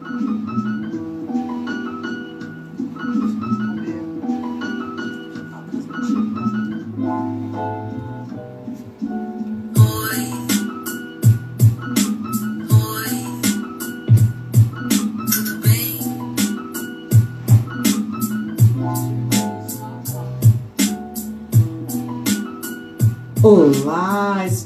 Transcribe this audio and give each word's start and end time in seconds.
Thank 0.00 0.20
you. 0.22 0.67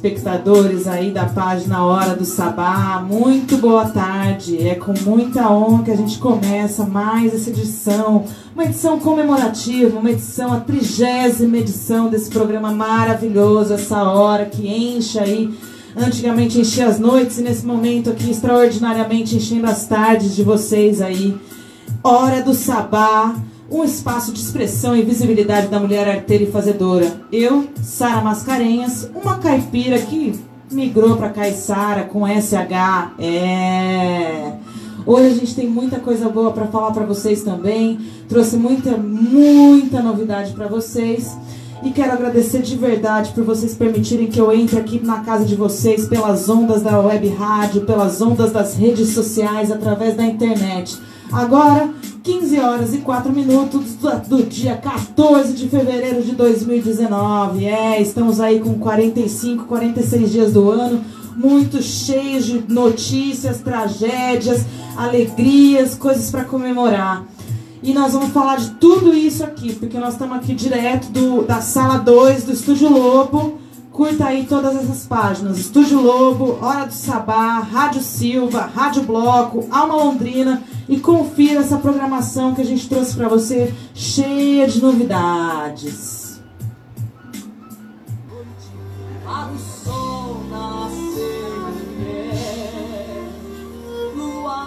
Espectadores 0.02 0.88
aí 0.88 1.12
da 1.12 1.26
página 1.26 1.84
Hora 1.84 2.16
do 2.16 2.24
Sabá, 2.24 3.00
muito 3.08 3.56
boa 3.56 3.88
tarde. 3.88 4.66
É 4.66 4.74
com 4.74 4.92
muita 5.02 5.48
honra 5.48 5.84
que 5.84 5.90
a 5.92 5.96
gente 5.96 6.18
começa 6.18 6.84
mais 6.84 7.32
essa 7.32 7.50
edição, 7.50 8.24
uma 8.52 8.64
edição 8.64 8.98
comemorativa, 8.98 9.96
uma 9.96 10.10
edição, 10.10 10.52
a 10.52 10.58
trigésima 10.58 11.56
edição 11.58 12.08
desse 12.08 12.28
programa 12.28 12.72
maravilhoso, 12.72 13.74
essa 13.74 14.02
hora 14.02 14.46
que 14.46 14.66
enche 14.66 15.20
aí. 15.20 15.56
Antigamente 15.96 16.58
enchia 16.58 16.88
as 16.88 16.98
noites 16.98 17.38
e 17.38 17.42
nesse 17.42 17.64
momento 17.64 18.10
aqui, 18.10 18.28
extraordinariamente 18.28 19.36
enchendo 19.36 19.68
as 19.68 19.86
tardes 19.86 20.34
de 20.34 20.42
vocês 20.42 21.00
aí. 21.00 21.38
Hora 22.02 22.42
do 22.42 22.54
Sabá 22.54 23.36
um 23.72 23.82
espaço 23.82 24.32
de 24.32 24.38
expressão 24.38 24.94
e 24.94 25.02
visibilidade 25.02 25.68
da 25.68 25.80
mulher 25.80 26.06
arteira 26.06 26.44
e 26.44 26.52
fazedora. 26.52 27.10
Eu, 27.32 27.66
Sara 27.82 28.20
Mascarenhas, 28.20 29.10
uma 29.14 29.38
caipira 29.38 29.98
que 29.98 30.38
migrou 30.70 31.16
para 31.16 31.30
Caiçara 31.30 32.02
com 32.02 32.26
SH. 32.26 33.14
É. 33.18 34.52
Hoje 35.06 35.26
a 35.26 35.34
gente 35.34 35.54
tem 35.54 35.68
muita 35.68 35.98
coisa 35.98 36.28
boa 36.28 36.52
para 36.52 36.66
falar 36.66 36.92
para 36.92 37.06
vocês 37.06 37.42
também. 37.42 37.98
Trouxe 38.28 38.56
muita, 38.56 38.96
muita 38.96 40.02
novidade 40.02 40.52
para 40.52 40.68
vocês. 40.68 41.34
E 41.82 41.90
quero 41.90 42.12
agradecer 42.12 42.60
de 42.62 42.76
verdade 42.76 43.32
por 43.32 43.42
vocês 43.42 43.74
permitirem 43.74 44.28
que 44.28 44.38
eu 44.38 44.52
entre 44.52 44.78
aqui 44.78 45.00
na 45.04 45.20
casa 45.20 45.44
de 45.44 45.56
vocês 45.56 46.06
pelas 46.06 46.48
ondas 46.48 46.82
da 46.82 47.00
web 47.00 47.26
rádio, 47.30 47.80
pelas 47.80 48.20
ondas 48.20 48.52
das 48.52 48.76
redes 48.76 49.08
sociais, 49.08 49.72
através 49.72 50.14
da 50.14 50.24
internet. 50.24 50.96
Agora, 51.32 51.90
15 52.22 52.60
horas 52.60 52.94
e 52.94 52.98
4 52.98 53.32
minutos 53.32 53.96
do 54.28 54.44
dia 54.44 54.76
14 54.76 55.54
de 55.54 55.68
fevereiro 55.68 56.22
de 56.22 56.32
2019. 56.32 57.64
É, 57.64 58.00
estamos 58.00 58.40
aí 58.40 58.60
com 58.60 58.78
45, 58.78 59.64
46 59.64 60.30
dias 60.30 60.52
do 60.52 60.70
ano, 60.70 61.02
muito 61.36 61.82
cheios 61.82 62.44
de 62.44 62.64
notícias, 62.72 63.60
tragédias, 63.60 64.64
alegrias, 64.96 65.96
coisas 65.96 66.30
para 66.30 66.44
comemorar. 66.44 67.24
E 67.82 67.92
nós 67.92 68.12
vamos 68.12 68.30
falar 68.30 68.56
de 68.56 68.70
tudo 68.72 69.12
isso 69.12 69.42
aqui, 69.42 69.74
porque 69.74 69.98
nós 69.98 70.12
estamos 70.12 70.36
aqui 70.36 70.54
direto 70.54 71.10
do, 71.10 71.42
da 71.42 71.60
sala 71.60 71.98
2 71.98 72.44
do 72.44 72.52
Estúdio 72.52 72.88
Lobo 72.88 73.58
Curta 73.92 74.24
aí 74.24 74.46
todas 74.46 74.74
essas 74.74 75.04
páginas: 75.06 75.58
Estúdio 75.58 76.00
Lobo, 76.00 76.58
Hora 76.62 76.86
do 76.86 76.94
Sabá, 76.94 77.58
Rádio 77.58 78.00
Silva, 78.00 78.62
Rádio 78.62 79.02
Bloco, 79.02 79.66
Alma 79.70 79.94
Londrina 79.96 80.62
e 80.88 80.98
confira 80.98 81.60
essa 81.60 81.76
programação 81.76 82.54
que 82.54 82.62
a 82.62 82.64
gente 82.64 82.88
trouxe 82.88 83.14
para 83.14 83.28
você, 83.28 83.72
cheia 83.94 84.66
de 84.66 84.80
novidades. 84.80 86.40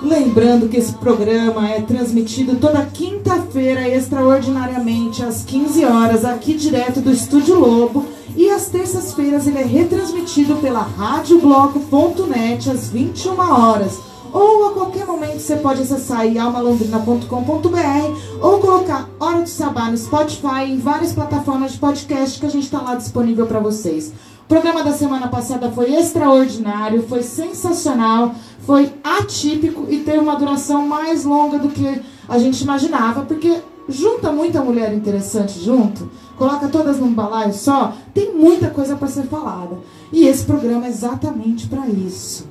Lembrando 0.04 0.70
que 0.70 0.78
esse 0.78 0.94
programa 0.94 1.68
é 1.68 1.82
transmitido 1.82 2.58
toda 2.58 2.86
quinta-feira, 2.86 3.90
extraordinariamente, 3.90 5.24
às 5.24 5.44
15 5.44 5.84
horas, 5.84 6.24
aqui 6.24 6.54
direto 6.54 7.02
do 7.02 7.12
Estúdio 7.12 7.60
Lobo 7.60 8.15
e 8.36 8.50
às 8.50 8.68
terças-feiras 8.68 9.48
ele 9.48 9.60
é 9.60 9.64
retransmitido 9.64 10.58
pela 10.58 10.82
radiobloco.net 10.82 12.70
às 12.70 12.90
21 12.90 13.40
horas. 13.40 14.00
Ou 14.34 14.68
a 14.68 14.74
qualquer 14.74 15.06
momento 15.06 15.40
você 15.40 15.56
pode 15.56 15.82
acessar 15.82 16.26
almalondrina.com.br 16.26 18.40
ou 18.42 18.60
colocar 18.60 19.10
Hora 19.18 19.42
do 19.42 19.48
Sabá 19.48 19.90
no 19.90 19.98
Spotify 19.98 20.66
em 20.68 20.78
várias 20.78 21.14
plataformas 21.14 21.72
de 21.72 21.78
podcast 21.78 22.40
que 22.40 22.46
a 22.46 22.50
gente 22.50 22.66
está 22.66 22.82
lá 22.82 22.96
disponível 22.96 23.48
para 23.48 23.60
vocês. 23.60 24.12
O 24.44 24.48
programa 24.48 24.84
da 24.84 24.92
semana 24.92 25.30
passada 25.30 25.72
foi 25.72 25.96
extraordinário, 25.96 27.08
foi 27.08 27.24
sensacional, 27.24 28.36
foi 28.60 28.94
atípico 29.04 29.86
e 29.90 30.00
teve 30.00 30.20
uma 30.20 30.36
duração 30.36 30.86
mais 30.86 31.24
longa 31.24 31.58
do 31.58 31.70
que 31.70 32.02
a 32.28 32.38
gente 32.38 32.62
imaginava, 32.62 33.22
porque 33.22 33.62
junta 33.88 34.32
muita 34.32 34.62
mulher 34.62 34.94
interessante 34.94 35.64
junto 35.64 36.10
coloca 36.38 36.68
todas 36.68 37.00
num 37.00 37.14
balaio 37.14 37.54
só, 37.54 37.94
tem 38.14 38.34
muita 38.34 38.70
coisa 38.70 38.96
para 38.96 39.08
ser 39.08 39.24
falada. 39.24 39.78
E 40.12 40.28
esse 40.28 40.46
programa 40.46 40.86
é 40.86 40.90
exatamente 40.90 41.68
para 41.68 41.88
isso. 41.88 42.48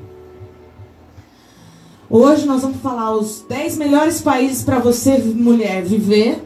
Hoje 2.09 2.47
nós 2.47 2.63
vamos 2.63 2.79
falar 2.79 3.15
os 3.17 3.45
10 3.49 3.77
melhores 3.79 4.21
países 4.21 4.63
para 4.63 4.79
você, 4.79 5.19
mulher, 5.19 5.83
viver. 5.83 6.45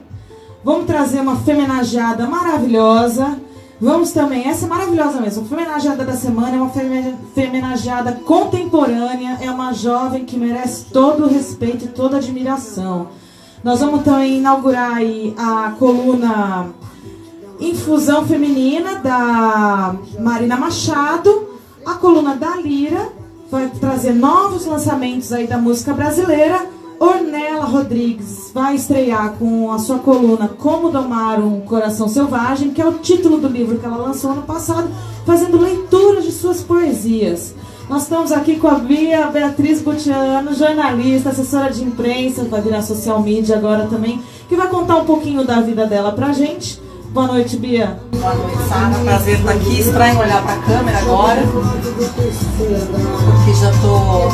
Vamos 0.64 0.86
trazer 0.86 1.20
uma 1.20 1.36
femenageada 1.36 2.26
maravilhosa. 2.26 3.38
Vamos 3.80 4.10
também, 4.10 4.48
essa 4.48 4.66
é 4.66 4.68
maravilhosa 4.68 5.20
mesmo, 5.20 5.44
a 5.44 5.46
femenageada 5.46 6.04
da 6.04 6.14
semana 6.14 6.56
é 6.56 6.60
uma 6.60 6.72
femenageada 7.32 8.10
contemporânea, 8.24 9.38
é 9.40 9.48
uma 9.52 9.72
jovem 9.72 10.24
que 10.24 10.36
merece 10.36 10.86
todo 10.86 11.24
o 11.24 11.28
respeito 11.28 11.84
e 11.84 11.88
toda 11.88 12.16
a 12.16 12.18
admiração. 12.18 13.06
Nós 13.62 13.78
vamos 13.78 14.02
também 14.02 14.38
inaugurar 14.38 14.98
a 15.36 15.70
coluna 15.78 16.70
Infusão 17.60 18.26
Feminina, 18.26 18.96
da 18.96 19.94
Marina 20.18 20.56
Machado. 20.56 21.48
A 21.84 21.94
coluna 21.94 22.36
da 22.36 22.56
Lira 22.56 23.08
vai 23.50 23.68
trazer 23.68 24.12
novos 24.12 24.66
lançamentos 24.66 25.32
aí 25.32 25.46
da 25.46 25.58
música 25.58 25.92
brasileira. 25.92 26.66
Ornella 27.00 27.64
Rodrigues 27.64 28.50
vai 28.52 28.74
estrear 28.74 29.34
com 29.38 29.70
a 29.70 29.78
sua 29.78 30.00
coluna 30.00 30.48
Como 30.48 30.90
Domar 30.90 31.40
um 31.40 31.60
Coração 31.60 32.08
Selvagem, 32.08 32.70
que 32.70 32.82
é 32.82 32.86
o 32.86 32.94
título 32.94 33.38
do 33.38 33.46
livro 33.46 33.78
que 33.78 33.86
ela 33.86 33.96
lançou 33.96 34.32
ano 34.32 34.42
passado, 34.42 34.90
fazendo 35.24 35.60
leituras 35.60 36.24
de 36.24 36.32
suas 36.32 36.60
poesias. 36.60 37.54
Nós 37.88 38.02
estamos 38.02 38.32
aqui 38.32 38.56
com 38.56 38.68
a 38.68 38.74
Bia 38.74 39.28
Beatriz 39.28 39.80
Butiano, 39.80 40.52
jornalista, 40.52 41.30
assessora 41.30 41.72
de 41.72 41.84
imprensa, 41.84 42.44
vai 42.44 42.60
virar 42.60 42.82
social 42.82 43.22
media 43.22 43.56
agora 43.56 43.86
também, 43.86 44.20
que 44.48 44.56
vai 44.56 44.68
contar 44.68 44.96
um 44.96 45.04
pouquinho 45.04 45.44
da 45.44 45.60
vida 45.60 45.86
dela 45.86 46.12
pra 46.12 46.32
gente. 46.32 46.87
Boa 47.10 47.26
noite, 47.26 47.56
Bia. 47.56 47.98
Boa 48.12 48.34
noite, 48.34 48.58
Sara. 48.68 48.94
Prazer 49.02 49.38
estar 49.38 49.52
aqui. 49.52 49.80
Estranho 49.80 50.20
olhar 50.20 50.42
para 50.42 50.52
a 50.52 50.58
câmera 50.58 50.98
agora, 50.98 51.42
porque 51.46 51.72
já 53.54 53.72
tô, 53.80 54.28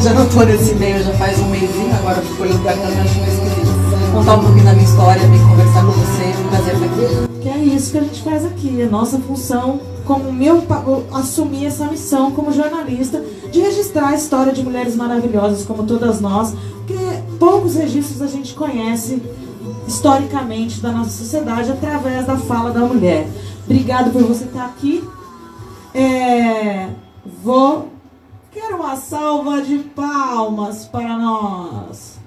já 0.00 0.12
não 0.14 0.28
tô 0.28 0.42
nesse 0.44 0.74
meio 0.74 1.00
já 1.02 1.12
faz 1.12 1.38
um 1.38 1.48
mêsinho, 1.48 1.94
agora 1.94 2.20
fico 2.20 2.42
olhando 2.42 2.60
para 2.62 2.72
a 2.72 2.76
câmera, 2.76 3.02
acho 3.02 3.20
meio 3.20 3.32
esquisito. 3.32 3.68
Contar 4.12 4.34
um 4.34 4.44
pouquinho 4.44 4.64
da 4.64 4.72
minha 4.72 4.84
história, 4.84 5.28
vir 5.28 5.40
conversar 5.40 5.84
com 5.84 5.92
você, 5.92 6.34
um 6.40 6.48
prazer 6.48 6.74
estar 6.74 6.86
aqui. 6.86 7.06
Que 7.40 7.48
é 7.48 7.58
isso 7.58 7.92
que 7.92 7.98
a 7.98 8.02
gente 8.02 8.20
faz 8.22 8.44
aqui, 8.44 8.82
a 8.82 8.86
nossa 8.86 9.20
função 9.20 9.80
como 10.04 10.32
meu 10.32 10.64
assumir 11.12 11.66
essa 11.66 11.84
missão 11.84 12.32
como 12.32 12.50
jornalista 12.50 13.22
de 13.52 13.60
registrar 13.60 14.08
a 14.08 14.14
história 14.14 14.52
de 14.52 14.60
mulheres 14.62 14.96
maravilhosas 14.96 15.64
como 15.64 15.84
todas 15.84 16.20
nós, 16.20 16.52
porque 16.86 16.98
poucos 17.38 17.76
registros 17.76 18.20
a 18.22 18.26
gente 18.26 18.54
conhece 18.54 19.22
historicamente 19.88 20.80
da 20.80 20.92
nossa 20.92 21.10
sociedade 21.10 21.72
através 21.72 22.26
da 22.26 22.36
fala 22.36 22.70
da 22.70 22.80
mulher. 22.80 23.26
Obrigado 23.64 24.12
por 24.12 24.22
você 24.22 24.44
estar 24.44 24.66
aqui. 24.66 25.02
É, 25.94 26.90
vou. 27.42 27.88
Quero 28.52 28.76
uma 28.76 28.96
salva 28.96 29.62
de 29.62 29.78
palmas 29.78 30.84
para 30.84 31.16
nós. 31.16 32.18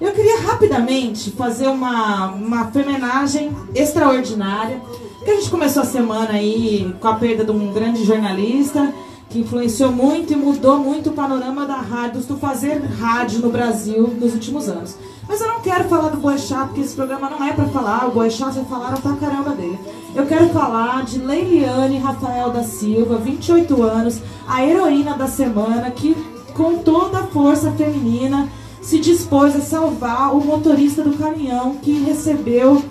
Eu 0.00 0.12
queria 0.12 0.40
rapidamente 0.40 1.30
fazer 1.30 1.68
uma, 1.68 2.26
uma 2.32 2.70
homenagem 2.74 3.56
extraordinária. 3.74 4.80
Que 5.24 5.30
a 5.30 5.34
gente 5.36 5.50
começou 5.50 5.82
a 5.82 5.86
semana 5.86 6.32
aí 6.32 6.94
com 7.00 7.08
a 7.08 7.14
perda 7.14 7.44
de 7.44 7.52
um 7.52 7.72
grande 7.72 8.04
jornalista 8.04 8.92
que 9.32 9.40
influenciou 9.40 9.90
muito 9.90 10.32
e 10.32 10.36
mudou 10.36 10.78
muito 10.78 11.08
o 11.10 11.12
panorama 11.14 11.66
da 11.66 11.76
rádio, 11.76 12.20
do 12.20 12.36
fazer 12.36 12.82
rádio 13.00 13.40
no 13.40 13.48
Brasil 13.48 14.14
nos 14.20 14.34
últimos 14.34 14.68
anos. 14.68 14.94
Mas 15.26 15.40
eu 15.40 15.48
não 15.48 15.60
quero 15.60 15.84
falar 15.84 16.10
do 16.10 16.18
Boechat, 16.18 16.66
porque 16.66 16.82
esse 16.82 16.94
programa 16.94 17.30
não 17.30 17.42
é 17.42 17.52
para 17.52 17.64
falar, 17.68 18.06
o 18.06 18.10
Boechat 18.10 18.54
já 18.54 18.64
falaram 18.64 19.00
pra 19.00 19.16
caramba 19.16 19.50
dele. 19.50 19.78
Eu 20.14 20.26
quero 20.26 20.50
falar 20.50 21.04
de 21.04 21.18
Leiliane 21.18 21.98
Rafael 21.98 22.50
da 22.50 22.62
Silva, 22.62 23.16
28 23.16 23.82
anos, 23.82 24.20
a 24.46 24.62
heroína 24.62 25.16
da 25.16 25.26
semana, 25.26 25.90
que 25.90 26.14
com 26.52 26.78
toda 26.78 27.20
a 27.20 27.26
força 27.28 27.70
feminina 27.72 28.48
se 28.82 28.98
dispôs 28.98 29.56
a 29.56 29.60
salvar 29.60 30.36
o 30.36 30.44
motorista 30.44 31.02
do 31.02 31.16
caminhão 31.16 31.76
que 31.76 31.92
recebeu 32.02 32.82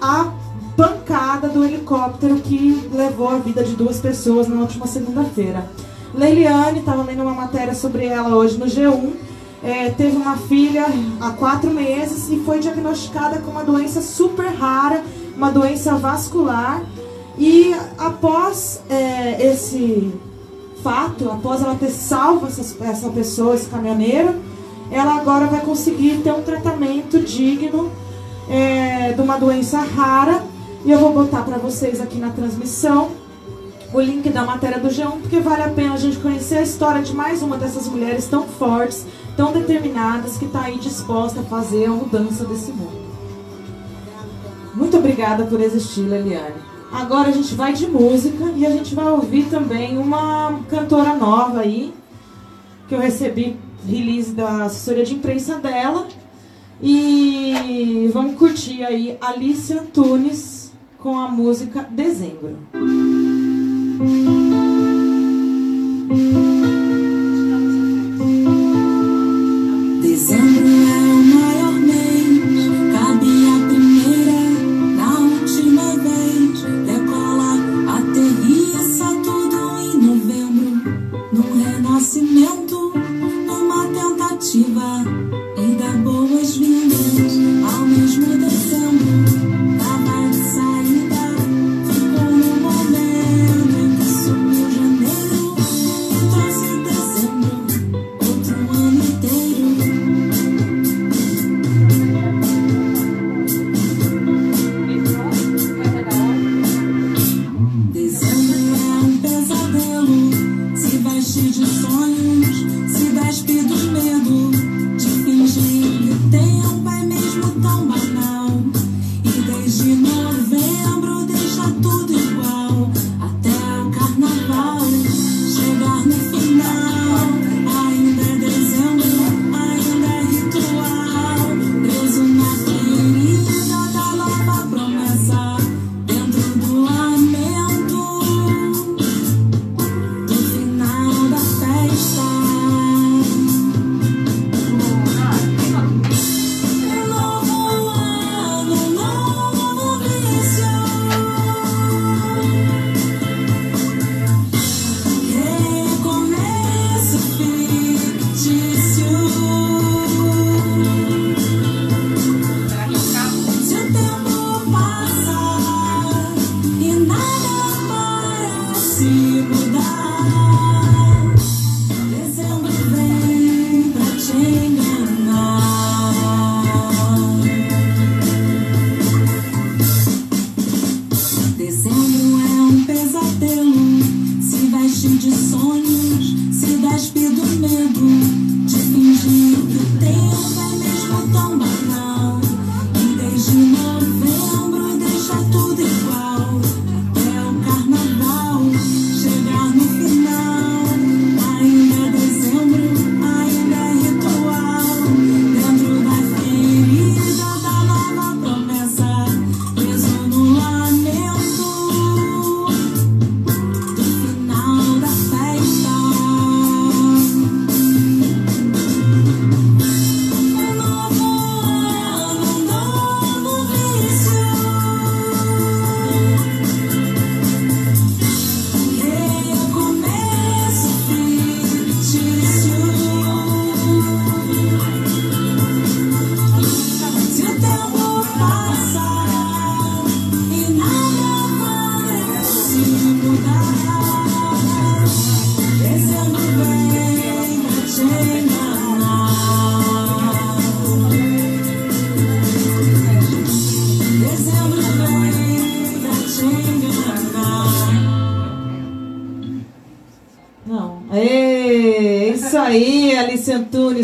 a 0.00 0.32
pancada 0.78 1.48
do 1.48 1.64
helicóptero 1.64 2.36
que 2.36 2.88
levou 2.94 3.28
a 3.28 3.38
vida 3.38 3.64
de 3.64 3.74
duas 3.74 3.98
pessoas 3.98 4.46
na 4.46 4.60
última 4.60 4.86
segunda-feira. 4.86 5.68
Leiliane, 6.14 6.78
estava 6.78 7.02
lendo 7.02 7.22
uma 7.22 7.34
matéria 7.34 7.74
sobre 7.74 8.06
ela 8.06 8.36
hoje 8.36 8.56
no 8.56 8.66
G1, 8.66 9.10
é, 9.60 9.90
teve 9.90 10.16
uma 10.16 10.36
filha 10.36 10.86
há 11.20 11.30
quatro 11.30 11.68
meses 11.68 12.30
e 12.30 12.38
foi 12.44 12.60
diagnosticada 12.60 13.40
com 13.40 13.50
uma 13.50 13.64
doença 13.64 14.00
super 14.00 14.46
rara, 14.46 15.02
uma 15.36 15.50
doença 15.50 15.96
vascular. 15.96 16.80
E 17.36 17.74
após 17.98 18.80
é, 18.88 19.50
esse 19.50 20.12
fato, 20.80 21.28
após 21.28 21.60
ela 21.60 21.74
ter 21.74 21.90
salvo 21.90 22.46
essa, 22.46 22.84
essa 22.84 23.08
pessoa, 23.08 23.56
esse 23.56 23.68
caminhoneiro, 23.68 24.36
ela 24.92 25.16
agora 25.16 25.46
vai 25.46 25.60
conseguir 25.60 26.18
ter 26.22 26.32
um 26.32 26.42
tratamento 26.42 27.18
digno 27.18 27.90
é, 28.48 29.12
de 29.12 29.20
uma 29.20 29.38
doença 29.38 29.80
rara. 29.80 30.40
E 30.88 30.90
eu 30.90 31.00
vou 31.00 31.12
botar 31.12 31.42
para 31.42 31.58
vocês 31.58 32.00
aqui 32.00 32.16
na 32.16 32.30
transmissão 32.30 33.10
o 33.92 34.00
link 34.00 34.30
da 34.30 34.42
matéria 34.42 34.78
do 34.78 34.88
G1, 34.88 35.20
porque 35.20 35.38
vale 35.38 35.62
a 35.62 35.68
pena 35.68 35.92
a 35.92 35.98
gente 35.98 36.16
conhecer 36.16 36.56
a 36.56 36.62
história 36.62 37.02
de 37.02 37.14
mais 37.14 37.42
uma 37.42 37.58
dessas 37.58 37.86
mulheres 37.86 38.26
tão 38.26 38.48
fortes, 38.48 39.04
tão 39.36 39.52
determinadas, 39.52 40.38
que 40.38 40.46
está 40.46 40.62
aí 40.62 40.78
disposta 40.78 41.40
a 41.40 41.42
fazer 41.42 41.84
a 41.84 41.90
mudança 41.90 42.42
desse 42.46 42.72
mundo. 42.72 43.02
Muito 44.74 44.96
obrigada 44.96 45.44
por 45.44 45.60
existir, 45.60 46.00
Leliane. 46.00 46.56
Agora 46.90 47.28
a 47.28 47.32
gente 47.32 47.54
vai 47.54 47.74
de 47.74 47.86
música 47.86 48.44
e 48.56 48.64
a 48.64 48.70
gente 48.70 48.94
vai 48.94 49.12
ouvir 49.12 49.44
também 49.50 49.98
uma 49.98 50.58
cantora 50.70 51.12
nova 51.12 51.60
aí, 51.60 51.92
que 52.88 52.94
eu 52.94 52.98
recebi 52.98 53.58
release 53.86 54.32
da 54.32 54.64
assessoria 54.64 55.04
de 55.04 55.16
imprensa 55.16 55.56
dela. 55.56 56.06
E 56.80 58.08
vamos 58.10 58.38
curtir 58.38 58.82
aí 58.84 59.18
Alice 59.20 59.70
Antunes 59.70 60.57
com 60.98 61.18
a 61.18 61.28
música 61.28 61.86
Dezembro. 61.90 62.56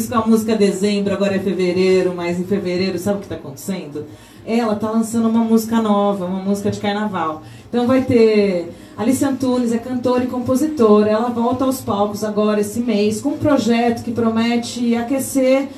Com 0.09 0.14
a 0.16 0.26
música 0.26 0.56
Dezembro, 0.56 1.14
agora 1.14 1.37
é 1.37 1.38
fevereiro, 1.38 2.12
mas 2.16 2.40
em 2.40 2.44
fevereiro, 2.44 2.99
sabe 2.99 3.18
o 3.18 3.21
que 3.21 3.26
está 3.26 3.37
acontecendo? 3.37 4.06
Ela 4.44 4.75
está 4.75 4.90
lançando 4.90 5.28
uma 5.28 5.44
música 5.44 5.80
nova, 5.80 6.26
uma 6.26 6.42
música 6.42 6.71
de 6.71 6.80
carnaval. 6.80 7.42
Então 7.68 7.87
vai 7.87 8.02
ter. 8.02 8.73
Alice 8.97 9.25
Antunes 9.25 9.73
é 9.73 9.78
cantora 9.78 10.25
e 10.25 10.26
compositora. 10.26 11.11
Ela 11.11 11.28
volta 11.30 11.64
aos 11.64 11.80
palcos 11.80 12.25
agora 12.25 12.61
esse 12.61 12.80
mês 12.80 13.21
com 13.21 13.30
um 13.30 13.38
projeto 13.38 14.02
que 14.02 14.11
promete 14.11 14.94
aquecer 14.97 15.68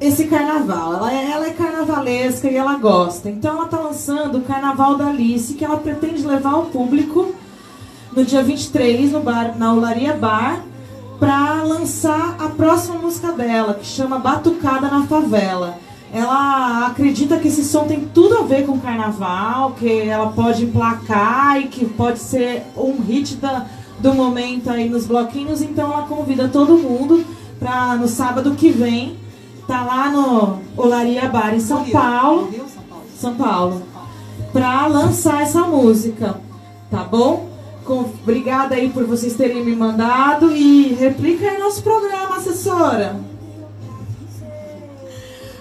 esse 0.00 0.24
carnaval. 0.24 0.94
Ela 0.94 1.12
é, 1.12 1.30
ela 1.30 1.46
é 1.46 1.50
carnavalesca 1.50 2.48
e 2.48 2.56
ela 2.56 2.76
gosta. 2.78 3.28
Então 3.28 3.56
ela 3.56 3.66
está 3.66 3.78
lançando 3.78 4.38
o 4.38 4.42
Carnaval 4.42 4.96
da 4.96 5.08
Alice, 5.08 5.54
que 5.54 5.64
ela 5.64 5.76
pretende 5.76 6.26
levar 6.26 6.54
ao 6.54 6.66
público 6.66 7.34
no 8.16 8.24
dia 8.24 8.42
23 8.42 9.12
no 9.12 9.20
bar, 9.20 9.56
na 9.56 9.72
Olaria 9.72 10.14
Bar 10.14 10.64
para 11.20 11.62
lançar 11.62 12.36
a 12.38 12.48
próxima 12.48 12.94
música 12.94 13.30
dela, 13.32 13.74
que 13.74 13.86
chama 13.86 14.18
Batucada 14.18 14.88
na 14.88 15.06
Favela. 15.06 15.76
ela 16.12 16.86
acredita 16.86 17.38
que 17.38 17.48
esse 17.48 17.62
som 17.62 17.84
tem 17.84 18.00
tudo 18.12 18.38
a 18.38 18.42
ver 18.42 18.64
com 18.66 18.72
o 18.72 18.80
carnaval, 18.80 19.72
que 19.72 20.00
ela 20.00 20.32
pode 20.32 20.64
emplacar 20.64 21.60
e 21.60 21.68
que 21.68 21.84
pode 21.84 22.18
ser 22.18 22.64
um 22.74 23.00
hit 23.02 23.36
da, 23.36 23.66
do 24.00 24.14
momento 24.14 24.70
aí 24.70 24.88
nos 24.88 25.06
bloquinhos, 25.06 25.60
então 25.60 25.92
ela 25.92 26.02
convida 26.02 26.48
todo 26.48 26.78
mundo 26.78 27.24
para 27.60 27.96
no 27.96 28.08
sábado 28.08 28.54
que 28.56 28.70
vem 28.70 29.18
tá 29.68 29.84
lá 29.84 30.10
no 30.10 30.58
Olaria 30.76 31.28
Bar 31.28 31.54
em 31.54 31.60
São 31.60 31.84
Paulo, 31.84 32.50
São 33.16 33.34
Paulo, 33.34 33.82
para 34.52 34.86
lançar 34.88 35.42
essa 35.42 35.60
música, 35.60 36.40
tá 36.90 37.04
bom? 37.04 37.49
Obrigada 37.86 38.74
aí 38.74 38.90
por 38.90 39.04
vocês 39.04 39.34
terem 39.34 39.64
me 39.64 39.74
mandado 39.74 40.54
e 40.54 40.94
replica 40.94 41.48
aí 41.48 41.58
nosso 41.58 41.82
programa, 41.82 42.36
assessora. 42.36 43.16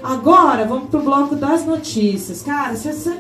Agora, 0.02 0.66
vamos 0.66 0.90
pro 0.90 1.02
bloco 1.02 1.36
das 1.36 1.66
notícias. 1.66 2.42
Cara, 2.42 2.74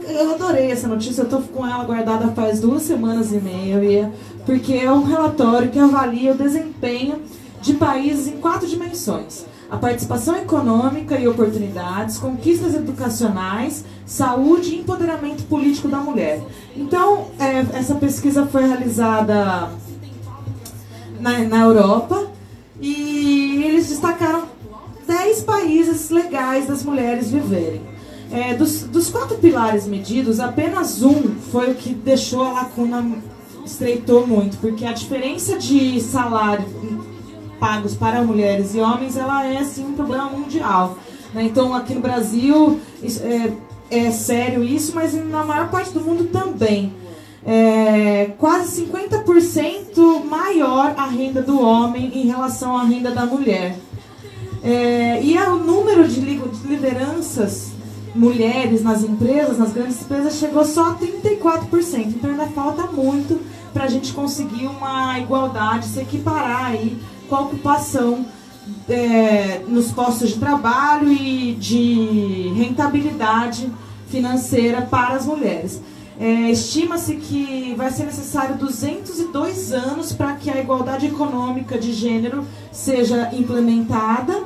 eu 0.07 0.33
adorei 0.33 0.71
essa 0.71 0.87
notícia, 0.87 1.23
eu 1.23 1.29
tô 1.29 1.41
com 1.41 1.65
ela 1.65 1.83
guardada 1.83 2.29
faz 2.29 2.61
duas 2.61 2.83
semanas 2.83 3.33
e 3.33 3.37
meia, 3.37 4.11
porque 4.45 4.73
é 4.73 4.91
um 4.91 5.03
relatório 5.03 5.69
que 5.69 5.79
avalia 5.79 6.31
o 6.31 6.37
desempenho 6.37 7.21
de 7.61 7.73
países 7.73 8.27
em 8.27 8.37
quatro 8.37 8.65
dimensões: 8.65 9.45
a 9.69 9.77
participação 9.77 10.35
econômica 10.35 11.19
e 11.19 11.27
oportunidades, 11.27 12.17
conquistas 12.17 12.73
educacionais, 12.73 13.85
saúde 14.05 14.71
e 14.71 14.79
empoderamento 14.79 15.43
político 15.43 15.87
da 15.87 15.97
mulher. 15.99 16.41
Então, 16.75 17.27
é, 17.37 17.77
essa 17.77 17.95
pesquisa 17.95 18.47
foi 18.47 18.65
realizada 18.65 19.69
na, 21.19 21.39
na 21.39 21.59
Europa 21.59 22.31
e 22.81 23.63
eles 23.63 23.89
destacaram 23.89 24.45
10 25.07 25.43
países 25.43 26.09
legais 26.09 26.67
das 26.67 26.83
mulheres 26.83 27.29
viverem. 27.29 27.81
É, 28.31 28.53
dos, 28.55 28.83
dos, 28.83 29.09
quatro 29.09 29.37
pilares 29.37 29.87
medidos, 29.87 30.39
apenas 30.39 31.01
um 31.01 31.35
foi 31.51 31.71
o 31.71 31.75
que 31.75 31.93
deixou 31.95 32.43
a 32.43 32.53
lacuna, 32.53 33.17
estreitou 33.65 34.25
muito, 34.25 34.57
porque 34.57 34.85
a 34.85 34.93
diferença 34.93 35.57
de 35.57 35.99
salário 35.99 36.65
pagos 37.59 37.95
para 37.95 38.21
mulheres 38.23 38.73
e 38.73 38.79
homens, 38.79 39.17
ela 39.17 39.45
é 39.45 39.57
assim 39.57 39.85
um 39.85 39.93
problema 39.93 40.25
mundial. 40.25 40.97
Né? 41.33 41.43
Então, 41.43 41.73
aqui 41.73 41.93
no 41.93 42.01
Brasil 42.01 42.79
é, 43.03 43.51
é, 43.89 44.11
sério 44.11 44.63
isso, 44.63 44.93
mas 44.95 45.13
na 45.13 45.43
maior 45.43 45.69
parte 45.69 45.91
do 45.91 46.01
mundo 46.01 46.25
também. 46.25 46.93
É, 47.45 48.31
quase 48.37 48.85
50% 48.85 50.25
maior 50.25 50.93
a 50.97 51.05
renda 51.05 51.41
do 51.41 51.61
homem 51.61 52.11
em 52.13 52.27
relação 52.27 52.77
à 52.77 52.83
renda 52.83 53.11
da 53.11 53.25
mulher. 53.25 53.77
É, 54.61 55.21
e 55.23 55.37
o 55.37 55.55
número 55.55 56.05
de 56.07 56.19
lideranças 56.19 57.71
mulheres 58.13 58.83
nas 58.83 59.03
empresas, 59.03 59.57
nas 59.57 59.71
grandes 59.71 60.01
empresas, 60.01 60.35
chegou 60.35 60.65
só 60.65 60.91
a 60.91 60.95
34%. 60.95 62.07
Então 62.07 62.29
ainda 62.29 62.47
falta 62.47 62.83
muito 62.83 63.39
para 63.73 63.85
a 63.85 63.87
gente 63.87 64.11
conseguir 64.13 64.67
uma 64.67 65.17
igualdade, 65.19 65.85
se 65.85 65.99
equiparar 65.99 66.71
aí 66.71 66.97
com 67.29 67.35
a 67.35 67.41
ocupação 67.41 68.25
é, 68.89 69.61
nos 69.67 69.91
postos 69.91 70.29
de 70.29 70.39
trabalho 70.39 71.11
e 71.11 71.53
de 71.53 72.51
rentabilidade 72.55 73.71
financeira 74.09 74.81
para 74.81 75.15
as 75.15 75.25
mulheres. 75.25 75.81
É, 76.19 76.51
Estima-se 76.51 77.15
que 77.15 77.73
vai 77.77 77.89
ser 77.91 78.05
necessário 78.05 78.57
202 78.57 79.71
anos 79.71 80.11
para 80.11 80.33
que 80.33 80.49
a 80.49 80.59
igualdade 80.59 81.05
econômica 81.05 81.77
de 81.77 81.93
gênero 81.93 82.45
seja 82.71 83.29
implementada. 83.33 84.43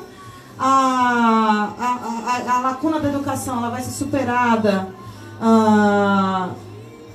A, 0.59 1.73
a, 1.79 2.51
a, 2.51 2.57
a 2.57 2.59
lacuna 2.59 2.99
da 2.99 3.09
educação 3.09 3.57
ela 3.57 3.71
vai 3.71 3.81
ser 3.81 3.89
superada 3.89 4.87
ah, 5.41 6.51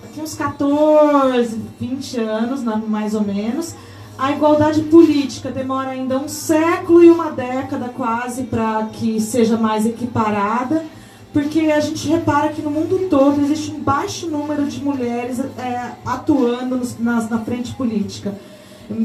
daqui 0.03 0.21
uns 0.21 0.35
14, 0.35 1.61
20 1.81 2.21
anos, 2.21 2.63
mais 2.89 3.15
ou 3.15 3.23
menos. 3.23 3.77
A 4.19 4.33
igualdade 4.33 4.83
política 4.83 5.51
demora 5.51 5.91
ainda 5.91 6.19
um 6.19 6.29
século 6.29 7.05
e 7.05 7.11
uma 7.11 7.31
década 7.31 7.89
quase 7.89 8.43
para 8.43 8.89
que 8.93 9.21
seja 9.21 9.57
mais 9.57 9.87
equiparada 9.87 10.85
porque 11.33 11.61
a 11.61 11.81
gente 11.81 12.09
repara 12.09 12.49
que 12.49 12.63
no 12.63 12.71
mundo 12.71 13.09
todo 13.09 13.41
existe 13.41 13.71
um 13.71 13.81
baixo 13.81 14.29
número 14.29 14.67
de 14.67 14.83
mulheres 14.83 15.39
é, 15.39 15.93
atuando 16.05 16.81
na, 16.99 17.23
na 17.29 17.39
frente 17.41 17.75
política, 17.75 18.35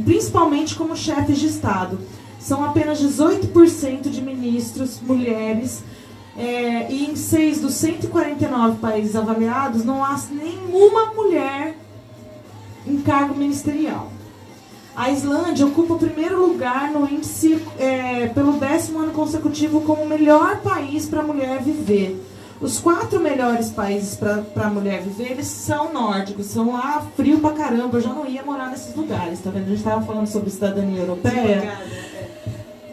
principalmente 0.06 0.76
como 0.76 0.96
chefes 0.96 1.38
de 1.38 1.48
Estado. 1.48 2.00
São 2.40 2.64
apenas 2.64 3.00
18% 3.02 4.10
de 4.10 4.22
ministros 4.22 5.00
mulheres, 5.02 5.84
é, 6.38 6.92
e 6.92 7.06
em 7.06 7.16
seis 7.16 7.60
dos 7.60 7.76
149 7.76 8.78
países 8.80 9.16
avaliados 9.16 9.86
não 9.86 10.04
há 10.04 10.20
nenhuma 10.32 11.14
mulher 11.14 11.78
em 12.88 13.00
cargo 13.02 13.36
ministerial. 13.36 14.13
A 14.96 15.10
Islândia 15.10 15.66
ocupa 15.66 15.96
o 15.96 16.00
primeiro 16.00 16.40
lugar 16.40 16.92
no 16.92 17.10
índice 17.10 17.60
é, 17.80 18.28
pelo 18.28 18.54
décimo 18.54 19.00
ano 19.00 19.12
consecutivo 19.12 19.82
como 19.82 20.04
o 20.04 20.08
melhor 20.08 20.62
país 20.62 21.08
para 21.08 21.22
a 21.22 21.24
mulher 21.24 21.62
viver. 21.62 22.24
Os 22.62 22.80
quatro 22.80 23.20
melhores 23.20 23.72
países 23.72 24.16
para 24.16 24.44
a 24.56 24.70
mulher 24.70 25.02
viver, 25.02 25.32
eles 25.32 25.48
são 25.48 25.92
nórdicos, 25.92 26.46
são 26.46 26.72
lá 26.72 27.06
frio 27.16 27.40
pra 27.40 27.52
caramba. 27.52 27.98
Eu 27.98 28.02
já 28.02 28.14
não 28.14 28.26
ia 28.26 28.44
morar 28.44 28.70
nesses 28.70 28.96
lugares, 28.96 29.40
tá 29.40 29.50
vendo? 29.50 29.66
A 29.66 29.70
gente 29.70 29.80
estava 29.80 30.06
falando 30.06 30.28
sobre 30.28 30.52
cidadania 30.52 31.02
europeia. 31.02 31.78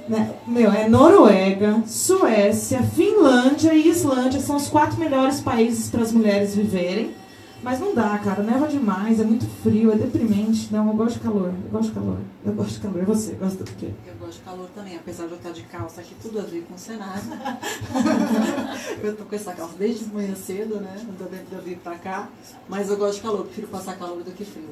Né? 0.09 0.31
Meu, 0.45 0.73
é 0.73 0.89
Noruega, 0.89 1.83
Suécia, 1.87 2.83
Finlândia 2.83 3.73
e 3.73 3.89
Islândia 3.89 4.41
são 4.41 4.57
os 4.57 4.69
quatro 4.69 4.99
melhores 4.99 5.41
países 5.41 5.89
para 5.89 6.03
as 6.03 6.11
mulheres 6.11 6.55
viverem. 6.57 7.15
Mas 7.63 7.79
não 7.79 7.95
dá, 7.95 8.19
cara. 8.19 8.43
Neva 8.43 8.67
demais, 8.67 9.21
é 9.21 9.25
muito 9.25 9.47
frio, 9.63 9.93
é 9.93 9.97
deprimente. 9.97 10.73
Não, 10.73 10.89
eu 10.89 10.95
gosto 10.95 11.17
de 11.17 11.21
calor. 11.21 11.53
Eu 11.65 11.71
gosto 11.71 11.89
de 11.89 11.95
calor. 11.95 12.19
Eu 12.45 12.53
gosto 12.53 12.73
de 12.73 12.81
calor. 12.81 13.03
E 13.03 13.05
você, 13.05 13.33
gosta 13.35 13.65
do 13.65 13.71
quê? 13.73 13.91
Eu 14.07 14.15
gosto 14.15 14.39
de 14.39 14.45
calor 14.45 14.69
também, 14.75 14.97
apesar 14.97 15.27
de 15.27 15.33
eu 15.33 15.37
estar 15.37 15.51
de 15.51 15.63
calça 15.65 16.01
aqui, 16.01 16.15
tudo 16.23 16.39
a 16.39 16.43
ver 16.43 16.63
com 16.63 16.75
o 16.75 16.79
cenário. 16.79 17.23
eu 19.03 19.17
tô 19.17 19.25
com 19.25 19.35
essa 19.35 19.53
calça 19.53 19.75
desde 19.79 20.07
manhã 20.07 20.35
cedo, 20.35 20.77
né? 20.77 20.97
Não 21.07 21.27
dentro 21.29 21.47
de 21.47 21.55
eu 21.55 21.63
vir 21.63 21.79
pra 21.79 21.97
cá. 21.97 22.29
Mas 22.69 22.89
eu 22.89 22.97
gosto 22.97 23.17
de 23.17 23.23
calor, 23.23 23.45
prefiro 23.45 23.69
passar 23.69 23.99
calor 23.99 24.23
do 24.23 24.31
que 24.33 24.45
frio. 24.45 24.65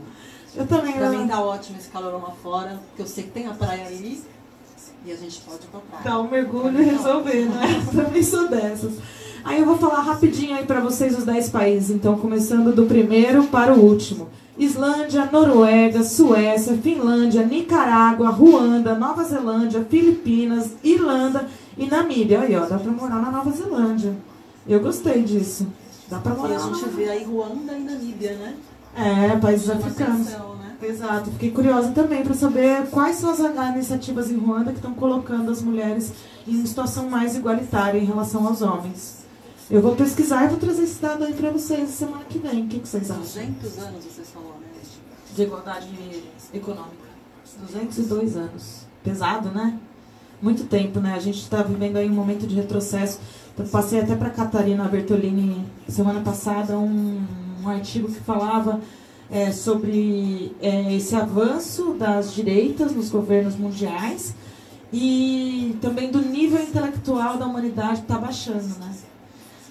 Eu 0.57 0.67
também. 0.67 0.95
Pra 0.95 1.11
mim 1.11 1.29
tá 1.29 1.43
ótimo 1.43 1.79
esse 1.79 1.89
calor 1.89 2.13
lá 2.15 2.31
fora, 2.43 2.81
porque 2.89 3.03
eu 3.03 3.07
sei 3.07 3.25
que 3.25 3.31
tem 3.31 3.47
a 3.47 3.53
praia 3.53 3.87
ali. 3.87 4.23
E 5.05 5.13
a 5.13 5.17
gente 5.17 5.41
pode 5.43 5.65
ir 5.65 5.69
pra 5.69 5.81
praia. 5.81 6.05
Dar 6.05 6.21
um 6.21 6.29
mergulho 6.29 6.81
e 6.81 6.85
resolver, 6.85 7.47
né? 7.47 7.85
Eu 7.87 8.05
também 8.05 8.23
sou 8.23 8.49
dessas. 8.49 8.95
Aí 9.45 9.61
eu 9.61 9.67
vou 9.67 9.79
falar 9.79 10.01
rapidinho 10.01 10.57
aí 10.57 10.65
para 10.65 10.81
vocês 10.81 11.17
os 11.17 11.25
10 11.25 11.51
países, 11.51 11.91
então 11.91 12.19
começando 12.19 12.75
do 12.75 12.85
primeiro 12.85 13.45
para 13.45 13.73
o 13.73 13.81
último. 13.81 14.29
Islândia, 14.59 15.29
Noruega, 15.31 16.03
Suécia, 16.03 16.77
Finlândia, 16.77 17.45
Nicarágua, 17.45 18.31
Ruanda, 18.31 18.95
Nova 18.97 19.23
Zelândia, 19.23 19.87
Filipinas, 19.89 20.73
Irlanda 20.83 21.47
e 21.77 21.87
Namíbia. 21.87 22.41
Aí, 22.41 22.57
ó, 22.57 22.67
dá 22.67 22.77
para 22.77 22.91
morar 22.91 23.23
na 23.23 23.31
Nova 23.31 23.51
Zelândia. 23.53 24.17
Eu 24.67 24.81
gostei 24.81 25.23
disso. 25.23 25.67
Dá 26.09 26.19
para 26.19 26.35
morar. 26.35 26.55
E 26.55 26.57
a 26.57 26.59
gente 26.59 26.89
vê 26.89 27.09
aí 27.09 27.25
Ruanda 27.25 27.73
e 27.73 27.85
Namíbia, 27.85 28.33
né? 28.33 28.55
É, 28.97 29.37
países 29.37 29.71
africanos. 29.71 30.27
Né? 30.27 30.39
Exato. 30.83 31.31
Fiquei 31.31 31.53
curiosa 31.53 31.93
também 31.93 32.23
para 32.23 32.35
saber 32.35 32.87
quais 32.91 33.17
são 33.17 33.31
as 33.31 33.39
iniciativas 33.39 34.31
em 34.31 34.37
Ruanda 34.37 34.73
que 34.73 34.79
estão 34.79 34.95
colocando 34.95 35.51
as 35.53 35.63
mulheres 35.63 36.13
em 36.47 36.57
uma 36.57 36.67
situação 36.67 37.09
mais 37.09 37.37
igualitária 37.37 37.99
em 37.99 38.05
relação 38.05 38.47
aos 38.47 38.61
homens. 38.61 39.18
Eu 39.71 39.83
vou 39.83 39.95
pesquisar 39.95 40.47
e 40.47 40.49
vou 40.49 40.57
trazer 40.57 40.85
esse 40.85 40.99
dado 40.99 41.25
aí 41.25 41.35
para 41.35 41.51
vocês 41.51 41.91
semana 41.91 42.25
que 42.25 42.39
vem. 42.39 42.65
O 42.65 42.69
que, 42.69 42.79
que 42.79 42.89
vocês 42.89 43.11
acham? 43.11 43.23
200 43.23 43.79
anos, 43.79 44.05
vocês 44.05 44.31
falaram, 44.31 44.61
né? 44.61 44.67
De 45.37 45.43
igualdade 45.43 45.89
econômica. 46.55 47.09
202 47.67 48.37
anos. 48.39 48.87
Pesado, 49.05 49.51
né? 49.51 49.79
Muito 50.41 50.65
tempo, 50.65 51.01
né? 51.01 51.13
A 51.13 51.19
gente 51.19 51.41
está 51.41 51.63
vivendo 51.63 51.99
aí 51.99 52.09
um 52.09 52.15
momento 52.15 52.47
de 52.47 52.55
retrocesso. 52.55 53.21
Eu 53.59 53.67
passei 53.67 54.01
até 54.01 54.17
para 54.17 54.31
Catarina 54.31 54.85
Bertolini 54.85 55.67
semana 55.87 56.23
passada 56.23 56.79
um, 56.79 57.23
um 57.63 57.69
artigo 57.69 58.09
que 58.09 58.21
falava 58.21 58.81
é, 59.31 59.53
sobre 59.53 60.57
é, 60.63 60.95
esse 60.95 61.15
avanço 61.15 61.93
das 61.93 62.33
direitas 62.33 62.93
nos 62.93 63.11
governos 63.11 63.55
mundiais 63.55 64.35
e 64.91 65.77
também 65.83 66.11
do 66.11 66.23
nível 66.23 66.63
intelectual 66.63 67.37
da 67.37 67.45
humanidade 67.45 67.97
que 67.97 68.05
está 68.05 68.17
baixando, 68.17 68.67
né? 68.79 68.95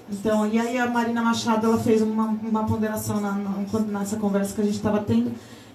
Então, 0.10 0.48
e 0.48 0.58
aí 0.58 0.78
a 0.78 0.88
Marina 0.88 1.22
Machado 1.22 1.68
ela 1.68 1.78
fez 1.78 2.02
uma, 2.02 2.38
uma 2.42 2.66
ponderação 2.66 3.20
na, 3.20 3.34
na, 3.34 3.80
nessa 4.00 4.16
conversa 4.16 4.56
que 4.56 4.62
a 4.62 4.64
gente 4.64 4.76
estava 4.76 5.00
tendo, 5.00 5.32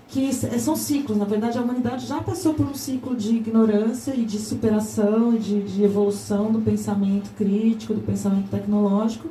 que 0.09 0.33
são 0.33 0.75
ciclos. 0.75 1.19
Na 1.19 1.25
verdade, 1.25 1.59
a 1.59 1.63
humanidade 1.63 2.07
já 2.07 2.21
passou 2.21 2.55
por 2.55 2.67
um 2.67 2.75
ciclo 2.75 3.15
de 3.15 3.37
ignorância 3.37 4.15
e 4.15 4.25
de 4.25 4.39
superação 4.39 5.35
de, 5.35 5.63
de 5.63 5.83
evolução 5.85 6.51
do 6.51 6.61
pensamento 6.61 7.31
crítico, 7.37 7.95
do 7.95 8.01
pensamento 8.01 8.49
tecnológico. 8.51 9.29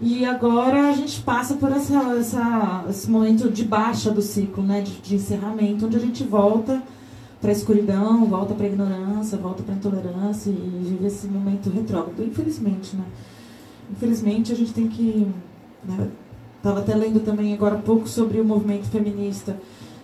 E 0.00 0.24
agora 0.24 0.88
a 0.88 0.92
gente 0.92 1.20
passa 1.20 1.54
por 1.54 1.70
essa, 1.70 1.94
essa, 2.18 2.84
esse 2.88 3.10
momento 3.10 3.50
de 3.50 3.64
baixa 3.64 4.10
do 4.10 4.22
ciclo, 4.22 4.62
né, 4.62 4.80
de, 4.80 4.92
de 4.92 5.16
encerramento, 5.16 5.84
onde 5.84 5.96
a 5.96 6.00
gente 6.00 6.24
volta 6.24 6.82
para 7.40 7.50
a 7.50 7.52
escuridão, 7.52 8.24
volta 8.24 8.54
para 8.54 8.64
a 8.64 8.68
ignorância, 8.68 9.36
volta 9.36 9.62
para 9.62 9.74
a 9.74 9.76
intolerância 9.76 10.50
e 10.50 10.82
vive 10.84 11.06
esse 11.06 11.26
momento 11.26 11.68
retrógrado, 11.70 12.22
infelizmente, 12.22 12.96
né? 12.96 13.04
Infelizmente, 13.90 14.52
a 14.52 14.56
gente 14.56 14.72
tem 14.72 14.88
que. 14.88 15.26
Estava 16.56 16.76
né, 16.76 16.82
até 16.82 16.94
lendo 16.94 17.20
também 17.20 17.54
agora 17.54 17.76
há 17.76 17.78
pouco 17.78 18.08
sobre 18.08 18.40
o 18.40 18.44
movimento 18.44 18.88
feminista, 18.88 19.56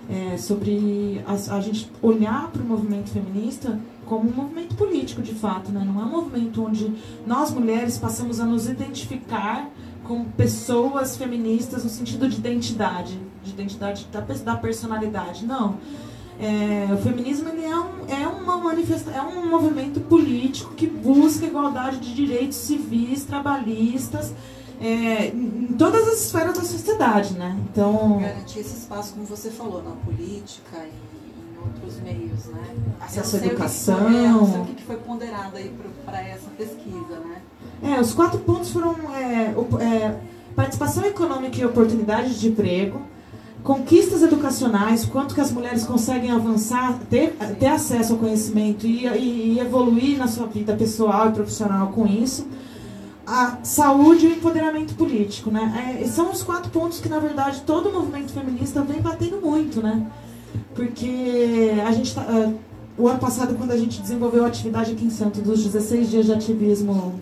é, 0.09 0.37
sobre 0.37 1.23
a, 1.27 1.57
a 1.57 1.61
gente 1.61 1.91
olhar 2.03 2.51
para 2.51 2.63
o 2.63 2.67
movimento 2.67 3.11
feminista 3.11 3.79
como 4.07 4.31
um 4.31 4.33
movimento 4.33 4.75
político, 4.77 5.21
de 5.21 5.35
fato. 5.35 5.71
Né? 5.71 5.85
Não 5.85 6.01
é 6.01 6.05
um 6.05 6.11
movimento 6.11 6.65
onde 6.65 6.93
nós 7.27 7.53
mulheres 7.53 7.99
passamos 7.99 8.41
a 8.41 8.47
nos 8.47 8.69
identificar 8.69 9.69
como 10.05 10.25
pessoas 10.37 11.17
feministas 11.17 11.83
no 11.83 11.91
sentido 11.91 12.29
de 12.29 12.37
identidade, 12.37 13.19
de 13.43 13.51
identidade 13.51 14.07
da, 14.13 14.21
da 14.21 14.57
personalidade. 14.57 15.45
Não. 15.45 15.79
É, 16.39 16.93
o 16.93 16.99
feminismo 16.99 17.49
ele 17.49 17.65
é, 17.65 17.75
um, 17.75 18.07
é, 18.09 18.29
uma 18.29 18.59
manifesta 18.59 19.11
é 19.11 19.23
um 19.23 19.49
movimento 19.49 20.01
político 20.01 20.75
que 20.75 20.87
busca 20.87 21.47
igualdade 21.47 21.99
de 21.99 22.15
direitos 22.15 22.59
civis, 22.59 23.25
trabalhistas, 23.25 24.35
é, 24.79 25.29
em 25.29 25.75
todas 25.79 26.07
as 26.09 26.25
esferas 26.25 26.59
da 26.59 26.63
sociedade, 26.63 27.33
né? 27.35 27.57
Então 27.71 28.19
garantir 28.21 28.59
esse 28.59 28.77
espaço, 28.77 29.15
como 29.15 29.25
você 29.25 29.51
falou, 29.51 29.83
na 29.83 29.93
política 29.93 30.77
e 30.85 31.55
em 31.55 31.59
outros 31.59 31.99
meios, 32.01 32.45
né? 32.47 32.75
Acesso 33.01 33.37
à 33.37 33.39
educação. 33.39 33.95
O 33.95 34.07
que, 34.07 34.13
foi, 34.13 34.23
não 34.29 34.47
sei 34.47 34.61
o 34.61 34.65
que 34.67 34.85
foi 34.85 34.97
ponderado 34.97 35.57
aí 35.57 35.75
para 36.05 36.21
essa 36.21 36.51
pesquisa, 36.51 37.19
né? 37.25 37.41
É, 37.83 37.99
os 37.99 38.13
quatro 38.13 38.39
pontos 38.41 38.71
foram 38.71 38.95
é, 39.15 39.55
é, 39.81 40.21
participação 40.55 41.03
econômica 41.07 41.59
e 41.59 41.65
oportunidades 41.65 42.39
de 42.39 42.49
emprego 42.49 43.01
conquistas 43.67 44.23
educacionais, 44.23 45.05
quanto 45.05 45.35
que 45.35 45.41
as 45.41 45.51
mulheres 45.51 45.85
conseguem 45.85 46.31
avançar, 46.31 47.01
ter, 47.11 47.33
ter 47.59 47.67
acesso 47.67 48.13
ao 48.13 48.19
conhecimento 48.21 48.87
e, 48.87 49.09
e, 49.09 49.55
e 49.55 49.59
evoluir 49.59 50.17
na 50.17 50.29
sua 50.29 50.47
vida 50.47 50.77
pessoal 50.77 51.31
e 51.31 51.33
profissional 51.33 51.89
com 51.89 52.07
isso, 52.07 52.47
a 53.27 53.59
saúde 53.65 54.25
e 54.25 54.29
o 54.29 54.33
empoderamento 54.37 54.95
político, 54.95 55.51
né? 55.51 55.99
É, 56.01 56.07
são 56.07 56.31
os 56.31 56.45
quatro 56.45 56.71
pontos 56.71 57.01
que, 57.01 57.09
na 57.09 57.19
verdade, 57.19 57.63
todo 57.67 57.89
o 57.89 57.93
movimento 57.93 58.33
feminista 58.33 58.83
vem 58.83 59.01
batendo 59.01 59.41
muito, 59.41 59.83
né? 59.83 60.07
Porque 60.73 61.73
a 61.85 61.91
gente 61.91 62.15
tá, 62.15 62.23
uh, 62.23 62.55
o 62.97 63.09
ano 63.09 63.19
passado, 63.19 63.57
quando 63.57 63.73
a 63.73 63.77
gente 63.77 64.01
desenvolveu 64.01 64.45
a 64.45 64.47
atividade 64.47 64.93
aqui 64.93 65.05
em 65.05 65.11
Santos 65.11 65.43
dos 65.43 65.65
16 65.65 66.09
dias 66.09 66.27
de 66.27 66.33
ativismo 66.33 67.15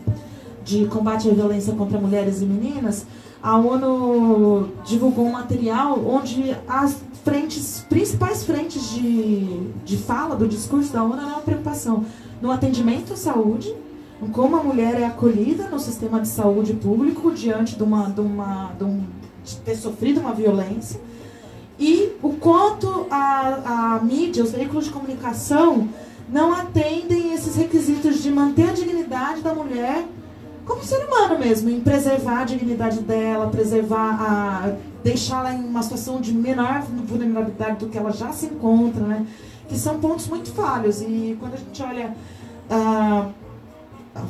de 0.62 0.84
combate 0.88 1.30
à 1.30 1.32
violência 1.32 1.72
contra 1.72 1.98
mulheres 1.98 2.42
e 2.42 2.44
meninas, 2.44 3.06
a 3.44 3.58
ONU 3.58 4.70
divulgou 4.86 5.26
um 5.26 5.32
material 5.32 6.02
onde 6.02 6.56
as 6.66 7.02
frentes, 7.22 7.84
principais 7.90 8.42
frentes 8.42 8.88
de, 8.88 9.68
de 9.84 9.98
fala 9.98 10.34
do 10.34 10.48
discurso 10.48 10.90
da 10.90 11.04
ONU 11.04 11.18
era 11.18 11.26
uma 11.26 11.40
preocupação 11.42 12.06
no 12.40 12.50
atendimento 12.50 13.12
à 13.12 13.16
saúde, 13.16 13.74
como 14.32 14.56
a 14.56 14.62
mulher 14.62 14.98
é 14.98 15.04
acolhida 15.04 15.68
no 15.68 15.78
sistema 15.78 16.20
de 16.20 16.28
saúde 16.28 16.72
público 16.72 17.30
diante 17.32 17.76
de, 17.76 17.82
uma, 17.82 18.08
de, 18.08 18.22
uma, 18.22 18.72
de, 18.78 18.84
um, 18.84 19.04
de 19.44 19.56
ter 19.56 19.76
sofrido 19.76 20.20
uma 20.20 20.32
violência, 20.32 20.98
e 21.78 22.12
o 22.22 22.30
quanto 22.30 23.06
a, 23.10 23.98
a 23.98 24.00
mídia, 24.02 24.42
os 24.42 24.52
veículos 24.52 24.86
de 24.86 24.90
comunicação 24.90 25.86
não 26.30 26.50
atendem 26.54 27.34
esses 27.34 27.56
requisitos 27.56 28.22
de 28.22 28.30
manter 28.30 28.70
a 28.70 28.72
dignidade 28.72 29.42
da 29.42 29.52
mulher 29.52 30.06
como 30.64 30.82
ser 30.82 31.04
humano 31.06 31.38
mesmo, 31.38 31.70
em 31.70 31.80
preservar 31.80 32.40
a 32.40 32.44
dignidade 32.44 33.00
dela, 33.00 33.48
preservar 33.48 34.20
a. 34.20 34.76
deixá-la 35.02 35.54
em 35.54 35.64
uma 35.64 35.82
situação 35.82 36.20
de 36.20 36.32
menor 36.32 36.82
vulnerabilidade 36.82 37.78
do 37.78 37.88
que 37.88 37.98
ela 37.98 38.12
já 38.12 38.32
se 38.32 38.46
encontra, 38.46 39.02
né? 39.02 39.26
Que 39.68 39.78
são 39.78 39.98
pontos 40.00 40.26
muito 40.28 40.50
falhos. 40.52 41.00
E 41.02 41.36
quando 41.38 41.54
a 41.54 41.58
gente 41.58 41.82
olha. 41.82 42.14
Uh, 42.70 43.44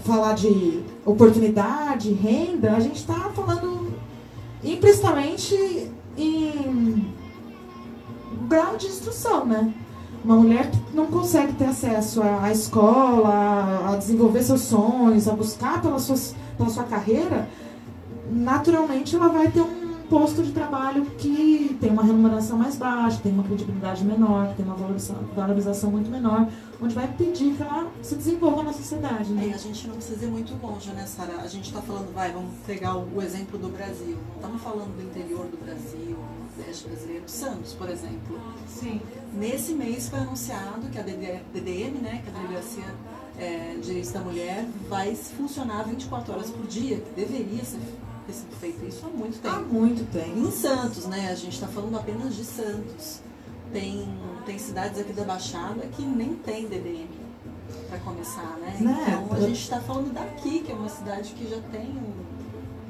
falar 0.05 0.35
de 0.35 0.83
oportunidade, 1.05 2.13
renda, 2.13 2.73
a 2.73 2.81
gente 2.81 2.97
está 2.97 3.31
falando 3.35 3.93
implicitamente 4.63 5.91
em 6.17 7.13
grau 8.49 8.77
de 8.77 8.87
instrução, 8.87 9.45
né? 9.45 9.73
Uma 10.25 10.37
mulher 10.37 10.71
que 10.71 10.97
não 10.97 11.07
consegue 11.07 11.53
ter 11.53 11.67
acesso 11.67 12.23
à 12.23 12.51
escola, 12.51 13.91
a 13.93 13.97
desenvolver 13.97 14.43
seus 14.43 14.63
sonhos, 14.63 15.29
a 15.29 15.35
buscar 15.35 15.83
pela 15.83 15.99
sua, 15.99 16.17
pela 16.57 16.71
sua 16.71 16.85
carreira, 16.85 17.47
naturalmente 18.31 19.15
ela 19.15 19.29
vai 19.29 19.51
ter 19.51 19.61
um 19.61 19.85
posto 20.09 20.43
de 20.43 20.53
trabalho 20.53 21.05
que 21.19 21.77
tem 21.81 21.91
uma 21.91 22.03
remuneração 22.03 22.57
mais 22.57 22.77
baixa, 22.77 23.21
tem 23.23 23.33
uma 23.33 23.43
credibilidade 23.43 24.05
menor, 24.05 24.55
tem 24.55 24.65
uma 24.65 24.77
valorização, 25.35 25.91
muito 25.91 26.11
menor, 26.11 26.49
onde 26.81 26.95
vai 26.95 27.07
pedir 27.09 27.55
que 27.55 27.63
ela 27.63 27.91
se 28.01 28.15
desenvolva 28.15 28.63
na 28.63 28.73
sociedade. 28.73 29.31
Né? 29.31 29.51
É, 29.51 29.55
a 29.55 29.59
gente 29.59 29.87
não 29.89 29.97
precisa 29.97 30.25
ir 30.25 30.31
muito 30.31 30.55
longe, 30.65 30.91
né, 30.93 31.05
Sara? 31.07 31.37
A 31.43 31.49
gente 31.49 31.65
está 31.69 31.83
falando, 31.83 32.15
vai, 32.15 32.33
vamos 32.33 32.51
pegar 32.67 32.97
o 32.97 33.21
exemplo 33.21 33.59
do 33.59 33.69
Brasil. 33.69 34.17
Não 34.29 34.37
estamos 34.37 34.63
falando 34.63 34.97
do 34.97 35.03
interior 35.03 35.47
do 35.47 35.63
Brasil, 35.63 36.17
Nordeste 36.57 36.89
brasileiro, 36.89 37.25
Santos, 37.27 37.73
por 37.73 37.89
exemplo. 37.89 38.41
Sim. 38.69 39.01
Nesse 39.33 39.73
mês 39.73 40.09
foi 40.09 40.21
anunciado 40.21 40.89
que 40.91 40.99
a 40.99 41.03
DDM, 41.03 42.01
né, 42.01 42.23
que 42.23 42.31
é 42.31 42.33
a 42.33 42.43
Delegacia 42.43 42.95
é, 43.39 43.75
de 43.75 43.83
Direitos 43.83 44.13
da 44.13 44.21
Mulher, 44.21 44.65
vai 44.89 45.15
funcionar 45.15 45.83
24 45.85 46.33
horas 46.33 46.51
por 46.51 46.67
dia, 46.67 46.99
que 46.99 47.11
deveria 47.15 47.65
ser 47.65 47.81
ter 48.27 48.33
sido 48.33 48.57
feito 48.59 48.85
isso 48.87 49.05
há 49.05 49.09
muito 49.09 49.41
tempo. 49.41 49.55
Há 49.55 49.61
muito 49.61 50.11
tempo. 50.11 50.39
Em 50.39 50.51
Santos, 50.51 51.07
né? 51.07 51.31
A 51.31 51.35
gente 51.35 51.55
está 51.55 51.67
falando 51.69 51.97
apenas 51.97 52.35
de 52.35 52.45
Santos. 52.45 53.21
Tem, 53.73 54.09
tem 54.47 54.59
cidades 54.59 55.01
aqui 55.01 55.13
da 55.13 55.25
Baixada 55.25 55.87
que 55.89 56.03
nem 56.03 56.35
tem 56.37 56.67
DDM 56.67 57.09
para 57.89 57.99
começar, 57.99 58.57
né? 58.61 58.77
né? 58.81 59.21
Então 59.25 59.37
a 59.37 59.41
gente 59.41 59.61
está 59.61 59.81
falando 59.81 60.13
daqui, 60.13 60.61
que 60.61 60.71
é 60.71 60.75
uma 60.75 60.89
cidade 60.89 61.33
que 61.33 61.49
já 61.49 61.61
tem 61.73 61.89
um 61.89 62.34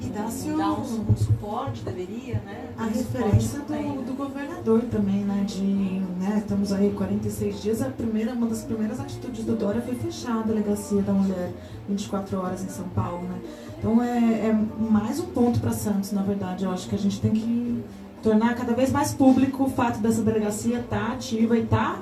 e 0.05 0.09
dá-se 0.09 0.49
um, 0.49 0.61
um, 0.61 1.11
um, 1.11 1.17
suporte, 1.17 1.83
deveria, 1.83 2.35
né? 2.45 2.69
a 2.77 2.85
referência 2.85 3.59
do, 3.59 3.65
tem, 3.65 3.89
né? 3.89 4.03
do 4.05 4.13
governador 4.13 4.81
também, 4.91 5.23
né? 5.23 5.43
De, 5.47 5.61
né? 5.61 6.37
Estamos 6.37 6.71
aí 6.71 6.91
46 6.91 7.61
dias, 7.61 7.81
a 7.81 7.89
primeira, 7.89 8.33
uma 8.33 8.47
das 8.47 8.63
primeiras 8.63 8.99
atitudes 8.99 9.43
do 9.43 9.55
Dória 9.55 9.81
foi 9.81 9.95
fechar 9.95 10.39
a 10.39 10.41
delegacia 10.43 11.01
da 11.01 11.13
mulher 11.13 11.51
24 11.89 12.37
horas 12.39 12.63
em 12.63 12.69
São 12.69 12.87
Paulo, 12.89 13.23
né? 13.23 13.39
Então 13.79 14.01
é, 14.01 14.47
é 14.47 14.59
mais 14.79 15.19
um 15.19 15.25
ponto 15.25 15.59
para 15.59 15.71
Santos, 15.71 16.11
na 16.11 16.21
verdade. 16.21 16.65
Eu 16.65 16.71
acho 16.71 16.87
que 16.87 16.95
a 16.95 16.99
gente 16.99 17.19
tem 17.19 17.31
que 17.31 17.83
tornar 18.21 18.55
cada 18.55 18.73
vez 18.73 18.91
mais 18.91 19.13
público 19.13 19.65
o 19.65 19.69
fato 19.69 19.99
dessa 19.99 20.21
delegacia 20.21 20.79
estar 20.79 21.07
tá 21.07 21.13
ativa 21.13 21.57
e 21.57 21.61
estar 21.61 22.01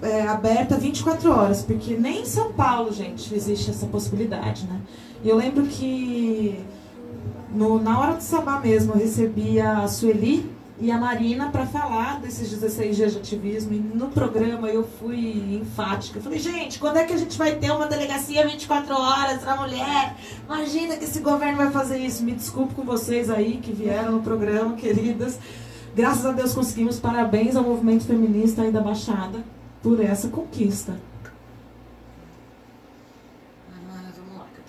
tá, 0.00 0.08
é, 0.08 0.26
aberta 0.26 0.76
24 0.76 1.30
horas, 1.30 1.62
porque 1.62 1.96
nem 1.96 2.22
em 2.22 2.26
São 2.26 2.52
Paulo, 2.52 2.92
gente, 2.92 3.34
existe 3.34 3.70
essa 3.70 3.86
possibilidade, 3.86 4.66
né? 4.66 4.80
E 5.22 5.28
eu 5.28 5.36
lembro 5.36 5.64
que 5.66 6.58
no, 7.54 7.80
na 7.80 7.98
hora 7.98 8.14
do 8.14 8.22
sabá 8.22 8.58
mesmo 8.58 8.92
eu 8.94 8.98
recebi 8.98 9.60
a 9.60 9.86
Sueli 9.86 10.50
e 10.80 10.90
a 10.90 10.98
Marina 10.98 11.48
para 11.48 11.64
falar 11.64 12.20
desses 12.20 12.50
16 12.50 12.96
dias 12.96 13.12
de 13.12 13.18
ativismo. 13.18 13.72
E 13.72 13.78
no 13.78 14.08
programa 14.08 14.68
eu 14.68 14.82
fui 14.98 15.60
enfática. 15.62 16.18
Eu 16.18 16.22
falei, 16.22 16.40
gente, 16.40 16.80
quando 16.80 16.96
é 16.96 17.04
que 17.04 17.12
a 17.12 17.16
gente 17.16 17.38
vai 17.38 17.54
ter 17.54 17.70
uma 17.70 17.86
delegacia 17.86 18.44
24 18.44 18.94
horas 18.94 19.42
para 19.42 19.56
mulher? 19.56 20.16
Imagina 20.44 20.96
que 20.96 21.04
esse 21.04 21.20
governo 21.20 21.56
vai 21.56 21.70
fazer 21.70 21.98
isso. 21.98 22.24
Me 22.24 22.32
desculpe 22.32 22.74
com 22.74 22.82
vocês 22.82 23.30
aí 23.30 23.58
que 23.58 23.72
vieram 23.72 24.12
no 24.12 24.22
programa, 24.22 24.74
queridas. 24.76 25.38
Graças 25.94 26.26
a 26.26 26.32
Deus 26.32 26.52
conseguimos. 26.52 26.98
Parabéns 26.98 27.54
ao 27.54 27.62
movimento 27.62 28.04
feminista 28.04 28.62
aí 28.62 28.72
da 28.72 28.80
Baixada 28.80 29.44
por 29.80 30.02
essa 30.02 30.26
conquista. 30.28 30.96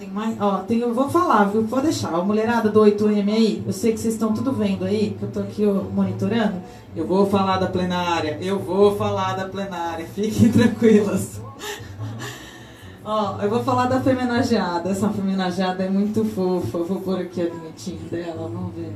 Tem 0.03 0.11
mais? 0.11 0.35
Ó, 0.41 0.57
tem, 0.59 0.79
eu 0.79 0.93
vou 0.93 1.09
falar, 1.09 1.45
viu? 1.45 1.63
Vou 1.63 1.81
deixar. 1.81 2.13
A 2.13 2.21
mulherada 2.21 2.69
do 2.69 2.81
8M 2.81 3.33
aí, 3.33 3.63
eu 3.65 3.71
sei 3.71 3.93
que 3.93 3.99
vocês 3.99 4.15
estão 4.15 4.33
tudo 4.33 4.51
vendo 4.51 4.83
aí, 4.83 5.15
que 5.17 5.23
eu 5.23 5.31
tô 5.31 5.39
aqui 5.39 5.65
ó, 5.65 5.75
monitorando. 5.75 6.61
Eu 6.93 7.07
vou 7.07 7.25
falar 7.25 7.57
da 7.57 7.67
plenária. 7.67 8.37
Eu 8.41 8.59
vou 8.59 8.97
falar 8.97 9.33
da 9.37 9.45
plenária. 9.47 10.05
Fiquem 10.13 10.51
tranquilas. 10.51 11.39
Ó, 13.05 13.41
eu 13.41 13.49
vou 13.49 13.63
falar 13.63 13.85
da 13.85 14.01
femenageada. 14.01 14.89
Essa 14.89 15.07
femenageada 15.07 15.83
é 15.83 15.89
muito 15.89 16.25
fofa. 16.25 16.79
Eu 16.79 16.85
vou 16.85 16.99
pôr 16.99 17.21
aqui 17.21 17.41
a 17.41 17.45
vinhetinha 17.45 18.09
dela, 18.11 18.49
vamos 18.49 18.75
ver. 18.75 18.93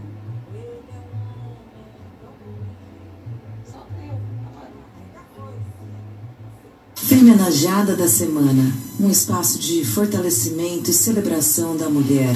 Femenajada 6.97 7.95
da 7.95 8.07
Semana 8.07 8.73
um 8.99 9.10
espaço 9.10 9.60
de 9.60 9.86
fortalecimento 9.86 10.89
e 10.89 10.93
celebração 10.93 11.77
da 11.77 11.88
mulher. 11.88 12.36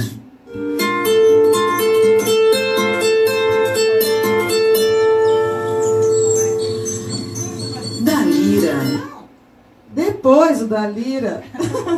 Dalira. 8.01 8.79
Depois 9.93 10.61
o 10.61 10.67
Dalira. 10.67 11.43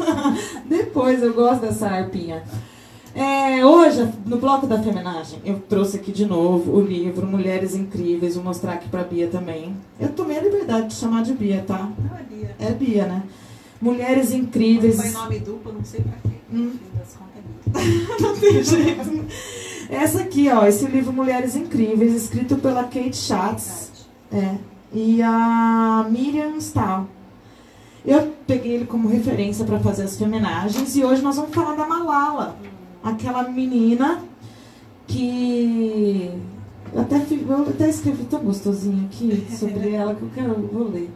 Depois 0.66 1.22
eu 1.22 1.34
gosto 1.34 1.62
dessa 1.62 1.88
arpinha. 1.88 2.44
É, 3.14 3.64
hoje, 3.64 4.12
no 4.26 4.38
bloco 4.38 4.66
da 4.66 4.82
feminagem, 4.82 5.40
eu 5.46 5.60
trouxe 5.60 5.98
aqui 5.98 6.12
de 6.12 6.26
novo 6.26 6.72
o 6.72 6.82
livro 6.82 7.28
Mulheres 7.28 7.76
Incríveis, 7.76 8.34
vou 8.34 8.44
mostrar 8.44 8.74
aqui 8.74 8.90
pra 8.90 9.04
Bia 9.04 9.28
também. 9.28 9.76
Eu 10.00 10.10
tomei 10.10 10.40
a 10.40 10.42
liberdade 10.42 10.88
de 10.88 10.96
chamar 10.96 11.22
de 11.22 11.34
Bia, 11.34 11.64
tá? 11.68 11.92
Não 12.10 12.18
é 12.18 12.24
Bia. 12.44 12.56
É 12.60 12.72
Bia, 12.72 13.06
né? 13.06 13.24
Mulheres 13.82 14.32
Incríveis. 14.32 14.96
Foi 14.96 15.12
nome 15.12 15.40
duplo, 15.40 15.74
não 15.74 15.84
sei 15.84 16.02
pra 16.02 16.14
quê. 16.24 16.38
Hum. 16.52 16.74
não 18.20 18.38
tem 18.38 18.64
jeito. 18.64 19.26
Essa 19.90 20.22
aqui, 20.22 20.50
ó, 20.50 20.66
esse 20.66 20.86
livro 20.86 21.12
Mulheres 21.12 21.56
Incríveis, 21.56 22.14
escrito 22.14 22.56
pela 22.58 22.84
Kate 22.84 23.16
Schatz. 23.16 23.92
É. 24.32 24.56
E 24.94 25.22
a 25.22 26.08
Miriam 26.10 26.56
Stahl. 26.58 27.08
Eu 28.06 28.34
peguei 28.46 28.74
ele 28.74 28.86
como 28.86 29.08
referência 29.08 29.64
para 29.66 29.80
fazer 29.80 30.04
as 30.04 30.18
femenagens 30.18 30.96
e 30.96 31.04
hoje 31.04 31.22
nós 31.22 31.38
vamos 31.38 31.56
falar 31.56 31.74
da 31.76 31.88
Malala, 31.88 32.58
aquela 33.02 33.44
menina 33.44 34.22
que 35.08 36.32
eu 36.94 37.02
até, 37.02 37.16
eu 37.16 37.70
até 37.70 37.90
escrevi 37.90 38.26
tão 38.26 38.42
gostosinho 38.42 39.06
aqui 39.06 39.46
sobre 39.58 39.92
ela 39.92 40.16
que 40.16 40.22
eu 40.22 40.30
quero 40.34 40.54
vou 40.68 40.90
ler. 40.90 41.10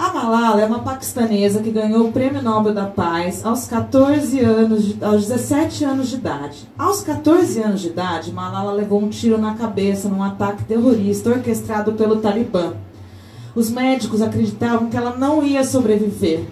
A 0.00 0.14
Malala 0.14 0.62
é 0.62 0.64
uma 0.64 0.78
paquistanesa 0.78 1.60
que 1.60 1.70
ganhou 1.70 2.08
o 2.08 2.10
Prêmio 2.10 2.40
Nobel 2.40 2.72
da 2.72 2.86
Paz 2.86 3.44
aos 3.44 3.66
14 3.66 4.40
anos, 4.40 4.96
aos 5.02 5.26
17 5.26 5.84
anos 5.84 6.08
de 6.08 6.14
idade. 6.14 6.66
Aos 6.78 7.02
14 7.02 7.60
anos 7.60 7.82
de 7.82 7.88
idade, 7.88 8.32
Malala 8.32 8.72
levou 8.72 8.98
um 8.98 9.10
tiro 9.10 9.36
na 9.36 9.56
cabeça 9.56 10.08
num 10.08 10.22
ataque 10.22 10.64
terrorista 10.64 11.28
orquestrado 11.28 11.92
pelo 11.92 12.16
Talibã. 12.16 12.72
Os 13.54 13.68
médicos 13.68 14.22
acreditavam 14.22 14.88
que 14.88 14.96
ela 14.96 15.18
não 15.18 15.42
ia 15.44 15.62
sobreviver 15.62 16.46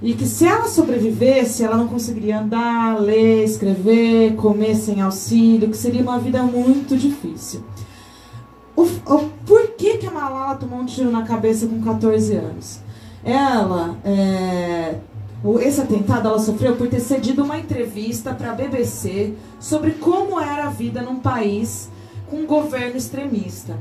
e 0.00 0.14
que 0.14 0.24
se 0.24 0.46
ela 0.46 0.66
sobrevivesse, 0.66 1.62
ela 1.62 1.76
não 1.76 1.88
conseguiria 1.88 2.40
andar, 2.40 2.98
ler, 2.98 3.44
escrever, 3.44 4.34
comer 4.36 4.76
sem 4.76 5.02
auxílio, 5.02 5.68
que 5.68 5.76
seria 5.76 6.00
uma 6.00 6.18
vida 6.18 6.42
muito 6.42 6.96
difícil. 6.96 7.62
O, 8.74 8.84
o, 8.84 9.30
por 9.44 9.72
que, 9.76 9.98
que 9.98 10.06
a 10.06 10.10
Malala 10.10 10.54
tomou 10.54 10.80
um 10.80 10.86
tiro 10.86 11.10
na 11.10 11.22
cabeça 11.22 11.66
com 11.66 11.82
14 11.82 12.34
anos? 12.36 12.83
Ela, 13.24 13.96
é, 14.04 14.96
esse 15.60 15.80
atentado 15.80 16.28
ela 16.28 16.38
sofreu 16.38 16.76
por 16.76 16.88
ter 16.88 17.00
cedido 17.00 17.42
uma 17.42 17.58
entrevista 17.58 18.34
para 18.34 18.50
a 18.50 18.54
BBC 18.54 19.32
sobre 19.58 19.92
como 19.92 20.38
era 20.38 20.66
a 20.66 20.70
vida 20.70 21.00
num 21.00 21.20
país 21.20 21.88
com 22.30 22.36
um 22.36 22.46
governo 22.46 22.96
extremista. 22.96 23.78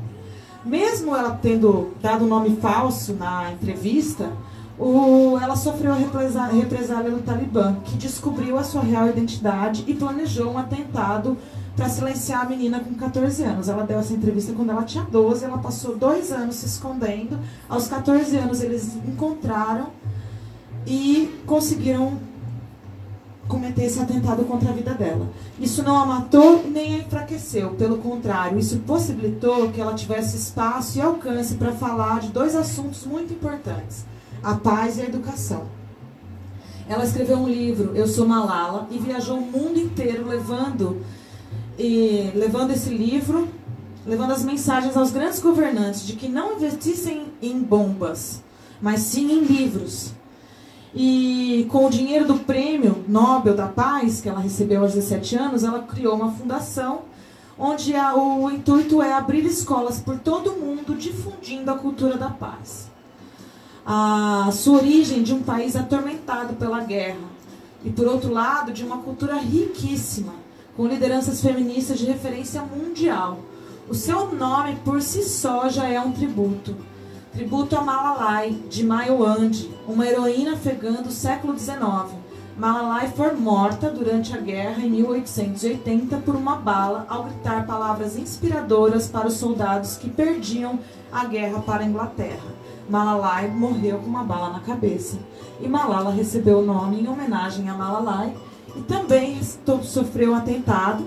Mesmo 0.66 1.14
ela 1.14 1.38
tendo 1.42 1.92
dado 2.02 2.24
um 2.24 2.28
nome 2.28 2.56
falso 2.56 3.14
na 3.14 3.52
entrevista, 3.52 4.32
o, 4.80 5.38
ela 5.42 5.56
sofreu 5.56 5.92
a 5.92 5.96
represália, 5.96 6.62
represália 6.62 7.12
do 7.12 7.22
Talibã, 7.22 7.76
que 7.84 7.98
descobriu 7.98 8.58
a 8.58 8.64
sua 8.64 8.82
real 8.82 9.10
identidade 9.10 9.84
e 9.88 9.94
planejou 9.94 10.52
um 10.52 10.58
atentado 10.58 11.38
para 11.76 11.90
silenciar 11.90 12.42
a 12.42 12.50
menina 12.50 12.80
com 12.80 12.94
14 12.94 13.44
anos. 13.44 13.68
Ela 13.68 13.84
deu 13.84 14.00
essa 14.00 14.14
entrevista 14.14 14.54
quando 14.54 14.70
ela 14.70 14.84
tinha 14.84 15.04
12, 15.04 15.46
ela 15.46 15.58
passou 15.58 15.98
dois 15.98 16.32
anos 16.32 16.56
se 16.58 16.66
escondendo. 16.66 17.40
Aos 17.68 17.88
14 17.88 18.36
anos 18.38 18.62
eles 18.62 18.96
encontraram 19.08 19.88
e 20.86 21.42
conseguiram 21.46 22.18
cometer 23.48 23.86
esse 23.86 24.00
atentado 24.00 24.46
contra 24.46 24.70
a 24.70 24.74
vida 24.74 24.94
dela. 24.94 25.28
Isso 25.60 25.84
não 25.84 25.98
a 25.98 26.06
matou 26.06 26.64
nem 26.68 26.96
a 26.96 26.98
enfraqueceu, 27.00 27.72
pelo 27.72 27.98
contrário, 27.98 28.58
isso 28.58 28.80
possibilitou 28.80 29.70
que 29.72 29.82
ela 29.82 29.94
tivesse 29.94 30.38
espaço 30.38 30.98
e 30.98 31.02
alcance 31.02 31.56
para 31.56 31.74
falar 31.74 32.22
de 32.22 32.30
dois 32.30 32.56
assuntos 32.56 33.06
muito 33.06 33.34
importantes: 33.34 34.06
a 34.42 34.56
paz 34.56 34.98
e 34.98 35.02
a 35.02 35.06
educação. 35.06 35.66
Ela 36.88 37.06
escreveu 37.06 37.38
um 37.38 37.48
livro, 37.48 37.96
Eu 37.96 38.08
Sou 38.08 38.28
Malala, 38.28 38.88
e 38.92 38.98
viajou 38.98 39.38
o 39.38 39.42
mundo 39.42 39.80
inteiro 39.80 40.28
levando 40.28 41.02
e 41.78 42.32
levando 42.36 42.72
esse 42.72 42.90
livro, 42.90 43.48
levando 44.06 44.32
as 44.32 44.44
mensagens 44.44 44.96
aos 44.96 45.12
grandes 45.12 45.40
governantes 45.40 46.06
de 46.06 46.14
que 46.14 46.28
não 46.28 46.54
investissem 46.54 47.28
em 47.42 47.60
bombas, 47.60 48.44
mas 48.82 49.02
sim 49.02 49.32
em 49.32 49.44
livros. 49.44 50.12
E 50.96 51.66
com 51.72 51.88
o 51.88 51.90
dinheiro 51.90 52.28
do 52.28 52.36
prêmio 52.36 53.04
Nobel 53.08 53.56
da 53.56 53.68
Paz, 53.68 54.22
que 54.22 54.30
ela 54.30 54.40
recebeu 54.40 54.82
aos 54.82 54.94
17 54.94 55.36
anos, 55.36 55.64
ela 55.64 55.82
criou 55.84 56.16
uma 56.16 56.32
fundação 56.32 57.02
onde 57.58 57.96
a, 57.96 58.16
o 58.16 58.52
intuito 58.52 59.02
é 59.02 59.14
abrir 59.14 59.46
escolas 59.46 60.00
por 60.00 60.20
todo 60.20 60.52
o 60.52 60.60
mundo 60.60 60.96
difundindo 60.96 61.72
a 61.72 61.78
cultura 61.78 62.18
da 62.18 62.30
paz. 62.30 62.92
A 63.86 64.50
sua 64.52 64.78
origem 64.78 65.24
de 65.24 65.34
um 65.34 65.42
país 65.42 65.76
atormentado 65.76 66.54
pela 66.54 66.82
guerra 66.82 67.28
e, 67.84 67.90
por 67.90 68.08
outro 68.08 68.32
lado, 68.32 68.72
de 68.72 68.84
uma 68.84 68.98
cultura 68.98 69.36
riquíssima 69.36 70.43
com 70.76 70.88
lideranças 70.88 71.42
feministas 71.42 72.00
de 72.00 72.06
referência 72.06 72.62
mundial. 72.62 73.40
O 73.88 73.94
seu 73.94 74.34
nome 74.34 74.76
por 74.84 75.02
si 75.02 75.24
só 75.24 75.70
já 75.70 75.88
é 75.88 76.00
um 76.00 76.12
tributo. 76.12 76.76
Tributo 77.34 77.76
a 77.76 77.82
Malalai, 77.82 78.52
de 78.70 78.84
Mayowand, 78.84 79.70
uma 79.88 80.06
heroína 80.06 80.54
afegã 80.54 80.94
do 80.94 81.12
século 81.12 81.58
XIX. 81.58 82.24
Malalai 82.56 83.12
foi 83.16 83.34
morta 83.34 83.90
durante 83.90 84.36
a 84.36 84.40
guerra 84.40 84.84
em 84.84 84.90
1880 84.90 86.18
por 86.18 86.36
uma 86.36 86.56
bala 86.56 87.06
ao 87.10 87.24
gritar 87.24 87.66
palavras 87.66 88.16
inspiradoras 88.16 89.08
para 89.08 89.28
os 89.28 89.34
soldados 89.34 89.98
que 89.98 90.10
perdiam 90.10 90.80
a 91.12 91.26
guerra 91.26 91.60
para 91.62 91.84
a 91.84 91.86
Inglaterra. 91.88 92.54
Malalai 92.88 93.48
morreu 93.48 93.98
com 93.98 94.06
uma 94.06 94.24
bala 94.24 94.52
na 94.52 94.60
cabeça. 94.60 95.18
E 95.60 95.68
Malala 95.68 96.12
recebeu 96.12 96.60
o 96.60 96.66
nome 96.66 97.02
em 97.02 97.08
homenagem 97.08 97.68
a 97.70 97.74
Malalai, 97.74 98.36
também 98.82 99.40
sofreu 99.84 100.32
um 100.32 100.36
atentado, 100.36 101.06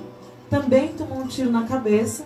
também 0.48 0.88
tomou 0.88 1.18
um 1.18 1.26
tiro 1.26 1.50
na 1.50 1.64
cabeça, 1.64 2.24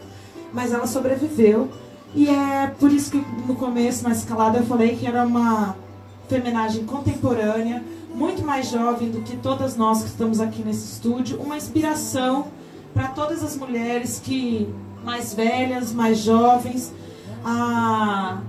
mas 0.53 0.73
ela 0.73 0.87
sobreviveu. 0.87 1.69
E 2.15 2.29
é 2.29 2.67
por 2.79 2.93
isso 2.93 3.11
que 3.11 3.25
no 3.47 3.55
começo, 3.55 4.03
na 4.03 4.11
escalada, 4.11 4.59
eu 4.59 4.67
falei 4.67 4.97
que 4.97 5.07
era 5.07 5.25
uma 5.25 5.77
feminagem 6.29 6.85
contemporânea, 6.85 7.83
muito 8.15 8.45
mais 8.45 8.69
jovem 8.69 9.11
do 9.11 9.23
que 9.23 9.37
todas 9.37 9.77
nós 9.77 10.03
que 10.03 10.09
estamos 10.09 10.41
aqui 10.41 10.63
nesse 10.63 10.93
estúdio, 10.93 11.41
uma 11.41 11.57
inspiração 11.57 12.49
para 12.93 13.09
todas 13.09 13.43
as 13.43 13.57
mulheres 13.57 14.21
que 14.23 14.69
mais 15.05 15.33
velhas, 15.33 15.93
mais 15.93 16.19
jovens, 16.19 16.93
a 17.45 18.41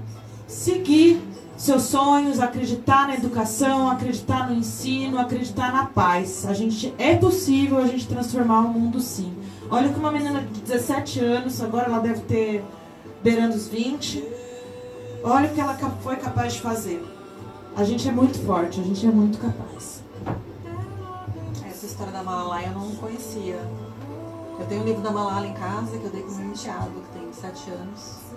seguir 0.47 1.21
seus 1.61 1.83
sonhos, 1.83 2.39
acreditar 2.39 3.07
na 3.07 3.13
educação, 3.13 3.87
acreditar 3.87 4.49
no 4.49 4.55
ensino, 4.55 5.19
acreditar 5.19 5.71
na 5.71 5.85
paz. 5.85 6.43
A 6.47 6.53
gente 6.53 6.91
é 6.97 7.15
possível 7.15 7.77
a 7.77 7.85
gente 7.85 8.07
transformar 8.07 8.61
o 8.61 8.69
mundo 8.69 8.99
sim. 8.99 9.31
Olha 9.69 9.89
que 9.89 9.99
uma 9.99 10.11
menina 10.11 10.41
de 10.41 10.61
17 10.61 11.19
anos, 11.19 11.61
agora 11.61 11.85
ela 11.85 11.99
deve 11.99 12.21
ter 12.21 12.65
beirando 13.21 13.55
os 13.55 13.67
20. 13.67 14.23
Olha 15.23 15.51
o 15.51 15.53
que 15.53 15.61
ela 15.61 15.77
foi 16.01 16.15
capaz 16.15 16.53
de 16.53 16.61
fazer. 16.61 17.05
A 17.77 17.83
gente 17.83 18.09
é 18.09 18.11
muito 18.11 18.39
forte, 18.39 18.79
a 18.79 18.83
gente 18.83 19.05
é 19.05 19.11
muito 19.11 19.37
capaz. 19.37 20.01
Essa 21.63 21.85
história 21.85 22.11
da 22.11 22.23
Malala 22.23 22.59
eu 22.63 22.71
não 22.71 22.95
conhecia. 22.95 23.59
Eu 24.59 24.65
tenho 24.67 24.81
um 24.81 24.85
livro 24.85 25.03
da 25.03 25.11
Malala 25.11 25.45
em 25.45 25.53
casa 25.53 25.95
que 25.95 26.05
eu 26.05 26.09
dei 26.09 26.23
o 26.23 26.31
meu 26.31 26.47
enteado, 26.47 26.89
que 26.89 27.19
tem 27.19 27.31
7 27.31 27.69
anos. 27.69 28.31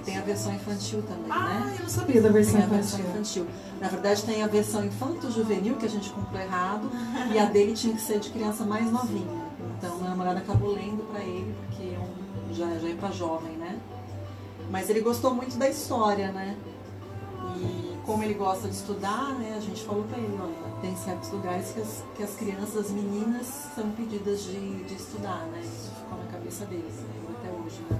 Que 0.00 0.06
tem 0.06 0.18
a 0.18 0.22
versão 0.22 0.54
infantil 0.54 1.02
também, 1.02 1.30
ah, 1.30 1.38
né? 1.44 1.62
Ah, 1.62 1.74
eu 1.76 1.82
não 1.82 1.88
sabia 1.90 2.22
da 2.22 2.30
versão 2.30 2.54
tem 2.54 2.62
infantil. 2.62 2.78
a 2.78 2.80
versão 2.80 3.00
infantil. 3.00 3.46
Na 3.80 3.88
verdade, 3.88 4.22
tem 4.22 4.42
a 4.42 4.46
versão 4.46 4.84
infanto-juvenil, 4.84 5.76
que 5.76 5.84
a 5.84 5.88
gente 5.88 6.10
comprou 6.10 6.40
errado, 6.40 6.90
e 7.32 7.38
a 7.38 7.44
dele 7.44 7.74
tinha 7.74 7.94
que 7.94 8.00
ser 8.00 8.18
de 8.18 8.30
criança 8.30 8.64
mais 8.64 8.90
novinha. 8.90 9.44
Então, 9.76 9.96
meu 9.96 10.08
namorado 10.08 10.38
acabou 10.38 10.72
lendo 10.72 11.06
para 11.10 11.20
ele, 11.20 11.54
porque 11.66 11.82
é 11.82 11.98
um, 11.98 12.54
já, 12.54 12.78
já 12.78 12.88
é 12.88 12.94
para 12.94 13.10
jovem, 13.10 13.52
né? 13.56 13.78
Mas 14.70 14.88
ele 14.88 15.00
gostou 15.00 15.34
muito 15.34 15.58
da 15.58 15.68
história, 15.68 16.32
né? 16.32 16.56
E 17.56 17.98
como 18.06 18.22
ele 18.22 18.34
gosta 18.34 18.68
de 18.68 18.74
estudar, 18.74 19.34
né? 19.34 19.54
A 19.56 19.60
gente 19.60 19.82
falou 19.84 20.04
para 20.04 20.18
ele, 20.18 20.38
olha, 20.40 20.80
tem 20.80 20.96
certos 20.96 21.30
lugares 21.30 21.72
que 21.72 21.80
as, 21.80 22.04
que 22.16 22.22
as 22.22 22.34
crianças, 22.36 22.76
as 22.86 22.90
meninas, 22.90 23.46
são 23.74 23.90
pedidas 23.90 24.44
de, 24.44 24.84
de 24.84 24.94
estudar, 24.94 25.46
né? 25.52 25.60
Isso 25.62 25.90
ficou 25.94 26.18
na 26.18 26.30
cabeça 26.30 26.64
deles, 26.64 26.94
né? 26.94 27.20
até 27.38 27.50
hoje, 27.50 27.80
né? 27.90 27.98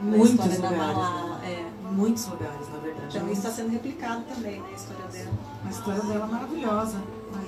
Muitos 0.00 0.56
lugares. 0.56 0.60
Malala, 0.60 1.38
né? 1.38 1.52
é. 1.52 1.92
Muitos 1.92 2.26
lugares, 2.26 2.68
na 2.72 2.78
verdade. 2.78 3.16
Então 3.16 3.30
isso 3.30 3.46
está 3.46 3.50
sendo 3.50 3.70
replicado 3.70 4.22
também, 4.24 4.60
né? 4.60 4.68
A 4.70 4.74
história 4.74 5.04
dela. 5.06 5.30
A 5.64 5.70
história 5.70 6.02
dela 6.02 6.24
é 6.26 6.32
maravilhosa. 6.32 7.02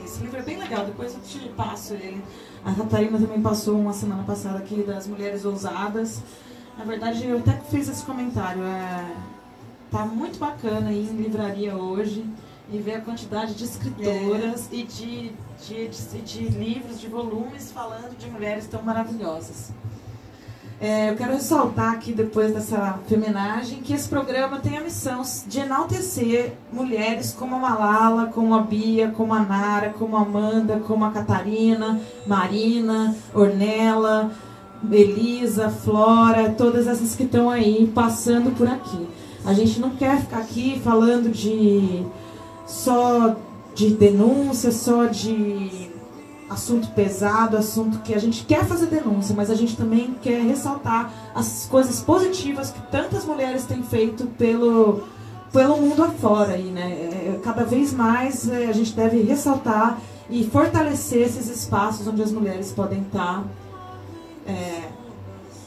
Esse 0.04 0.20
livro 0.20 0.38
é 0.38 0.42
bem 0.42 0.58
legal, 0.58 0.84
depois 0.86 1.14
eu 1.14 1.20
te 1.20 1.48
passo 1.50 1.94
ele. 1.94 2.22
A 2.64 2.74
Catarina 2.74 3.18
também 3.18 3.40
passou 3.40 3.78
uma 3.78 3.92
semana 3.92 4.22
passada 4.22 4.58
aqui 4.58 4.82
das 4.82 5.06
Mulheres 5.06 5.44
Ousadas. 5.44 6.22
Na 6.76 6.84
verdade, 6.84 7.26
eu 7.26 7.38
até 7.38 7.52
fiz 7.70 7.88
esse 7.88 8.04
comentário. 8.04 8.62
É, 8.62 9.04
tá 9.90 10.04
muito 10.04 10.38
bacana 10.38 10.92
ir 10.92 11.08
em 11.10 11.16
livraria 11.16 11.76
hoje 11.76 12.24
e 12.70 12.78
ver 12.78 12.96
a 12.96 13.00
quantidade 13.00 13.54
de 13.54 13.64
escritoras 13.64 14.68
é. 14.72 14.76
e 14.76 14.82
de, 14.84 15.32
de, 15.66 15.88
de, 15.88 16.20
de 16.20 16.48
livros, 16.48 17.00
de 17.00 17.08
volumes 17.08 17.72
falando 17.72 18.16
de 18.16 18.30
mulheres 18.30 18.66
tão 18.66 18.82
maravilhosas. 18.82 19.72
É, 20.80 21.10
eu 21.10 21.16
quero 21.16 21.32
ressaltar 21.32 21.94
aqui, 21.94 22.12
depois 22.12 22.54
dessa 22.54 23.00
feminagem, 23.08 23.80
que 23.80 23.92
esse 23.92 24.08
programa 24.08 24.60
tem 24.60 24.78
a 24.78 24.80
missão 24.80 25.22
de 25.48 25.58
enaltecer 25.58 26.52
mulheres 26.72 27.34
como 27.36 27.56
a 27.56 27.58
Malala, 27.58 28.26
como 28.26 28.54
a 28.54 28.60
Bia, 28.60 29.10
como 29.10 29.34
a 29.34 29.40
Nara, 29.40 29.90
como 29.90 30.16
a 30.16 30.20
Amanda, 30.20 30.80
como 30.86 31.04
a 31.04 31.10
Catarina, 31.10 32.00
Marina, 32.24 33.16
Ornella, 33.34 34.30
Elisa, 34.88 35.68
Flora, 35.68 36.50
todas 36.50 36.86
essas 36.86 37.16
que 37.16 37.24
estão 37.24 37.50
aí 37.50 37.90
passando 37.92 38.56
por 38.56 38.68
aqui. 38.68 39.08
A 39.44 39.52
gente 39.52 39.80
não 39.80 39.90
quer 39.90 40.20
ficar 40.20 40.38
aqui 40.38 40.80
falando 40.84 41.28
de 41.28 42.06
só 42.64 43.34
de 43.74 43.94
denúncia, 43.94 44.70
só 44.70 45.06
de 45.06 45.87
assunto 46.48 46.88
pesado, 46.88 47.56
assunto 47.56 47.98
que 48.00 48.14
a 48.14 48.18
gente 48.18 48.44
quer 48.44 48.64
fazer 48.64 48.86
denúncia, 48.86 49.34
mas 49.36 49.50
a 49.50 49.54
gente 49.54 49.76
também 49.76 50.14
quer 50.22 50.42
ressaltar 50.42 51.12
as 51.34 51.66
coisas 51.70 52.00
positivas 52.00 52.70
que 52.70 52.80
tantas 52.90 53.24
mulheres 53.24 53.64
têm 53.64 53.82
feito 53.82 54.26
pelo, 54.38 55.04
pelo 55.52 55.76
mundo 55.76 56.02
afora. 56.02 56.54
Aí, 56.54 56.70
né? 56.70 56.90
É, 56.90 57.40
cada 57.42 57.64
vez 57.64 57.92
mais 57.92 58.48
é, 58.48 58.66
a 58.66 58.72
gente 58.72 58.92
deve 58.92 59.22
ressaltar 59.22 59.98
e 60.30 60.44
fortalecer 60.44 61.22
esses 61.22 61.48
espaços 61.48 62.06
onde 62.06 62.22
as 62.22 62.32
mulheres 62.32 62.72
podem 62.72 63.00
estar 63.02 63.44
é, 64.46 64.88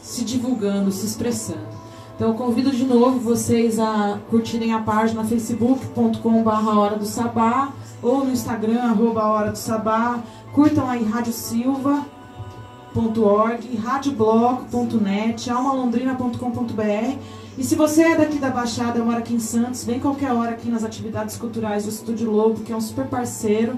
se 0.02 0.24
divulgando, 0.24 0.90
se 0.90 1.06
expressando. 1.06 1.82
Então 2.14 2.28
eu 2.28 2.34
convido 2.34 2.70
de 2.70 2.84
novo 2.84 3.18
vocês 3.18 3.78
a 3.78 4.18
curtirem 4.30 4.72
a 4.72 4.80
página 4.80 5.24
facebook.com.br 5.24 6.68
Hora 6.76 6.96
do 6.96 7.06
Sabá 7.06 7.72
ou 8.02 8.24
no 8.24 8.32
Instagram, 8.32 8.82
arroba 8.82 9.22
Hora 9.24 9.52
do 9.52 9.58
Sabá. 9.58 10.18
Curtam 10.52 10.90
aí 10.90 11.04
radiosilva.org, 11.04 13.76
radiobloco.net, 13.76 15.50
almalondrina.com.br. 15.50 17.18
E 17.56 17.62
se 17.62 17.74
você 17.74 18.02
é 18.02 18.16
daqui 18.16 18.38
da 18.38 18.50
Baixada, 18.50 19.04
mora 19.04 19.18
aqui 19.18 19.34
em 19.34 19.38
Santos, 19.38 19.84
vem 19.84 20.00
qualquer 20.00 20.32
hora 20.32 20.52
aqui 20.52 20.70
nas 20.70 20.82
atividades 20.82 21.36
culturais 21.36 21.84
do 21.84 21.90
Estúdio 21.90 22.30
Lobo, 22.30 22.60
que 22.60 22.72
é 22.72 22.76
um 22.76 22.80
super 22.80 23.06
parceiro, 23.06 23.76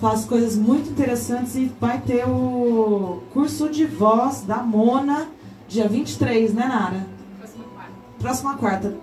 faz 0.00 0.24
coisas 0.24 0.56
muito 0.56 0.90
interessantes 0.90 1.56
e 1.56 1.72
vai 1.80 2.00
ter 2.00 2.28
o 2.28 3.22
curso 3.32 3.68
de 3.68 3.84
voz 3.84 4.42
da 4.42 4.58
Mona, 4.58 5.26
dia 5.68 5.88
23, 5.88 6.54
né, 6.54 6.66
Nara? 6.66 7.06
Próxima 7.38 7.64
quarta. 7.64 7.92
Próxima 8.18 8.56
quarta. 8.56 8.96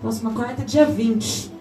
Próxima 0.00 0.32
quarta, 0.32 0.64
dia 0.64 0.84
20. 0.84 1.57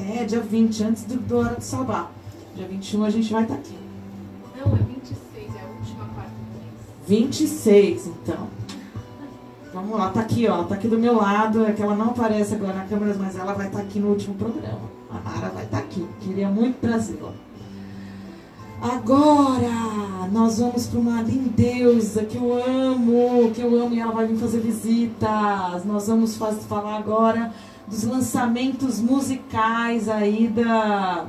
É, 0.00 0.24
dia 0.24 0.40
20, 0.40 0.84
antes 0.84 1.04
do, 1.04 1.16
do 1.16 1.38
Hora 1.38 1.56
do 1.56 1.62
Salvar. 1.62 2.10
Dia 2.56 2.66
21 2.66 3.04
a 3.04 3.10
gente 3.10 3.32
vai 3.32 3.42
estar 3.42 3.54
tá 3.54 3.60
aqui. 3.60 3.78
Não, 4.56 4.74
é 4.74 4.78
26, 4.78 5.54
é 5.54 5.60
a 5.60 5.78
última 5.78 6.04
quarta 6.14 6.30
do 6.30 6.58
mês. 6.58 7.30
26, 7.30 8.06
então. 8.06 8.48
Vamos 9.74 9.98
lá, 9.98 10.10
tá 10.10 10.20
aqui, 10.20 10.48
ó. 10.48 10.64
Tá 10.64 10.74
aqui 10.74 10.88
do 10.88 10.98
meu 10.98 11.16
lado. 11.16 11.64
É 11.66 11.72
que 11.72 11.82
ela 11.82 11.94
não 11.94 12.06
aparece 12.06 12.54
agora 12.54 12.74
na 12.74 12.84
câmera, 12.86 13.14
mas 13.18 13.36
ela 13.36 13.52
vai 13.52 13.66
estar 13.66 13.78
tá 13.78 13.84
aqui 13.84 14.00
no 14.00 14.08
último 14.08 14.34
programa. 14.34 14.80
A 15.10 15.20
Nara 15.20 15.50
vai 15.50 15.64
estar 15.64 15.78
tá 15.78 15.84
aqui. 15.84 16.06
Queria 16.20 16.48
muito 16.48 16.80
trazê-la. 16.80 17.32
Agora 18.80 20.28
nós 20.32 20.58
vamos 20.58 20.86
para 20.86 20.98
uma 20.98 21.20
lindeusa 21.20 22.24
que 22.24 22.38
eu 22.38 22.54
amo, 22.54 23.50
que 23.54 23.60
eu 23.60 23.78
amo 23.78 23.94
e 23.94 24.00
ela 24.00 24.12
vai 24.12 24.26
vir 24.26 24.38
fazer 24.38 24.60
visitas. 24.60 25.84
Nós 25.84 26.06
vamos 26.08 26.36
falar 26.36 26.96
agora 26.96 27.52
dos 27.90 28.04
lançamentos 28.04 29.00
musicais 29.00 30.08
aí 30.08 30.46
da 30.46 31.26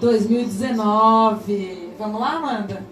2019. 0.00 1.90
Vamos 1.98 2.20
lá, 2.20 2.36
Amanda? 2.36 2.82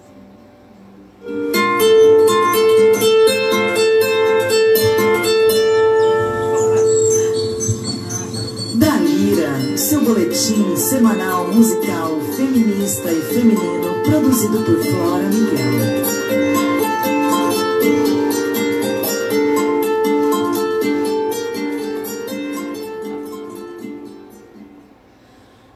Dalira, 8.74 9.76
seu 9.76 10.04
boletim 10.04 10.76
semanal 10.76 11.46
musical 11.52 12.20
feminista 12.36 13.10
e 13.12 13.20
feminino 13.22 14.02
produzido 14.04 14.58
por 14.64 14.82
Flora 14.84 15.28
Miguel. 15.28 16.17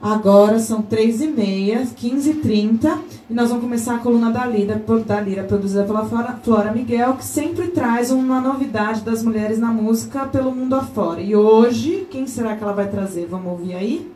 Agora 0.03 0.59
são 0.59 0.81
3h30, 0.81 1.95
15h30, 1.95 2.97
e 3.29 3.33
nós 3.33 3.47
vamos 3.47 3.63
começar 3.63 3.95
a 3.95 3.99
coluna 3.99 4.31
da 4.31 4.45
Lira, 4.45 4.75
da 5.07 5.21
Lira 5.21 5.45
produzida 5.45 5.85
pela 5.85 6.03
Flora 6.43 6.73
Miguel, 6.73 7.13
que 7.13 7.23
sempre 7.23 7.67
traz 7.67 8.11
uma 8.11 8.41
novidade 8.41 8.99
das 8.99 9.23
mulheres 9.23 9.57
na 9.59 9.69
música 9.69 10.25
pelo 10.25 10.53
mundo 10.53 10.75
afora. 10.75 11.21
E 11.21 11.33
hoje, 11.33 12.05
quem 12.11 12.27
será 12.27 12.57
que 12.57 12.61
ela 12.61 12.73
vai 12.73 12.89
trazer? 12.89 13.27
Vamos 13.27 13.49
ouvir 13.53 13.75
aí? 13.75 14.11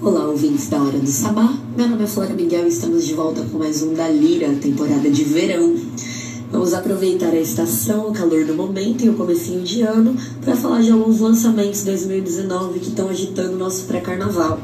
Olá, 0.00 0.24
ouvintes 0.24 0.66
da 0.70 0.82
Hora 0.82 0.98
do 0.98 1.06
Sabá. 1.06 1.52
Meu 1.76 1.88
nome 1.88 2.04
é 2.04 2.06
Flora 2.06 2.32
Miguel 2.32 2.64
e 2.64 2.68
estamos 2.68 3.06
de 3.06 3.12
volta 3.12 3.44
com 3.52 3.58
mais 3.58 3.82
um 3.82 3.92
da 3.92 4.08
Lira, 4.08 4.48
temporada 4.54 5.10
de 5.10 5.24
verão. 5.24 5.76
Vamos 6.52 6.74
aproveitar 6.74 7.30
a 7.30 7.40
estação, 7.40 8.10
o 8.10 8.12
calor 8.12 8.44
do 8.44 8.54
momento 8.54 9.02
e 9.02 9.08
o 9.08 9.14
comecinho 9.14 9.62
de 9.62 9.80
ano 9.80 10.14
para 10.44 10.54
falar 10.54 10.82
de 10.82 10.90
alguns 10.92 11.18
lançamentos 11.18 11.82
2019 11.82 12.78
que 12.78 12.88
estão 12.88 13.08
agitando 13.08 13.54
o 13.54 13.58
nosso 13.58 13.86
pré-carnaval. 13.86 14.60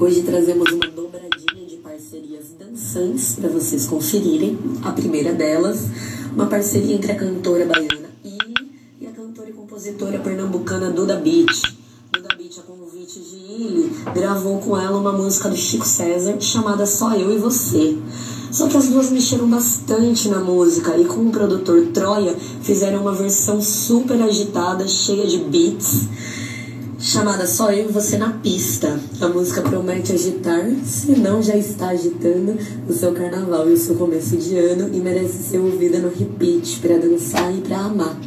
Hoje 0.00 0.22
trazemos 0.22 0.72
uma 0.72 0.86
dobradinha 0.86 1.66
de 1.68 1.76
parcerias 1.76 2.46
dançantes 2.58 3.34
para 3.34 3.50
vocês 3.50 3.84
conferirem. 3.84 4.58
A 4.82 4.90
primeira 4.92 5.34
delas, 5.34 5.86
uma 6.34 6.46
parceria 6.46 6.94
entre 6.94 7.12
a 7.12 7.16
cantora 7.16 7.66
baiana 7.66 8.08
Ili 8.24 8.54
e 9.02 9.06
a 9.06 9.10
cantora 9.10 9.50
e 9.50 9.52
compositora 9.52 10.18
pernambucana 10.18 10.90
Duda 10.90 11.16
Beat. 11.16 11.76
Duda 12.10 12.34
Beat, 12.38 12.58
a 12.58 12.62
convite 12.62 13.20
de 13.20 13.36
Ili, 13.36 13.92
gravou 14.14 14.58
com 14.60 14.78
ela 14.78 14.98
uma 14.98 15.12
música 15.12 15.50
do 15.50 15.56
Chico 15.56 15.86
César 15.86 16.40
chamada 16.40 16.86
Só 16.86 17.14
Eu 17.14 17.34
e 17.34 17.36
Você. 17.36 17.98
Só 18.58 18.66
que 18.66 18.76
as 18.76 18.88
duas 18.88 19.08
mexeram 19.10 19.48
bastante 19.48 20.28
na 20.28 20.40
música 20.40 20.98
e 20.98 21.04
com 21.04 21.20
o 21.20 21.30
produtor 21.30 21.80
Troia 21.94 22.34
fizeram 22.60 23.02
uma 23.02 23.12
versão 23.12 23.62
super 23.62 24.20
agitada, 24.20 24.88
cheia 24.88 25.28
de 25.28 25.38
beats, 25.38 26.08
chamada 26.98 27.46
Só 27.46 27.70
Eu 27.70 27.88
e 27.88 27.92
Você 27.92 28.18
na 28.18 28.30
Pista. 28.30 28.98
A 29.20 29.28
música 29.28 29.62
promete 29.62 30.12
agitar, 30.12 30.68
se 30.84 31.12
não 31.12 31.40
já 31.40 31.56
está 31.56 31.90
agitando, 31.90 32.58
o 32.88 32.92
seu 32.92 33.12
carnaval 33.12 33.70
e 33.70 33.74
o 33.74 33.78
seu 33.78 33.94
começo 33.94 34.36
de 34.36 34.58
ano 34.58 34.92
e 34.92 34.98
merece 34.98 35.40
ser 35.40 35.58
ouvida 35.58 36.00
no 36.00 36.08
repeat 36.08 36.80
para 36.80 36.98
dançar 36.98 37.56
e 37.56 37.60
para 37.60 37.78
amar. 37.78 38.18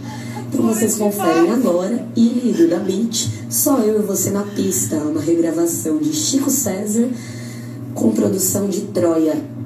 Então 0.47 0.65
vocês 0.65 0.95
conferem 0.95 1.51
agora 1.51 2.07
e 2.15 2.67
da 2.69 2.79
Beat, 2.79 3.27
Só 3.49 3.79
Eu 3.79 3.99
e 3.99 4.05
Você 4.05 4.29
na 4.29 4.43
Pista, 4.43 4.95
uma 4.95 5.19
regravação 5.19 5.97
de 5.97 6.13
Chico 6.13 6.49
César 6.49 7.09
com 7.93 8.13
produção 8.13 8.69
de 8.69 8.79
Troia. 8.83 9.60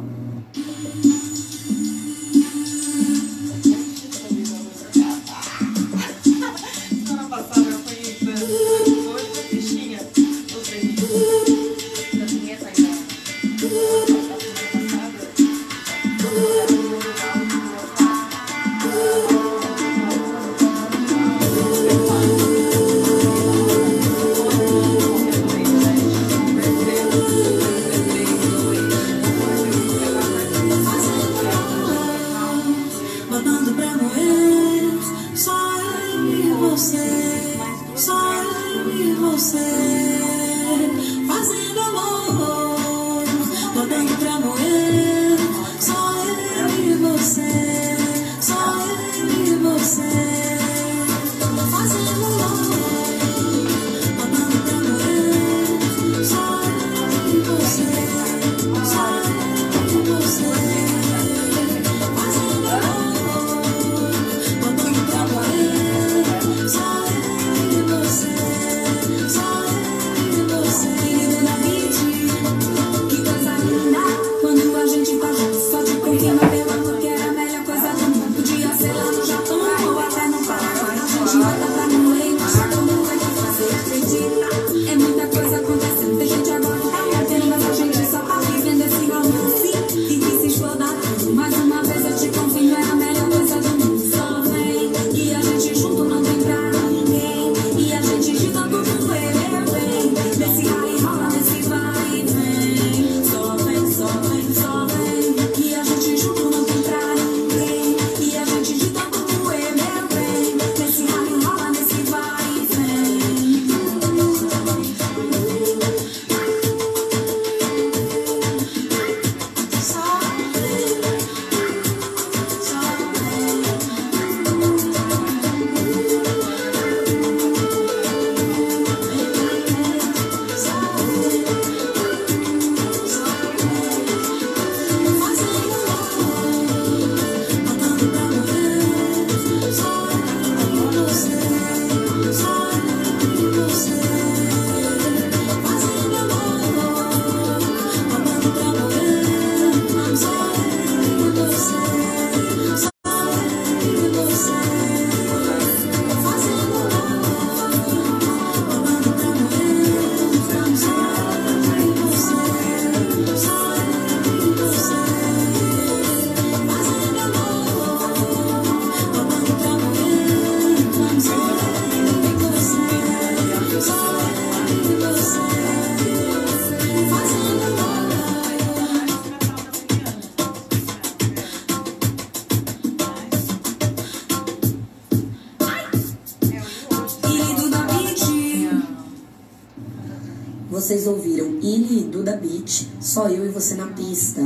Só 193.15 193.29
Eu 193.29 193.45
e 193.45 193.49
Você 193.49 193.75
na 193.75 193.87
Pista, 193.87 194.41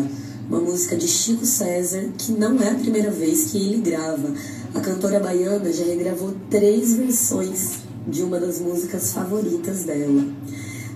uma 0.47 0.59
música 0.59 0.95
de 0.95 1.07
Chico 1.07 1.43
César, 1.43 2.03
que 2.15 2.31
não 2.33 2.55
é 2.61 2.69
a 2.69 2.75
primeira 2.75 3.09
vez 3.09 3.45
que 3.45 3.57
ele 3.57 3.81
grava. 3.81 4.31
A 4.75 4.79
cantora 4.79 5.19
baiana 5.19 5.73
já 5.73 5.83
regravou 5.83 6.35
três 6.51 6.93
versões 6.93 7.79
de 8.07 8.21
uma 8.21 8.39
das 8.39 8.59
músicas 8.59 9.11
favoritas 9.11 9.85
dela. 9.85 10.23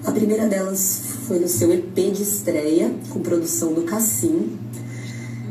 A 0.06 0.12
primeira 0.12 0.48
delas 0.48 1.02
foi 1.28 1.40
no 1.40 1.48
seu 1.48 1.74
EP 1.74 1.96
de 1.96 2.22
estreia, 2.22 2.94
com 3.10 3.22
produção 3.22 3.74
do 3.74 3.82
Cassim. 3.82 4.56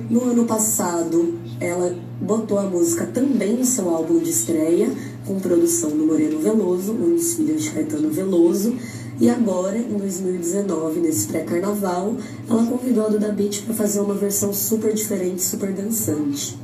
No 0.08 0.22
ano 0.22 0.44
passado, 0.44 1.40
ela 1.58 1.92
botou 2.20 2.56
a 2.60 2.62
música 2.62 3.04
também 3.04 3.56
no 3.56 3.64
seu 3.64 3.90
álbum 3.90 4.20
de 4.20 4.30
estreia, 4.30 4.92
com 5.26 5.40
produção 5.40 5.90
do 5.90 6.06
Moreno 6.06 6.38
Veloso, 6.38 6.92
um 6.92 7.16
dos 7.16 7.34
filhos 7.34 7.64
de 7.64 7.70
Caetano 7.72 8.10
Veloso. 8.10 8.76
E 9.22 9.30
agora, 9.30 9.78
em 9.78 9.96
2019, 9.96 10.98
nesse 10.98 11.28
pré-carnaval, 11.28 12.16
ela 12.50 12.66
convidou 12.66 13.06
a 13.06 13.08
Duda 13.08 13.30
Beat 13.30 13.62
para 13.62 13.72
fazer 13.72 14.00
uma 14.00 14.14
versão 14.14 14.52
super 14.52 14.92
diferente, 14.92 15.40
super 15.42 15.72
dançante. 15.72 16.58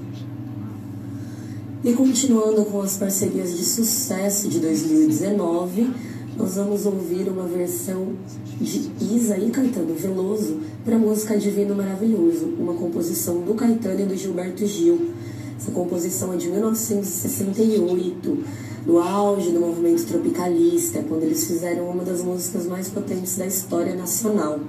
E 1.85 1.93
continuando 1.93 2.65
com 2.65 2.83
as 2.83 2.97
parcerias 2.97 3.57
de 3.57 3.65
sucesso 3.65 4.49
de 4.49 4.59
2019, 4.59 5.89
nós 6.37 6.57
vamos 6.57 6.85
ouvir 6.85 7.29
uma 7.29 7.45
versão 7.45 8.15
de 8.61 8.91
Isa 9.01 9.39
e 9.39 9.51
Caetano 9.51 9.95
Veloso 9.95 10.59
para 10.85 10.97
a 10.97 10.99
música 10.99 11.39
Divino 11.39 11.77
Maravilhoso, 11.77 12.55
uma 12.59 12.75
composição 12.75 13.41
do 13.41 13.55
Caetano 13.55 14.01
e 14.01 14.07
do 14.07 14.17
Gilberto 14.17 14.67
Gil. 14.67 15.13
Essa 15.59 15.73
composição 15.73 16.33
é 16.33 16.37
de 16.37 16.49
1968, 16.49 18.39
no 18.87 18.99
auge 18.99 19.51
do 19.51 19.59
movimento 19.59 20.07
tropicalista, 20.07 21.03
quando 21.03 21.25
eles 21.25 21.49
fizeram 21.49 21.91
uma 21.91 22.05
das 22.05 22.23
músicas 22.23 22.65
mais 22.67 22.89
potentes 22.89 23.37
da 23.37 23.45
história 23.45 23.97
nacional. 23.97 24.61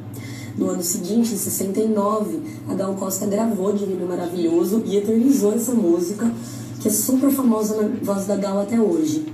No 0.58 0.68
ano 0.72 0.82
seguinte, 0.82 1.36
em 1.36 1.38
69, 1.38 2.40
a 2.68 2.74
Gal 2.74 2.96
Costa 2.96 3.28
gravou 3.28 3.72
Divino 3.72 4.08
Maravilhoso 4.08 4.82
e 4.84 4.98
eternizou 4.98 5.54
essa 5.54 5.76
música, 5.76 6.30
que 6.80 6.88
é 6.88 6.92
super 6.92 7.30
famosa 7.30 7.80
na 7.80 7.88
voz 8.02 8.26
da 8.26 8.36
Gal 8.36 8.60
até 8.60 8.82
hoje. 8.82 9.32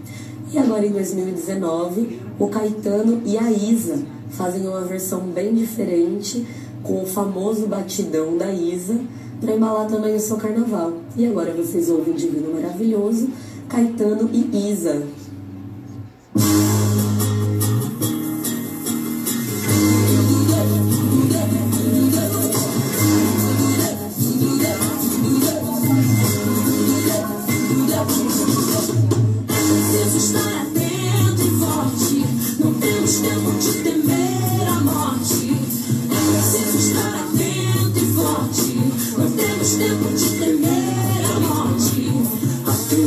E 0.52 0.58
agora 0.58 0.86
em 0.86 0.92
2019, 0.92 2.20
o 2.38 2.48
Caetano 2.48 3.22
e 3.26 3.38
a 3.38 3.50
Isa 3.50 3.98
fazem 4.32 4.68
uma 4.68 4.82
versão 4.82 5.22
bem 5.22 5.56
diferente, 5.56 6.46
com 6.84 7.02
o 7.02 7.06
famoso 7.06 7.66
batidão 7.66 8.38
da 8.38 8.54
Isa, 8.54 9.00
para 9.40 9.54
embalar 9.54 9.88
também 9.88 10.16
o 10.16 10.20
seu 10.20 10.38
carnaval. 10.38 10.94
E 11.16 11.26
agora 11.26 11.52
vocês 11.54 11.90
ouvem 11.90 12.14
Divino 12.14 12.54
Maravilhoso, 12.54 13.30
Caetano 13.70 14.30
e 14.32 14.72
Isa. 14.72 15.04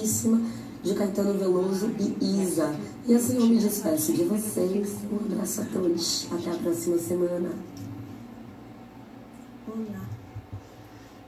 de 0.00 0.94
Caetano 0.94 1.34
Veloso 1.34 1.90
e 1.98 2.42
Isa. 2.42 2.74
E 3.06 3.14
assim 3.14 3.36
eu 3.36 3.46
me 3.46 3.58
despeço 3.58 4.12
de 4.12 4.24
vocês. 4.24 4.96
Um 5.10 5.32
abraço 5.32 5.62
a 5.62 5.64
todos. 5.64 6.28
Até 6.32 6.50
a 6.50 6.54
próxima 6.54 6.98
semana. 6.98 7.50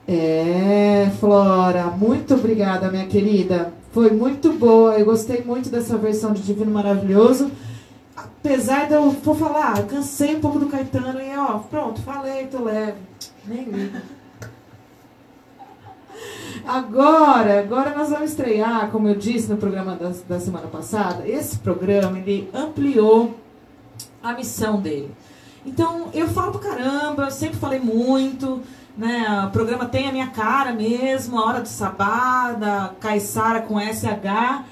É, 0.07 1.11
Flora, 1.19 1.87
muito 1.87 2.35
obrigada, 2.35 2.91
minha 2.91 3.07
querida. 3.07 3.73
Foi 3.91 4.11
muito 4.11 4.53
boa. 4.53 4.97
Eu 4.97 5.05
gostei 5.05 5.43
muito 5.43 5.69
dessa 5.69 5.97
versão 5.97 6.33
de 6.33 6.41
Divino 6.41 6.71
Maravilhoso. 6.71 7.49
Apesar 8.15 8.87
de 8.87 8.93
eu 8.93 9.11
vou 9.11 9.35
falar, 9.35 9.85
cansei 9.87 10.35
um 10.35 10.39
pouco 10.39 10.59
do 10.59 10.67
Caetano 10.67 11.19
e 11.19 11.35
ó, 11.37 11.59
pronto, 11.59 12.01
falei, 12.01 12.47
tô 12.47 12.63
leve. 12.63 12.97
Nem 13.45 13.63
ligo. 13.63 13.97
Agora, 16.67 17.61
agora 17.61 17.95
nós 17.95 18.09
vamos 18.09 18.31
estrear, 18.31 18.91
como 18.91 19.07
eu 19.07 19.15
disse 19.15 19.49
no 19.49 19.55
programa 19.55 19.95
da, 19.95 20.11
da 20.27 20.37
semana 20.37 20.67
passada, 20.67 21.25
esse 21.25 21.59
programa 21.59 22.19
ele 22.19 22.49
ampliou 22.53 23.39
a 24.21 24.33
missão 24.33 24.81
dele. 24.81 25.09
Então, 25.65 26.09
eu 26.13 26.27
falo 26.27 26.59
pra 26.59 26.69
caramba, 26.69 27.31
sempre 27.31 27.57
falei 27.57 27.79
muito, 27.79 28.61
né? 28.97 29.45
O 29.47 29.51
programa 29.51 29.85
tem 29.85 30.09
a 30.09 30.11
minha 30.11 30.27
cara 30.27 30.73
mesmo, 30.73 31.39
a 31.39 31.45
hora 31.45 31.61
do 31.61 31.69
sabá, 31.69 32.51
da 32.51 32.93
Caissara 32.99 33.61
com 33.61 33.79
SH, 33.79 34.65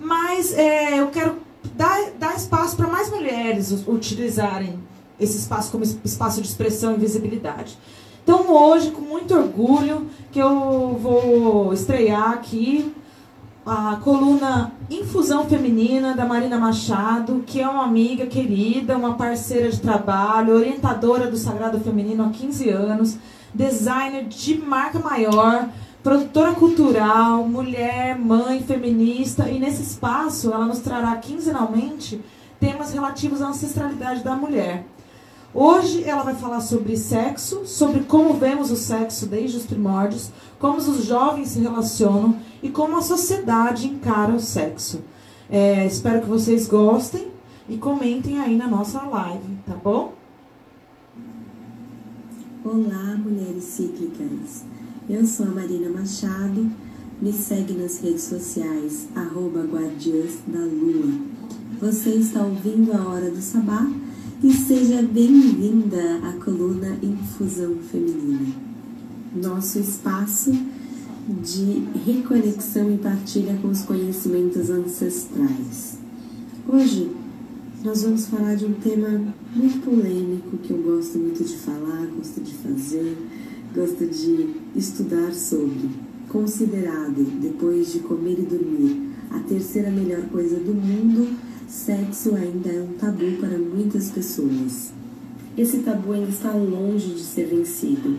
mas 0.00 0.54
é, 0.54 1.00
eu 1.00 1.08
quero 1.08 1.36
dar, 1.74 2.12
dar 2.18 2.34
espaço 2.34 2.78
para 2.78 2.86
mais 2.86 3.10
mulheres 3.10 3.72
utilizarem 3.86 4.80
esse 5.20 5.36
espaço 5.36 5.70
como 5.70 5.84
espaço 5.84 6.40
de 6.40 6.48
expressão 6.48 6.94
e 6.94 6.96
visibilidade. 6.96 7.76
Então 8.22 8.52
hoje, 8.52 8.90
com 8.92 9.00
muito 9.00 9.34
orgulho, 9.34 10.06
que 10.30 10.38
eu 10.38 10.96
vou 11.00 11.72
estrear 11.72 12.30
aqui 12.30 12.92
a 13.66 13.96
coluna 14.02 14.72
Infusão 14.90 15.44
Feminina 15.44 16.14
da 16.14 16.24
Marina 16.24 16.58
Machado, 16.58 17.42
que 17.46 17.60
é 17.60 17.68
uma 17.68 17.84
amiga 17.84 18.26
querida, 18.26 18.96
uma 18.96 19.14
parceira 19.14 19.70
de 19.70 19.80
trabalho, 19.80 20.54
orientadora 20.54 21.28
do 21.28 21.36
Sagrado 21.36 21.80
Feminino 21.80 22.24
há 22.24 22.30
15 22.30 22.68
anos, 22.70 23.18
designer 23.52 24.24
de 24.24 24.56
marca 24.56 24.98
maior, 24.98 25.68
produtora 26.02 26.52
cultural, 26.52 27.46
mulher, 27.46 28.18
mãe, 28.18 28.60
feminista, 28.62 29.48
e 29.48 29.58
nesse 29.58 29.82
espaço 29.82 30.52
ela 30.52 30.64
nos 30.64 30.80
trará 30.80 31.14
quinzenalmente 31.16 32.20
temas 32.58 32.92
relativos 32.92 33.42
à 33.42 33.48
ancestralidade 33.48 34.22
da 34.22 34.36
mulher. 34.36 34.84
Hoje 35.54 36.02
ela 36.04 36.22
vai 36.22 36.34
falar 36.34 36.62
sobre 36.62 36.96
sexo, 36.96 37.66
sobre 37.66 38.04
como 38.04 38.34
vemos 38.34 38.70
o 38.70 38.76
sexo 38.76 39.26
desde 39.26 39.58
os 39.58 39.66
primórdios, 39.66 40.30
como 40.58 40.78
os 40.78 41.04
jovens 41.04 41.48
se 41.48 41.60
relacionam 41.60 42.38
e 42.62 42.70
como 42.70 42.96
a 42.96 43.02
sociedade 43.02 43.86
encara 43.86 44.32
o 44.32 44.40
sexo. 44.40 45.02
É, 45.50 45.86
espero 45.86 46.22
que 46.22 46.28
vocês 46.28 46.66
gostem 46.66 47.28
e 47.68 47.76
comentem 47.76 48.40
aí 48.40 48.56
na 48.56 48.66
nossa 48.66 49.02
live, 49.02 49.58
tá 49.66 49.74
bom? 49.74 50.14
Olá, 52.64 53.14
mulheres 53.18 53.64
cíclicas. 53.64 54.64
Eu 55.06 55.26
sou 55.26 55.46
a 55.46 55.50
Marina 55.50 55.90
Machado. 55.90 56.70
Me 57.20 57.32
segue 57.32 57.74
nas 57.74 58.00
redes 58.00 58.22
sociais, 58.22 59.06
arroba 59.14 59.62
Guardiãs 59.64 60.38
da 60.46 60.60
Lua. 60.60 61.12
Você 61.78 62.10
está 62.10 62.42
ouvindo 62.42 62.92
a 62.92 63.06
Hora 63.06 63.30
do 63.30 63.42
Sabá 63.42 63.86
e 64.42 64.52
seja 64.52 65.00
bem-vinda 65.02 66.18
à 66.24 66.32
coluna 66.32 66.98
Infusão 67.00 67.76
Feminina. 67.76 68.52
Nosso 69.36 69.78
espaço 69.78 70.50
de 71.28 71.84
reconexão 72.04 72.92
e 72.92 72.98
partilha 72.98 73.56
com 73.62 73.68
os 73.68 73.82
conhecimentos 73.82 74.68
ancestrais. 74.68 75.96
Hoje 76.68 77.12
nós 77.84 78.02
vamos 78.02 78.26
falar 78.26 78.56
de 78.56 78.64
um 78.64 78.72
tema 78.72 79.32
muito 79.54 79.80
polêmico 79.84 80.58
que 80.58 80.72
eu 80.72 80.78
gosto 80.78 81.20
muito 81.20 81.44
de 81.44 81.56
falar, 81.58 82.08
gosto 82.16 82.40
de 82.40 82.52
fazer, 82.54 83.16
gosto 83.72 84.04
de 84.06 84.56
estudar 84.74 85.32
sobre. 85.34 85.88
Considerado, 86.28 87.40
depois 87.40 87.92
de 87.92 88.00
comer 88.00 88.40
e 88.40 88.42
dormir, 88.42 89.08
a 89.30 89.38
terceira 89.38 89.90
melhor 89.90 90.22
coisa 90.30 90.56
do 90.56 90.74
mundo, 90.74 91.28
sexo 91.72 92.34
ainda 92.34 92.68
é 92.68 92.82
um 92.82 92.92
tabu 92.98 93.32
para 93.40 93.56
muitas 93.56 94.10
pessoas. 94.10 94.92
Esse 95.56 95.78
tabu 95.78 96.12
ainda 96.12 96.28
está 96.28 96.52
longe 96.52 97.14
de 97.14 97.20
ser 97.20 97.46
vencido. 97.46 98.14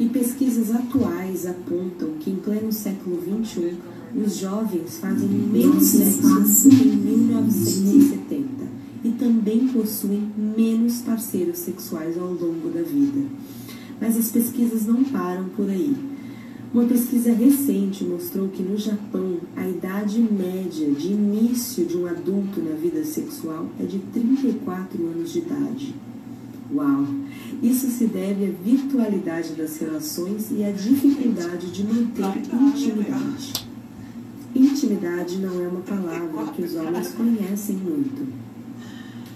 E 0.00 0.08
pesquisas 0.08 0.74
atuais 0.74 1.46
apontam 1.46 2.14
que 2.20 2.30
em 2.30 2.36
pleno 2.36 2.72
século 2.72 3.22
XXI, 3.22 3.74
os 4.14 4.36
jovens 4.36 4.98
fazem 4.98 5.28
menos 5.28 5.84
sexo 5.84 6.68
que 6.68 6.88
em 6.88 6.96
1970 6.96 8.46
e 9.04 9.10
também 9.10 9.68
possuem 9.68 10.30
menos 10.36 11.00
parceiros 11.02 11.58
sexuais 11.58 12.18
ao 12.18 12.32
longo 12.32 12.68
da 12.68 12.82
vida. 12.82 13.26
Mas 14.00 14.16
as 14.16 14.30
pesquisas 14.30 14.86
não 14.86 15.04
param 15.04 15.48
por 15.50 15.70
aí. 15.70 15.96
Uma 16.72 16.84
pesquisa 16.84 17.32
recente 17.32 18.04
mostrou 18.04 18.48
que 18.48 18.62
no 18.62 18.76
Japão 18.76 19.38
a 19.56 19.66
idade 19.66 20.20
média 20.20 20.90
de 20.90 21.12
início 21.12 21.86
de 21.86 21.96
um 21.96 22.06
adulto 22.06 22.60
na 22.60 22.76
vida 22.76 23.02
sexual 23.04 23.70
é 23.80 23.84
de 23.84 23.98
34 23.98 25.02
anos 25.06 25.32
de 25.32 25.38
idade. 25.38 25.94
Uau! 26.70 27.06
Isso 27.62 27.86
se 27.86 28.06
deve 28.06 28.44
à 28.44 28.50
virtualidade 28.62 29.54
das 29.54 29.78
relações 29.78 30.50
e 30.50 30.62
à 30.62 30.70
dificuldade 30.70 31.70
de 31.70 31.84
manter 31.84 32.36
intimidade. 32.36 33.66
Intimidade 34.54 35.38
não 35.38 35.64
é 35.64 35.68
uma 35.68 35.80
palavra 35.80 36.52
que 36.52 36.60
os 36.60 36.74
homens 36.74 37.14
conhecem 37.14 37.76
muito. 37.76 38.28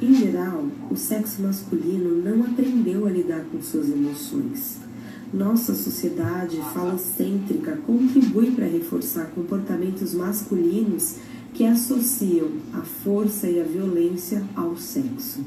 Em 0.02 0.14
geral, 0.14 0.66
o 0.90 0.96
sexo 0.96 1.40
masculino 1.40 2.22
não 2.22 2.44
aprendeu 2.44 3.06
a 3.06 3.10
lidar 3.10 3.42
com 3.50 3.62
suas 3.62 3.88
emoções. 3.88 4.81
Nossa 5.32 5.74
sociedade 5.74 6.58
falocêntrica 6.74 7.78
contribui 7.86 8.50
para 8.50 8.66
reforçar 8.66 9.26
comportamentos 9.34 10.12
masculinos 10.12 11.16
que 11.54 11.64
associam 11.64 12.48
a 12.72 12.80
força 12.80 13.48
e 13.48 13.60
a 13.60 13.64
violência 13.64 14.42
ao 14.54 14.76
sexo. 14.76 15.40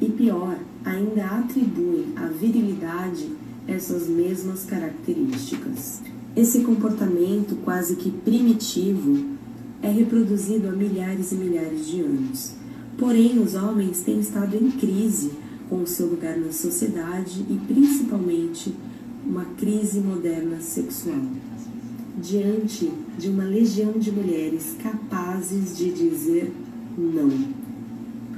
E 0.00 0.08
pior, 0.10 0.58
ainda 0.84 1.24
atribuem 1.24 2.12
à 2.16 2.26
virilidade 2.26 3.28
essas 3.66 4.06
mesmas 4.08 4.64
características. 4.64 6.02
Esse 6.36 6.60
comportamento 6.60 7.56
quase 7.64 7.96
que 7.96 8.10
primitivo 8.10 9.36
é 9.82 9.90
reproduzido 9.90 10.68
há 10.68 10.72
milhares 10.72 11.32
e 11.32 11.34
milhares 11.34 11.86
de 11.88 12.00
anos 12.00 12.54
Porém, 12.98 13.38
os 13.38 13.54
homens 13.54 14.00
têm 14.00 14.20
estado 14.20 14.56
em 14.56 14.70
crise 14.70 15.32
com 15.68 15.82
o 15.82 15.86
seu 15.86 16.06
lugar 16.06 16.36
na 16.36 16.52
sociedade 16.52 17.44
e 17.48 17.60
principalmente 17.66 18.74
uma 19.24 19.44
crise 19.56 20.00
moderna 20.00 20.60
sexual. 20.60 21.20
Diante 22.22 22.90
de 23.18 23.28
uma 23.28 23.44
legião 23.44 23.92
de 23.92 24.10
mulheres 24.10 24.76
capazes 24.82 25.76
de 25.76 25.90
dizer 25.90 26.52
não. 26.96 27.28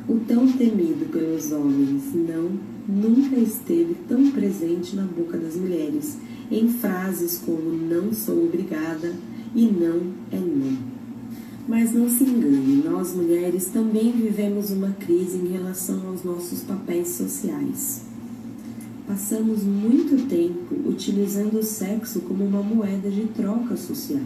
O 0.08 0.18
tão 0.20 0.50
temido 0.50 1.10
pelos 1.12 1.52
homens 1.52 2.02
não 2.14 2.58
nunca 2.88 3.36
esteve 3.36 3.94
tão 4.08 4.30
presente 4.30 4.96
na 4.96 5.02
boca 5.02 5.36
das 5.36 5.54
mulheres, 5.54 6.16
em 6.50 6.68
frases 6.68 7.42
como 7.44 7.70
não 7.70 8.12
sou 8.12 8.46
obrigada 8.46 9.14
e 9.54 9.66
não 9.66 10.12
é 10.32 10.38
não. 10.38 10.97
Mas 11.68 11.92
não 11.92 12.08
se 12.08 12.24
engane, 12.24 12.82
nós 12.82 13.14
mulheres 13.14 13.66
também 13.66 14.10
vivemos 14.10 14.70
uma 14.70 14.90
crise 14.92 15.36
em 15.36 15.48
relação 15.48 16.00
aos 16.08 16.24
nossos 16.24 16.62
papéis 16.62 17.08
sociais. 17.08 18.00
Passamos 19.06 19.62
muito 19.64 20.26
tempo 20.28 20.88
utilizando 20.88 21.58
o 21.58 21.62
sexo 21.62 22.20
como 22.20 22.42
uma 22.42 22.62
moeda 22.62 23.10
de 23.10 23.26
troca 23.26 23.76
social. 23.76 24.24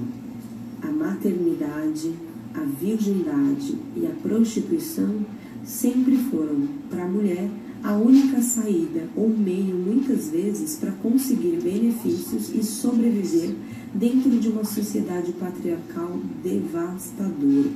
A 0.82 0.86
maternidade, 0.86 2.12
a 2.54 2.60
virgindade 2.60 3.76
e 3.96 4.06
a 4.06 4.10
prostituição 4.22 5.26
sempre 5.64 6.16
foram, 6.30 6.68
para 6.88 7.04
a 7.04 7.08
mulher, 7.08 7.50
a 7.82 7.96
única 7.96 8.40
saída 8.40 9.08
ou 9.16 9.28
meio, 9.28 9.74
muitas 9.74 10.30
vezes, 10.30 10.76
para 10.76 10.92
conseguir 10.92 11.58
benefícios 11.60 12.54
e 12.54 12.62
sobreviver 12.62 13.56
dentro 13.94 14.30
de 14.30 14.48
uma 14.48 14.64
sociedade 14.64 15.32
patriarcal 15.32 16.18
devastadora. 16.42 17.70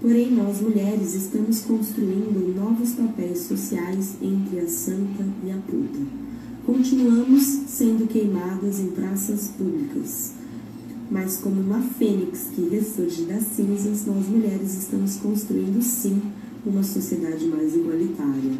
Porém, 0.00 0.30
nós 0.30 0.60
mulheres 0.60 1.14
estamos 1.14 1.60
construindo 1.62 2.54
novos 2.54 2.92
papéis 2.92 3.40
sociais 3.40 4.14
entre 4.22 4.60
a 4.60 4.68
santa 4.68 5.24
e 5.44 5.50
a 5.50 5.56
puta. 5.56 5.98
Continuamos 6.64 7.42
sendo 7.66 8.06
queimadas 8.06 8.78
em 8.78 8.88
praças 8.88 9.48
públicas. 9.48 10.34
Mas, 11.10 11.38
como 11.38 11.60
uma 11.60 11.80
fênix 11.80 12.48
que 12.54 12.68
ressurge 12.68 13.22
das 13.22 13.42
cinzas, 13.44 14.04
nós 14.06 14.28
mulheres 14.28 14.76
estamos 14.76 15.16
construindo 15.16 15.82
sim 15.82 16.20
uma 16.64 16.82
sociedade 16.82 17.46
mais 17.46 17.74
igualitária. 17.74 18.52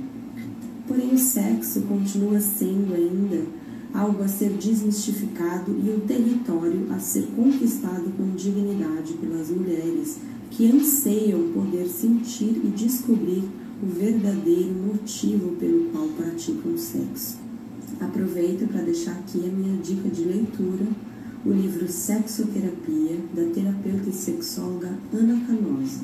Porém, 0.88 1.14
o 1.14 1.18
sexo 1.18 1.82
continua 1.82 2.40
sendo 2.40 2.94
ainda 2.94 3.44
algo 3.92 4.22
a 4.22 4.28
ser 4.28 4.50
desmistificado 4.50 5.72
e 5.72 5.90
um 5.90 6.00
território 6.06 6.86
a 6.90 6.98
ser 6.98 7.26
conquistado 7.34 8.12
com 8.16 8.34
dignidade 8.36 9.14
pelas 9.14 9.48
mulheres 9.48 10.18
que 10.50 10.70
anseiam 10.70 11.52
poder 11.52 11.86
sentir 11.86 12.60
e 12.64 12.72
descobrir 12.76 13.44
o 13.82 13.86
verdadeiro 13.86 14.74
motivo 14.74 15.52
pelo 15.56 15.86
qual 15.90 16.08
praticam 16.08 16.72
o 16.72 16.78
sexo. 16.78 17.38
Aproveito 18.00 18.68
para 18.70 18.82
deixar 18.82 19.12
aqui 19.12 19.38
a 19.38 19.52
minha 19.52 19.76
dica 19.78 20.08
de 20.08 20.22
leitura, 20.22 20.86
o 21.44 21.50
livro 21.50 21.86
Sexoterapia, 21.88 23.18
da 23.34 23.44
terapeuta 23.52 24.08
e 24.08 24.12
sexóloga 24.12 24.92
Ana 25.12 25.40
Canosa. 25.46 26.00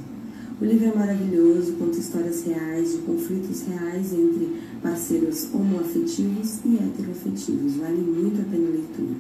O 0.61 0.65
livro 0.65 0.87
é 0.87 0.95
maravilhoso, 0.95 1.73
conta 1.73 1.99
histórias 1.99 2.45
reais 2.45 2.93
de 2.93 2.99
conflitos 2.99 3.63
reais 3.63 4.13
entre 4.13 4.53
parceiros 4.85 5.49
homoafetivos 5.55 6.61
e 6.63 6.77
heteroafetivos. 6.77 7.77
Vale 7.77 8.03
muito 8.03 8.43
a 8.43 8.45
pena 8.45 8.69
a 8.69 8.71
leitura. 8.71 9.17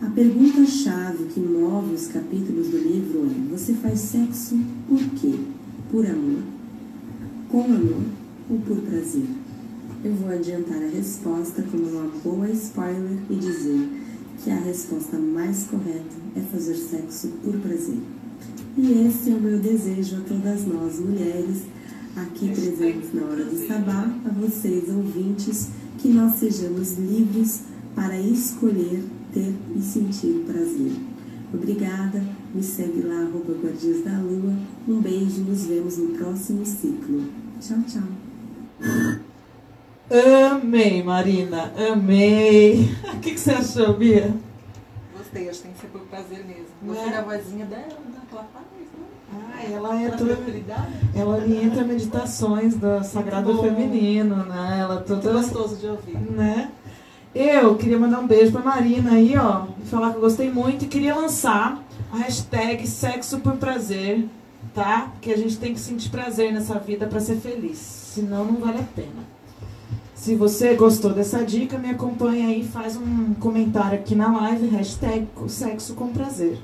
A 0.00 0.10
pergunta-chave 0.10 1.24
que 1.24 1.40
move 1.40 1.94
os 1.94 2.06
capítulos 2.06 2.68
do 2.68 2.78
livro 2.78 3.26
é: 3.26 3.50
Você 3.50 3.74
faz 3.74 3.98
sexo 3.98 4.56
por 4.88 5.00
quê? 5.20 5.34
Por 5.90 6.06
amor? 6.06 6.42
Com 7.48 7.64
amor 7.64 8.04
ou 8.48 8.58
por 8.60 8.76
prazer? 8.82 9.26
Eu 10.04 10.14
vou 10.14 10.30
adiantar 10.30 10.80
a 10.80 10.88
resposta 10.88 11.62
como 11.62 11.88
uma 11.88 12.08
boa 12.22 12.48
spoiler 12.50 13.18
e 13.28 13.34
dizer 13.34 13.88
que 14.44 14.50
a 14.50 14.56
resposta 14.56 15.18
mais 15.18 15.64
correta 15.64 16.14
é 16.36 16.40
fazer 16.40 16.76
sexo 16.76 17.28
por 17.42 17.54
prazer. 17.54 17.98
E 18.76 19.06
esse 19.06 19.30
é 19.30 19.34
o 19.34 19.40
meu 19.40 19.58
desejo 19.58 20.16
a 20.16 20.20
todas 20.20 20.66
nós, 20.66 21.00
mulheres, 21.00 21.62
aqui 22.16 22.48
presentes 22.48 23.12
na 23.12 23.26
hora 23.26 23.44
do 23.44 23.66
sabá, 23.66 24.10
a 24.24 24.28
vocês, 24.30 24.88
ouvintes, 24.88 25.68
que 25.98 26.08
nós 26.08 26.34
sejamos 26.34 26.96
livres 26.96 27.64
para 27.94 28.18
escolher, 28.18 29.04
ter 29.32 29.54
e 29.74 29.80
sentir 29.80 30.44
prazer. 30.46 30.92
Obrigada, 31.52 32.22
Me 32.54 32.62
segue 32.62 33.02
lá, 33.02 33.20
arroba 33.20 33.52
Guardias 33.52 34.02
da 34.02 34.18
Lua. 34.18 34.54
Um 34.88 35.00
beijo 35.00 35.40
e 35.40 35.44
nos 35.44 35.66
vemos 35.66 35.98
no 35.98 36.16
próximo 36.16 36.64
ciclo. 36.64 37.24
Tchau, 37.60 37.78
tchau. 37.86 38.02
Amei, 40.52 41.02
Marina, 41.02 41.72
amei. 41.90 42.88
O 43.14 43.20
que, 43.20 43.32
que 43.32 43.40
você 43.40 43.50
achou, 43.50 43.94
Bia? 43.94 44.34
Gostei, 45.16 45.48
acho 45.48 45.58
que 45.60 45.64
tem 45.64 45.74
que 45.74 45.80
ser 45.80 45.88
por 45.88 46.00
prazer 46.02 46.44
mesmo. 46.46 46.66
Gostei 46.82 47.08
é? 47.08 47.12
da 47.12 47.22
vozinha 47.22 47.66
dela, 47.66 47.98
daquela? 48.14 48.48
Ah, 48.54 48.75
ela 49.64 50.02
é 50.02 50.10
toda. 50.10 50.38
Ela 51.14 51.36
orienta 51.36 51.84
meditações 51.84 52.74
do 52.74 53.02
Sagrado. 53.04 53.62
Feminino, 53.62 54.36
né? 54.44 54.78
Ela 54.80 54.96
toda. 55.00 55.32
Muito 55.32 55.52
gostoso 55.52 55.76
de 55.76 55.86
ouvir. 55.86 56.16
Né? 56.16 56.70
Eu 57.34 57.76
queria 57.76 57.98
mandar 57.98 58.20
um 58.20 58.26
beijo 58.26 58.50
pra 58.50 58.62
Marina 58.62 59.12
aí, 59.12 59.36
ó, 59.36 59.66
e 59.82 59.86
falar 59.86 60.10
que 60.10 60.16
eu 60.16 60.22
gostei 60.22 60.50
muito 60.50 60.86
e 60.86 60.88
queria 60.88 61.14
lançar 61.14 61.84
a 62.10 62.16
hashtag 62.16 62.86
Sexo 62.86 63.40
por 63.40 63.56
Prazer, 63.58 64.26
tá? 64.74 65.12
Que 65.20 65.32
a 65.32 65.36
gente 65.36 65.58
tem 65.58 65.74
que 65.74 65.80
sentir 65.80 66.08
prazer 66.08 66.50
nessa 66.50 66.78
vida 66.78 67.06
para 67.06 67.20
ser 67.20 67.36
feliz, 67.36 67.76
senão 67.76 68.42
não 68.42 68.54
vale 68.54 68.78
a 68.78 68.84
pena. 68.84 69.36
Se 70.14 70.34
você 70.34 70.72
gostou 70.74 71.12
dessa 71.12 71.44
dica, 71.44 71.76
me 71.76 71.90
acompanha 71.90 72.48
aí, 72.48 72.64
faz 72.64 72.96
um 72.96 73.34
comentário 73.34 73.98
aqui 73.98 74.14
na 74.14 74.32
live, 74.32 74.68
hashtag 74.68 75.28
Sexo 75.46 75.92
com 75.94 76.08
Prazer. 76.08 76.58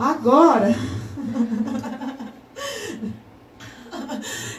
Agora. 0.00 0.74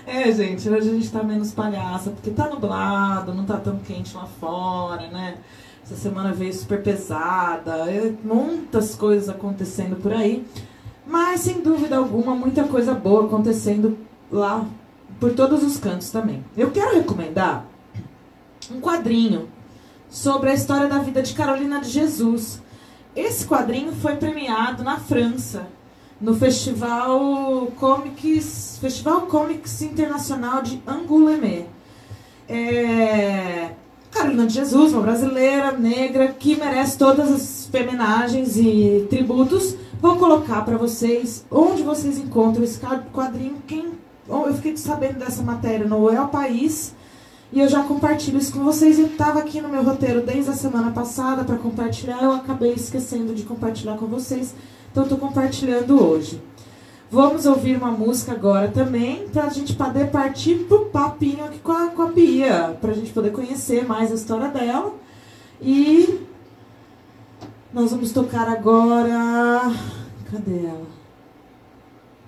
é, 0.06 0.32
gente, 0.32 0.70
hoje 0.70 0.88
a 0.88 0.94
gente 0.94 1.10
tá 1.10 1.24
menos 1.24 1.52
palhaça, 1.52 2.12
porque 2.12 2.30
tá 2.30 2.48
nublado, 2.48 3.34
não 3.34 3.44
tá 3.44 3.58
tão 3.58 3.80
quente 3.80 4.16
lá 4.16 4.28
fora, 4.40 5.08
né? 5.08 5.40
Essa 5.84 5.96
semana 5.96 6.32
veio 6.32 6.54
super 6.54 6.84
pesada, 6.84 7.92
é, 7.92 8.14
muitas 8.24 8.94
coisas 8.94 9.30
acontecendo 9.30 9.96
por 9.96 10.14
aí. 10.14 10.46
Mas, 11.08 11.42
sem 11.42 11.62
dúvida 11.62 11.98
alguma, 11.98 12.36
muita 12.36 12.66
coisa 12.66 12.94
boa 12.94 13.26
acontecendo 13.26 13.98
lá 14.32 14.64
por 15.20 15.34
todos 15.34 15.64
os 15.64 15.78
cantos 15.78 16.12
também. 16.12 16.46
Eu 16.56 16.70
quero 16.70 16.94
recomendar 16.94 17.66
um 18.70 18.80
quadrinho 18.80 19.50
sobre 20.08 20.52
a 20.52 20.54
história 20.54 20.88
da 20.88 21.00
vida 21.00 21.24
de 21.24 21.34
Carolina 21.34 21.82
de 21.82 21.90
Jesus. 21.90 22.62
Esse 23.16 23.46
quadrinho 23.46 23.92
foi 23.94 24.16
premiado 24.16 24.84
na 24.84 24.98
França, 24.98 25.68
no 26.20 26.34
Festival 26.34 27.68
Comics, 27.78 28.78
Festival 28.80 29.22
Comics 29.24 29.82
Internacional 29.82 30.62
de 30.62 30.82
Angoulême. 30.88 31.66
É, 32.48 33.72
Carolina 34.12 34.46
de 34.46 34.54
Jesus, 34.54 34.94
uma 34.94 35.02
brasileira 35.02 35.74
negra 35.74 36.30
que 36.30 36.56
merece 36.56 36.98
todas 36.98 37.32
as 37.32 37.70
homenagens 37.74 38.56
e 38.56 39.06
tributos. 39.10 39.76
Vou 40.02 40.16
colocar 40.16 40.64
para 40.64 40.78
vocês 40.78 41.46
onde 41.52 41.84
vocês 41.84 42.18
encontram 42.18 42.64
esse 42.64 42.80
quadrinho. 43.12 43.62
Quem, 43.68 43.92
eu 44.48 44.54
fiquei 44.54 44.78
sabendo 44.78 45.20
dessa 45.20 45.44
matéria 45.44 45.86
no 45.86 46.06
o 46.06 46.28
País 46.30 46.94
e 47.52 47.60
eu 47.60 47.68
já 47.68 47.84
compartilho 47.84 48.38
isso 48.38 48.54
com 48.54 48.64
vocês. 48.64 48.98
Eu 48.98 49.08
estava 49.08 49.40
aqui 49.40 49.60
no 49.60 49.68
meu 49.68 49.84
roteiro 49.84 50.22
desde 50.22 50.52
a 50.52 50.54
semana 50.54 50.92
passada 50.92 51.44
para 51.44 51.58
compartilhar. 51.58 52.24
Eu 52.24 52.32
acabei 52.32 52.74
esquecendo 52.74 53.34
de 53.36 53.44
compartilhar 53.44 53.98
com 53.98 54.06
vocês, 54.08 54.56
então 54.92 55.04
estou 55.04 55.18
compartilhando 55.18 56.02
hoje. 56.02 56.42
Vamos 57.12 57.46
ouvir 57.46 57.76
uma 57.76 57.92
música 57.92 58.32
agora 58.32 58.70
também, 58.70 59.28
para 59.28 59.44
a 59.44 59.50
gente 59.50 59.74
poder 59.74 60.10
partir 60.12 60.64
pro 60.70 60.86
papinho 60.86 61.44
aqui 61.44 61.60
com 61.60 61.74
a, 61.74 61.88
com 61.88 62.04
a 62.04 62.08
Bia, 62.08 62.78
para 62.80 62.92
a 62.92 62.94
gente 62.94 63.12
poder 63.12 63.32
conhecer 63.34 63.86
mais 63.86 64.14
a 64.14 64.16
história 64.16 64.48
dela. 64.48 64.94
E 65.62 66.22
nós 67.74 67.92
vamos 67.92 68.14
tocar 68.14 68.48
agora. 68.48 69.70
Cadê 70.32 70.66
ela? 70.66 70.88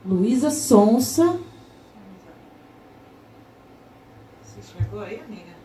Luísa 0.05 0.51
Sonsa. 0.51 1.39
Chegou 4.93 5.07
aí, 5.07 5.19
amiga? 5.21 5.55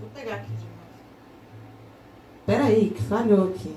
Vou 0.00 0.10
pegar 0.12 0.34
aqui 0.34 0.50
de 0.50 0.64
novo. 0.64 0.74
Peraí, 2.44 2.90
que 2.90 3.00
falhou 3.02 3.50
aqui. 3.50 3.72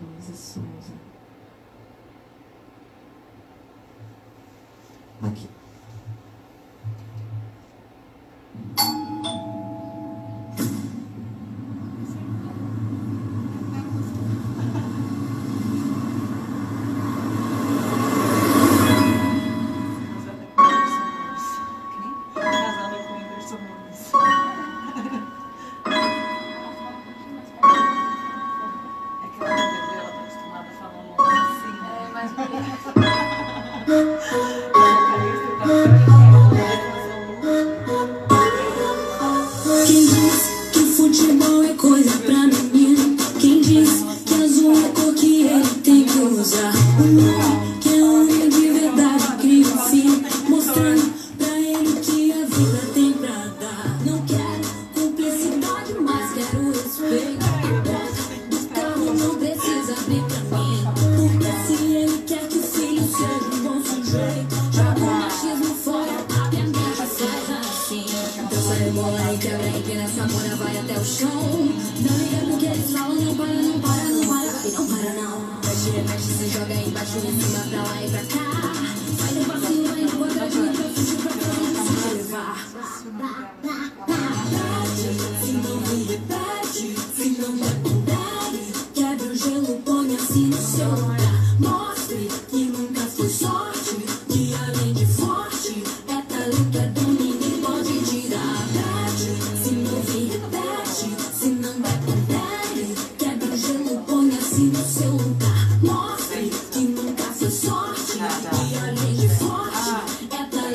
Luísa 0.00 0.34
Sonsa. 0.34 0.92
Aqui. 5.20 5.48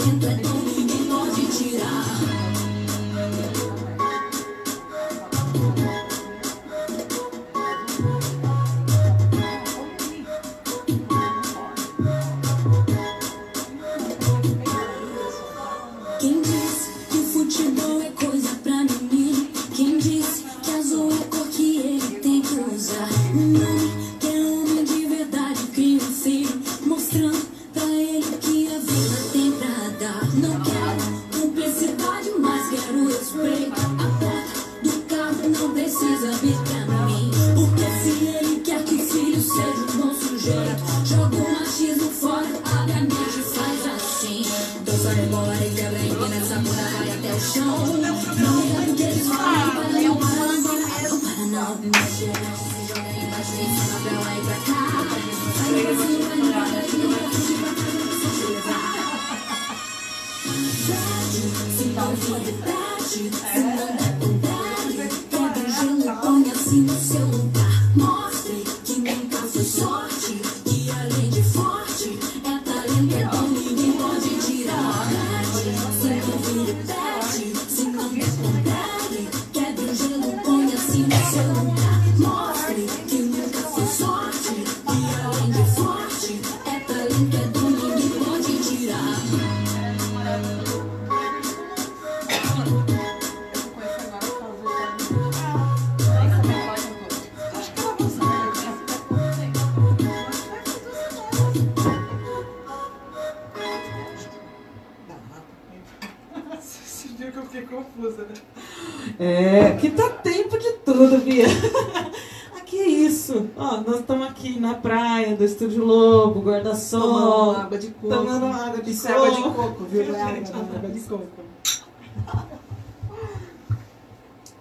Não, 0.09 0.48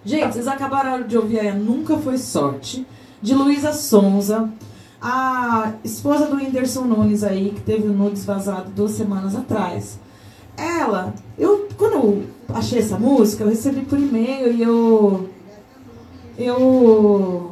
Gente, 0.03 0.33
vocês 0.33 0.47
acabaram 0.47 1.05
de 1.05 1.17
ouvir 1.17 1.39
aí 1.39 1.53
Nunca 1.53 1.97
Foi 1.97 2.17
Sorte, 2.17 2.87
de 3.21 3.35
Luísa 3.35 3.73
Sonza, 3.73 4.49
a 5.01 5.73
esposa 5.83 6.27
do 6.27 6.37
Whindersson 6.37 6.85
Nunes 6.85 7.23
aí, 7.23 7.51
que 7.51 7.61
teve 7.61 7.87
o 7.87 7.93
nudes 7.93 8.25
vazado 8.25 8.71
duas 8.71 8.91
semanas 8.91 9.35
atrás. 9.35 9.99
Ela, 10.57 11.13
eu, 11.37 11.69
quando 11.77 11.93
eu 11.93 12.23
achei 12.53 12.79
essa 12.79 12.97
música, 12.97 13.43
eu 13.43 13.49
recebi 13.49 13.81
por 13.81 13.97
e-mail 13.97 14.51
e 14.51 14.61
eu. 14.61 15.29
Eu. 16.37 17.48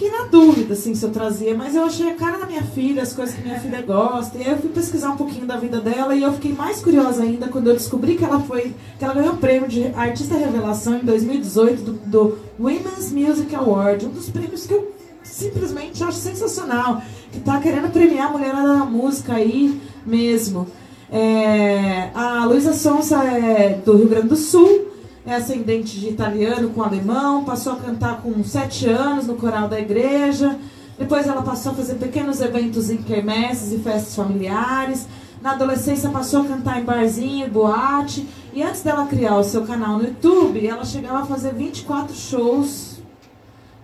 Fiquei 0.00 0.18
na 0.18 0.24
dúvida, 0.28 0.72
assim, 0.72 0.94
se 0.94 1.04
eu 1.04 1.10
trazia, 1.10 1.54
mas 1.54 1.74
eu 1.74 1.84
achei 1.84 2.08
a 2.08 2.14
cara 2.14 2.38
da 2.38 2.46
minha 2.46 2.62
filha, 2.62 3.02
as 3.02 3.12
coisas 3.12 3.34
que 3.34 3.42
minha 3.42 3.60
filha 3.60 3.82
gosta, 3.82 4.38
e 4.38 4.42
aí 4.42 4.50
eu 4.50 4.56
fui 4.56 4.70
pesquisar 4.70 5.10
um 5.10 5.16
pouquinho 5.18 5.44
da 5.44 5.58
vida 5.58 5.78
dela 5.78 6.14
e 6.14 6.22
eu 6.22 6.32
fiquei 6.32 6.54
mais 6.54 6.80
curiosa 6.80 7.22
ainda 7.22 7.48
quando 7.48 7.66
eu 7.66 7.74
descobri 7.74 8.16
que 8.16 8.24
ela 8.24 8.40
foi. 8.40 8.74
que 8.98 9.04
ela 9.04 9.12
ganhou 9.12 9.34
o 9.34 9.36
prêmio 9.36 9.68
de 9.68 9.88
Artista 9.88 10.38
Revelação 10.38 10.96
em 10.96 11.04
2018 11.04 11.82
do, 11.82 11.92
do 11.92 12.38
Women's 12.58 13.12
Music 13.12 13.54
Award, 13.54 14.06
um 14.06 14.08
dos 14.08 14.30
prêmios 14.30 14.66
que 14.66 14.72
eu 14.72 14.90
simplesmente 15.22 16.02
acho 16.02 16.16
sensacional, 16.16 17.02
que 17.30 17.40
tá 17.40 17.60
querendo 17.60 17.92
premiar 17.92 18.28
a 18.28 18.32
mulherada 18.32 18.68
da 18.68 18.84
música 18.86 19.34
aí 19.34 19.78
mesmo. 20.06 20.66
É, 21.12 22.08
a 22.14 22.46
Luísa 22.46 22.72
Sonsa 22.72 23.22
é 23.22 23.78
do 23.84 23.98
Rio 23.98 24.08
Grande 24.08 24.28
do 24.28 24.36
Sul, 24.36 24.89
é 25.26 25.34
ascendente 25.34 25.98
de 26.00 26.08
italiano 26.08 26.70
com 26.70 26.82
alemão, 26.82 27.44
passou 27.44 27.74
a 27.74 27.76
cantar 27.76 28.22
com 28.22 28.42
sete 28.42 28.88
anos 28.88 29.26
no 29.26 29.34
coral 29.34 29.68
da 29.68 29.78
igreja, 29.78 30.58
depois 30.98 31.26
ela 31.26 31.42
passou 31.42 31.72
a 31.72 31.74
fazer 31.74 31.94
pequenos 31.94 32.40
eventos 32.40 32.90
em 32.90 32.98
quermesses 32.98 33.72
e 33.72 33.78
festas 33.78 34.14
familiares, 34.14 35.06
na 35.42 35.52
adolescência 35.52 36.10
passou 36.10 36.42
a 36.42 36.44
cantar 36.44 36.80
em 36.80 36.84
barzinho, 36.84 37.50
boate, 37.50 38.26
e 38.52 38.62
antes 38.62 38.82
dela 38.82 39.06
criar 39.06 39.36
o 39.36 39.44
seu 39.44 39.62
canal 39.62 39.98
no 39.98 40.04
YouTube, 40.04 40.66
ela 40.66 40.84
chegava 40.84 41.20
a 41.20 41.26
fazer 41.26 41.54
24 41.54 42.14
shows 42.14 42.98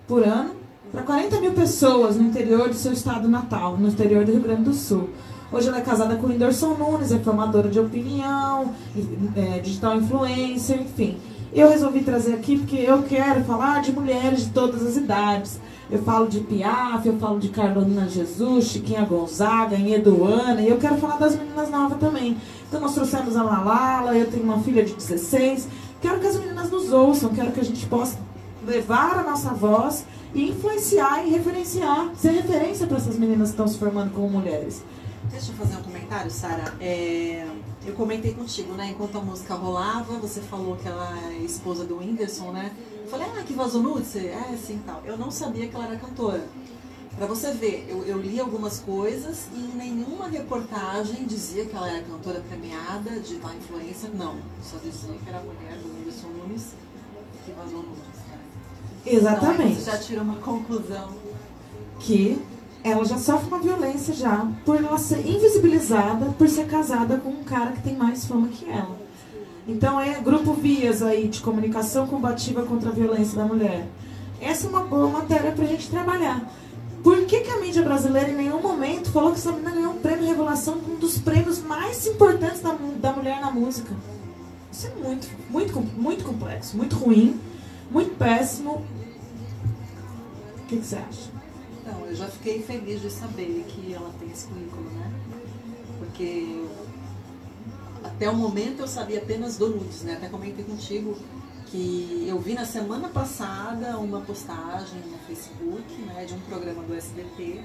por 0.07 0.23
ano 0.23 0.51
para 0.93 1.03
40 1.03 1.41
mil 1.41 1.53
pessoas 1.53 2.17
no 2.17 2.25
interior 2.25 2.69
do 2.69 2.75
seu 2.75 2.93
estado 2.93 3.29
natal, 3.29 3.77
no 3.77 3.89
interior 3.89 4.25
do 4.25 4.33
Rio 4.33 4.43
Grande 4.43 4.63
do 4.63 4.73
Sul. 4.73 5.11
Hoje 5.53 5.69
ela 5.69 5.79
é 5.79 5.81
casada 5.81 6.17
com 6.17 6.27
o 6.27 6.31
Whindersson 6.31 6.75
Nunes, 6.75 7.13
é 7.13 7.19
formadora 7.21 7.69
de 7.69 7.79
opinião, 7.79 8.73
é, 9.37 9.61
digital 9.61 9.97
influencer, 9.97 10.81
enfim. 10.81 11.17
Eu 11.55 11.71
resolvi 11.71 12.01
trazer 12.01 12.35
aqui 12.35 12.59
porque 12.59 12.77
eu 12.77 13.05
quero 13.05 13.45
falar 13.45 13.81
de 13.81 13.93
mulheres 13.93 14.47
de 14.47 14.51
todas 14.51 14.85
as 14.85 14.97
idades. 14.97 15.61
Eu 15.89 16.03
falo 16.03 16.27
de 16.27 16.41
Piaf, 16.41 17.07
eu 17.07 17.17
falo 17.19 17.39
de 17.39 17.49
Carolina 17.49 18.09
Jesus, 18.09 18.67
Chiquinha 18.67 19.05
Gonzaga, 19.05 19.79
Eduana, 19.79 20.61
e 20.61 20.69
eu 20.69 20.79
quero 20.79 20.97
falar 20.97 21.17
das 21.17 21.37
meninas 21.37 21.71
novas 21.71 21.99
também. 21.99 22.37
Então 22.69 22.81
nós 22.81 22.95
trouxemos 22.95 23.37
a 23.37 23.43
Lalala, 23.45 24.17
eu 24.17 24.29
tenho 24.29 24.43
uma 24.43 24.59
filha 24.59 24.85
de 24.85 24.95
16. 24.95 25.69
Quero 26.03 26.19
que 26.19 26.27
as 26.27 26.37
meninas 26.37 26.69
nos 26.71 26.93
ouçam, 26.93 27.33
quero 27.33 27.53
que 27.53 27.61
a 27.61 27.65
gente 27.65 27.87
possa 27.87 28.19
levar 28.67 29.21
a 29.21 29.23
nossa 29.23 29.51
voz 29.51 30.05
e 30.35 30.51
influenciar 30.51 31.25
e 31.25 31.31
referenciar, 31.31 32.11
ser 32.17 32.31
referência 32.31 32.85
para 32.89 32.97
essas 32.97 33.17
meninas 33.17 33.51
que 33.51 33.55
estão 33.55 33.69
se 33.69 33.79
formando 33.79 34.11
como 34.11 34.29
mulheres. 34.29 34.83
Deixa 35.31 35.53
eu 35.53 35.57
fazer 35.57 35.77
um 35.77 35.83
comentário, 35.83 36.31
Sara. 36.31 36.75
É, 36.81 37.47
eu 37.85 37.95
comentei 37.95 38.33
contigo, 38.35 38.73
né? 38.75 38.91
Enquanto 38.91 39.19
a 39.19 39.21
música 39.21 39.55
rolava, 39.55 40.19
você 40.19 40.41
falou 40.41 40.77
que 40.77 40.89
ela 40.89 41.19
é 41.31 41.39
esposa 41.39 41.85
do 41.85 41.99
Whindersson, 41.99 42.53
né? 42.53 42.73
Eu 43.03 43.11
falei, 43.11 43.27
ah, 43.37 43.43
que 43.43 43.53
vazou 43.53 43.83
nude? 43.83 44.07
Você, 44.07 44.27
é, 44.27 44.51
assim, 44.53 44.81
tal. 44.85 45.03
Eu 45.05 45.17
não 45.17 45.31
sabia 45.31 45.69
que 45.69 45.75
ela 45.75 45.87
era 45.87 45.97
cantora. 45.97 46.45
Pra 47.17 47.27
você 47.27 47.51
ver, 47.53 47.87
eu, 47.89 48.05
eu 48.05 48.19
li 48.21 48.39
algumas 48.39 48.81
coisas 48.81 49.47
e 49.55 49.59
nenhuma 49.77 50.29
reportagem 50.29 51.25
dizia 51.25 51.65
que 51.65 51.75
ela 51.75 51.89
era 51.89 52.03
cantora 52.05 52.41
premiada, 52.41 53.19
de 53.21 53.37
tal 53.37 53.55
influência, 53.55 54.11
não. 54.13 54.37
Só 54.63 54.77
dizia 54.77 55.15
que 55.15 55.29
era 55.29 55.39
a 55.39 55.43
mulher 55.43 55.79
do 55.79 55.89
Whindersson 55.89 56.29
Nunes 56.29 56.75
que 57.45 57.53
vazou 57.53 57.83
nudes. 57.83 58.21
Né? 58.29 58.39
Exatamente. 59.07 59.63
Então, 59.63 59.75
você 59.75 59.91
já 59.91 59.99
tira 59.99 60.23
uma 60.23 60.37
conclusão. 60.37 61.09
Que 62.01 62.39
ela 62.87 63.05
já 63.05 63.19
sofre 63.19 63.49
uma 63.49 63.59
violência 63.59 64.15
já 64.15 64.47
por 64.65 64.77
ela 64.77 64.97
ser 64.97 65.27
invisibilizada 65.27 66.27
por 66.39 66.49
ser 66.49 66.67
casada 66.67 67.17
com 67.17 67.31
um 67.31 67.43
cara 67.43 67.73
que 67.73 67.83
tem 67.83 67.97
mais 67.97 68.25
fama 68.25 68.47
que 68.49 68.71
ela. 68.71 68.97
Então 69.67 70.01
é 70.01 70.21
grupo 70.21 70.53
Vias 70.53 71.03
aí 71.03 71.27
de 71.27 71.41
comunicação 71.41 72.07
combativa 72.07 72.63
contra 72.63 72.91
a 72.91 72.93
violência 72.93 73.37
da 73.37 73.45
mulher. 73.45 73.89
Essa 74.41 74.67
é 74.67 74.71
uma 74.71 74.85
boa 74.85 75.09
matéria 75.09 75.51
pra 75.51 75.65
gente 75.65 75.91
trabalhar. 75.91 76.49
Por 77.03 77.25
que, 77.27 77.41
que 77.41 77.51
a 77.51 77.61
mídia 77.61 77.83
brasileira 77.83 78.31
em 78.31 78.37
nenhum 78.37 78.63
momento 78.63 79.11
falou 79.11 79.33
que 79.33 79.39
essa 79.39 79.51
menina 79.51 79.73
ganhou 79.73 79.93
um 79.93 79.99
prêmio 79.99 80.27
Revelação, 80.27 80.79
um 80.89 80.97
dos 80.97 81.19
prêmios 81.19 81.61
mais 81.63 82.07
importantes 82.07 82.61
da, 82.61 82.77
da 83.01 83.13
mulher 83.13 83.41
na 83.41 83.51
música? 83.51 83.93
Isso 84.73 84.87
é 84.87 84.91
muito, 85.03 85.29
muito, 85.51 85.81
muito 85.81 86.25
complexo, 86.25 86.77
muito 86.77 86.97
ruim, 86.97 87.41
muito 87.91 88.17
péssimo. 88.17 88.85
O 90.59 90.67
que, 90.69 90.77
que 90.77 90.87
você 90.87 90.97
acha? 90.97 91.36
Então, 91.87 92.05
eu 92.05 92.17
já 92.17 92.27
fiquei 92.27 92.61
feliz 92.63 93.01
de 93.01 93.09
saber 93.09 93.65
que 93.69 93.95
ela 93.95 94.13
tem 94.19 94.29
esse 94.29 94.49
currículo, 94.49 94.91
né? 94.91 95.09
Porque 95.99 96.65
até 98.03 98.29
o 98.29 98.35
momento 98.35 98.81
eu 98.81 98.89
sabia 98.89 99.19
apenas 99.19 99.57
do 99.57 99.69
nudes, 99.69 100.03
né? 100.03 100.15
Até 100.15 100.29
comentei 100.29 100.65
contigo 100.65 101.17
que 101.67 102.27
eu 102.29 102.41
vi 102.41 102.55
na 102.55 102.65
semana 102.65 103.09
passada 103.09 103.99
uma 103.99 104.21
postagem 104.21 105.01
no 105.03 105.19
Facebook, 105.29 106.03
né, 106.03 106.25
de 106.25 106.35
um 106.35 106.41
programa 106.41 106.83
do 106.83 106.95
SBT, 106.95 107.63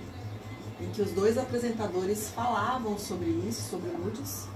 em 0.79 0.89
que 0.91 1.01
os 1.01 1.11
dois 1.11 1.37
apresentadores 1.37 2.29
falavam 2.29 2.99
sobre 2.99 3.29
isso, 3.47 3.69
sobre 3.71 3.89
nudes. 3.89 4.47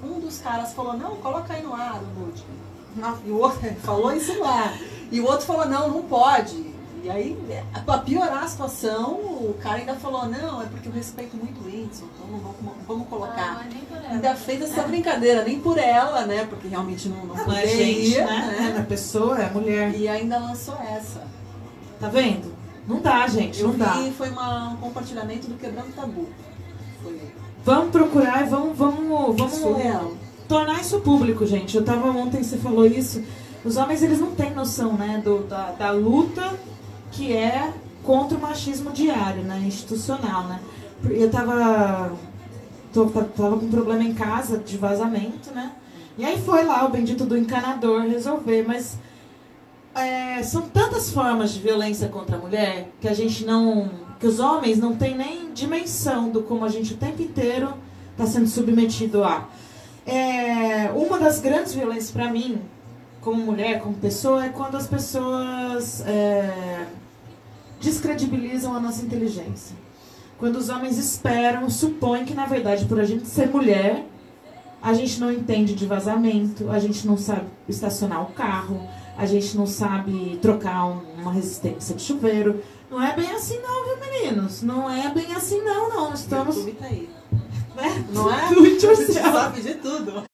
Um 0.00 0.20
dos 0.20 0.38
caras 0.38 0.72
falou, 0.74 0.96
não, 0.96 1.16
coloca 1.16 1.54
aí 1.54 1.62
no 1.62 1.74
ar 1.74 2.00
o 2.00 2.20
nude. 2.20 2.44
E 3.24 3.30
o 3.30 3.38
outro 3.38 3.58
falou 3.82 4.12
isso 4.12 4.38
lá. 4.38 4.76
E 5.10 5.20
o 5.20 5.26
outro 5.26 5.46
falou, 5.46 5.66
não, 5.66 5.88
não 5.88 6.02
pode. 6.02 6.67
E 7.02 7.10
aí, 7.10 7.38
para 7.86 7.98
piorar 8.00 8.42
a 8.42 8.48
situação, 8.48 9.12
o 9.12 9.56
cara 9.62 9.76
ainda 9.76 9.94
falou, 9.94 10.26
não, 10.26 10.62
é 10.62 10.66
porque 10.66 10.88
eu 10.88 10.92
respeito 10.92 11.36
muito 11.36 11.60
o 11.60 11.64
Whindersson, 11.64 12.06
então 12.14 12.26
não 12.30 12.38
vamos, 12.38 12.86
vamos 12.86 13.08
colocar. 13.08 13.60
Ah, 13.60 13.66
nem 13.72 13.80
por 13.82 13.96
ela. 13.96 14.08
ainda 14.08 14.34
fez 14.34 14.62
essa 14.62 14.82
brincadeira, 14.82 15.44
nem 15.44 15.60
por 15.60 15.78
ela, 15.78 16.26
né? 16.26 16.44
Porque 16.48 16.68
realmente 16.68 17.08
não, 17.08 17.24
não 17.24 17.34
Não 17.36 17.52
é 17.52 17.66
gente, 17.66 18.16
poderia, 18.16 18.26
né? 18.26 18.76
É 18.78 18.82
pessoa, 18.82 19.38
é 19.38 19.50
mulher. 19.50 19.94
E 19.94 20.08
ainda 20.08 20.38
lançou 20.38 20.76
essa. 20.76 21.22
Tá 22.00 22.08
vendo? 22.08 22.52
Não 22.86 23.00
dá, 23.00 23.26
gente, 23.28 23.60
Eu 23.60 23.68
não 23.68 23.78
dá. 23.78 23.92
vi, 23.92 24.10
foi 24.10 24.30
uma, 24.30 24.70
um 24.70 24.76
compartilhamento 24.76 25.46
do 25.48 25.56
Quebrando 25.56 25.94
Tabu. 25.94 26.26
Foi 27.02 27.20
Vamos 27.64 27.90
procurar 27.90 28.46
e 28.46 28.48
vamos, 28.48 28.76
vamos, 28.76 29.36
vamos 29.36 29.60
tornar 30.48 30.80
isso 30.80 31.00
público, 31.00 31.44
gente. 31.46 31.76
Eu 31.76 31.84
tava 31.84 32.08
ontem, 32.08 32.42
você 32.42 32.56
falou 32.56 32.86
isso. 32.86 33.22
Os 33.64 33.76
homens, 33.76 34.02
eles 34.02 34.18
não 34.20 34.34
têm 34.34 34.54
noção, 34.54 34.94
né, 34.94 35.20
do, 35.22 35.40
da, 35.46 35.72
da 35.72 35.90
luta 35.90 36.54
que 37.10 37.32
é 37.32 37.72
contra 38.02 38.36
o 38.36 38.40
machismo 38.40 38.90
diário, 38.90 39.42
né, 39.42 39.62
institucional, 39.66 40.44
né. 40.44 40.60
Eu 41.04 41.30
tava, 41.30 42.12
tava 42.92 43.58
com 43.58 43.66
um 43.66 43.70
problema 43.70 44.02
em 44.02 44.14
casa 44.14 44.58
de 44.58 44.76
vazamento, 44.76 45.50
né, 45.54 45.72
e 46.16 46.24
aí 46.24 46.38
foi 46.38 46.64
lá 46.64 46.84
o 46.84 46.88
bendito 46.88 47.24
do 47.24 47.36
encanador 47.36 48.02
resolver, 48.02 48.64
mas 48.66 48.98
é, 49.94 50.42
são 50.42 50.62
tantas 50.62 51.10
formas 51.10 51.52
de 51.52 51.60
violência 51.60 52.08
contra 52.08 52.36
a 52.36 52.38
mulher 52.38 52.88
que 53.00 53.08
a 53.08 53.14
gente 53.14 53.44
não. 53.44 53.90
que 54.18 54.26
os 54.26 54.40
homens 54.40 54.78
não 54.78 54.96
têm 54.96 55.16
nem 55.16 55.52
dimensão 55.52 56.30
do 56.30 56.42
como 56.42 56.64
a 56.64 56.68
gente 56.68 56.94
o 56.94 56.96
tempo 56.96 57.22
inteiro 57.22 57.72
está 58.12 58.26
sendo 58.26 58.46
submetido 58.46 59.24
a. 59.24 59.48
É, 60.06 60.90
uma 60.94 61.18
das 61.18 61.40
grandes 61.40 61.74
violências 61.74 62.10
para 62.10 62.30
mim, 62.30 62.60
como 63.20 63.42
mulher, 63.42 63.80
como 63.80 63.94
pessoa, 63.94 64.44
é 64.44 64.48
quando 64.48 64.76
as 64.76 64.86
pessoas 64.86 66.02
é, 66.06 66.86
descredibilizam 67.80 68.74
a 68.74 68.80
nossa 68.80 69.02
inteligência. 69.04 69.76
Quando 70.38 70.56
os 70.56 70.68
homens 70.68 70.98
esperam, 70.98 71.68
supõem 71.68 72.24
que, 72.24 72.32
na 72.34 72.46
verdade, 72.46 72.84
por 72.84 73.00
a 73.00 73.04
gente 73.04 73.26
ser 73.26 73.48
mulher, 73.48 74.06
a 74.80 74.94
gente 74.94 75.18
não 75.18 75.32
entende 75.32 75.74
de 75.74 75.84
vazamento, 75.84 76.70
a 76.70 76.78
gente 76.78 77.06
não 77.06 77.16
sabe 77.16 77.46
estacionar 77.68 78.22
o 78.22 78.32
carro, 78.32 78.80
a 79.16 79.26
gente 79.26 79.56
não 79.56 79.66
sabe 79.66 80.38
trocar 80.40 80.86
um, 80.86 81.02
uma 81.20 81.32
resistência 81.32 81.94
de 81.94 82.02
chuveiro. 82.02 82.62
Não 82.88 83.02
é 83.02 83.14
bem 83.16 83.30
assim 83.32 83.58
não, 83.60 83.84
viu, 83.84 83.96
meninos? 83.98 84.62
Não 84.62 84.88
é 84.88 85.12
bem 85.12 85.34
assim 85.34 85.60
não, 85.62 85.88
não. 85.88 86.14
Estamos... 86.14 86.56
Tá 86.78 86.86
aí. 86.86 87.08
Né? 87.78 88.04
Não 88.12 88.28
é? 88.28 88.48
Do 88.52 88.64
it 88.64 88.84
A 88.84 88.94
gente 88.94 89.02
yourself. 89.02 89.32
sabe 89.32 89.60
de 89.60 89.74
tudo. 89.74 90.27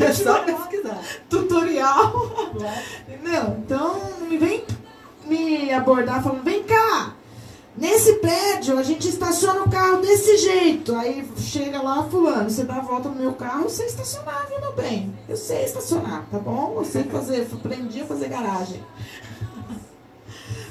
É 0.00 0.12
só 0.12 0.42
pesquisar. 0.42 1.00
Tutorial. 1.28 2.50
Não 2.54 2.66
é? 2.66 2.84
Entendeu? 3.08 3.56
Então, 3.58 4.00
me 4.28 4.38
vem 4.38 4.64
me 5.26 5.72
abordar 5.72 6.22
falando, 6.22 6.42
vem 6.42 6.64
cá, 6.64 7.14
nesse 7.76 8.14
prédio 8.14 8.76
a 8.76 8.82
gente 8.82 9.08
estaciona 9.08 9.62
o 9.62 9.70
carro 9.70 9.98
desse 9.98 10.38
jeito. 10.38 10.94
Aí 10.96 11.28
chega 11.36 11.80
lá, 11.80 12.02
fulano, 12.02 12.50
você 12.50 12.64
dá 12.64 12.76
a 12.76 12.80
volta 12.80 13.08
no 13.08 13.16
meu 13.16 13.32
carro, 13.34 13.64
eu 13.64 13.70
sei 13.70 13.86
estacionar, 13.86 14.46
viu, 14.48 14.60
meu 14.60 14.72
bem? 14.72 15.14
Eu 15.28 15.36
sei 15.36 15.64
estacionar, 15.64 16.24
tá 16.30 16.38
bom? 16.38 16.74
Eu 16.76 16.84
sei 16.84 17.04
fazer, 17.04 17.46
aprendi 17.52 18.00
a 18.00 18.06
fazer 18.06 18.28
garagem. 18.28 18.82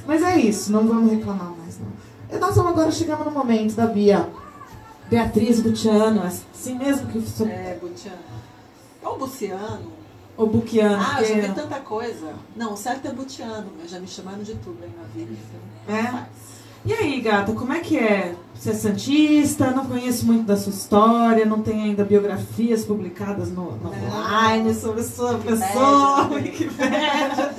Mas 0.06 0.24
é 0.24 0.38
isso, 0.38 0.72
não 0.72 0.86
vamos 0.86 1.12
reclamar 1.12 1.52
mais, 1.52 1.80
não. 1.80 1.88
E 2.36 2.40
nós 2.40 2.56
vamos 2.56 2.72
agora 2.72 2.92
chegamos 2.92 3.26
no 3.26 3.32
momento 3.32 3.76
da 3.76 3.86
Bia. 3.86 4.28
Beatriz 5.10 5.60
Butiano, 5.60 6.22
assim 6.22 6.78
mesmo 6.78 7.08
que 7.08 7.22
sou... 7.22 7.48
É. 9.02 9.08
Ou 9.08 9.18
Buciano. 9.18 9.92
Ou 10.38 10.48
Buquiano. 10.48 10.96
Ah, 11.06 11.22
eu 11.22 11.28
já 11.42 11.48
vi 11.48 11.54
tanta 11.54 11.80
coisa. 11.82 12.34
Não, 12.56 12.74
o 12.74 12.78
certo 12.78 13.08
é 13.08 13.12
Butiano, 13.12 13.70
mas 13.78 13.92
já 13.92 14.00
me 14.00 14.08
chamaram 14.08 14.42
de 14.42 14.56
tudo 14.56 14.82
aí 14.82 14.92
na 14.98 15.04
vida. 15.14 15.34
Então, 15.34 15.96
É? 15.98 16.04
faz. 16.04 16.28
E 16.86 16.94
aí, 16.94 17.20
gata, 17.20 17.52
como 17.54 17.74
é 17.74 17.80
que 17.80 17.98
é? 17.98 18.36
Você 18.56 18.72
é 18.72 18.74
santista, 18.74 19.72
não 19.72 19.86
conheço 19.86 20.26
muito 20.26 20.46
da 20.46 20.58
sua 20.58 20.72
história, 20.72 21.46
não 21.46 21.62
tem 21.62 21.82
ainda 21.82 22.04
biografias 22.04 22.84
publicadas 22.84 23.50
no, 23.50 23.78
no 23.78 23.90
online 23.90 24.74
sobre 24.74 25.04
sua 25.04 25.36
pessoa. 25.36 26.30
inveja. 26.32 26.36
Wikipedia. 26.36 27.56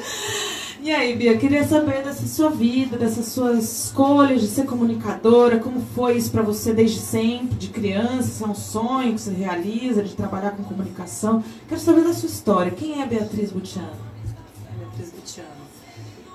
E 0.82 0.90
aí, 0.90 1.14
Bia, 1.14 1.36
queria 1.36 1.66
saber 1.66 2.02
dessa 2.02 2.26
sua 2.26 2.48
vida, 2.48 2.96
dessas 2.96 3.26
suas 3.26 3.84
escolhas 3.84 4.40
de 4.40 4.48
ser 4.48 4.64
comunicadora, 4.64 5.58
como 5.58 5.82
foi 5.94 6.16
isso 6.16 6.30
pra 6.30 6.40
você 6.40 6.72
desde 6.72 7.00
sempre, 7.00 7.54
de 7.56 7.68
criança, 7.68 8.22
se 8.22 8.42
é 8.42 8.46
um 8.46 8.54
sonho 8.54 9.12
que 9.12 9.20
você 9.20 9.30
realiza, 9.30 10.02
de 10.02 10.14
trabalhar 10.14 10.52
com 10.52 10.64
comunicação. 10.64 11.44
Quero 11.68 11.80
saber 11.80 12.02
da 12.02 12.14
sua 12.14 12.28
história. 12.28 12.72
Quem 12.72 13.02
é 13.02 13.06
Beatriz 13.06 13.52
Butiano? 13.52 14.09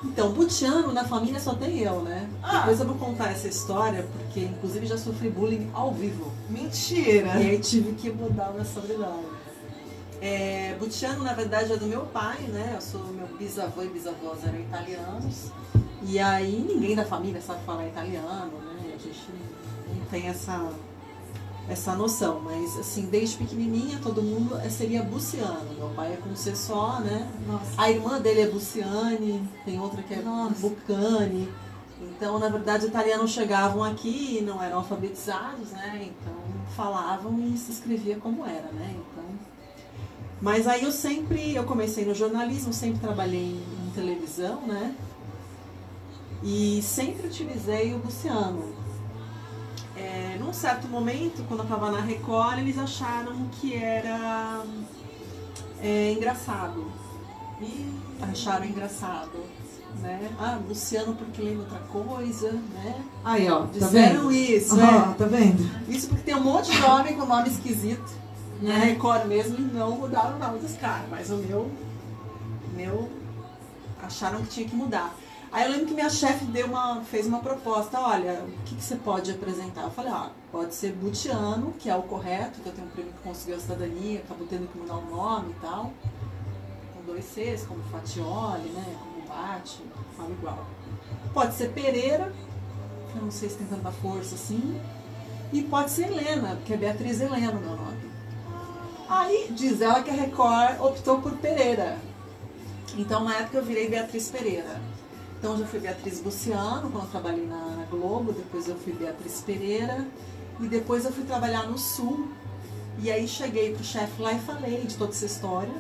Então, 0.06 0.32
Butiano 0.32 0.94
na 0.94 1.04
família 1.04 1.40
só 1.40 1.54
tem 1.56 1.80
eu, 1.80 2.02
né? 2.02 2.30
Depois 2.52 2.80
eu 2.80 2.86
vou 2.86 2.96
contar 2.96 3.32
essa 3.32 3.48
história, 3.48 4.08
porque 4.14 4.42
inclusive 4.42 4.86
já 4.86 4.98
sofri 4.98 5.30
bullying 5.30 5.70
ao 5.74 5.92
vivo. 5.92 6.32
Mentira! 6.50 7.40
E 7.42 7.50
aí 7.50 7.60
tive 7.60 7.94
que 7.94 8.10
mudar 8.12 8.52
o 8.52 8.54
meu 8.54 8.66
sobrenome. 8.66 9.26
É, 10.22 10.76
Butiano, 10.80 11.24
na 11.24 11.34
verdade, 11.34 11.74
é 11.74 11.78
do 11.78 11.86
meu 11.86 12.02
pai, 12.02 12.40
né? 12.44 12.74
Eu 12.76 12.82
sou 12.82 13.04
meu 13.08 13.28
bisavô 13.38 13.84
e 13.84 13.88
bisavós 13.90 14.44
eram 14.44 14.60
italianos. 14.60 15.52
E 16.04 16.20
aí 16.20 16.66
ninguém 16.68 16.96
da 16.96 17.04
família 17.04 17.42
sabe 17.42 17.64
falar 17.66 17.88
italiano, 17.88 18.52
né? 18.60 18.94
A 18.96 18.98
gente 18.98 19.30
não 19.88 20.06
tem 20.06 20.28
essa, 20.28 20.70
essa 21.70 21.96
noção. 21.96 22.40
Mas 22.42 22.78
assim, 22.78 23.06
desde 23.08 23.38
pequenininha 23.38 24.00
todo 24.02 24.22
mundo 24.22 24.58
é- 24.58 24.70
seria 24.70 25.04
Buciano. 25.04 25.74
Meu 25.78 25.90
pai 25.90 26.14
é 26.14 26.18
com 26.18 26.36
C 26.36 26.56
só, 26.56 27.00
né? 27.00 27.30
Nossa. 27.48 27.72
A 27.78 27.90
irmã 27.90 28.20
dele 28.20 28.42
é 28.42 28.48
Buciane, 28.48 29.48
tem 29.64 29.80
outra 29.80 30.02
que 30.04 30.14
é 30.14 30.22
Nossa. 30.22 30.56
Bucani. 30.60 31.50
Então, 32.02 32.38
na 32.40 32.50
verdade, 32.50 32.86
italianos 32.86 33.32
chegavam 33.32 33.84
aqui 33.84 34.38
e 34.40 34.42
não 34.42 34.62
eram 34.62 34.78
alfabetizados, 34.78 35.72
né? 35.72 36.10
Então, 36.12 36.34
falavam 36.76 37.40
e 37.40 37.58
se 37.58 37.72
escrevia 37.72 38.18
como 38.18 38.46
era, 38.46 38.70
né? 38.74 38.94
Então, 38.94 39.24
mas 40.42 40.68
aí 40.68 40.84
eu 40.84 40.92
sempre, 40.92 41.56
eu 41.56 41.64
comecei 41.64 42.06
no 42.06 42.14
jornalismo, 42.14 42.74
sempre 42.74 43.00
trabalhei 43.00 43.40
em, 43.56 43.88
em 43.88 43.92
televisão, 43.96 44.62
né? 44.68 44.94
E 46.44 46.82
sempre 46.84 47.28
utilizei 47.28 47.94
o 47.94 47.98
Luciano. 47.98 48.74
É, 49.96 50.38
num 50.40 50.52
certo 50.52 50.88
momento, 50.88 51.46
quando 51.48 51.62
eu 51.62 51.64
estava 51.66 51.92
na 51.92 52.02
Record, 52.02 52.60
eles 52.60 52.78
acharam 52.78 53.48
que 53.60 53.76
era 53.76 54.64
é, 55.82 56.12
engraçado. 56.12 56.86
E 57.62 57.90
acharam 58.22 58.66
engraçado, 58.66 59.32
né? 60.02 60.30
Ah, 60.38 60.60
Luciano 60.68 61.16
porque 61.16 61.42
lembra 61.42 61.64
outra 61.64 61.80
coisa, 61.88 62.52
né? 62.52 63.02
Aí, 63.24 63.50
ó, 63.50 63.62
tá 63.62 63.68
Disseram 63.72 64.30
isso, 64.30 64.76
Ó, 64.78 65.12
é. 65.12 65.14
tá 65.14 65.26
vendo? 65.26 65.64
Isso 65.88 66.10
porque 66.10 66.24
tem 66.24 66.36
um 66.36 66.44
monte 66.44 66.70
de 66.72 66.84
homem 66.84 67.16
com 67.16 67.26
nome 67.26 67.48
esquisito, 67.48 68.12
né? 68.62 68.78
Record 68.80 69.26
mesmo, 69.28 69.58
e 69.58 69.62
não 69.62 69.92
mudaram 69.92 70.36
o 70.36 70.40
nome 70.40 70.60
dos 70.60 70.76
caras. 70.76 71.08
Mas 71.10 71.30
o 71.30 71.38
meu, 71.38 71.72
meu, 72.76 73.10
acharam 74.04 74.42
que 74.42 74.50
tinha 74.50 74.68
que 74.68 74.76
mudar. 74.76 75.16
Aí 75.56 75.64
eu 75.64 75.72
lembro 75.72 75.86
que 75.86 75.94
minha 75.94 76.10
chefe 76.10 76.44
deu 76.44 76.68
uma, 76.68 77.02
fez 77.04 77.26
uma 77.28 77.40
proposta, 77.40 77.98
olha, 77.98 78.44
o 78.46 78.64
que, 78.66 78.76
que 78.76 78.84
você 78.84 78.98
pode 78.98 79.32
apresentar? 79.32 79.84
Eu 79.84 79.90
falei, 79.90 80.12
ó, 80.12 80.28
pode 80.52 80.76
ser 80.76 80.92
Butiano, 80.92 81.72
que 81.80 81.90
é 81.90 81.96
o 81.96 82.04
correto, 82.04 82.60
que 82.60 82.68
eu 82.68 82.74
tenho 82.74 82.86
um 82.86 82.90
primo 82.90 83.14
que 83.14 83.20
conseguiu 83.20 83.56
a 83.56 83.60
cidadania, 83.60 84.20
acabou 84.20 84.46
tendo 84.48 84.70
que 84.70 84.78
mudar 84.78 84.96
o 84.96 85.06
nome 85.10 85.52
e 85.52 85.62
tal. 85.62 85.94
Com 86.94 87.04
dois 87.06 87.24
Cs, 87.24 87.64
como 87.68 87.82
Fatioli, 87.84 88.68
né? 88.68 88.98
Como 89.00 89.26
Bate, 89.30 89.82
fala 90.18 90.30
igual. 90.30 90.66
Pode 91.34 91.54
ser 91.54 91.72
Pereira, 91.72 92.34
eu 93.16 93.22
não 93.22 93.32
sei 93.32 93.48
se 93.48 93.56
tem 93.56 93.68
tanta 93.68 93.94
força 93.94 94.36
assim. 94.36 94.78
E 95.54 95.64
pode 95.64 95.90
ser 95.90 96.08
Helena, 96.08 96.58
porque 96.58 96.74
é 96.74 96.78
Beatriz 96.78 97.22
Helena 97.22 97.54
o 97.54 97.62
meu 97.62 97.78
nome. 97.78 98.12
Aí 99.08 99.48
diz 99.52 99.80
ela 99.80 100.04
que 100.04 100.10
a 100.10 100.16
Record 100.16 100.82
optou 100.82 101.22
por 101.22 101.32
Pereira. 101.38 101.98
Então 102.98 103.24
na 103.24 103.36
época 103.38 103.60
eu 103.60 103.64
virei 103.64 103.90
Beatriz 103.90 104.30
Pereira. 104.30 104.82
Então 105.40 105.54
eu 105.54 105.60
já 105.60 105.66
fui 105.66 105.80
Beatriz 105.80 106.24
Luciano 106.24 106.90
quando 106.90 107.04
eu 107.04 107.10
trabalhei 107.12 107.46
na, 107.46 107.58
na 107.58 107.86
Globo, 107.86 108.32
depois 108.32 108.68
eu 108.68 108.76
fui 108.76 108.94
Beatriz 108.94 109.42
Pereira 109.46 110.08
e 110.60 110.68
depois 110.68 111.06
eu 111.06 111.12
fui 111.12 111.24
trabalhar 111.24 111.68
no 111.68 111.78
Sul. 111.78 112.28
E 113.00 113.12
aí 113.12 113.28
cheguei 113.28 113.74
pro 113.74 113.84
chefe 113.84 114.22
lá 114.22 114.34
e 114.34 114.40
falei 114.40 114.86
de 114.86 114.96
toda 114.96 115.12
essa 115.12 115.26
história. 115.26 115.74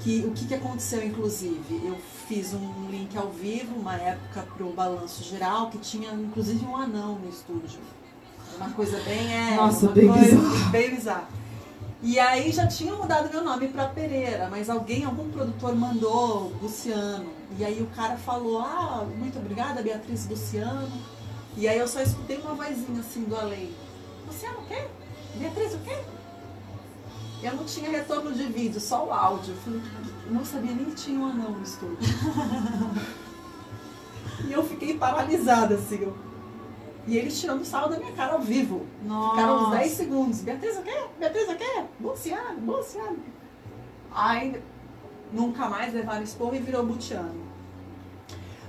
Que 0.00 0.24
o 0.26 0.32
que, 0.32 0.46
que 0.46 0.54
aconteceu 0.54 1.04
inclusive? 1.04 1.80
Eu 1.84 1.96
fiz 2.26 2.52
um 2.54 2.88
link 2.90 3.16
ao 3.16 3.30
vivo, 3.30 3.78
uma 3.78 3.94
época 3.94 4.46
pro 4.56 4.70
balanço 4.72 5.22
geral, 5.22 5.70
que 5.70 5.78
tinha 5.78 6.10
inclusive 6.12 6.64
um 6.64 6.76
anão 6.76 7.18
no 7.18 7.28
estúdio. 7.28 7.78
Uma 8.56 8.70
coisa 8.70 8.98
bem 9.00 9.32
é, 9.32 9.56
Nossa, 9.56 9.88
bem 9.88 10.08
coisa 10.08 10.36
bizarro. 10.36 10.70
bem 10.70 10.90
bizarra. 10.94 11.28
E 12.02 12.18
aí 12.18 12.50
já 12.50 12.66
tinham 12.66 12.96
mudado 12.96 13.28
meu 13.30 13.44
nome 13.44 13.68
para 13.68 13.86
Pereira, 13.88 14.48
mas 14.50 14.70
alguém, 14.70 15.04
algum 15.04 15.30
produtor 15.30 15.74
mandou 15.76 16.50
Luciano. 16.62 17.28
E 17.58 17.64
aí 17.64 17.82
o 17.82 17.86
cara 17.88 18.16
falou, 18.16 18.60
ah, 18.60 19.06
muito 19.18 19.38
obrigada, 19.38 19.82
Beatriz 19.82 20.26
Luciano. 20.26 20.90
E 21.56 21.68
aí 21.68 21.78
eu 21.78 21.86
só 21.86 22.00
escutei 22.00 22.38
uma 22.38 22.54
vozinha 22.54 23.00
assim 23.00 23.24
do 23.24 23.36
além. 23.36 23.70
Luciano 24.26 24.60
o 24.60 24.66
quê? 24.66 24.86
Beatriz 25.36 25.74
o 25.74 25.78
quê? 25.80 25.98
Eu 27.42 27.54
não 27.54 27.64
tinha 27.64 27.90
retorno 27.90 28.32
de 28.32 28.44
vídeo, 28.44 28.80
só 28.80 29.06
o 29.06 29.12
áudio. 29.12 29.52
Eu 29.54 29.60
falei, 29.60 29.82
não 30.30 30.44
sabia 30.44 30.74
nem 30.74 30.86
que 30.86 30.94
tinha 30.94 31.18
um 31.18 31.26
anão 31.26 31.50
no 31.50 31.62
estúdio. 31.62 31.98
e 34.48 34.52
eu 34.52 34.62
fiquei 34.62 34.96
paralisada, 34.96 35.74
assim. 35.74 36.00
eu- 36.02 36.29
E 37.06 37.16
eles 37.16 37.40
tirando 37.40 37.64
sarro 37.64 37.88
da 37.88 37.98
minha 37.98 38.12
cara 38.12 38.34
ao 38.34 38.40
vivo. 38.40 38.86
Ficaram 39.02 39.64
uns 39.64 39.70
10 39.70 39.92
segundos. 39.92 40.40
Beatriz 40.40 40.76
o 40.76 40.82
quê? 40.82 41.04
Beatriz 41.18 41.48
o 41.48 41.56
quê? 41.56 41.84
Luciano, 42.00 42.72
Luciano. 42.72 43.18
Aí 44.12 44.60
nunca 45.32 45.68
mais 45.68 45.94
levaram 45.94 46.22
esporro 46.22 46.54
e 46.54 46.58
virou 46.58 46.84
Butiano. 46.84 47.50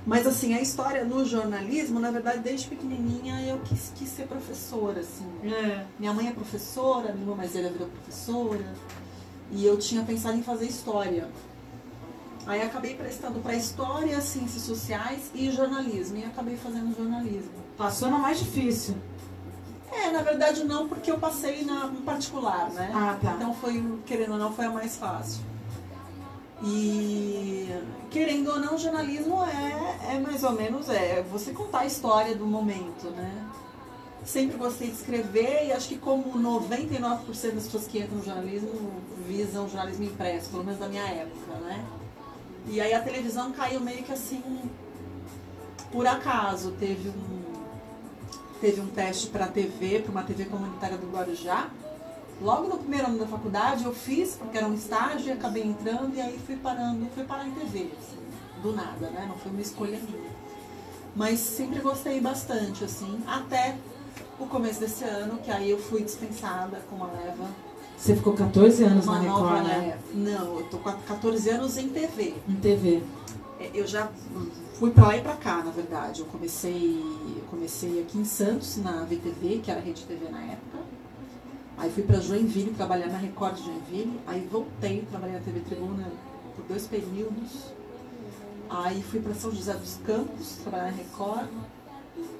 Mas 0.04 0.26
assim, 0.26 0.54
a 0.54 0.60
história 0.60 1.04
no 1.04 1.24
jornalismo, 1.24 2.00
na 2.00 2.10
verdade, 2.10 2.40
desde 2.40 2.68
pequenininha 2.68 3.40
eu 3.42 3.60
quis, 3.60 3.92
quis 3.94 4.08
ser 4.08 4.26
professora, 4.26 5.00
assim. 5.00 5.28
É. 5.44 5.86
Minha 5.98 6.12
mãe 6.12 6.28
é 6.28 6.32
professora, 6.32 7.12
minha 7.12 7.22
irmã 7.22 7.36
mais 7.36 7.52
velha 7.52 7.70
virou 7.70 7.88
professora. 7.88 8.74
E 9.52 9.64
eu 9.64 9.78
tinha 9.78 10.02
pensado 10.02 10.36
em 10.36 10.42
fazer 10.42 10.66
história. 10.66 11.28
Aí 12.46 12.60
acabei 12.62 12.96
prestando 12.96 13.38
para 13.38 13.54
história, 13.54 14.20
ciências 14.20 14.62
sociais 14.62 15.30
e 15.34 15.50
jornalismo. 15.52 16.16
E 16.16 16.24
acabei 16.24 16.56
fazendo 16.56 16.96
jornalismo. 16.96 17.61
Passou 17.76 18.10
na 18.10 18.18
mais 18.18 18.38
difícil. 18.38 18.94
É, 19.90 20.10
na 20.10 20.22
verdade 20.22 20.64
não, 20.64 20.88
porque 20.88 21.10
eu 21.10 21.18
passei 21.18 21.64
na 21.64 21.92
particular, 22.04 22.70
né? 22.70 22.90
Ah, 22.94 23.18
tá. 23.20 23.34
Então 23.34 23.52
foi, 23.54 23.82
querendo 24.06 24.32
ou 24.32 24.38
não, 24.38 24.52
foi 24.52 24.64
a 24.64 24.70
mais 24.70 24.96
fácil. 24.96 25.42
E 26.64 27.68
querendo 28.10 28.48
ou 28.48 28.60
não, 28.60 28.78
jornalismo 28.78 29.42
é, 29.44 30.14
é 30.14 30.20
mais 30.20 30.44
ou 30.44 30.52
menos 30.52 30.88
é 30.88 31.22
você 31.22 31.52
contar 31.52 31.80
a 31.80 31.86
história 31.86 32.34
do 32.34 32.46
momento, 32.46 33.10
né? 33.10 33.48
Sempre 34.24 34.56
gostei 34.56 34.88
de 34.88 34.94
escrever 34.94 35.66
e 35.66 35.72
acho 35.72 35.88
que 35.88 35.98
como 35.98 36.38
99% 36.38 37.26
das 37.26 37.64
pessoas 37.64 37.88
que 37.88 37.98
entram 37.98 38.18
no 38.18 38.24
jornalismo 38.24 38.70
visam 39.26 39.68
jornalismo 39.68 40.04
impresso, 40.04 40.50
pelo 40.50 40.62
menos 40.64 40.78
da 40.78 40.88
minha 40.88 41.04
época, 41.04 41.54
né? 41.64 41.84
E 42.68 42.80
aí 42.80 42.94
a 42.94 43.02
televisão 43.02 43.50
caiu 43.50 43.80
meio 43.80 44.04
que 44.04 44.12
assim, 44.12 44.40
por 45.90 46.06
acaso, 46.06 46.70
teve 46.78 47.08
um 47.08 47.41
teve 48.62 48.80
um 48.80 48.86
teste 48.86 49.26
para 49.26 49.46
TV, 49.46 49.98
para 49.98 50.10
uma 50.10 50.22
TV 50.22 50.46
comunitária 50.46 50.96
do 50.96 51.10
Guarujá, 51.10 51.68
Logo 52.42 52.66
no 52.66 52.78
primeiro 52.78 53.06
ano 53.06 53.18
da 53.18 53.26
faculdade 53.26 53.84
eu 53.84 53.94
fiz, 53.94 54.34
porque 54.34 54.58
era 54.58 54.66
um 54.66 54.74
estágio, 54.74 55.28
e 55.28 55.30
acabei 55.30 55.62
entrando 55.62 56.12
e 56.14 56.20
aí 56.20 56.38
fui 56.44 56.56
parando, 56.56 57.06
fui 57.14 57.22
parar 57.22 57.46
em 57.46 57.52
TV, 57.52 57.90
assim, 57.96 58.18
do 58.60 58.72
nada, 58.72 59.10
né? 59.10 59.26
Não 59.28 59.36
foi 59.36 59.52
uma 59.52 59.60
escolha 59.60 59.96
minha. 60.08 60.30
Mas 61.14 61.38
sempre 61.38 61.78
gostei 61.78 62.20
bastante, 62.20 62.82
assim, 62.82 63.20
até 63.28 63.76
o 64.40 64.46
começo 64.46 64.80
desse 64.80 65.04
ano, 65.04 65.38
que 65.38 65.52
aí 65.52 65.70
eu 65.70 65.78
fui 65.78 66.02
dispensada 66.02 66.82
com 66.90 66.96
uma 66.96 67.06
leva. 67.06 67.48
Você 67.96 68.16
ficou 68.16 68.32
14 68.32 68.82
anos 68.82 69.06
na 69.06 69.20
Record, 69.20 69.62
né? 69.62 69.98
Não, 70.12 70.58
eu 70.58 70.66
tô 70.68 70.78
com 70.78 70.90
14 70.90 71.48
anos 71.50 71.76
em 71.76 71.90
TV. 71.90 72.34
Em 72.48 72.54
TV. 72.56 73.02
É, 73.60 73.70
eu 73.72 73.86
já 73.86 74.10
fui 74.82 74.90
pra 74.90 75.06
lá 75.06 75.16
e 75.16 75.20
pra 75.20 75.36
cá, 75.36 75.62
na 75.62 75.70
verdade. 75.70 76.22
Eu 76.22 76.26
comecei, 76.26 77.00
eu 77.36 77.44
comecei 77.48 78.02
aqui 78.02 78.18
em 78.18 78.24
Santos, 78.24 78.78
na 78.78 79.04
VTV, 79.04 79.60
que 79.62 79.70
era 79.70 79.78
a 79.78 79.82
Rede 79.82 80.02
TV 80.02 80.28
na 80.28 80.42
época. 80.42 80.78
Aí 81.78 81.88
fui 81.88 82.02
para 82.02 82.18
Joinville 82.18 82.72
trabalhar 82.72 83.06
na 83.06 83.16
Record 83.16 83.54
de 83.54 83.62
Joinville. 83.62 84.20
Aí 84.26 84.44
voltei, 84.50 85.06
trabalhei 85.08 85.36
na 85.36 85.42
TV 85.44 85.60
Tribuna 85.60 86.10
por 86.56 86.64
dois 86.64 86.84
períodos. 86.88 87.72
Aí 88.68 89.00
fui 89.04 89.20
para 89.20 89.34
São 89.34 89.52
José 89.52 89.72
dos 89.72 90.00
Campos, 90.04 90.56
trabalhar 90.56 90.90
na 90.90 90.96
Record. 90.96 91.48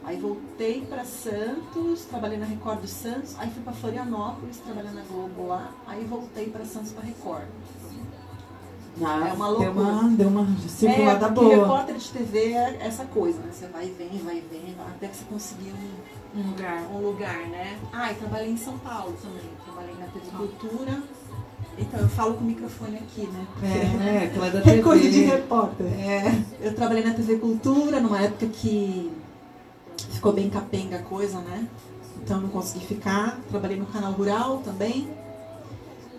Aí 0.03 0.16
voltei 0.16 0.84
para 0.84 1.05
Santos, 1.05 2.07
trabalhei 2.07 2.38
na 2.38 2.47
Record 2.47 2.80
de 2.80 2.88
Santos. 2.88 3.36
Aí 3.38 3.53
fui 3.53 3.62
para 3.62 3.72
Florianópolis, 3.72 4.57
trabalhar 4.57 4.90
na 4.90 5.03
Globo 5.03 5.47
lá. 5.47 5.72
Aí 5.86 6.05
voltei 6.07 6.51
para 6.51 6.64
Santos 6.64 6.90
para 6.90 7.05
Record. 7.05 7.47
Ah, 9.01 9.28
é 9.28 9.32
uma 9.32 9.49
loucura. 9.49 9.72
Deu 9.72 9.82
uma, 9.82 10.09
deu 10.11 10.28
uma 10.28 10.47
circulada 10.68 11.26
é, 11.26 11.30
boa. 11.30 11.57
repórter 11.57 11.97
de 11.97 12.09
TV 12.11 12.53
é 12.53 12.78
essa 12.80 13.05
coisa, 13.07 13.38
né? 13.40 13.49
Você 13.51 13.66
vai 13.68 13.86
e 13.86 13.90
vem, 13.90 14.18
vai 14.22 14.36
e 14.36 14.40
vem, 14.40 14.76
até 14.95 15.09
que 15.09 15.16
você 15.16 15.24
conseguir 15.24 15.72
um, 15.72 16.40
um 16.40 16.51
lugar. 16.51 16.82
Um 16.93 16.99
lugar, 16.99 17.38
né? 17.49 17.78
Ah, 17.93 18.12
e 18.12 18.14
trabalhei 18.16 18.51
em 18.51 18.57
São 18.57 18.78
Paulo 18.78 19.16
também. 19.22 19.51
Trabalhei 19.64 19.95
na 19.95 20.07
TV 20.07 20.36
Cultura. 20.36 21.03
Então, 21.78 22.01
eu 22.01 22.09
falo 22.09 22.34
com 22.34 22.40
o 22.40 22.47
microfone 22.47 22.97
aqui, 22.97 23.26
né? 23.28 23.47
É, 23.62 24.09
é, 24.09 24.24
aquela 24.26 24.51
da 24.51 24.61
TV. 24.61 24.78
É 24.78 24.82
coisa 24.82 25.11
de 25.11 25.22
repórter. 25.22 25.86
É. 25.86 26.43
Eu 26.61 26.74
trabalhei 26.74 27.03
na 27.03 27.14
TV 27.14 27.38
Cultura, 27.38 27.99
numa 27.99 28.20
época 28.20 28.47
que 28.47 29.11
ficou 30.11 30.34
bem 30.34 30.51
capenga 30.51 30.97
a 30.97 31.03
coisa, 31.03 31.38
né? 31.38 31.66
Então, 32.22 32.40
não 32.43 32.51
consegui 32.51 32.84
ficar. 32.84 33.40
Trabalhei 33.49 33.78
no 33.78 33.86
Canal 33.86 34.12
Rural 34.12 34.59
também. 34.59 35.09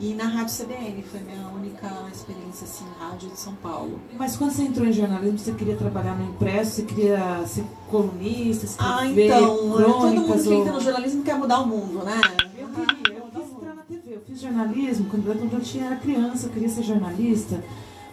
E 0.03 0.13
na 0.15 0.25
Rádio 0.25 0.65
CBN, 0.65 1.01
foi 1.03 1.21
minha 1.21 1.47
única 1.47 1.89
experiência 2.11 2.65
assim, 2.65 2.83
rádio 2.99 3.29
de 3.29 3.39
São 3.39 3.55
Paulo. 3.55 4.01
Mas 4.17 4.35
quando 4.35 4.51
você 4.51 4.63
entrou 4.63 4.85
em 4.85 4.91
jornalismo, 4.91 5.37
você 5.39 5.53
queria 5.53 5.77
trabalhar 5.77 6.13
no 6.15 6.25
impresso, 6.25 6.71
você 6.71 6.81
queria 6.81 7.41
ser 7.47 7.63
colunista, 7.89 8.65
escrever 8.65 9.31
Ah, 9.31 9.37
então, 9.37 9.57
todo 9.57 10.13
mundo 10.13 10.43
que 10.43 10.53
entra 10.53 10.73
no 10.73 10.81
jornalismo 10.81 11.23
quer 11.23 11.35
mudar 11.35 11.61
o 11.61 11.67
mundo, 11.67 12.03
né? 12.03 12.19
Eu 12.57 12.67
queria, 12.67 13.17
eu 13.17 13.23
quis 13.31 13.49
entrar 13.49 13.75
na 13.75 13.81
TV, 13.83 14.15
eu 14.15 14.21
fiz 14.27 14.41
jornalismo 14.41 15.05
quando 15.09 15.53
eu 15.53 15.61
tinha 15.61 15.85
era 15.85 15.95
criança, 15.95 16.47
eu 16.47 16.51
queria 16.51 16.67
ser 16.67 16.83
jornalista. 16.83 17.63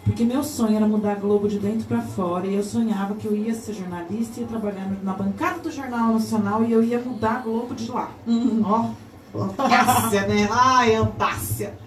Porque 0.05 0.23
meu 0.23 0.45
sonho 0.45 0.77
era 0.77 0.87
mudar 0.87 1.11
a 1.11 1.15
Globo 1.15 1.49
de 1.49 1.59
dentro 1.59 1.85
para 1.87 2.01
fora 2.01 2.47
e 2.47 2.55
eu 2.55 2.63
sonhava 2.63 3.15
que 3.15 3.25
eu 3.25 3.35
ia 3.35 3.53
ser 3.53 3.73
jornalista, 3.73 4.39
ia 4.39 4.47
trabalhar 4.47 4.89
na 5.03 5.11
bancada 5.11 5.59
do 5.59 5.69
Jornal 5.69 6.13
Nacional 6.13 6.63
e 6.63 6.71
eu 6.71 6.81
ia 6.81 6.99
mudar 6.99 7.33
a 7.33 7.39
Globo 7.39 7.75
de 7.75 7.91
lá. 7.91 8.11
Uhum. 8.25 8.61
Ó, 8.63 8.91
Audácia, 9.33 10.27
né? 10.27 10.47
Ai, 10.51 10.95
audácia. 10.95 11.77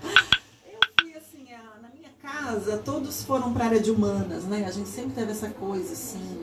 Eu 0.66 0.78
fui 1.01 1.14
assim, 1.14 1.47
na 1.82 1.88
minha 1.90 2.11
casa, 2.22 2.78
todos 2.78 3.22
foram 3.22 3.53
para 3.53 3.64
a 3.64 3.66
área 3.68 3.80
de 3.80 3.90
humanas, 3.90 4.45
né? 4.45 4.64
A 4.66 4.70
gente 4.70 4.88
sempre 4.88 5.12
teve 5.12 5.32
essa 5.32 5.51
coisa, 5.51 5.92
assim. 5.92 6.42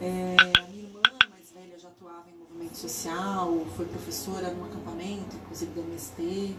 É, 0.00 0.36
a 0.58 0.68
minha 0.68 0.84
irmã 0.84 1.00
mais 1.30 1.50
velha 1.52 1.78
já 1.78 1.88
atuava 1.88 2.24
em 2.28 2.38
movimento 2.38 2.76
social, 2.76 3.66
foi 3.76 3.86
professora 3.86 4.50
no 4.52 4.64
acampamento, 4.66 5.36
inclusive 5.36 5.72
do 5.72 5.80
MST, 5.80 6.56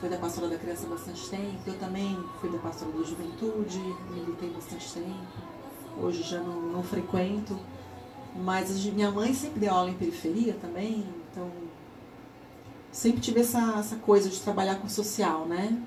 foi 0.00 0.08
da 0.08 0.16
pastora 0.16 0.48
da 0.48 0.56
criança 0.56 0.86
bastante 0.86 1.28
tempo. 1.28 1.58
Eu 1.66 1.78
também 1.78 2.18
fui 2.40 2.50
da 2.50 2.58
pastora 2.58 2.90
da 2.92 3.02
juventude, 3.04 3.78
militei 4.10 4.48
bastante 4.50 4.92
tempo. 4.94 5.26
Hoje 5.98 6.22
já 6.22 6.40
não, 6.40 6.60
não 6.62 6.82
frequento. 6.82 7.58
Mas 8.34 8.84
minha 8.86 9.10
mãe 9.10 9.34
sempre 9.34 9.60
deu 9.60 9.74
aula 9.74 9.90
em 9.90 9.94
periferia 9.94 10.54
também, 10.54 11.04
sempre 12.92 13.20
tive 13.20 13.40
essa, 13.40 13.76
essa 13.78 13.96
coisa 13.96 14.28
de 14.28 14.40
trabalhar 14.40 14.76
com 14.76 14.88
social, 14.88 15.46
né? 15.46 15.80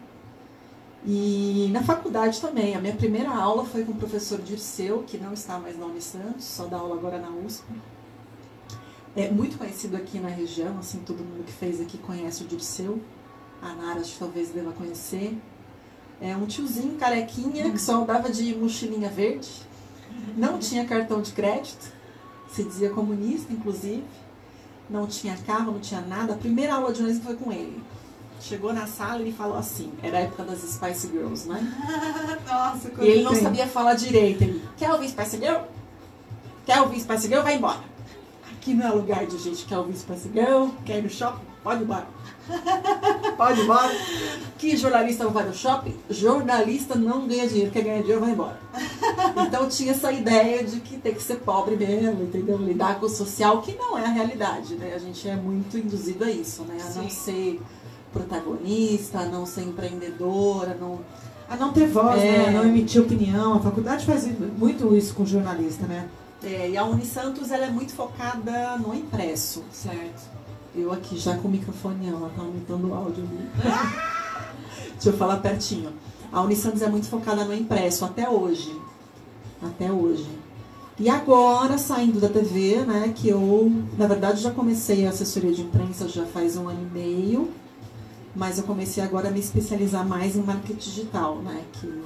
E 1.05 1.69
na 1.73 1.83
faculdade 1.83 2.39
também, 2.39 2.75
a 2.75 2.79
minha 2.79 2.95
primeira 2.95 3.29
aula 3.29 3.65
foi 3.65 3.83
com 3.83 3.91
o 3.91 3.95
professor 3.95 4.41
Dirceu, 4.41 5.03
que 5.05 5.17
não 5.17 5.33
está 5.33 5.59
mais 5.59 5.77
na 5.77 5.85
Unisantos, 5.85 6.45
só 6.45 6.65
dá 6.65 6.77
aula 6.77 6.95
agora 6.95 7.19
na 7.19 7.29
USP. 7.29 7.65
É 9.15 9.29
muito 9.29 9.57
conhecido 9.57 9.97
aqui 9.97 10.17
na 10.17 10.29
região, 10.29 10.77
assim, 10.79 10.99
todo 10.99 11.17
mundo 11.17 11.43
que 11.45 11.51
fez 11.51 11.81
aqui 11.81 11.97
conhece 11.97 12.43
o 12.43 12.47
Dirceu. 12.47 13.01
A 13.61 13.73
Nara 13.75 14.01
talvez 14.17 14.49
deva 14.49 14.71
conhecer. 14.71 15.37
É 16.21 16.35
um 16.37 16.45
tiozinho 16.45 16.97
carequinha 16.97 17.69
que 17.69 17.79
só 17.79 18.01
andava 18.01 18.29
de 18.29 18.55
mochilinha 18.55 19.09
verde, 19.09 19.49
não 20.37 20.57
tinha 20.57 20.85
cartão 20.85 21.21
de 21.21 21.33
crédito, 21.33 21.91
se 22.49 22.63
dizia 22.63 22.91
comunista, 22.91 23.51
inclusive 23.51 24.03
não 24.93 25.07
tinha 25.07 25.35
carro, 25.37 25.71
não 25.71 25.79
tinha 25.79 26.01
nada. 26.01 26.33
A 26.33 26.37
primeira 26.37 26.75
aula 26.75 26.91
de 26.91 26.99
jornalismo 26.99 27.25
foi 27.25 27.35
com 27.35 27.51
ele. 27.51 27.83
Chegou 28.39 28.71
na 28.71 28.85
sala 28.85 29.17
e 29.19 29.23
ele 29.23 29.31
falou 29.33 29.57
assim, 29.57 29.91
era 30.03 30.17
a 30.17 30.21
época 30.21 30.43
das 30.43 30.59
Spice 30.59 31.07
Girls, 31.07 31.49
né? 31.49 31.59
Nossa, 32.45 32.91
E 33.01 33.07
ele 33.07 33.23
não 33.23 33.33
sabia 33.33 33.65
falar 33.65 33.95
direito. 33.95 34.43
Ele, 34.43 34.61
quer 34.77 34.91
ouvir 34.91 35.09
Spice 35.09 35.37
Girl? 35.37 35.61
Quer 36.65 36.79
ouvir 36.81 36.99
Spice 36.99 37.27
Girl? 37.27 37.41
Vai 37.41 37.55
embora. 37.55 37.79
Aqui 38.51 38.73
não 38.75 38.85
é 38.85 38.91
lugar 38.91 39.25
de 39.25 39.37
gente 39.39 39.63
que 39.63 39.69
quer 39.69 39.77
ouvir 39.77 39.97
Spice 39.97 40.29
Girl, 40.31 40.67
quer 40.85 40.99
ir 40.99 41.03
no 41.03 41.09
shopping? 41.09 41.43
Pode 41.63 41.81
ir 41.81 41.85
embora. 41.85 42.07
Pode 43.37 43.59
ir 43.59 43.63
embora. 43.63 43.91
Que 44.57 44.77
jornalista 44.77 45.27
vai 45.27 45.45
no 45.45 45.53
shopping? 45.53 45.95
Jornalista 46.09 46.95
não 46.95 47.27
ganha 47.27 47.47
dinheiro. 47.47 47.71
Quer 47.71 47.83
ganhar 47.83 48.01
dinheiro, 48.01 48.21
vai 48.21 48.31
embora. 48.31 48.59
Então 49.47 49.67
tinha 49.67 49.91
essa 49.91 50.11
ideia 50.11 50.63
de 50.63 50.79
que 50.79 50.97
tem 50.97 51.13
que 51.13 51.21
ser 51.21 51.37
pobre 51.37 51.75
mesmo, 51.75 52.23
entendeu? 52.23 52.57
Lidar 52.57 52.99
com 52.99 53.05
o 53.05 53.09
social, 53.09 53.61
que 53.61 53.75
não 53.75 53.97
é 53.97 54.05
a 54.05 54.09
realidade, 54.09 54.75
né? 54.75 54.93
A 54.95 54.99
gente 54.99 55.27
é 55.27 55.35
muito 55.35 55.77
induzido 55.77 56.23
a 56.23 56.29
isso, 56.29 56.63
né? 56.63 56.77
A 56.79 56.91
Sim. 56.91 56.99
não 57.01 57.09
ser 57.09 57.61
protagonista, 58.11 59.19
a 59.19 59.25
não 59.25 59.45
ser 59.45 59.61
empreendedora, 59.61 60.71
a 60.71 60.75
não... 60.75 60.99
A 61.49 61.55
não 61.55 61.73
ter 61.73 61.87
voz, 61.87 62.21
é... 62.21 62.31
né? 62.31 62.47
A 62.47 62.51
não 62.51 62.65
emitir 62.65 63.01
opinião. 63.01 63.55
A 63.55 63.59
faculdade 63.59 64.05
faz 64.05 64.27
muito 64.57 64.95
isso 64.95 65.13
com 65.13 65.25
jornalista, 65.25 65.85
né? 65.85 66.07
É, 66.43 66.69
e 66.71 66.77
a 66.77 66.83
Unisantos 66.83 67.51
ela 67.51 67.65
é 67.65 67.69
muito 67.69 67.93
focada 67.93 68.77
no 68.77 68.93
impresso. 68.93 69.63
Certo. 69.71 70.29
Eu 70.75 70.91
aqui 70.91 71.17
já 71.17 71.37
com 71.37 71.47
o 71.47 71.51
microfone, 71.51 72.07
ela 72.07 72.31
tá 72.35 72.41
aumentando 72.41 72.89
o 72.89 72.93
áudio 72.93 73.23
ali. 73.23 73.49
Deixa 74.93 75.09
eu 75.09 75.13
falar 75.13 75.37
pertinho. 75.37 75.91
A 76.31 76.41
Unisantos 76.41 76.81
é 76.81 76.89
muito 76.89 77.07
focada 77.07 77.45
no 77.45 77.53
impresso 77.53 78.05
até 78.05 78.27
hoje. 78.27 78.75
Até 79.61 79.91
hoje. 79.91 80.27
E 80.99 81.09
agora, 81.09 81.77
saindo 81.77 82.19
da 82.19 82.29
TV, 82.29 82.83
né, 82.85 83.13
que 83.15 83.29
eu, 83.29 83.71
na 83.97 84.07
verdade, 84.07 84.41
já 84.41 84.51
comecei 84.51 85.05
a 85.05 85.09
assessoria 85.09 85.51
de 85.51 85.61
imprensa 85.61 86.07
já 86.07 86.25
faz 86.25 86.55
um 86.55 86.69
ano 86.69 86.81
e 86.81 86.93
meio, 86.93 87.49
mas 88.35 88.57
eu 88.57 88.63
comecei 88.63 89.03
agora 89.03 89.29
a 89.29 89.31
me 89.31 89.39
especializar 89.39 90.07
mais 90.07 90.35
em 90.35 90.43
marketing 90.43 90.77
digital, 90.77 91.37
né, 91.37 91.63
que, 91.73 92.03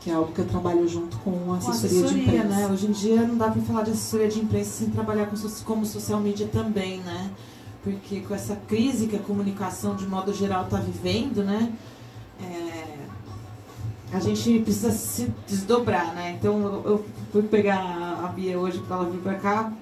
que 0.00 0.10
é 0.10 0.14
algo 0.14 0.32
que 0.32 0.40
eu 0.40 0.46
trabalho 0.46 0.86
junto 0.86 1.16
com 1.18 1.52
a 1.52 1.56
assessoria, 1.56 1.62
com 1.62 1.70
assessoria 1.70 2.08
de 2.08 2.20
imprensa. 2.20 2.48
Né? 2.48 2.68
Hoje 2.70 2.86
em 2.86 2.92
dia 2.92 3.22
não 3.22 3.36
dá 3.38 3.50
para 3.50 3.62
falar 3.62 3.82
de 3.82 3.90
assessoria 3.92 4.28
de 4.28 4.38
imprensa 4.38 4.70
sem 4.70 4.90
trabalhar 4.90 5.26
com, 5.26 5.36
como 5.64 5.86
social 5.86 6.20
media 6.20 6.46
também, 6.46 7.00
né? 7.00 7.30
Porque 7.92 8.20
com 8.20 8.34
essa 8.34 8.56
crise 8.68 9.06
que 9.06 9.16
a 9.16 9.20
comunicação 9.20 9.96
de 9.96 10.06
modo 10.06 10.32
geral 10.32 10.64
está 10.64 10.78
vivendo, 10.78 11.42
né? 11.42 11.72
É, 12.40 12.98
a 14.12 14.20
gente 14.20 14.60
precisa 14.60 14.90
se 14.90 15.32
desdobrar, 15.46 16.14
né? 16.14 16.36
Então 16.38 16.82
eu, 16.84 17.04
fui 17.32 17.42
pegar 17.42 17.78
a 18.24 18.28
Bia 18.28 18.58
hoje 18.58 18.78
para 18.80 18.96
ela 18.96 19.10
vir 19.10 19.20
para 19.20 19.34
cá 19.34 19.72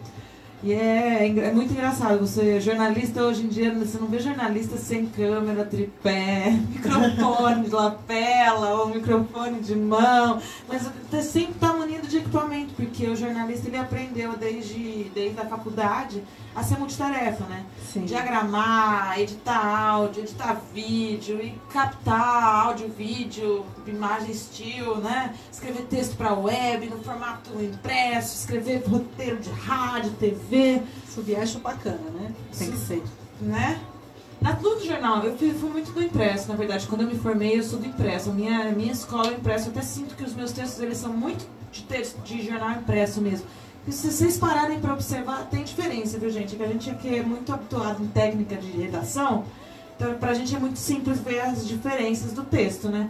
E 0.66 0.72
é, 0.72 1.28
é 1.28 1.52
muito 1.52 1.72
engraçado. 1.72 2.18
Você, 2.18 2.60
jornalista, 2.60 3.22
hoje 3.22 3.44
em 3.44 3.46
dia, 3.46 3.72
você 3.72 3.98
não 3.98 4.08
vê 4.08 4.18
jornalista 4.18 4.76
sem 4.76 5.06
câmera, 5.06 5.64
tripé, 5.64 6.58
microfone 6.68 7.66
de 7.66 7.70
lapela 7.70 8.74
ou 8.74 8.88
microfone 8.88 9.60
de 9.60 9.76
mão. 9.76 10.42
Mas 10.66 10.90
você 11.08 11.22
sempre 11.22 11.52
está 11.52 11.72
munido 11.72 12.08
de 12.08 12.16
equipamento, 12.16 12.74
porque 12.74 13.06
o 13.06 13.14
jornalista 13.14 13.68
ele 13.68 13.76
aprendeu 13.76 14.36
desde, 14.36 15.04
desde 15.14 15.38
a 15.38 15.46
faculdade 15.46 16.20
a 16.56 16.62
ser 16.64 16.78
multitarefa, 16.78 17.44
né? 17.44 17.64
Sim. 17.92 18.06
Diagramar, 18.06 19.20
editar 19.20 19.90
áudio, 19.90 20.22
editar 20.22 20.60
vídeo 20.74 21.38
e 21.40 21.50
captar 21.70 22.66
áudio, 22.66 22.88
vídeo, 22.88 23.64
imagem, 23.86 24.30
estilo, 24.30 24.96
né? 24.96 25.34
Escrever 25.52 25.82
texto 25.82 26.16
para 26.16 26.32
web 26.32 26.88
no 26.88 26.98
formato 27.04 27.62
impresso, 27.62 28.36
escrever 28.36 28.82
roteiro 28.88 29.36
de 29.38 29.50
rádio, 29.50 30.10
TV. 30.12 30.55
Subir 31.08 31.36
acho 31.36 31.58
bacana, 31.58 32.10
né? 32.14 32.32
Tem 32.56 32.70
que 32.70 32.78
ser. 32.78 33.02
Né? 33.40 33.80
Na 34.40 34.54
tudo 34.54 34.84
jornal, 34.84 35.22
eu 35.24 35.36
fui, 35.36 35.52
fui, 35.54 35.70
muito 35.70 35.92
do 35.92 36.02
impresso, 36.02 36.48
na 36.48 36.54
verdade. 36.54 36.86
Quando 36.86 37.02
eu 37.02 37.06
me 37.08 37.18
formei, 37.18 37.58
eu 37.58 37.62
sou 37.62 37.78
do 37.78 37.86
impresso. 37.86 38.30
A 38.30 38.32
minha, 38.32 38.70
minha 38.72 38.92
escola 38.92 39.28
é 39.28 39.34
impresso. 39.34 39.68
Eu 39.68 39.72
até 39.72 39.82
sinto 39.82 40.14
que 40.14 40.22
os 40.22 40.34
meus 40.34 40.52
textos 40.52 40.80
eles 40.80 40.98
são 40.98 41.12
muito 41.12 41.46
de, 41.72 41.82
texto, 41.82 42.20
de 42.22 42.44
jornal 42.44 42.72
impresso 42.72 43.20
mesmo. 43.20 43.46
E 43.86 43.92
se 43.92 44.10
vocês 44.10 44.36
pararem 44.36 44.80
para 44.80 44.92
observar, 44.92 45.46
tem 45.48 45.62
diferença, 45.62 46.18
viu, 46.18 46.28
gente? 46.28 46.54
É 46.54 46.58
que 46.58 46.64
a 46.64 46.68
gente 46.68 46.90
aqui 46.90 47.16
é 47.16 47.22
muito 47.22 47.52
habituado 47.52 48.02
em 48.02 48.08
técnica 48.08 48.56
de 48.56 48.68
redação, 48.72 49.44
então 49.94 50.14
para 50.14 50.32
a 50.32 50.34
gente 50.34 50.54
é 50.54 50.58
muito 50.58 50.78
simples 50.78 51.20
ver 51.20 51.40
as 51.40 51.66
diferenças 51.66 52.32
do 52.32 52.42
texto, 52.42 52.88
né? 52.88 53.08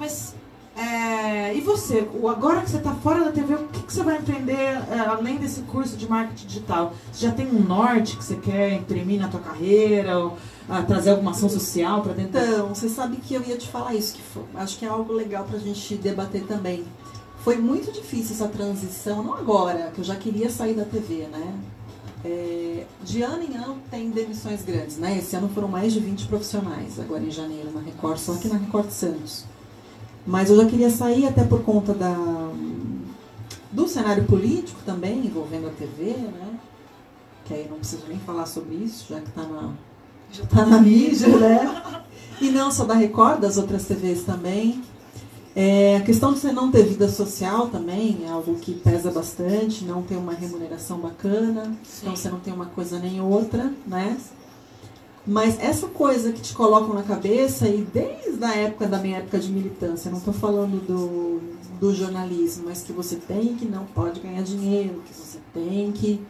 Mas, 0.00 0.34
é, 0.76 1.56
e 1.56 1.60
você? 1.60 2.06
Agora 2.28 2.60
que 2.60 2.70
você 2.70 2.76
está 2.76 2.94
fora 2.94 3.24
da 3.24 3.32
TV, 3.32 3.54
o 3.54 3.68
que, 3.68 3.82
que 3.82 3.92
você 3.92 4.02
vai 4.02 4.18
aprender 4.18 4.52
é, 4.54 4.98
além 5.06 5.36
desse 5.38 5.62
curso 5.62 5.96
de 5.96 6.08
marketing 6.08 6.46
digital? 6.46 6.92
Você 7.12 7.26
já 7.26 7.32
tem 7.32 7.46
um 7.46 7.60
norte 7.60 8.16
que 8.16 8.24
você 8.24 8.36
quer 8.36 8.74
imprimir 8.74 9.20
na 9.20 9.28
tua 9.28 9.40
carreira? 9.40 10.18
Ou, 10.18 10.36
a, 10.68 10.82
trazer 10.82 11.10
alguma 11.10 11.30
ação 11.30 11.48
social 11.48 12.02
para 12.02 12.12
dentro? 12.12 12.38
Então, 12.40 12.68
você 12.68 12.88
sabe 12.88 13.16
que 13.18 13.34
eu 13.34 13.42
ia 13.42 13.56
te 13.56 13.68
falar 13.68 13.94
isso, 13.94 14.14
que 14.14 14.22
foi, 14.22 14.42
acho 14.56 14.78
que 14.78 14.84
é 14.84 14.88
algo 14.88 15.12
legal 15.12 15.44
para 15.44 15.56
a 15.56 15.60
gente 15.60 15.94
debater 15.96 16.44
também 16.44 16.84
foi 17.46 17.58
muito 17.58 17.92
difícil 17.92 18.34
essa 18.34 18.48
transição, 18.48 19.22
não 19.22 19.32
agora, 19.32 19.92
que 19.94 20.00
eu 20.00 20.04
já 20.04 20.16
queria 20.16 20.50
sair 20.50 20.74
da 20.74 20.84
TV, 20.84 21.28
né? 21.28 21.54
É, 22.24 22.84
de 23.04 23.22
ano 23.22 23.40
em 23.40 23.56
ano 23.56 23.78
tem 23.88 24.10
demissões 24.10 24.64
grandes, 24.64 24.98
né? 24.98 25.16
Esse 25.16 25.36
ano 25.36 25.48
foram 25.50 25.68
mais 25.68 25.92
de 25.92 26.00
20 26.00 26.26
profissionais, 26.26 26.98
agora 26.98 27.22
em 27.22 27.30
janeiro, 27.30 27.70
na 27.70 27.80
Record, 27.80 28.18
só 28.18 28.32
aqui 28.32 28.48
na 28.48 28.56
Record 28.56 28.90
Santos. 28.90 29.44
Mas 30.26 30.50
eu 30.50 30.56
já 30.56 30.66
queria 30.66 30.90
sair 30.90 31.26
até 31.26 31.44
por 31.44 31.62
conta 31.62 31.94
da, 31.94 32.16
do 33.70 33.86
cenário 33.86 34.24
político 34.24 34.80
também, 34.84 35.24
envolvendo 35.24 35.68
a 35.68 35.70
TV, 35.70 36.04
né? 36.12 36.58
Que 37.44 37.54
aí 37.54 37.68
não 37.70 37.78
preciso 37.78 38.02
nem 38.08 38.18
falar 38.18 38.46
sobre 38.46 38.74
isso, 38.74 39.06
já 39.08 39.20
que 39.20 39.28
está 39.28 39.42
na, 39.42 39.70
já 40.32 40.44
tá 40.46 40.66
na 40.66 40.80
mídia, 40.80 41.28
né? 41.28 42.02
E 42.40 42.50
não 42.50 42.70
só 42.70 42.84
da 42.84 42.94
Record, 42.94 43.40
das 43.40 43.56
outras 43.56 43.86
TVs 43.86 44.24
também. 44.24 44.82
É, 45.54 45.96
a 45.96 46.00
questão 46.02 46.34
de 46.34 46.40
você 46.40 46.52
não 46.52 46.70
ter 46.70 46.84
vida 46.84 47.08
social 47.08 47.68
também 47.68 48.24
é 48.26 48.28
algo 48.28 48.56
que 48.56 48.74
pesa 48.74 49.10
bastante, 49.10 49.84
não 49.84 50.02
ter 50.02 50.16
uma 50.16 50.34
remuneração 50.34 50.98
bacana, 50.98 51.74
Sim. 51.82 52.00
então 52.02 52.16
você 52.16 52.28
não 52.28 52.40
tem 52.40 52.52
uma 52.52 52.66
coisa 52.66 52.98
nem 52.98 53.22
outra, 53.22 53.72
né? 53.86 54.18
Mas 55.26 55.58
essa 55.58 55.88
coisa 55.88 56.32
que 56.32 56.40
te 56.40 56.54
colocam 56.54 56.94
na 56.94 57.02
cabeça, 57.02 57.68
e 57.68 57.86
desde 57.92 58.44
a 58.44 58.54
época 58.54 58.86
da 58.86 58.98
minha 58.98 59.18
época 59.18 59.38
de 59.38 59.50
militância, 59.50 60.10
não 60.10 60.18
estou 60.18 60.32
falando 60.32 60.80
do, 60.86 61.40
do 61.80 61.94
jornalismo, 61.94 62.64
mas 62.66 62.82
que 62.82 62.92
você 62.92 63.16
tem 63.16 63.56
que 63.56 63.64
não 63.64 63.84
pode 63.86 64.20
ganhar 64.20 64.42
dinheiro, 64.42 65.02
que 65.04 65.12
você 65.12 65.38
tem 65.52 65.90
que 65.90 66.20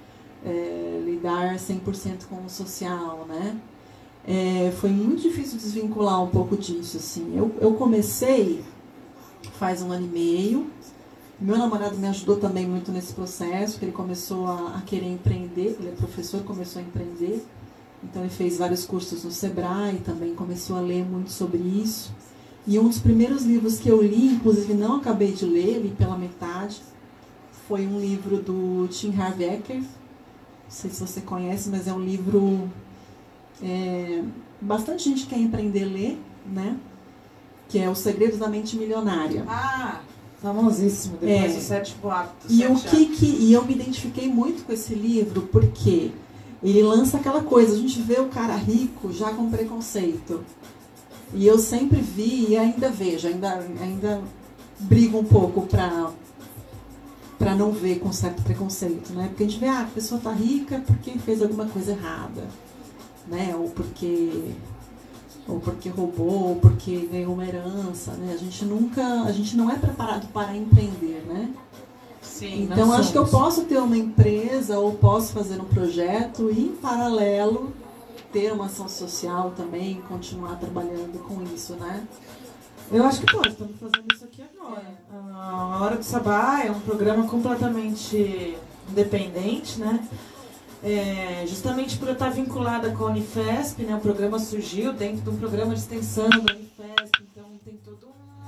é, 0.45 1.03
lidar 1.05 1.57
100% 1.57 2.25
com 2.31 2.45
o 2.45 2.49
social, 2.49 3.27
né? 3.29 3.57
É, 4.27 4.73
foi 4.81 4.91
muito 4.91 5.23
difícil 5.23 5.59
desvincular 5.59 6.23
um 6.23 6.29
pouco 6.29 6.57
disso, 6.57 6.97
assim. 6.97 7.37
Eu, 7.37 7.55
eu 7.61 7.75
comecei 7.75 8.65
faz 9.59 9.83
um 9.83 9.91
ano 9.91 10.07
e 10.07 10.09
meio. 10.09 10.71
Meu 11.39 11.59
namorado 11.59 11.97
me 11.97 12.07
ajudou 12.09 12.37
também 12.37 12.67
muito 12.67 12.91
nesse 12.91 13.13
processo, 13.13 13.73
porque 13.73 13.87
ele 13.87 13.93
começou 13.93 14.47
a, 14.47 14.77
a 14.79 14.83
querer 14.83 15.07
empreender, 15.07 15.77
ele 15.79 15.89
é 15.89 15.93
professor, 15.93 16.43
começou 16.45 16.81
a 16.81 16.85
empreender. 16.85 17.45
Então 18.03 18.23
ele 18.23 18.31
fez 18.31 18.59
vários 18.59 18.85
cursos 18.85 19.25
no 19.25 19.31
Sebrae, 19.31 19.99
também 20.05 20.35
começou 20.35 20.77
a 20.77 20.81
ler 20.81 21.05
muito 21.05 21.31
sobre 21.31 21.59
isso. 21.59 22.13
E 22.67 22.79
um 22.79 22.89
dos 22.89 22.99
primeiros 22.99 23.45
livros 23.45 23.79
que 23.79 23.89
eu 23.89 24.03
li, 24.03 24.35
inclusive 24.35 24.75
não 24.75 24.97
acabei 24.97 25.33
de 25.33 25.45
ler, 25.45 25.79
li 25.79 25.91
pela 25.91 26.17
metade, 26.17 26.81
foi 27.69 27.87
um 27.87 27.99
livro 28.01 28.39
do 28.39 28.89
Tim 28.89 29.15
Harv 29.17 29.41
Eker. 29.41 29.79
Não 29.79 29.85
sei 30.69 30.91
se 30.91 31.01
você 31.01 31.21
conhece, 31.21 31.69
mas 31.69 31.87
é 31.87 31.93
um 31.93 32.01
livro 32.01 32.69
é, 33.63 34.23
bastante 34.61 35.05
gente 35.05 35.27
quer 35.27 35.39
empreender 35.39 35.85
ler, 35.85 36.19
né? 36.47 36.77
que 37.69 37.79
é 37.79 37.91
Os 37.91 37.99
Segredos 37.99 38.39
da 38.39 38.49
Mente 38.49 38.77
Milionária. 38.77 39.45
Ah, 39.49 40.01
famosíssimo, 40.41 41.19
depois 41.21 41.57
é. 41.57 41.61
Sete 41.61 41.97
Boatos. 42.01 42.51
E, 42.51 42.65
o 42.67 42.77
que, 42.77 43.07
que, 43.07 43.27
e 43.27 43.53
eu 43.53 43.65
me 43.65 43.75
identifiquei 43.75 44.29
muito 44.29 44.65
com 44.65 44.73
esse 44.73 44.95
livro 44.95 45.43
porque 45.43 46.13
ele 46.63 46.83
lança 46.83 47.19
aquela 47.19 47.43
coisa, 47.43 47.75
a 47.75 47.79
gente 47.79 48.01
vê 48.01 48.21
o 48.21 48.29
cara 48.29 48.57
rico 48.57 49.13
já 49.13 49.31
com 49.31 49.51
preconceito. 49.51 50.45
E 51.35 51.47
eu 51.47 51.59
sempre 51.59 52.01
vi 52.01 52.51
e 52.51 52.57
ainda 52.57 52.89
vejo, 52.89 53.29
ainda, 53.29 53.65
ainda 53.81 54.23
brigo 54.79 55.19
um 55.19 55.25
pouco 55.25 55.67
para 55.67 56.11
para 57.39 57.55
não 57.55 57.71
ver 57.71 57.99
com 57.99 58.11
certo 58.11 58.43
preconceito, 58.43 59.13
né? 59.13 59.29
Porque 59.29 59.45
a 59.45 59.47
gente 59.47 59.61
vê, 59.61 59.69
ah, 59.69 59.83
a 59.83 59.95
pessoa 59.95 60.19
tá 60.19 60.33
rica 60.33 60.83
porque 60.87 61.19
fez 61.19 61.43
alguma 61.43 61.67
coisa 61.67 61.93
errada, 61.93 62.49
né? 63.29 63.55
Ou 63.55 63.69
porque 63.69 64.53
ou 65.47 65.61
porque 65.61 65.89
roubou, 65.89 66.49
ou 66.49 66.57
porque 66.57 67.09
ganhou 67.11 67.35
uma 67.35 67.47
herança, 67.47 68.13
né? 68.13 68.33
A 68.33 68.37
gente 68.37 68.65
nunca, 68.65 69.23
a 69.23 69.33
gente 69.33 69.57
não 69.57 69.71
é 69.71 69.77
preparado 69.77 70.27
para 70.33 70.57
empreender, 70.57 71.25
né? 71.29 71.51
Sim, 72.37 72.65
então 72.65 72.93
acho 72.93 73.13
que 73.13 73.19
eu 73.19 73.27
posso 73.27 73.65
ter 73.65 73.79
uma 73.79 73.97
empresa 73.97 74.79
ou 74.79 74.93
posso 74.93 75.33
fazer 75.33 75.59
um 75.59 75.65
projeto 75.65 76.51
e 76.51 76.67
em 76.67 76.77
paralelo 76.77 77.73
ter 78.31 78.53
uma 78.53 78.67
ação 78.67 78.87
social 78.91 79.55
também, 79.57 80.03
continuar 80.07 80.57
trabalhando 80.57 81.19
com 81.27 81.43
isso, 81.55 81.73
né? 81.77 82.07
Eu 82.93 83.05
acho 83.07 83.23
que 83.23 83.33
pode, 83.33 83.49
estamos 83.49 83.77
fazendo 83.81 84.05
isso 84.13 84.25
aqui 84.25 84.43
agora. 84.43 84.85
A 85.33 85.81
Hora 85.83 85.97
do 85.97 86.05
Sabá 86.05 86.63
é 86.63 86.71
um 86.71 86.81
programa 86.81 87.27
completamente 87.27 88.59
independente, 88.91 89.81
né? 89.81 90.07
É, 90.85 91.47
justamente 91.49 91.97
por 91.97 92.07
eu 92.07 92.13
estar 92.13 92.29
vinculada 92.29 92.91
com 92.91 93.05
a 93.05 93.11
Unifesp, 93.13 93.83
né, 93.83 93.97
o 93.97 94.01
programa 94.01 94.39
surgiu 94.39 94.93
dentro 94.93 95.23
de 95.23 95.31
um 95.31 95.37
programa 95.39 95.75
de 95.75 95.81
extensão 95.81 96.29
da 96.29 96.53
Unifesp, 96.53 97.26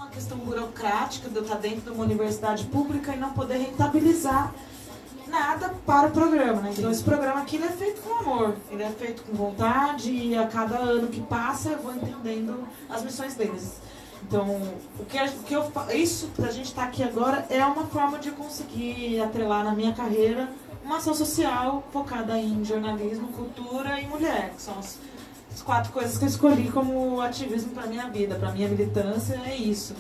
uma 0.09 0.11
questão 0.11 0.39
burocrática 0.39 1.29
de 1.29 1.37
eu 1.37 1.43
estar 1.43 1.57
dentro 1.57 1.83
de 1.83 1.91
uma 1.91 2.05
universidade 2.05 2.65
pública 2.65 3.13
e 3.15 3.19
não 3.19 3.31
poder 3.33 3.59
rentabilizar 3.59 4.55
nada 5.27 5.75
para 5.85 6.09
o 6.09 6.11
programa. 6.11 6.63
Né? 6.63 6.73
Então 6.77 6.91
esse 6.91 7.05
programa 7.05 7.43
aqui 7.43 7.63
é 7.63 7.69
feito 7.69 8.01
com 8.01 8.15
amor, 8.15 8.57
ele 8.71 8.83
é 8.83 8.91
feito 8.91 9.23
com 9.23 9.35
vontade 9.35 10.11
e 10.11 10.37
a 10.37 10.47
cada 10.47 10.79
ano 10.79 11.09
que 11.09 11.21
passa 11.21 11.71
eu 11.71 11.79
vou 11.79 11.95
entendendo 11.95 12.67
as 12.89 13.03
missões 13.03 13.35
deles. 13.35 13.77
Então, 14.27 14.61
o 14.99 15.05
que, 15.05 15.23
o 15.23 15.43
que 15.45 15.55
eu 15.55 15.71
isso 15.95 16.29
a 16.39 16.51
gente 16.51 16.67
estar 16.67 16.83
tá 16.83 16.89
aqui 16.89 17.03
agora 17.03 17.47
é 17.51 17.65
uma 17.65 17.85
forma 17.85 18.19
de 18.19 18.29
eu 18.29 18.35
conseguir 18.35 19.21
atrelar 19.21 19.63
na 19.63 19.73
minha 19.73 19.93
carreira 19.93 20.49
uma 20.85 20.97
ação 20.97 21.15
social 21.15 21.87
focada 21.93 22.37
em 22.39 22.65
jornalismo, 22.65 23.29
cultura 23.29 24.01
e 24.01 24.07
mulher, 24.07 24.55
que 24.57 24.63
são 24.63 24.75
as 25.59 25.63
quatro 25.63 25.93
coisas 25.93 26.17
que 26.17 26.25
eu 26.25 26.29
escolhi 26.29 26.71
como 26.71 27.21
ativismo 27.21 27.73
para 27.73 27.89
minha 27.89 28.09
vida, 28.09 28.37
para 28.37 28.53
minha 28.53 28.69
militância, 28.69 29.41
é 29.45 29.57
isso. 29.57 29.93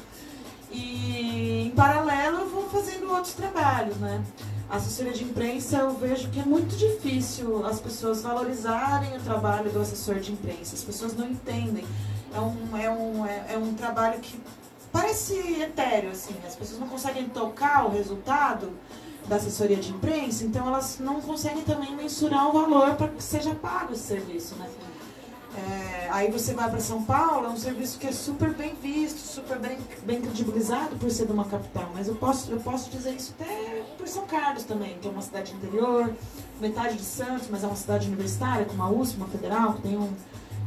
E 0.71 1.65
em 1.67 1.71
paralelo 1.71 2.43
eu 2.43 2.49
vou 2.49 2.69
fazendo 2.69 3.11
outros 3.11 3.35
trabalhos, 3.35 3.97
né? 3.97 4.23
A 4.71 4.77
assessoria 4.77 5.13
de 5.13 5.25
imprensa 5.25 5.79
eu 5.79 5.95
vejo 5.95 6.29
que 6.29 6.39
é 6.39 6.45
muito 6.45 6.77
difícil 6.77 7.67
as 7.67 7.81
pessoas 7.81 8.23
valorizarem 8.23 9.17
o 9.17 9.21
trabalho 9.21 9.69
do 9.71 9.81
assessor 9.81 10.21
de 10.21 10.31
imprensa. 10.31 10.77
As 10.77 10.85
pessoas 10.85 11.17
não 11.17 11.29
entendem. 11.29 11.85
É 12.33 12.39
um, 12.39 12.77
é 12.77 12.91
um, 12.91 13.27
é, 13.27 13.55
é 13.55 13.59
um 13.59 13.75
trabalho 13.75 14.21
que 14.21 14.41
parece 14.93 15.35
etéreo, 15.61 16.11
assim. 16.11 16.37
As 16.47 16.55
pessoas 16.55 16.79
não 16.79 16.87
conseguem 16.87 17.29
tocar 17.31 17.87
o 17.87 17.91
resultado 17.91 18.71
da 19.27 19.37
assessoria 19.37 19.77
de 19.77 19.91
imprensa, 19.91 20.45
então 20.45 20.69
elas 20.69 20.99
não 21.01 21.21
conseguem 21.21 21.65
também 21.65 21.97
mensurar 21.97 22.49
o 22.49 22.53
valor 22.53 22.95
para 22.95 23.09
que 23.09 23.23
seja 23.23 23.55
pago 23.57 23.93
esse 23.93 24.05
serviço, 24.05 24.55
né? 24.55 24.69
É, 25.59 26.09
aí 26.11 26.31
você 26.31 26.55
vai 26.55 26.71
para 26.71 26.79
São 26.79 27.03
Paulo, 27.03 27.47
é 27.47 27.49
um 27.49 27.57
serviço 27.57 27.99
que 27.99 28.07
é 28.07 28.13
super 28.13 28.55
bem 28.55 28.75
visto, 28.81 29.19
super 29.19 29.59
bem, 29.59 29.77
bem 30.05 30.21
credibilizado 30.21 30.95
por 30.97 31.11
ser 31.11 31.27
de 31.27 31.33
uma 31.33 31.45
capital, 31.45 31.91
mas 31.93 32.07
eu 32.07 32.15
posso, 32.15 32.51
eu 32.51 32.61
posso 32.61 32.91
dizer 32.91 33.15
isso 33.15 33.35
até 33.39 33.83
por 33.97 34.07
São 34.07 34.25
Carlos 34.27 34.63
também, 34.65 34.97
que 34.99 35.09
é 35.09 35.11
uma 35.11 35.23
cidade 35.23 35.53
interior, 35.53 36.15
metade 36.61 36.97
de 36.97 37.03
Santos, 37.03 37.49
mas 37.51 37.65
é 37.65 37.67
uma 37.67 37.77
cidade 37.77 38.07
universitária, 38.07 38.65
com 38.67 38.75
uma 38.75 38.89
USP, 38.89 39.17
uma 39.17 39.27
federal, 39.27 39.75
que 39.75 39.83
tem 39.83 39.97
um, 39.97 40.13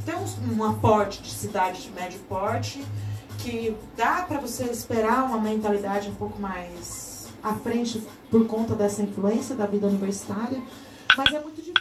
tem 0.05 0.15
um, 0.15 0.57
um 0.57 0.63
aporte 0.65 1.21
de 1.21 1.31
cidade 1.31 1.83
de 1.83 1.91
médio 1.91 2.19
porte, 2.27 2.83
que 3.37 3.75
dá 3.95 4.23
para 4.23 4.39
você 4.39 4.65
esperar 4.65 5.23
uma 5.23 5.39
mentalidade 5.39 6.09
um 6.09 6.15
pouco 6.15 6.39
mais 6.39 7.27
à 7.41 7.53
frente 7.53 8.03
por 8.29 8.45
conta 8.45 8.75
dessa 8.75 9.01
influência 9.01 9.55
da 9.55 9.65
vida 9.65 9.87
universitária. 9.87 10.61
mas 11.17 11.33
é 11.33 11.39
muito 11.39 11.55
difícil 11.55 11.80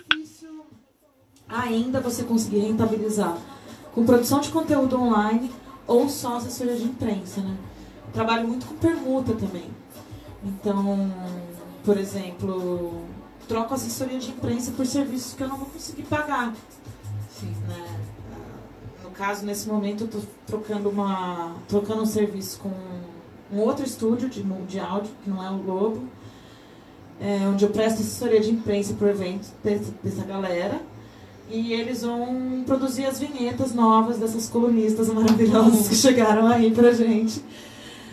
ainda 1.50 2.00
você 2.00 2.22
conseguir 2.22 2.60
rentabilizar 2.60 3.36
com 3.94 4.04
produção 4.04 4.40
de 4.40 4.50
conteúdo 4.50 4.96
online 5.00 5.50
ou 5.86 6.08
só 6.08 6.36
assessoria 6.36 6.76
de 6.76 6.84
imprensa, 6.84 7.40
né? 7.40 7.56
Trabalho 8.12 8.46
muito 8.46 8.66
com 8.66 8.74
permuta 8.76 9.34
também. 9.34 9.68
Então, 10.44 11.12
por 11.84 11.96
exemplo, 11.96 13.04
troco 13.48 13.74
assessoria 13.74 14.18
de 14.18 14.30
imprensa 14.30 14.72
por 14.72 14.86
serviços 14.86 15.34
que 15.34 15.42
eu 15.42 15.48
não 15.48 15.56
vou 15.56 15.66
conseguir 15.66 16.02
pagar. 16.04 16.54
Sim. 17.38 17.54
Né? 17.68 18.00
No 19.02 19.10
caso, 19.10 19.44
nesse 19.44 19.68
momento, 19.68 20.02
eu 20.02 20.06
estou 20.06 20.22
trocando, 20.46 20.88
uma, 20.88 21.56
trocando 21.68 22.02
um 22.02 22.06
serviço 22.06 22.60
com 22.60 22.70
um 23.52 23.58
outro 23.60 23.84
estúdio 23.84 24.28
de, 24.28 24.42
de 24.42 24.78
áudio, 24.78 25.10
que 25.22 25.30
não 25.30 25.44
é 25.44 25.50
o 25.50 25.58
Globo, 25.58 26.08
é, 27.20 27.46
onde 27.48 27.64
eu 27.64 27.70
presto 27.70 28.00
assessoria 28.00 28.40
de 28.40 28.50
imprensa 28.50 28.96
o 28.98 29.08
evento 29.08 29.48
dessa, 29.62 29.92
dessa 30.02 30.24
galera. 30.24 30.80
E 31.50 31.72
eles 31.72 32.02
vão 32.02 32.62
produzir 32.64 33.06
as 33.06 33.18
vinhetas 33.18 33.74
novas 33.74 34.18
dessas 34.18 34.48
colunistas 34.48 35.08
maravilhosas 35.08 35.88
que 35.88 35.96
chegaram 35.96 36.46
aí 36.46 36.70
pra 36.70 36.92
gente. 36.92 37.42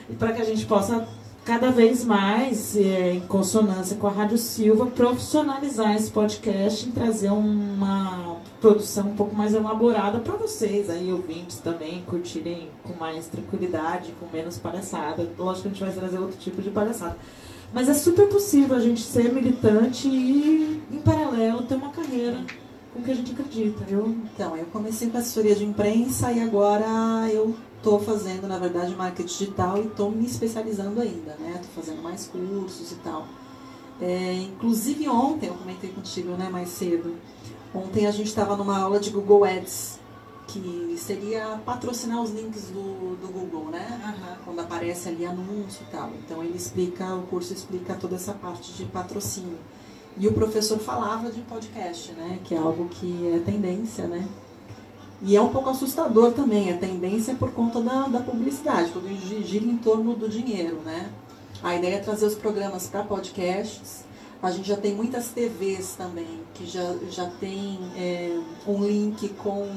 E 0.09 0.15
para 0.15 0.33
que 0.33 0.41
a 0.41 0.45
gente 0.45 0.65
possa 0.65 1.07
cada 1.45 1.71
vez 1.71 2.03
mais, 2.03 2.75
é, 2.75 3.13
em 3.13 3.21
consonância 3.21 3.95
com 3.95 4.07
a 4.07 4.11
Rádio 4.11 4.37
Silva, 4.37 4.87
profissionalizar 4.87 5.95
esse 5.95 6.11
podcast 6.11 6.89
e 6.89 6.91
trazer 6.91 7.29
uma 7.29 8.37
produção 8.59 9.09
um 9.09 9.15
pouco 9.15 9.33
mais 9.33 9.53
elaborada 9.53 10.19
para 10.19 10.33
vocês, 10.35 10.89
aí 10.89 11.09
ouvintes 11.13 11.59
também, 11.59 12.03
curtirem 12.05 12.67
com 12.83 12.93
mais 12.99 13.27
tranquilidade, 13.27 14.13
com 14.19 14.25
menos 14.35 14.57
palhaçada. 14.57 15.29
Lógico 15.37 15.61
que 15.61 15.67
a 15.67 15.71
gente 15.71 15.83
vai 15.85 15.93
trazer 15.93 16.17
outro 16.17 16.37
tipo 16.37 16.61
de 16.61 16.69
palhaçada. 16.69 17.15
Mas 17.73 17.87
é 17.87 17.93
super 17.93 18.27
possível 18.27 18.75
a 18.75 18.81
gente 18.81 19.01
ser 19.01 19.31
militante 19.31 20.07
e, 20.07 20.81
em 20.91 20.99
paralelo, 20.99 21.63
ter 21.63 21.75
uma 21.75 21.91
carreira 21.91 22.43
com 22.97 23.03
que 23.03 23.11
a 23.11 23.15
gente 23.15 23.31
acredita. 23.31 23.85
Eu... 23.89 24.09
Então, 24.09 24.57
eu 24.57 24.65
comecei 24.65 25.09
com 25.09 25.17
assessoria 25.17 25.55
de 25.55 25.63
imprensa 25.63 26.31
e 26.31 26.41
agora 26.41 26.85
eu 27.31 27.55
estou 27.77 27.99
fazendo, 27.99 28.47
na 28.47 28.57
verdade, 28.57 28.95
marketing 28.95 29.27
digital 29.27 29.77
e 29.77 29.87
estou 29.87 30.11
me 30.11 30.25
especializando 30.25 30.99
ainda, 30.99 31.35
né? 31.39 31.59
Estou 31.61 31.83
fazendo 31.83 32.01
mais 32.01 32.27
cursos 32.27 32.91
e 32.91 32.95
tal. 32.95 33.27
É, 34.01 34.33
inclusive 34.33 35.07
ontem, 35.07 35.47
eu 35.47 35.55
comentei 35.55 35.89
contigo 35.89 36.31
né, 36.31 36.49
mais 36.49 36.69
cedo, 36.69 37.15
ontem 37.73 38.05
a 38.05 38.11
gente 38.11 38.27
estava 38.27 38.55
numa 38.55 38.77
aula 38.77 38.99
de 38.99 39.09
Google 39.09 39.43
Ads, 39.43 39.99
que 40.47 40.95
seria 40.97 41.59
patrocinar 41.65 42.21
os 42.21 42.31
links 42.31 42.65
do, 42.65 43.15
do 43.17 43.27
Google, 43.27 43.65
né? 43.71 44.01
Uhum. 44.05 44.35
Quando 44.45 44.59
aparece 44.59 45.09
ali 45.09 45.25
anúncio 45.25 45.85
e 45.87 45.91
tal. 45.91 46.11
Então 46.23 46.43
ele 46.43 46.55
explica, 46.55 47.15
o 47.15 47.23
curso 47.23 47.53
explica 47.53 47.95
toda 47.95 48.15
essa 48.15 48.33
parte 48.33 48.71
de 48.73 48.85
patrocínio. 48.85 49.57
E 50.19 50.27
o 50.27 50.33
professor 50.33 50.79
falava 50.79 51.31
de 51.31 51.41
podcast, 51.41 52.11
né? 52.13 52.39
Que 52.43 52.55
é 52.55 52.57
algo 52.57 52.89
que 52.89 53.31
é 53.35 53.39
tendência, 53.39 54.07
né? 54.07 54.27
E 55.21 55.35
é 55.35 55.41
um 55.41 55.49
pouco 55.49 55.69
assustador 55.69 56.31
também, 56.31 56.71
a 56.71 56.77
tendência 56.77 57.31
é 57.31 57.35
por 57.35 57.51
conta 57.51 57.81
da, 57.81 58.07
da 58.07 58.19
publicidade, 58.19 58.91
tudo 58.91 59.07
gira 59.43 59.65
em 59.65 59.77
torno 59.77 60.15
do 60.15 60.29
dinheiro, 60.29 60.77
né? 60.85 61.09
A 61.63 61.75
ideia 61.75 61.95
é 61.95 61.99
trazer 61.99 62.27
os 62.27 62.35
programas 62.35 62.87
para 62.87 63.03
podcasts. 63.03 64.05
A 64.41 64.51
gente 64.51 64.67
já 64.67 64.77
tem 64.77 64.93
muitas 64.93 65.29
TVs 65.29 65.95
também, 65.97 66.41
que 66.53 66.67
já, 66.67 66.95
já 67.09 67.25
tem 67.39 67.79
é, 67.95 68.39
um 68.67 68.83
link 68.85 69.29
com, 69.29 69.67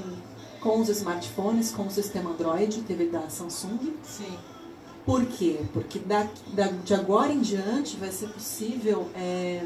com 0.61 0.81
os 0.81 0.91
smartphones, 0.91 1.71
com 1.71 1.87
o 1.87 1.91
sistema 1.91 2.31
Android, 2.31 2.83
TV 2.83 3.07
da 3.07 3.31
Samsung. 3.31 3.95
Sim. 4.03 4.37
Por 5.07 5.25
quê? 5.25 5.61
Porque 5.73 5.99
da, 5.99 6.29
da, 6.53 6.67
de 6.67 6.93
agora 6.93 7.33
em 7.33 7.41
diante 7.41 7.97
vai 7.97 8.13
ser 8.13 8.29
possível 8.29 9.09
é, 9.15 9.65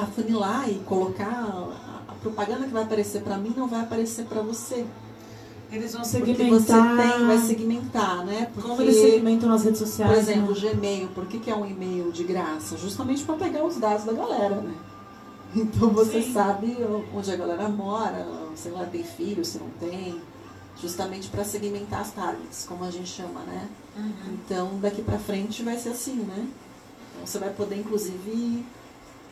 afunilar 0.00 0.68
e 0.68 0.74
colocar 0.80 1.26
a, 1.26 2.12
a 2.12 2.14
propaganda 2.14 2.66
que 2.66 2.72
vai 2.72 2.82
aparecer 2.82 3.22
para 3.22 3.36
mim 3.38 3.52
não 3.56 3.68
vai 3.68 3.80
aparecer 3.80 4.24
para 4.26 4.42
você. 4.42 4.84
Eles 5.70 5.92
vão 5.92 6.04
segmentar. 6.04 6.46
Porque 6.46 6.52
você 6.52 6.72
tem, 6.72 7.26
vai 7.26 7.38
segmentar, 7.38 8.24
né? 8.24 8.48
Porque, 8.54 8.68
Como 8.68 8.82
eles 8.82 8.96
segmentam 8.96 9.48
nas 9.48 9.64
redes 9.64 9.78
sociais? 9.78 10.12
Por 10.12 10.18
exemplo, 10.18 10.52
o 10.52 10.60
Gmail. 10.60 11.08
Por 11.08 11.26
que, 11.26 11.38
que 11.40 11.50
é 11.50 11.54
um 11.54 11.66
e-mail 11.66 12.12
de 12.12 12.22
graça? 12.22 12.76
Justamente 12.76 13.24
para 13.24 13.34
pegar 13.36 13.64
os 13.64 13.76
dados 13.76 14.04
da 14.04 14.12
galera, 14.12 14.56
né? 14.60 14.74
Então 15.56 15.90
você 15.90 16.20
Sim. 16.20 16.32
sabe 16.32 16.76
onde 17.14 17.30
a 17.30 17.36
galera 17.36 17.68
mora, 17.68 18.26
se 18.56 18.68
ela 18.68 18.86
tem 18.86 19.04
filho, 19.04 19.44
se 19.44 19.58
não 19.58 19.70
tem. 19.78 20.20
Justamente 20.82 21.28
para 21.28 21.44
segmentar 21.44 22.00
as 22.00 22.10
targets, 22.10 22.66
como 22.68 22.82
a 22.82 22.90
gente 22.90 23.08
chama, 23.08 23.40
né? 23.42 23.68
Uhum. 23.96 24.34
Então 24.34 24.80
daqui 24.80 25.00
para 25.00 25.16
frente 25.16 25.62
vai 25.62 25.78
ser 25.78 25.90
assim, 25.90 26.16
né? 26.16 26.48
Então 27.14 27.24
você 27.24 27.38
vai 27.38 27.50
poder, 27.50 27.76
inclusive, 27.76 28.66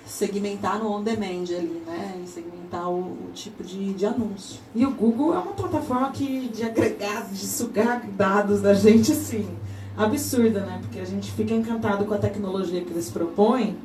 segmentar 0.07 0.79
no 0.79 0.91
on-demand 0.91 1.45
ali, 1.51 1.83
né? 1.87 2.23
Segmentar 2.27 2.91
o, 2.91 3.01
o, 3.01 3.31
tipo 3.33 3.63
de, 3.63 3.93
de 3.95 4.07
anúncio. 4.07 4.61
E 4.75 4.85
o 4.85 4.91
Google 4.91 5.35
é 5.35 5.39
uma 5.39 5.53
plataforma 5.53 6.11
que 6.11 6.49
de 6.49 6.65
agregar, 6.65 7.29
de 7.31 7.47
sugar 7.47 8.03
dados 8.17 8.61
da 8.61 8.75
gente, 8.75 9.13
assim, 9.13 9.49
absurda, 9.97 10.61
né? 10.61 10.79
Porque 10.83 10.99
a 10.99 11.05
gente 11.05 11.31
fica 11.33 11.55
encantado 11.55 12.05
com 12.05 12.15
a 12.15 12.19
tecnologia 12.19 12.83
que 12.83 12.91
eles 12.91 13.11
propõem 13.11 13.77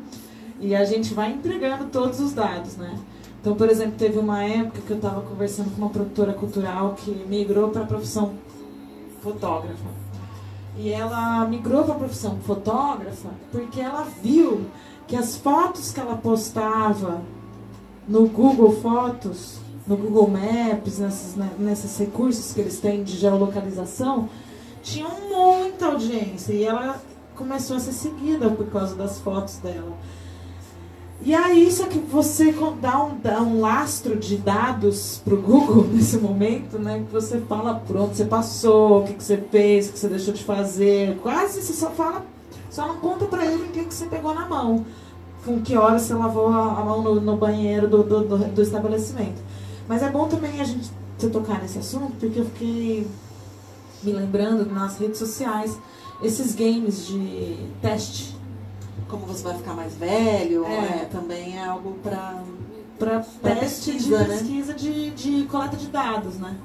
e 0.60 0.76
a 0.76 0.84
gente 0.84 1.14
vai 1.14 1.32
entregando 1.32 1.86
todos 1.86 2.20
os 2.20 2.34
dados, 2.34 2.76
né? 2.78 2.98
Então, 3.40 3.56
por 3.56 3.70
exemplo, 3.70 3.94
teve 3.98 4.18
uma 4.18 4.44
época 4.44 4.82
que 4.86 4.92
eu 4.92 4.98
estava 4.98 5.22
conversando 5.22 5.70
com 5.72 5.82
uma 5.82 5.90
produtora 5.90 6.34
cultural 6.34 6.96
que 6.98 7.12
migrou 7.12 7.70
para 7.70 7.84
a 7.84 7.86
profissão 7.86 8.34
fotógrafa. 9.22 10.08
E 10.78 10.90
ela 10.90 11.46
migrou 11.48 11.84
para 11.84 11.96
a 11.96 11.98
profissão 11.98 12.38
fotógrafa 12.46 13.30
porque 13.52 13.80
ela 13.80 14.06
viu 14.22 14.66
que 15.08 15.16
as 15.16 15.38
fotos 15.38 15.92
que 15.92 16.00
ela 16.00 16.18
postava 16.18 17.22
no 18.08 18.28
Google 18.28 18.80
Fotos, 18.82 19.58
no 19.88 19.96
Google 19.96 20.30
Maps, 20.30 21.00
nesses, 21.00 21.36
né, 21.36 21.50
nesses 21.58 21.98
recursos 21.98 22.54
que 22.54 22.60
eles 22.60 22.80
têm 22.80 23.04
de 23.04 23.16
geolocalização, 23.16 24.30
tinham 24.84 25.10
muita 25.30 25.88
audiência 25.88 26.54
e 26.54 26.64
ela 26.64 27.02
começou 27.36 27.78
a 27.78 27.80
ser 27.80 27.94
seguida 27.94 28.50
por 28.50 28.68
causa 28.68 28.96
das 28.96 29.20
fotos 29.20 29.58
dela. 29.58 29.96
E 31.22 31.34
aí, 31.34 31.72
só 31.72 31.88
que 31.88 31.98
você 31.98 32.54
dá 32.80 33.04
um, 33.04 33.18
dá 33.18 33.42
um 33.42 33.60
lastro 33.60 34.16
de 34.16 34.38
dados 34.38 35.20
para 35.24 35.34
o 35.34 35.42
Google 35.42 35.88
nesse 35.92 36.18
momento, 36.18 36.78
né? 36.78 37.04
Que 37.08 37.12
você 37.12 37.40
fala 37.42 37.76
por 37.76 37.98
onde 37.98 38.16
você 38.16 38.26
passou, 38.26 39.02
o 39.02 39.04
que, 39.04 39.14
que 39.14 39.24
você 39.24 39.38
fez, 39.38 39.90
o 39.90 39.94
que 39.94 40.00
você 40.00 40.08
deixou 40.08 40.34
de 40.34 40.44
fazer. 40.44 41.18
Quase 41.18 41.62
você 41.62 41.74
só 41.74 41.90
fala 41.90 42.24
só 42.70 42.88
não 42.88 42.98
conta 42.98 43.26
para 43.26 43.46
ele 43.46 43.64
o 43.64 43.68
que, 43.70 43.86
que 43.86 43.94
você 43.94 44.06
pegou 44.06 44.34
na 44.34 44.46
mão. 44.48 44.86
Com 45.46 45.62
que 45.62 45.78
hora 45.78 45.98
você 45.98 46.14
lavou 46.14 46.48
a, 46.48 46.84
mão 46.84 47.02
no, 47.02 47.22
no 47.22 47.38
banheiro 47.38 47.88
do, 47.88 48.04
do, 48.04 48.24
do, 48.28 48.38
do, 48.38 48.62
estabelecimento. 48.62 49.42
Mas 49.88 50.04
é 50.04 50.10
bom 50.10 50.28
também 50.28 50.60
a 50.60 50.64
gente 50.64 50.92
se 51.18 51.30
tocar 51.30 51.62
nesse 51.62 51.80
assunto, 51.80 52.14
porque 52.20 52.40
eu 52.40 52.46
fiquei 52.46 53.08
me 54.04 54.12
lembrando 54.12 54.66
nas 54.72 54.98
redes 54.98 55.18
sociais 55.18 55.78
esses 56.22 56.54
games 56.54 57.08
de 57.08 57.58
teste. 57.82 58.36
Como 59.08 59.26
você 59.26 59.44
vai 59.44 59.56
ficar 59.56 59.74
mais 59.74 59.96
velho, 59.96 60.66
é, 60.66 61.04
é 61.04 61.10
também 61.10 61.58
é 61.58 61.66
algo 61.66 61.94
para 62.04 62.44
para 62.98 63.20
teste 63.44 63.92
pesquisa, 63.92 64.18
de 64.18 64.26
pesquisa 64.26 64.72
né? 64.74 64.78
de, 64.78 65.12
de 65.12 65.44
coleta 65.46 65.78
de 65.78 65.88
dados, 65.88 66.36
né? 66.38 66.58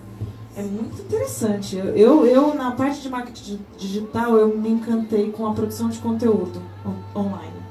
É 0.55 0.63
muito 0.63 1.01
interessante. 1.01 1.77
Eu, 1.77 2.27
eu, 2.27 2.55
na 2.55 2.73
parte 2.73 3.01
de 3.01 3.09
marketing 3.09 3.59
digital, 3.79 4.37
eu 4.37 4.57
me 4.57 4.69
encantei 4.69 5.31
com 5.31 5.47
a 5.47 5.55
produção 5.55 5.89
de 5.89 5.99
conteúdo 5.99 6.63
on 6.85 7.21
online. 7.21 7.63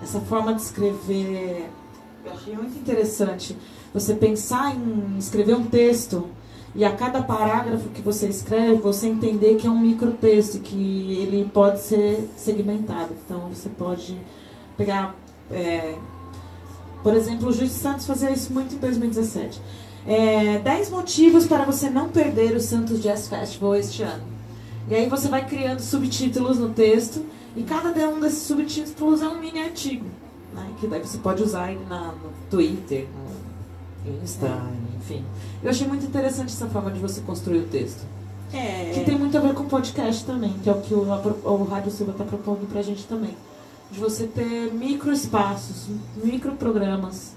Essa 0.00 0.20
forma 0.20 0.54
de 0.54 0.62
escrever, 0.62 1.68
eu 2.24 2.32
achei 2.32 2.54
muito 2.54 2.78
interessante. 2.78 3.56
Você 3.92 4.14
pensar 4.14 4.76
em 4.76 5.18
escrever 5.18 5.56
um 5.56 5.64
texto 5.64 6.28
e 6.72 6.84
a 6.84 6.94
cada 6.94 7.20
parágrafo 7.20 7.88
que 7.88 8.00
você 8.00 8.28
escreve, 8.28 8.76
você 8.76 9.08
entender 9.08 9.56
que 9.56 9.66
é 9.66 9.70
um 9.70 9.80
microtexto, 9.80 10.60
que 10.60 11.18
ele 11.20 11.50
pode 11.52 11.80
ser 11.80 12.30
segmentado. 12.36 13.12
Então, 13.24 13.48
você 13.48 13.68
pode 13.68 14.16
pegar... 14.76 15.16
É, 15.50 15.96
por 17.02 17.14
exemplo, 17.14 17.48
o 17.48 17.52
Juiz 17.52 17.72
Santos 17.72 18.06
fazia 18.06 18.30
isso 18.30 18.52
muito 18.52 18.74
em 18.74 18.78
2017 18.78 19.60
é, 20.06 20.58
10 20.58 20.90
motivos 20.90 21.46
para 21.46 21.64
você 21.64 21.90
não 21.90 22.08
perder 22.08 22.56
o 22.56 22.60
Santos 22.60 23.02
Jazz 23.02 23.28
Festival 23.28 23.74
este 23.74 24.02
ano. 24.02 24.24
E 24.88 24.94
aí 24.94 25.08
você 25.08 25.28
vai 25.28 25.46
criando 25.46 25.80
subtítulos 25.80 26.58
no 26.58 26.70
texto 26.70 27.24
e 27.54 27.62
cada 27.62 27.90
um 28.08 28.20
desses 28.20 28.42
subtítulos 28.42 29.22
é 29.22 29.28
um 29.28 29.38
mini 29.38 29.60
artigo. 29.60 30.06
Né, 30.54 30.68
que 30.80 30.86
daí 30.86 31.00
você 31.00 31.18
pode 31.18 31.42
usar 31.42 31.72
na, 31.88 32.08
no 32.08 32.32
Twitter, 32.50 33.06
no 34.04 34.22
Insta, 34.22 34.46
é. 34.46 34.98
enfim. 34.98 35.24
Eu 35.62 35.70
achei 35.70 35.86
muito 35.86 36.04
interessante 36.04 36.52
essa 36.52 36.66
forma 36.66 36.90
de 36.90 36.98
você 36.98 37.20
construir 37.20 37.58
o 37.58 37.66
texto. 37.66 38.02
É. 38.52 38.90
Que 38.92 39.04
tem 39.04 39.16
muito 39.16 39.36
a 39.36 39.40
ver 39.40 39.54
com 39.54 39.66
podcast 39.66 40.24
também, 40.24 40.52
que 40.62 40.68
é 40.68 40.72
o 40.72 40.80
que 40.80 40.92
o, 40.92 41.02
o 41.02 41.64
Rádio 41.64 41.92
Silva 41.92 42.12
está 42.12 42.24
propondo 42.24 42.68
pra 42.68 42.82
gente 42.82 43.04
também. 43.04 43.36
De 43.92 44.00
você 44.00 44.26
ter 44.26 44.72
micro 44.72 45.12
espaços, 45.12 45.86
micro 46.22 46.52
programas 46.52 47.36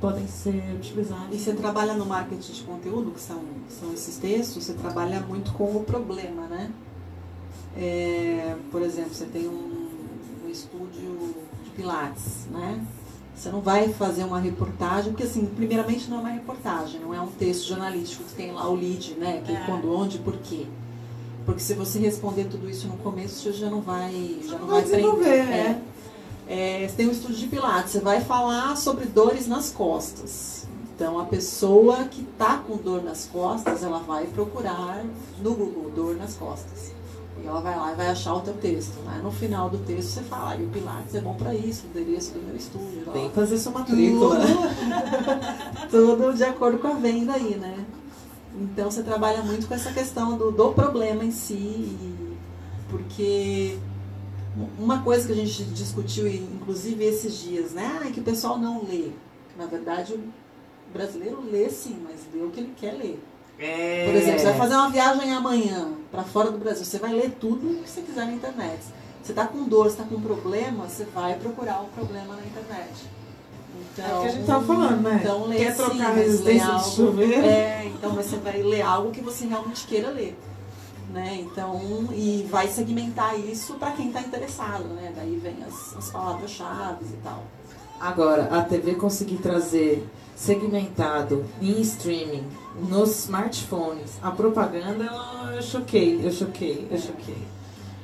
podem 0.00 0.26
ser 0.26 0.62
utilizados. 0.76 1.26
E 1.32 1.38
você 1.38 1.52
trabalha 1.52 1.94
no 1.94 2.06
marketing 2.06 2.52
de 2.52 2.62
conteúdo, 2.62 3.10
que 3.10 3.20
são, 3.20 3.40
são 3.68 3.92
esses 3.92 4.16
textos, 4.16 4.64
você 4.64 4.72
trabalha 4.74 5.20
muito 5.20 5.52
com 5.52 5.76
o 5.76 5.84
problema, 5.84 6.46
né? 6.46 6.70
É, 7.76 8.56
por 8.70 8.82
exemplo, 8.82 9.14
você 9.14 9.26
tem 9.26 9.46
um, 9.48 9.88
um 10.44 10.50
estúdio 10.50 11.34
de 11.64 11.70
pilates, 11.70 12.46
né? 12.50 12.84
Você 13.34 13.50
não 13.50 13.60
vai 13.60 13.88
fazer 13.92 14.24
uma 14.24 14.40
reportagem, 14.40 15.12
porque 15.12 15.22
assim, 15.22 15.46
primeiramente 15.46 16.10
não 16.10 16.18
é 16.18 16.20
uma 16.20 16.30
reportagem, 16.30 17.00
não 17.00 17.14
é 17.14 17.20
um 17.20 17.28
texto 17.28 17.68
jornalístico 17.68 18.24
que 18.24 18.34
tem 18.34 18.50
lá 18.50 18.68
o 18.68 18.74
lead, 18.74 19.14
né? 19.14 19.42
Que 19.46 19.52
é. 19.52 19.62
quando, 19.64 19.94
onde, 19.94 20.18
por 20.18 20.36
quê. 20.38 20.66
Porque 21.46 21.60
se 21.60 21.74
você 21.74 21.98
responder 22.00 22.44
tudo 22.44 22.68
isso 22.68 22.88
no 22.88 22.96
começo, 22.96 23.36
você 23.36 23.52
já 23.52 23.70
não 23.70 23.80
vai, 23.80 24.40
já 24.44 24.58
não, 24.58 24.66
vai, 24.66 24.82
vai 24.82 25.02
aprender. 25.02 25.44
Né? 25.44 25.56
É, 25.56 25.82
você 26.48 26.94
tem 26.96 27.08
um 27.08 27.12
estudo 27.12 27.34
de 27.34 27.46
Pilates, 27.46 27.92
você 27.92 28.00
vai 28.00 28.20
falar 28.22 28.76
sobre 28.76 29.04
dores 29.04 29.46
nas 29.46 29.70
costas. 29.70 30.66
Então 30.94 31.18
a 31.18 31.24
pessoa 31.26 32.04
que 32.04 32.22
está 32.22 32.56
com 32.58 32.76
dor 32.76 33.02
nas 33.04 33.26
costas, 33.26 33.84
ela 33.84 33.98
vai 33.98 34.26
procurar 34.26 35.04
no 35.40 35.54
Google 35.54 35.92
dor 35.94 36.16
nas 36.16 36.34
costas. 36.34 36.92
E 37.40 37.46
ela 37.46 37.60
vai 37.60 37.76
lá 37.76 37.92
e 37.92 37.94
vai 37.94 38.08
achar 38.08 38.34
o 38.34 38.40
teu 38.40 38.54
texto. 38.54 38.98
Né? 39.04 39.20
No 39.22 39.30
final 39.30 39.70
do 39.70 39.78
texto 39.78 40.08
você 40.08 40.22
fala, 40.22 40.56
e 40.56 40.64
o 40.64 40.68
Pilates 40.68 41.14
é 41.14 41.20
bom 41.20 41.34
para 41.34 41.54
isso, 41.54 41.84
o 41.86 41.90
endereço 41.90 42.32
do 42.32 42.40
meu 42.40 42.56
estúdio. 42.56 43.04
Tem 43.12 43.28
que 43.28 43.34
fazer 43.34 43.58
sua 43.58 43.72
matrícula. 43.72 44.40
Tudo, 45.90 46.16
tudo 46.16 46.34
de 46.34 46.44
acordo 46.44 46.78
com 46.78 46.88
a 46.88 46.94
venda 46.94 47.34
aí, 47.34 47.56
né? 47.56 47.84
Então 48.60 48.90
você 48.90 49.02
trabalha 49.02 49.42
muito 49.42 49.68
com 49.68 49.74
essa 49.74 49.92
questão 49.92 50.36
do, 50.36 50.50
do 50.50 50.72
problema 50.72 51.24
em 51.24 51.30
si, 51.30 51.96
porque 52.90 53.78
uma 54.78 55.02
coisa 55.02 55.26
que 55.26 55.32
a 55.32 55.36
gente 55.36 55.64
discutiu, 55.64 56.26
inclusive 56.26 57.04
esses 57.04 57.38
dias, 57.38 57.72
né? 57.72 58.00
Ah, 58.02 58.10
que 58.10 58.20
o 58.20 58.22
pessoal 58.22 58.58
não 58.58 58.84
lê. 58.84 59.10
Na 59.56 59.66
verdade, 59.66 60.14
o 60.14 60.92
brasileiro 60.92 61.42
lê 61.50 61.68
sim, 61.68 61.98
mas 62.02 62.20
lê 62.32 62.42
o 62.42 62.50
que 62.50 62.60
ele 62.60 62.74
quer 62.76 62.92
ler. 62.92 63.22
É. 63.58 64.06
Por 64.06 64.14
exemplo, 64.14 64.38
você 64.38 64.46
vai 64.46 64.56
fazer 64.56 64.74
uma 64.74 64.90
viagem 64.90 65.32
amanhã 65.32 65.92
para 66.10 66.22
fora 66.22 66.50
do 66.50 66.58
Brasil, 66.58 66.84
você 66.84 66.98
vai 66.98 67.12
ler 67.12 67.32
tudo 67.40 67.70
o 67.70 67.82
que 67.82 67.90
você 67.90 68.02
quiser 68.02 68.26
na 68.26 68.32
internet. 68.32 68.78
Você 69.22 69.32
está 69.32 69.46
com 69.46 69.64
dor, 69.64 69.84
você 69.84 70.00
está 70.00 70.04
com 70.04 70.20
problema, 70.20 70.86
você 70.86 71.04
vai 71.04 71.34
procurar 71.34 71.82
o 71.82 71.86
problema 71.88 72.36
na 72.36 72.42
internet. 72.42 73.18
Então, 73.92 74.06
é 74.06 74.14
o 74.14 74.22
que 74.22 74.26
a 74.26 74.30
gente 74.30 74.40
estava 74.40 74.64
falando, 74.64 75.02
né? 75.02 75.18
Então, 75.20 75.46
lê 75.46 75.56
Quer 75.56 75.70
sim, 75.72 75.76
trocar 75.76 76.10
a 76.10 76.14
resistência 76.14 76.68
algo, 76.68 76.84
de 76.84 76.94
chuveiro? 76.94 77.46
É, 77.46 77.86
então 77.86 78.10
você 78.12 78.36
vai 78.36 78.62
ler 78.62 78.82
algo 78.82 79.10
que 79.10 79.20
você 79.20 79.46
realmente 79.46 79.86
queira 79.86 80.10
ler. 80.10 80.38
Né? 81.12 81.38
Então, 81.40 81.80
e 82.12 82.46
vai 82.50 82.68
segmentar 82.68 83.38
isso 83.38 83.74
para 83.74 83.92
quem 83.92 84.08
está 84.08 84.20
interessado, 84.20 84.84
né? 84.88 85.12
Daí 85.16 85.36
vem 85.36 85.56
as, 85.66 85.96
as 85.96 86.10
palavras-chave 86.10 87.04
e 87.04 87.16
tal. 87.24 87.44
Agora, 87.98 88.44
a 88.54 88.62
TV 88.62 88.94
conseguir 88.94 89.38
trazer 89.38 90.06
segmentado 90.36 91.44
em 91.60 91.80
streaming 91.80 92.46
nos 92.88 93.24
smartphones 93.24 94.18
a 94.22 94.30
propaganda, 94.30 95.04
eu 95.52 95.62
choquei, 95.62 96.24
eu 96.24 96.30
choquei, 96.30 96.86
eu 96.90 96.98
choquei. 96.98 97.48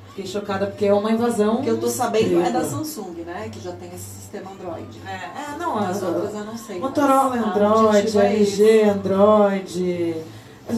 Fiquei 0.08 0.26
chocada 0.26 0.66
porque 0.66 0.86
é 0.86 0.94
uma 0.94 1.10
invasão. 1.10 1.60
Que 1.60 1.70
eu 1.70 1.78
tô 1.78 1.88
sabendo 1.88 2.40
é 2.40 2.50
da 2.50 2.64
Samsung, 2.64 3.24
né? 3.26 3.48
Que 3.50 3.60
já 3.60 3.72
tem 3.72 3.88
esse 3.88 4.20
sistema 4.20 4.52
Android. 4.52 5.00
É, 5.04 5.10
é 5.54 5.58
não, 5.58 5.76
as 5.76 6.00
outras 6.02 6.32
eu 6.32 6.44
não 6.44 6.56
sei. 6.56 6.78
Motorola 6.78 7.36
é 7.36 7.40
Android, 7.40 8.18
LG 8.18 8.80
é 8.80 8.88
Android. 8.90 10.16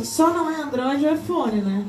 Só 0.04 0.30
não 0.30 0.50
é 0.50 0.62
Android 0.62 1.04
o 1.04 1.14
iPhone, 1.14 1.60
né? 1.60 1.84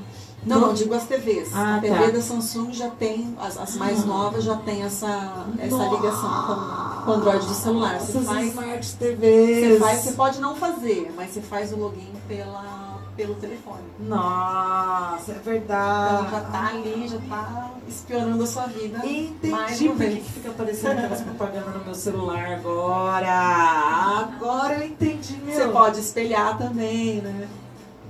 Não, 0.47 0.61
não, 0.61 0.73
digo 0.73 0.93
as 0.93 1.05
TVs. 1.05 1.49
Ah, 1.53 1.75
a 1.75 1.79
TV 1.79 1.95
tá. 1.95 2.11
da 2.11 2.21
Samsung 2.21 2.71
já 2.71 2.89
tem, 2.89 3.35
as, 3.39 3.57
as 3.57 3.75
mais 3.75 4.03
ah. 4.03 4.05
novas 4.05 4.43
já 4.43 4.55
tem 4.55 4.83
essa, 4.83 5.45
essa 5.59 5.83
ligação 5.83 6.29
com, 6.47 7.05
com 7.05 7.11
o 7.11 7.13
Android 7.15 7.45
do 7.45 7.53
celular. 7.53 7.99
Você 7.99 8.19
faz 8.21 8.47
Smart 8.47 8.95
TVs. 8.95 9.67
Você, 9.67 9.79
faz, 9.79 9.99
você 9.99 10.11
pode 10.13 10.39
não 10.39 10.55
fazer, 10.55 11.13
mas 11.15 11.31
você 11.31 11.41
faz 11.41 11.73
o 11.73 11.77
login 11.77 12.13
pela, 12.27 12.99
pelo 13.15 13.35
telefone. 13.35 13.83
Nossa, 13.99 15.31
é 15.33 15.39
verdade. 15.43 16.27
Então 16.27 16.31
já 16.31 16.41
tá 16.41 16.67
ali, 16.67 17.07
já 17.07 17.19
tá 17.29 17.71
espionando 17.87 18.43
a 18.43 18.47
sua 18.47 18.67
vida. 18.67 18.99
Entendi 19.05 19.51
mais 19.51 19.81
por 19.81 19.97
que 19.97 20.21
fica 20.21 20.49
aparecendo 20.49 20.99
aquelas 20.99 21.21
propagandas 21.21 21.73
no 21.73 21.83
meu 21.83 21.95
celular 21.95 22.53
agora. 22.53 23.27
Agora 23.29 24.75
eu 24.75 24.87
entendi, 24.87 25.37
meu. 25.43 25.55
Você 25.55 25.67
pode 25.67 25.99
espelhar 25.99 26.57
também, 26.57 27.21
né? 27.21 27.47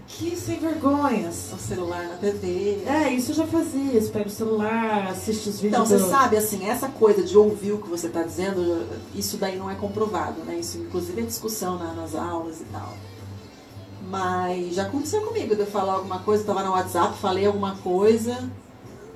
Que 0.07 0.35
sem 0.35 0.57
vergonhas. 0.59 1.51
O 1.53 1.57
celular 1.57 2.07
na 2.07 2.15
TV. 2.15 2.83
É, 2.85 3.11
isso 3.11 3.31
eu 3.31 3.35
já 3.35 3.47
fazia. 3.47 3.99
Você 4.01 4.09
pega 4.09 4.27
o 4.27 4.31
celular, 4.31 5.07
assiste 5.07 5.49
os 5.49 5.59
vídeos. 5.59 5.73
Então, 5.73 5.85
você 5.85 5.99
sabe, 5.99 6.37
assim, 6.37 6.65
essa 6.67 6.87
coisa 6.87 7.23
de 7.23 7.37
ouvir 7.37 7.73
o 7.73 7.81
que 7.81 7.89
você 7.89 8.07
está 8.07 8.23
dizendo, 8.23 8.87
isso 9.13 9.37
daí 9.37 9.57
não 9.57 9.69
é 9.69 9.75
comprovado, 9.75 10.41
né? 10.45 10.57
Isso, 10.57 10.77
inclusive, 10.77 11.21
é 11.21 11.25
discussão 11.25 11.77
na, 11.77 11.93
nas 11.93 12.15
aulas 12.15 12.61
e 12.61 12.65
tal. 12.65 12.93
Mas 14.09 14.75
já 14.75 14.83
aconteceu 14.83 15.21
comigo 15.21 15.53
de 15.53 15.61
eu 15.61 15.67
falar 15.67 15.95
alguma 15.95 16.19
coisa, 16.19 16.41
estava 16.41 16.63
no 16.63 16.71
WhatsApp, 16.71 17.17
falei 17.17 17.45
alguma 17.45 17.75
coisa, 17.75 18.49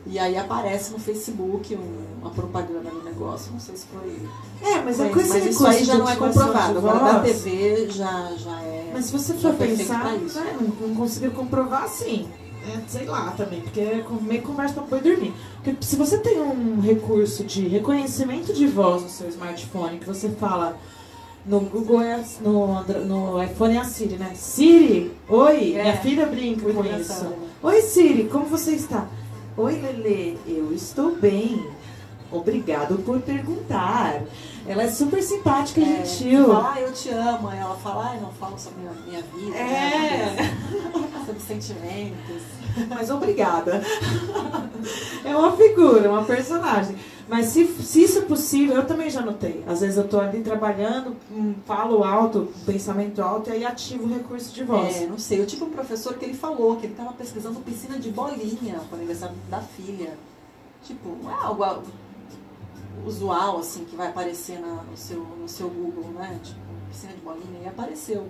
e 0.05 0.19
aí 0.19 0.37
aparece 0.37 0.91
no 0.91 0.99
Facebook 0.99 1.73
uma 2.21 2.31
propaganda 2.31 2.91
negócio. 2.91 3.10
Não 3.29 3.59
sei 3.59 3.75
se 3.75 3.85
foi. 3.87 4.27
É, 4.67 4.81
mas 4.81 4.99
é 4.99 5.09
coisa 5.09 5.33
Mas 5.33 5.45
isso 5.45 5.67
aí 5.67 5.83
já 5.83 5.95
não 5.95 6.09
é 6.09 6.15
comprovado. 6.15 6.77
Agora 6.77 6.99
da 6.99 7.19
TV 7.21 7.89
já, 7.89 8.31
já 8.37 8.61
é. 8.61 8.91
Mas 8.93 9.05
se 9.05 9.11
você 9.11 9.33
for 9.33 9.53
pensar, 9.53 10.13
né, 10.13 10.57
não, 10.59 10.87
não 10.87 10.95
conseguiu 10.95 11.31
comprovar 11.31 11.87
sim. 11.87 12.27
É, 12.67 12.79
sei 12.87 13.07
lá 13.07 13.31
também, 13.31 13.59
porque 13.61 13.79
é 13.79 14.05
meio 14.21 14.41
conversa 14.43 14.75
pra 14.75 14.83
poder 14.83 15.15
dormir. 15.15 15.33
Porque 15.63 15.83
se 15.83 15.95
você 15.95 16.19
tem 16.19 16.39
um 16.39 16.79
recurso 16.79 17.43
de 17.43 17.67
reconhecimento 17.67 18.53
de 18.53 18.67
voz 18.67 19.01
no 19.01 19.09
seu 19.09 19.27
smartphone, 19.29 19.97
que 19.97 20.05
você 20.05 20.29
fala 20.29 20.77
no 21.43 21.59
Google, 21.61 22.01
é, 22.01 22.23
no, 22.39 22.83
no 22.83 23.43
iPhone 23.43 23.75
é 23.75 23.79
a 23.79 23.83
Siri, 23.83 24.15
né? 24.15 24.33
Siri, 24.35 25.11
oi, 25.27 25.73
é, 25.73 25.81
minha 25.81 25.97
filha 25.97 26.25
brinca 26.27 26.71
com 26.71 26.85
isso. 26.85 27.23
Né? 27.23 27.35
Oi 27.63 27.81
Siri, 27.81 28.25
como 28.25 28.45
você 28.45 28.73
está? 28.73 29.07
Oi, 29.57 29.73
Lele, 29.73 30.37
eu 30.47 30.71
estou 30.71 31.15
bem. 31.15 31.65
Obrigado 32.31 32.97
por 33.03 33.19
perguntar. 33.21 34.23
Ela 34.65 34.83
é 34.83 34.89
super 34.89 35.21
simpática 35.21 35.81
e 35.81 35.83
é, 35.83 36.05
gentil. 36.05 36.45
Fala, 36.45 36.73
ah, 36.75 36.81
eu 36.81 36.93
te 36.93 37.09
amo. 37.09 37.49
Aí 37.49 37.59
ela 37.59 37.75
fala, 37.75 38.11
ah, 38.11 38.21
não 38.21 38.31
falo 38.31 38.57
sobre 38.57 38.87
a 38.87 38.91
minha 39.05 39.21
vida. 39.21 39.57
É. 39.57 40.35
Né? 40.35 40.57
sobre 41.25 41.41
sentimentos. 41.41 42.43
Mas 42.89 43.09
obrigada. 43.09 43.81
É 45.25 45.35
uma 45.35 45.51
figura, 45.55 46.09
uma 46.09 46.23
personagem. 46.23 46.95
Mas 47.27 47.47
se, 47.47 47.65
se 47.65 48.03
isso 48.03 48.19
é 48.19 48.21
possível, 48.23 48.75
eu 48.75 48.85
também 48.85 49.09
já 49.09 49.21
notei. 49.21 49.63
Às 49.67 49.81
vezes 49.81 49.97
eu 49.97 50.03
estou 50.03 50.19
ali 50.19 50.41
trabalhando, 50.41 51.15
hum, 51.31 51.53
falo 51.65 52.03
alto, 52.03 52.51
pensamento 52.65 53.21
alto, 53.21 53.49
e 53.49 53.53
aí 53.53 53.65
ativo 53.65 54.03
o 54.03 54.13
recurso 54.13 54.53
de 54.53 54.63
voz. 54.63 55.01
É, 55.01 55.05
não 55.05 55.17
sei. 55.17 55.39
Eu 55.39 55.45
tive 55.45 55.63
um 55.63 55.69
professor 55.69 56.15
que 56.15 56.25
ele 56.25 56.33
falou 56.33 56.75
que 56.77 56.85
ele 56.85 56.93
estava 56.93 57.13
pesquisando 57.13 57.59
piscina 57.61 57.97
de 57.97 58.09
bolinha 58.09 58.81
para 58.89 58.95
o 58.95 58.99
aniversário 58.99 59.35
da 59.49 59.59
filha. 59.59 60.17
Tipo, 60.83 61.17
não 61.21 61.31
é 61.31 61.35
algo 61.35 61.63
usual, 63.05 63.59
assim, 63.59 63.85
que 63.85 63.95
vai 63.95 64.07
aparecer 64.07 64.59
na, 64.59 64.83
no, 64.83 64.97
seu, 64.97 65.19
no 65.19 65.47
seu 65.47 65.69
Google, 65.69 66.11
né? 66.11 66.39
Tipo, 66.43 66.59
piscina 66.89 67.13
de 67.13 67.21
bolinha, 67.21 67.61
e 67.63 67.67
apareceu. 67.67 68.27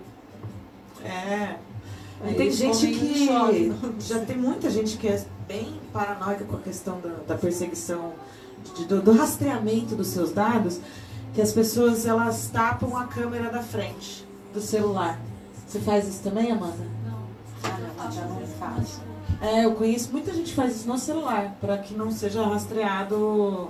É. 1.04 1.58
Aí 2.24 2.36
tem 2.36 2.52
gente 2.52 2.88
que. 2.88 3.28
Já 4.00 4.20
tem 4.20 4.38
muita 4.38 4.70
gente 4.70 4.98
que 4.98 5.08
é 5.08 5.24
bem 5.48 5.80
paranoica 5.92 6.46
com 6.46 6.56
a 6.56 6.60
questão 6.60 7.00
da, 7.00 7.10
da 7.28 7.36
perseguição 7.36 8.14
de, 8.76 8.86
do, 8.86 9.02
do, 9.02 9.12
rastreamento 9.12 9.96
dos 9.96 10.08
seus 10.08 10.32
dados, 10.32 10.80
que 11.34 11.42
as 11.42 11.52
pessoas 11.52 12.06
elas 12.06 12.50
tapam 12.54 12.96
a 12.96 13.06
câmera 13.06 13.50
da 13.50 13.64
frente 13.64 14.26
do 14.54 14.62
celular. 14.62 15.20
Você 15.68 15.80
faz 15.80 16.08
isso 16.08 16.22
também, 16.22 16.52
Amanda? 16.52 16.86
Não. 17.06 17.22
Ah, 17.64 18.12
já 18.12 18.26
não 18.26 18.42
faço. 18.60 19.02
É, 19.42 19.66
eu 19.66 19.74
conheço 19.74 20.12
muita 20.12 20.32
gente 20.34 20.50
que 20.50 20.56
faz 20.56 20.76
isso 20.76 20.88
no 20.88 21.00
celular, 21.00 21.56
para 21.60 21.78
que 21.80 21.96
não 21.96 22.12
seja 22.12 22.46
rastreado 22.46 23.70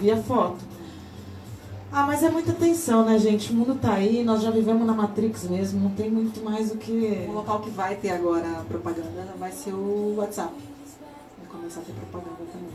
via 0.00 0.16
foto. 0.16 0.58
Ah, 1.90 2.06
mas 2.06 2.22
é 2.22 2.28
muita 2.28 2.52
tensão, 2.52 3.04
né, 3.04 3.18
gente? 3.18 3.50
O 3.50 3.54
mundo 3.54 3.74
tá 3.80 3.94
aí, 3.94 4.22
nós 4.22 4.42
já 4.42 4.50
vivemos 4.50 4.86
na 4.86 4.92
Matrix 4.92 5.44
mesmo, 5.48 5.80
não 5.80 5.90
tem 5.90 6.10
muito 6.10 6.44
mais 6.44 6.70
o 6.70 6.76
que. 6.76 7.26
O 7.28 7.32
local 7.32 7.60
que 7.60 7.70
vai 7.70 7.96
ter 7.96 8.10
agora 8.10 8.46
propaganda 8.68 9.34
vai 9.38 9.50
ser 9.50 9.72
o 9.72 10.16
WhatsApp. 10.18 10.52
Vai 11.38 11.48
começar 11.50 11.80
a 11.80 11.84
ter 11.84 11.92
propaganda 11.92 12.36
também. 12.52 12.68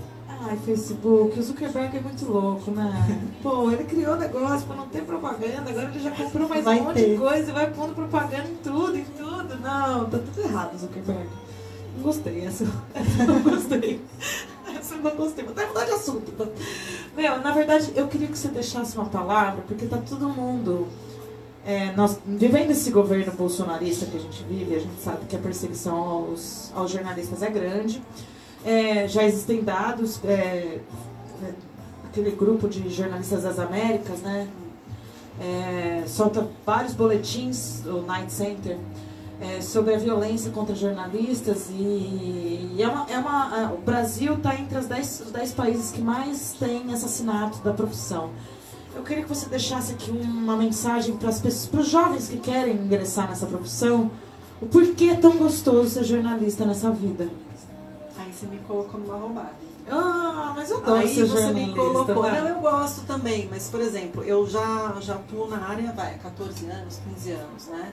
Ai, 0.45 0.57
Facebook, 0.65 1.39
o 1.39 1.43
Zuckerberg 1.43 1.95
é 1.95 2.01
muito 2.01 2.25
louco, 2.25 2.71
né? 2.71 2.91
Pô, 3.43 3.71
ele 3.71 3.83
criou 3.83 4.17
negócio 4.17 4.65
pra 4.65 4.75
não 4.75 4.87
ter 4.87 5.03
propaganda, 5.03 5.69
agora 5.69 5.89
ele 5.89 5.99
já 5.99 6.11
comprou 6.11 6.49
mais 6.49 6.65
vai 6.65 6.79
um 6.79 6.83
monte 6.85 6.95
ter. 6.95 7.11
de 7.11 7.17
coisa 7.17 7.49
e 7.49 7.53
vai 7.53 7.69
pondo 7.71 7.93
propaganda 7.93 8.49
em 8.49 8.55
tudo, 8.63 8.97
em 8.97 9.05
tudo. 9.05 9.59
Não, 9.61 10.09
tá 10.09 10.17
tudo 10.17 10.41
errado, 10.41 10.75
Zuckerberg. 10.77 11.29
Gostei, 12.01 12.45
essa, 12.45 12.65
não 13.27 13.41
gostei. 13.41 14.01
Essa 14.77 14.95
não 14.95 15.15
gostei, 15.15 15.43
vou 15.43 15.53
até 15.53 15.67
mudar 15.67 15.85
de 15.85 15.91
assunto. 15.91 16.51
Meu, 17.15 17.39
na 17.39 17.51
verdade, 17.51 17.91
eu 17.95 18.07
queria 18.07 18.27
que 18.27 18.37
você 18.37 18.47
deixasse 18.47 18.97
uma 18.97 19.05
palavra, 19.05 19.63
porque 19.67 19.85
tá 19.85 19.97
todo 19.97 20.27
mundo. 20.27 20.87
É, 21.65 21.93
nós, 21.93 22.19
vivendo 22.25 22.71
esse 22.71 22.91
governo 22.91 23.31
bolsonarista 23.33 24.05
que 24.05 24.17
a 24.17 24.19
gente 24.19 24.43
vive, 24.43 24.75
a 24.75 24.79
gente 24.79 24.99
sabe 25.01 25.25
que 25.27 25.35
a 25.35 25.39
perseguição 25.39 25.95
aos, 25.95 26.71
aos 26.75 26.91
jornalistas 26.91 27.41
é 27.41 27.49
grande. 27.49 28.01
É, 28.65 29.07
já 29.07 29.23
existem 29.23 29.63
dados, 29.63 30.19
é, 30.25 30.29
é, 30.31 30.81
aquele 32.09 32.31
grupo 32.31 32.67
de 32.67 32.89
jornalistas 32.89 33.43
das 33.43 33.59
Américas, 33.59 34.19
né? 34.19 34.47
É, 35.39 36.03
solta 36.05 36.47
vários 36.65 36.93
boletins, 36.93 37.83
o 37.85 38.01
Night 38.01 38.31
Center, 38.31 38.77
é, 39.43 39.61
sobre 39.61 39.93
a 39.93 39.97
violência 39.97 40.51
contra 40.51 40.73
jornalistas 40.73 41.69
e, 41.69 42.71
e 42.75 42.77
é 42.79 42.87
uma, 42.87 43.05
é 43.09 43.17
uma, 43.17 43.73
o 43.73 43.77
Brasil 43.77 44.35
está 44.35 44.55
entre 44.55 44.77
os 44.77 44.85
10, 44.85 45.23
os 45.25 45.31
10 45.31 45.51
países 45.51 45.91
que 45.91 46.01
mais 46.01 46.55
tem 46.57 46.93
assassinato 46.93 47.59
da 47.59 47.73
profissão. 47.73 48.29
eu 48.95 49.03
queria 49.03 49.23
que 49.23 49.29
você 49.29 49.47
deixasse 49.47 49.93
aqui 49.93 50.11
uma 50.11 50.55
mensagem 50.55 51.17
para 51.17 51.29
os 51.29 51.87
jovens 51.87 52.29
que 52.29 52.37
querem 52.37 52.75
ingressar 52.75 53.27
nessa 53.27 53.45
profissão. 53.45 54.09
O 54.61 54.65
porquê 54.65 55.09
é 55.09 55.15
tão 55.15 55.35
gostoso 55.37 55.89
ser 55.89 56.05
jornalista 56.05 56.65
nessa 56.65 56.89
vida? 56.89 57.27
Aí 58.17 58.31
você 58.31 58.45
me 58.45 58.59
colocou 58.59 58.99
numa 58.99 59.17
roubada. 59.17 59.51
Ah, 59.91 60.53
mas 60.55 60.71
eu 60.71 60.77
adoro 60.77 61.01
Aí 61.01 61.13
ser 61.13 61.25
você 61.25 61.51
me 61.51 61.75
colocou. 61.75 62.23
né? 62.23 62.39
Não, 62.39 62.47
eu 62.47 62.61
gosto 62.61 63.01
também, 63.05 63.49
mas, 63.51 63.67
por 63.67 63.81
exemplo, 63.81 64.23
eu 64.23 64.47
já, 64.47 64.95
já 65.01 65.15
atuo 65.15 65.49
na 65.49 65.67
área, 65.67 65.91
vai, 65.91 66.17
14 66.19 66.65
anos, 66.67 67.01
15 67.13 67.31
anos, 67.31 67.67
né? 67.67 67.91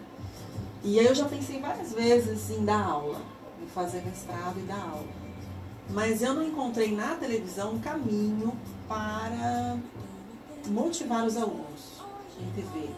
E 0.82 0.98
aí 0.98 1.06
eu 1.06 1.14
já 1.14 1.26
pensei 1.26 1.60
várias 1.60 1.92
vezes 1.92 2.50
em 2.50 2.64
dar 2.64 2.82
aula, 2.82 3.20
em 3.62 3.66
fazer 3.68 4.02
mestrado 4.04 4.58
e 4.58 4.62
dar 4.62 4.80
aula. 4.90 5.06
Mas 5.90 6.22
eu 6.22 6.34
não 6.34 6.42
encontrei 6.46 6.94
na 6.94 7.14
televisão 7.16 7.72
um 7.74 7.78
caminho 7.80 8.52
para 8.88 9.76
motivar 10.68 11.24
os 11.26 11.36
alunos 11.36 12.00
em 12.40 12.50
TV. 12.62 12.88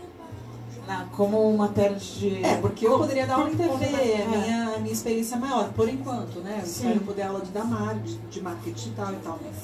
Na- 0.87 1.07
como 1.17 1.57
matéria 1.57 1.97
de. 1.97 2.45
É, 2.45 2.57
porque 2.61 2.87
eu 2.87 2.99
poderia 2.99 3.27
dar 3.27 3.35
aula 3.37 3.51
em 3.51 3.57
TV, 3.57 3.85
É. 3.85 4.21
é 4.21 4.23
a 4.25 4.29
minha, 4.29 4.75
a 4.75 4.79
minha 4.79 4.93
experiência 4.93 5.37
é 5.37 5.39
maior, 5.39 5.73
por 5.73 5.89
enquanto, 5.89 6.41
né? 6.41 6.59
Eu 6.61 6.67
Sim. 6.67 6.87
espero 6.89 7.01
poder 7.01 7.23
aula 7.23 7.41
de 7.41 7.51
Damar, 7.51 7.99
de, 8.01 8.17
de 8.17 8.41
marketing 8.43 8.73
digital 8.73 9.13
e 9.13 9.17
tal, 9.17 9.39
mas 9.43 9.57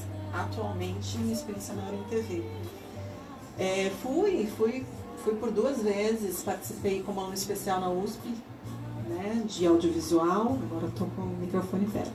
atualmente 0.42 1.18
minha 1.18 1.34
experiência 1.34 1.74
maior 1.74 1.92
é 1.92 1.96
em 1.96 2.02
TV. 2.04 2.44
É, 3.58 3.90
fui, 4.02 4.48
fui, 4.56 4.86
fui 5.24 5.34
por 5.34 5.50
duas 5.50 5.82
vezes, 5.82 6.42
participei 6.42 7.02
como 7.02 7.20
aluno 7.20 7.34
especial 7.34 7.80
na 7.80 7.90
USP, 7.90 8.28
né, 9.08 9.42
de 9.46 9.66
audiovisual, 9.66 10.58
agora 10.70 10.86
estou 10.88 11.08
com 11.16 11.22
o 11.22 11.36
microfone 11.40 11.86
perto. 11.86 12.12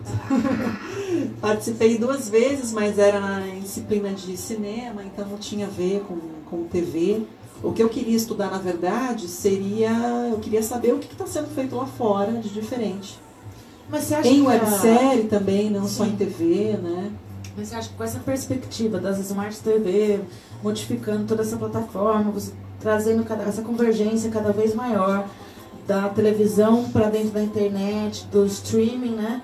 Participei 1.41 1.97
duas 1.97 2.29
vezes, 2.29 2.71
mas 2.71 2.97
era 2.99 3.19
na 3.19 3.39
disciplina 3.59 4.09
de 4.11 4.37
cinema, 4.37 5.03
então 5.03 5.25
não 5.27 5.37
tinha 5.37 5.65
a 5.67 5.69
ver 5.69 6.01
com, 6.07 6.17
com 6.49 6.63
TV. 6.65 7.23
O 7.63 7.71
que 7.71 7.81
eu 7.81 7.89
queria 7.89 8.15
estudar, 8.15 8.51
na 8.51 8.57
verdade, 8.57 9.27
seria. 9.27 9.91
Eu 10.31 10.37
queria 10.39 10.61
saber 10.61 10.93
o 10.93 10.99
que 10.99 11.11
está 11.11 11.25
sendo 11.25 11.47
feito 11.55 11.75
lá 11.75 11.85
fora 11.85 12.33
de 12.33 12.49
diferente. 12.49 13.17
Mas 13.89 14.03
você 14.03 14.15
acha 14.15 14.27
Em 14.29 14.41
que 14.41 14.47
a- 14.47 14.49
websérie 14.49 15.23
também, 15.25 15.69
não 15.69 15.87
só 15.87 16.03
Sim. 16.05 16.11
em 16.11 16.15
TV, 16.15 16.77
né? 16.81 17.11
Mas 17.55 17.69
você 17.69 17.75
acha 17.75 17.89
que 17.89 17.95
com 17.95 18.03
essa 18.03 18.19
perspectiva 18.19 18.99
das 18.99 19.17
Smart 19.19 19.57
TV, 19.59 20.19
modificando 20.61 21.25
toda 21.25 21.41
essa 21.43 21.55
plataforma, 21.55 22.31
você 22.31 22.51
trazendo 22.83 23.23
cada- 23.23 23.43
essa 23.45 23.61
convergência 23.61 24.29
cada 24.29 24.51
vez 24.51 24.75
maior 24.75 25.25
da 25.87 26.09
televisão 26.09 26.89
para 26.91 27.09
dentro 27.09 27.29
da 27.29 27.41
internet, 27.41 28.25
do 28.31 28.45
streaming, 28.45 29.15
né? 29.15 29.41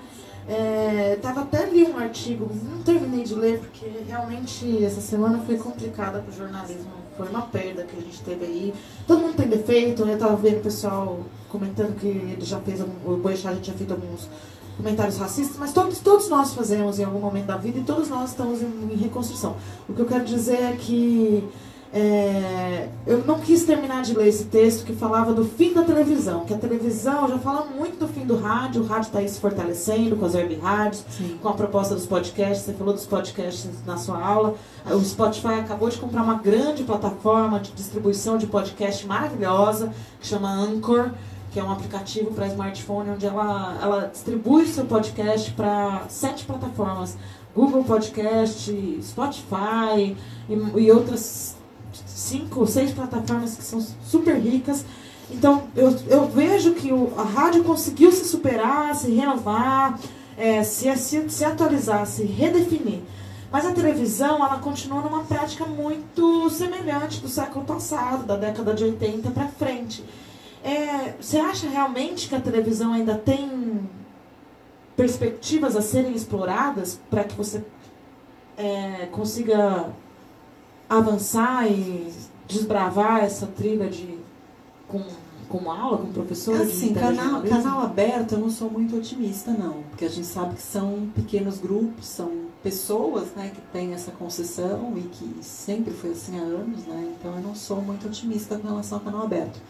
É, 0.48 1.18
tava 1.22 1.42
até 1.42 1.66
li 1.66 1.84
um 1.84 1.96
artigo, 1.96 2.50
não 2.70 2.82
terminei 2.82 3.24
de 3.24 3.34
ler 3.34 3.58
porque 3.60 3.86
realmente 4.06 4.84
essa 4.84 5.00
semana 5.00 5.38
foi 5.46 5.56
complicada 5.56 6.18
para 6.18 6.30
o 6.32 6.36
jornalismo. 6.36 6.90
Foi 7.16 7.28
uma 7.28 7.42
perda 7.42 7.84
que 7.84 7.96
a 7.96 8.00
gente 8.00 8.20
teve 8.22 8.44
aí. 8.44 8.74
Todo 9.06 9.20
mundo 9.20 9.36
tem 9.36 9.48
defeito, 9.48 10.02
eu 10.02 10.18
tava 10.18 10.36
vendo 10.36 10.58
o 10.58 10.62
pessoal 10.62 11.20
comentando 11.48 11.94
que 11.98 12.06
ele 12.06 12.44
já 12.44 12.58
fez, 12.60 12.80
o 12.80 13.16
Boechat 13.16 13.54
já 13.56 13.60
tinha 13.60 13.76
feito 13.76 13.92
alguns 13.92 14.28
comentários 14.76 15.18
racistas, 15.18 15.56
mas 15.58 15.72
todos, 15.72 15.98
todos 15.98 16.28
nós 16.28 16.54
fazemos 16.54 16.98
em 16.98 17.04
algum 17.04 17.20
momento 17.20 17.46
da 17.46 17.56
vida 17.56 17.78
e 17.78 17.82
todos 17.82 18.08
nós 18.08 18.30
estamos 18.30 18.62
em, 18.62 18.88
em 18.92 18.96
reconstrução. 18.96 19.56
O 19.88 19.92
que 19.92 20.00
eu 20.00 20.06
quero 20.06 20.24
dizer 20.24 20.60
é 20.62 20.72
que 20.72 21.44
é, 21.92 22.88
eu 23.04 23.24
não 23.24 23.40
quis 23.40 23.64
terminar 23.64 24.02
de 24.02 24.16
ler 24.16 24.28
esse 24.28 24.44
texto 24.44 24.84
que 24.84 24.94
falava 24.94 25.32
do 25.32 25.44
fim 25.44 25.72
da 25.74 25.82
televisão, 25.82 26.44
que 26.44 26.54
a 26.54 26.58
televisão 26.58 27.28
já 27.28 27.38
fala 27.38 27.66
muito 27.66 27.98
do 27.98 28.06
fim 28.06 28.24
do 28.24 28.36
rádio, 28.36 28.82
o 28.82 28.86
rádio 28.86 29.08
está 29.08 29.18
aí 29.18 29.28
se 29.28 29.40
fortalecendo 29.40 30.14
com 30.14 30.24
as 30.24 30.34
web 30.34 30.54
rádios, 30.56 31.04
com 31.42 31.48
a 31.48 31.52
proposta 31.52 31.96
dos 31.96 32.06
podcasts, 32.06 32.64
você 32.64 32.74
falou 32.74 32.94
dos 32.94 33.06
podcasts 33.06 33.68
na 33.84 33.96
sua 33.96 34.24
aula, 34.24 34.54
o 34.86 35.00
Spotify 35.00 35.54
acabou 35.54 35.88
de 35.88 35.98
comprar 35.98 36.22
uma 36.22 36.34
grande 36.34 36.84
plataforma 36.84 37.58
de 37.58 37.72
distribuição 37.72 38.38
de 38.38 38.46
podcast 38.46 39.04
maravilhosa, 39.04 39.92
que 40.20 40.28
chama 40.28 40.48
Anchor, 40.48 41.10
que 41.50 41.58
é 41.58 41.64
um 41.64 41.72
aplicativo 41.72 42.30
para 42.30 42.46
smartphone, 42.46 43.10
onde 43.10 43.26
ela, 43.26 43.76
ela 43.82 44.06
distribui 44.06 44.62
o 44.62 44.68
seu 44.68 44.84
podcast 44.84 45.50
para 45.50 46.04
sete 46.08 46.44
plataformas. 46.44 47.16
Google 47.52 47.82
Podcast, 47.82 49.00
Spotify 49.02 50.16
e, 50.48 50.54
e 50.54 50.92
outras 50.92 51.56
cinco, 52.20 52.66
seis 52.66 52.92
plataformas 52.92 53.56
que 53.56 53.62
são 53.62 53.80
super 54.04 54.36
ricas. 54.36 54.84
Então, 55.30 55.64
eu, 55.76 55.96
eu 56.08 56.28
vejo 56.28 56.74
que 56.74 56.92
o, 56.92 57.12
a 57.16 57.22
rádio 57.22 57.64
conseguiu 57.64 58.12
se 58.12 58.24
superar, 58.24 58.94
se 58.94 59.10
renovar, 59.10 59.98
é, 60.36 60.62
se, 60.62 60.94
se, 60.96 61.30
se 61.30 61.44
atualizar, 61.44 62.06
se 62.06 62.24
redefinir. 62.24 63.00
Mas 63.50 63.66
a 63.66 63.72
televisão, 63.72 64.36
ela 64.36 64.58
continua 64.58 65.02
numa 65.02 65.24
prática 65.24 65.64
muito 65.64 66.48
semelhante 66.50 67.20
do 67.20 67.28
século 67.28 67.64
passado, 67.64 68.24
da 68.24 68.36
década 68.36 68.74
de 68.74 68.84
80 68.84 69.30
para 69.30 69.48
frente. 69.48 70.04
É, 70.62 71.14
você 71.20 71.38
acha 71.38 71.68
realmente 71.68 72.28
que 72.28 72.34
a 72.34 72.40
televisão 72.40 72.92
ainda 72.92 73.14
tem 73.14 73.88
perspectivas 74.96 75.74
a 75.74 75.82
serem 75.82 76.12
exploradas 76.14 77.00
para 77.08 77.24
que 77.24 77.34
você 77.34 77.64
é, 78.56 79.06
consiga 79.10 79.88
avançar 80.90 81.70
e 81.70 82.12
desbravar 82.48 83.22
essa 83.22 83.46
trilha 83.46 83.88
de 83.88 84.18
com, 84.88 85.00
com 85.48 85.70
aula, 85.70 85.98
com 85.98 86.12
professor? 86.12 86.60
Assim, 86.60 86.92
canal, 86.92 87.42
canal 87.42 87.80
aberto 87.80 88.32
eu 88.32 88.38
não 88.38 88.50
sou 88.50 88.68
muito 88.68 88.96
otimista, 88.96 89.52
não. 89.52 89.84
Porque 89.90 90.04
a 90.04 90.08
gente 90.08 90.26
sabe 90.26 90.56
que 90.56 90.62
são 90.62 91.08
pequenos 91.14 91.58
grupos, 91.58 92.06
são 92.06 92.50
pessoas 92.60 93.28
né, 93.36 93.52
que 93.54 93.60
têm 93.72 93.94
essa 93.94 94.10
concessão 94.10 94.92
e 94.96 95.02
que 95.02 95.44
sempre 95.44 95.94
foi 95.94 96.10
assim 96.10 96.36
há 96.38 96.42
anos, 96.42 96.84
né? 96.84 97.14
Então 97.18 97.36
eu 97.36 97.40
não 97.40 97.54
sou 97.54 97.80
muito 97.80 98.08
otimista 98.08 98.58
com 98.58 98.66
relação 98.66 98.98
ao 98.98 99.04
canal 99.04 99.22
aberto. 99.22 99.60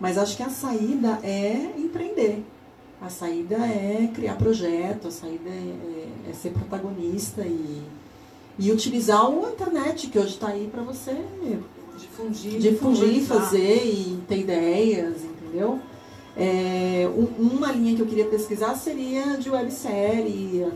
Mas 0.00 0.18
acho 0.18 0.36
que 0.36 0.42
a 0.42 0.50
saída 0.50 1.20
é 1.22 1.72
empreender. 1.78 2.44
A 3.00 3.08
saída 3.08 3.56
é 3.56 4.10
criar 4.12 4.34
projeto, 4.34 5.08
a 5.08 5.10
saída 5.10 5.48
é, 5.50 6.30
é 6.30 6.32
ser 6.32 6.50
protagonista 6.50 7.42
e, 7.42 7.82
e 8.58 8.70
utilizar 8.72 9.24
a 9.26 9.30
internet 9.50 10.06
que 10.08 10.18
hoje 10.18 10.30
está 10.34 10.48
aí 10.48 10.68
para 10.72 10.82
você 10.82 11.12
difundir, 11.98 12.58
difundir, 12.60 13.22
fazer 13.24 13.84
e 13.84 14.18
ter 14.28 14.38
ideias, 14.38 15.16
entendeu? 15.24 15.78
É, 16.36 17.08
um- 17.16 17.46
uma 17.54 17.70
linha 17.70 17.94
que 17.94 18.02
eu 18.02 18.06
queria 18.06 18.26
pesquisar 18.26 18.74
seria 18.76 19.36
de 19.36 19.48
websérie. 19.50 20.66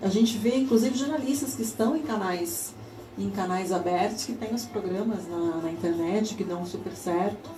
A 0.00 0.08
gente 0.08 0.38
vê, 0.38 0.56
inclusive, 0.56 0.96
jornalistas 0.96 1.54
que 1.54 1.62
estão 1.62 1.96
em 1.96 2.02
canais 2.02 2.72
em 3.18 3.28
canais 3.28 3.72
abertos 3.72 4.24
que 4.24 4.32
têm 4.32 4.54
os 4.54 4.64
programas 4.64 5.28
na, 5.28 5.56
na 5.58 5.70
internet 5.70 6.34
que 6.34 6.42
dão 6.42 6.64
super 6.64 6.92
certo, 6.94 7.50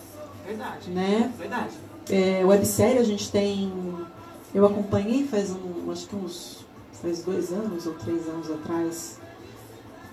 Verdade. 0.44 0.90
né? 0.90 1.32
Verdade. 1.38 1.70
É, 2.10 2.44
websérie 2.44 2.98
a 2.98 3.04
gente 3.04 3.30
tem. 3.30 3.72
Eu 4.52 4.66
acompanhei 4.66 5.24
faz 5.24 5.50
um, 5.52 5.90
acho 5.92 6.08
que 6.08 6.16
uns. 6.16 6.64
faz 7.00 7.22
dois 7.22 7.52
anos 7.52 7.86
ou 7.86 7.94
três 7.94 8.26
anos 8.28 8.50
atrás. 8.50 9.18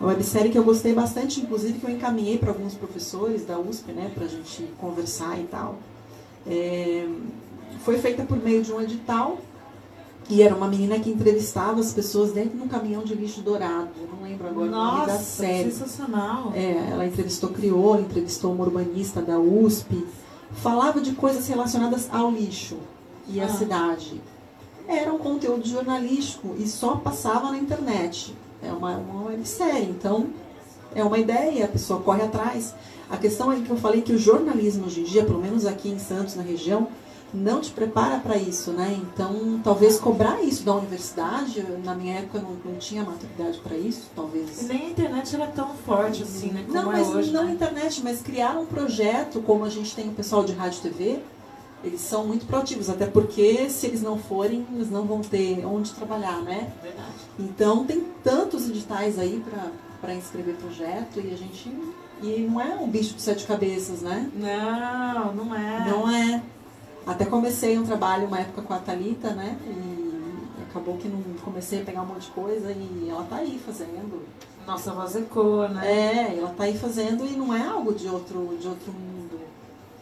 Uma 0.01 0.07
websérie 0.09 0.49
que 0.51 0.57
eu 0.57 0.63
gostei 0.63 0.93
bastante, 0.93 1.39
inclusive 1.41 1.77
que 1.77 1.85
eu 1.85 1.91
encaminhei 1.91 2.37
para 2.39 2.49
alguns 2.49 2.73
professores 2.73 3.45
da 3.45 3.59
USP, 3.59 3.91
né, 3.91 4.09
pra 4.15 4.25
gente 4.25 4.63
conversar 4.79 5.39
e 5.39 5.43
tal. 5.43 5.75
É, 6.47 7.07
foi 7.85 7.99
feita 7.99 8.23
por 8.23 8.35
meio 8.37 8.63
de 8.63 8.73
um 8.73 8.81
edital 8.81 9.37
e 10.27 10.41
era 10.41 10.55
uma 10.55 10.67
menina 10.67 10.99
que 10.99 11.11
entrevistava 11.11 11.79
as 11.79 11.93
pessoas 11.93 12.31
dentro 12.31 12.57
de 12.57 12.63
um 12.63 12.67
caminhão 12.67 13.03
de 13.03 13.13
lixo 13.13 13.41
dourado. 13.41 13.89
Eu 14.01 14.07
não 14.07 14.23
lembro 14.27 14.47
agora 14.47 14.67
o 14.67 14.71
nome 14.71 15.05
da 15.05 15.13
Nossa, 15.13 15.23
série. 15.23 15.71
sensacional. 15.71 16.51
É, 16.55 16.89
ela 16.91 17.05
entrevistou 17.05 17.51
crioulo, 17.51 18.01
entrevistou 18.01 18.51
uma 18.53 18.63
urbanista 18.63 19.21
da 19.21 19.37
USP, 19.37 20.03
falava 20.53 20.99
de 20.99 21.11
coisas 21.11 21.47
relacionadas 21.47 22.09
ao 22.11 22.31
lixo 22.31 22.77
e 23.27 23.39
à 23.39 23.45
Ah. 23.45 23.49
cidade. 23.49 24.19
Era 24.87 25.13
um 25.13 25.19
conteúdo 25.19 25.67
jornalístico 25.67 26.55
e 26.57 26.67
só 26.67 26.95
passava 26.95 27.51
na 27.51 27.59
internet. 27.59 28.35
É 28.63 28.71
uma, 28.71 28.97
uma 28.97 29.29
websérie, 29.29 29.89
então 29.89 30.27
é 30.93 31.03
uma 31.03 31.17
ideia, 31.17 31.65
a 31.65 31.67
pessoa 31.67 32.01
corre 32.01 32.21
atrás. 32.23 32.73
A 33.09 33.17
questão 33.17 33.51
é 33.51 33.59
que 33.59 33.69
eu 33.69 33.77
falei 33.77 34.01
que 34.01 34.13
o 34.13 34.17
jornalismo 34.17 34.85
hoje 34.85 35.01
em 35.01 35.03
dia, 35.03 35.23
pelo 35.25 35.39
menos 35.39 35.65
aqui 35.65 35.89
em 35.89 35.99
Santos, 35.99 36.35
na 36.35 36.43
região, 36.43 36.87
não 37.33 37.61
te 37.61 37.71
prepara 37.71 38.19
para 38.19 38.35
isso, 38.37 38.71
né? 38.71 38.99
Então, 39.01 39.59
talvez 39.63 39.97
cobrar 39.99 40.41
isso 40.43 40.63
da 40.63 40.75
universidade, 40.75 41.65
na 41.83 41.95
minha 41.95 42.19
época 42.19 42.39
não, 42.39 42.51
não 42.65 42.77
tinha 42.77 43.03
maturidade 43.03 43.57
para 43.59 43.77
isso, 43.77 44.09
talvez. 44.15 44.61
E 44.61 44.65
nem 44.65 44.87
a 44.87 44.89
internet 44.89 45.35
era 45.35 45.47
tão 45.47 45.69
forte 45.85 46.23
assim, 46.23 46.51
né? 46.51 46.63
Como 46.67 46.73
Não, 46.73 46.91
é 46.91 46.97
mas 46.97 47.07
hoje. 47.07 47.31
não 47.31 47.45
né? 47.45 47.51
internet, 47.53 48.01
mas 48.03 48.21
criar 48.21 48.59
um 48.59 48.65
projeto, 48.65 49.41
como 49.41 49.63
a 49.63 49.69
gente 49.69 49.95
tem 49.95 50.09
o 50.09 50.13
pessoal 50.13 50.43
de 50.43 50.51
rádio 50.53 50.79
e 50.79 50.89
TV, 50.89 51.19
eles 51.83 52.01
são 52.01 52.25
muito 52.25 52.45
proativos, 52.45 52.89
até 52.89 53.05
porque 53.05 53.69
se 53.69 53.87
eles 53.87 54.01
não 54.01 54.17
forem, 54.17 54.65
eles 54.73 54.89
não 54.89 55.05
vão 55.05 55.21
ter 55.21 55.65
onde 55.65 55.91
trabalhar, 55.91 56.41
né? 56.41 56.71
Verdade. 56.81 57.09
Então 57.39 57.85
tem 57.85 58.05
tantos 58.23 58.69
editais 58.69 59.17
aí 59.17 59.43
para 59.99 60.13
inscrever 60.13 60.55
projeto 60.55 61.19
e 61.19 61.33
a 61.33 61.37
gente. 61.37 61.71
E 62.21 62.47
não 62.47 62.61
é 62.61 62.75
um 62.75 62.87
bicho 62.87 63.15
de 63.15 63.21
sete 63.21 63.45
cabeças, 63.47 64.01
né? 64.01 64.29
Não, 64.35 65.33
não 65.33 65.55
é. 65.55 65.89
Não 65.89 66.09
é. 66.09 66.43
Até 67.05 67.25
comecei 67.25 67.79
um 67.79 67.85
trabalho 67.85 68.27
uma 68.27 68.39
época 68.39 68.61
com 68.61 68.73
a 68.73 68.79
Thalita, 68.79 69.31
né? 69.31 69.57
E 69.65 70.63
acabou 70.69 70.97
que 70.97 71.07
não 71.07 71.21
comecei 71.43 71.81
a 71.81 71.85
pegar 71.85 72.03
um 72.03 72.05
monte 72.05 72.25
de 72.25 72.31
coisa 72.31 72.71
e 72.71 73.07
ela 73.09 73.23
tá 73.23 73.37
aí 73.37 73.59
fazendo. 73.65 74.21
Nossa 74.67 74.91
voz 74.91 75.15
ecoa, 75.15 75.67
né? 75.67 75.91
É, 75.91 76.37
ela 76.37 76.49
tá 76.49 76.65
aí 76.65 76.77
fazendo 76.77 77.25
e 77.25 77.31
não 77.31 77.53
é 77.55 77.65
algo 77.67 77.93
de 77.93 78.07
outro, 78.07 78.55
de 78.59 78.67
outro 78.67 78.91
mundo. 78.91 79.20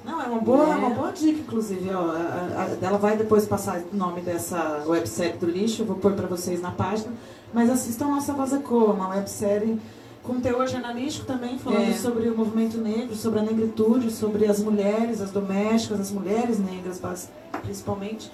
Não, 0.09 0.21
é 0.21 0.25
uma 0.25 0.39
boa, 0.41 0.63
É. 0.73 0.75
uma 0.75 0.89
boa 0.89 1.11
dica, 1.11 1.39
inclusive. 1.39 1.89
Ó, 1.93 1.99
a- 2.11 2.67
a- 2.81 2.85
ela 2.85 2.97
vai 2.97 3.15
depois 3.15 3.45
passar 3.45 3.79
o 3.93 3.95
nome 3.95 4.21
dessa 4.21 4.83
websérie 4.87 5.37
do 5.37 5.45
lixo, 5.45 5.83
eu 5.83 5.85
vou 5.85 5.97
pôr 5.97 6.13
pra 6.13 6.25
vocês 6.27 6.59
na 6.61 6.71
página. 6.71 7.11
Mas 7.53 7.69
assistam 7.69 8.07
Nossa 8.07 8.33
Voz 8.33 8.51
Ecoa, 8.53 8.93
uma 8.93 9.09
websérie 9.09 9.79
com 10.23 10.39
teor 10.39 10.67
jornalístico 10.67 11.25
também, 11.25 11.57
falando 11.59 11.89
É. 11.89 11.93
sobre 11.93 12.27
o 12.29 12.35
movimento 12.37 12.77
negro, 12.79 13.15
sobre 13.15 13.39
a 13.39 13.43
negritude, 13.43 14.11
sobre 14.11 14.45
as 14.45 14.59
mulheres, 14.59 15.21
as 15.21 15.31
domésticas, 15.31 15.99
as 15.99 16.11
mulheres 16.11 16.59
negras, 16.59 16.99
principalmente. 17.63 18.31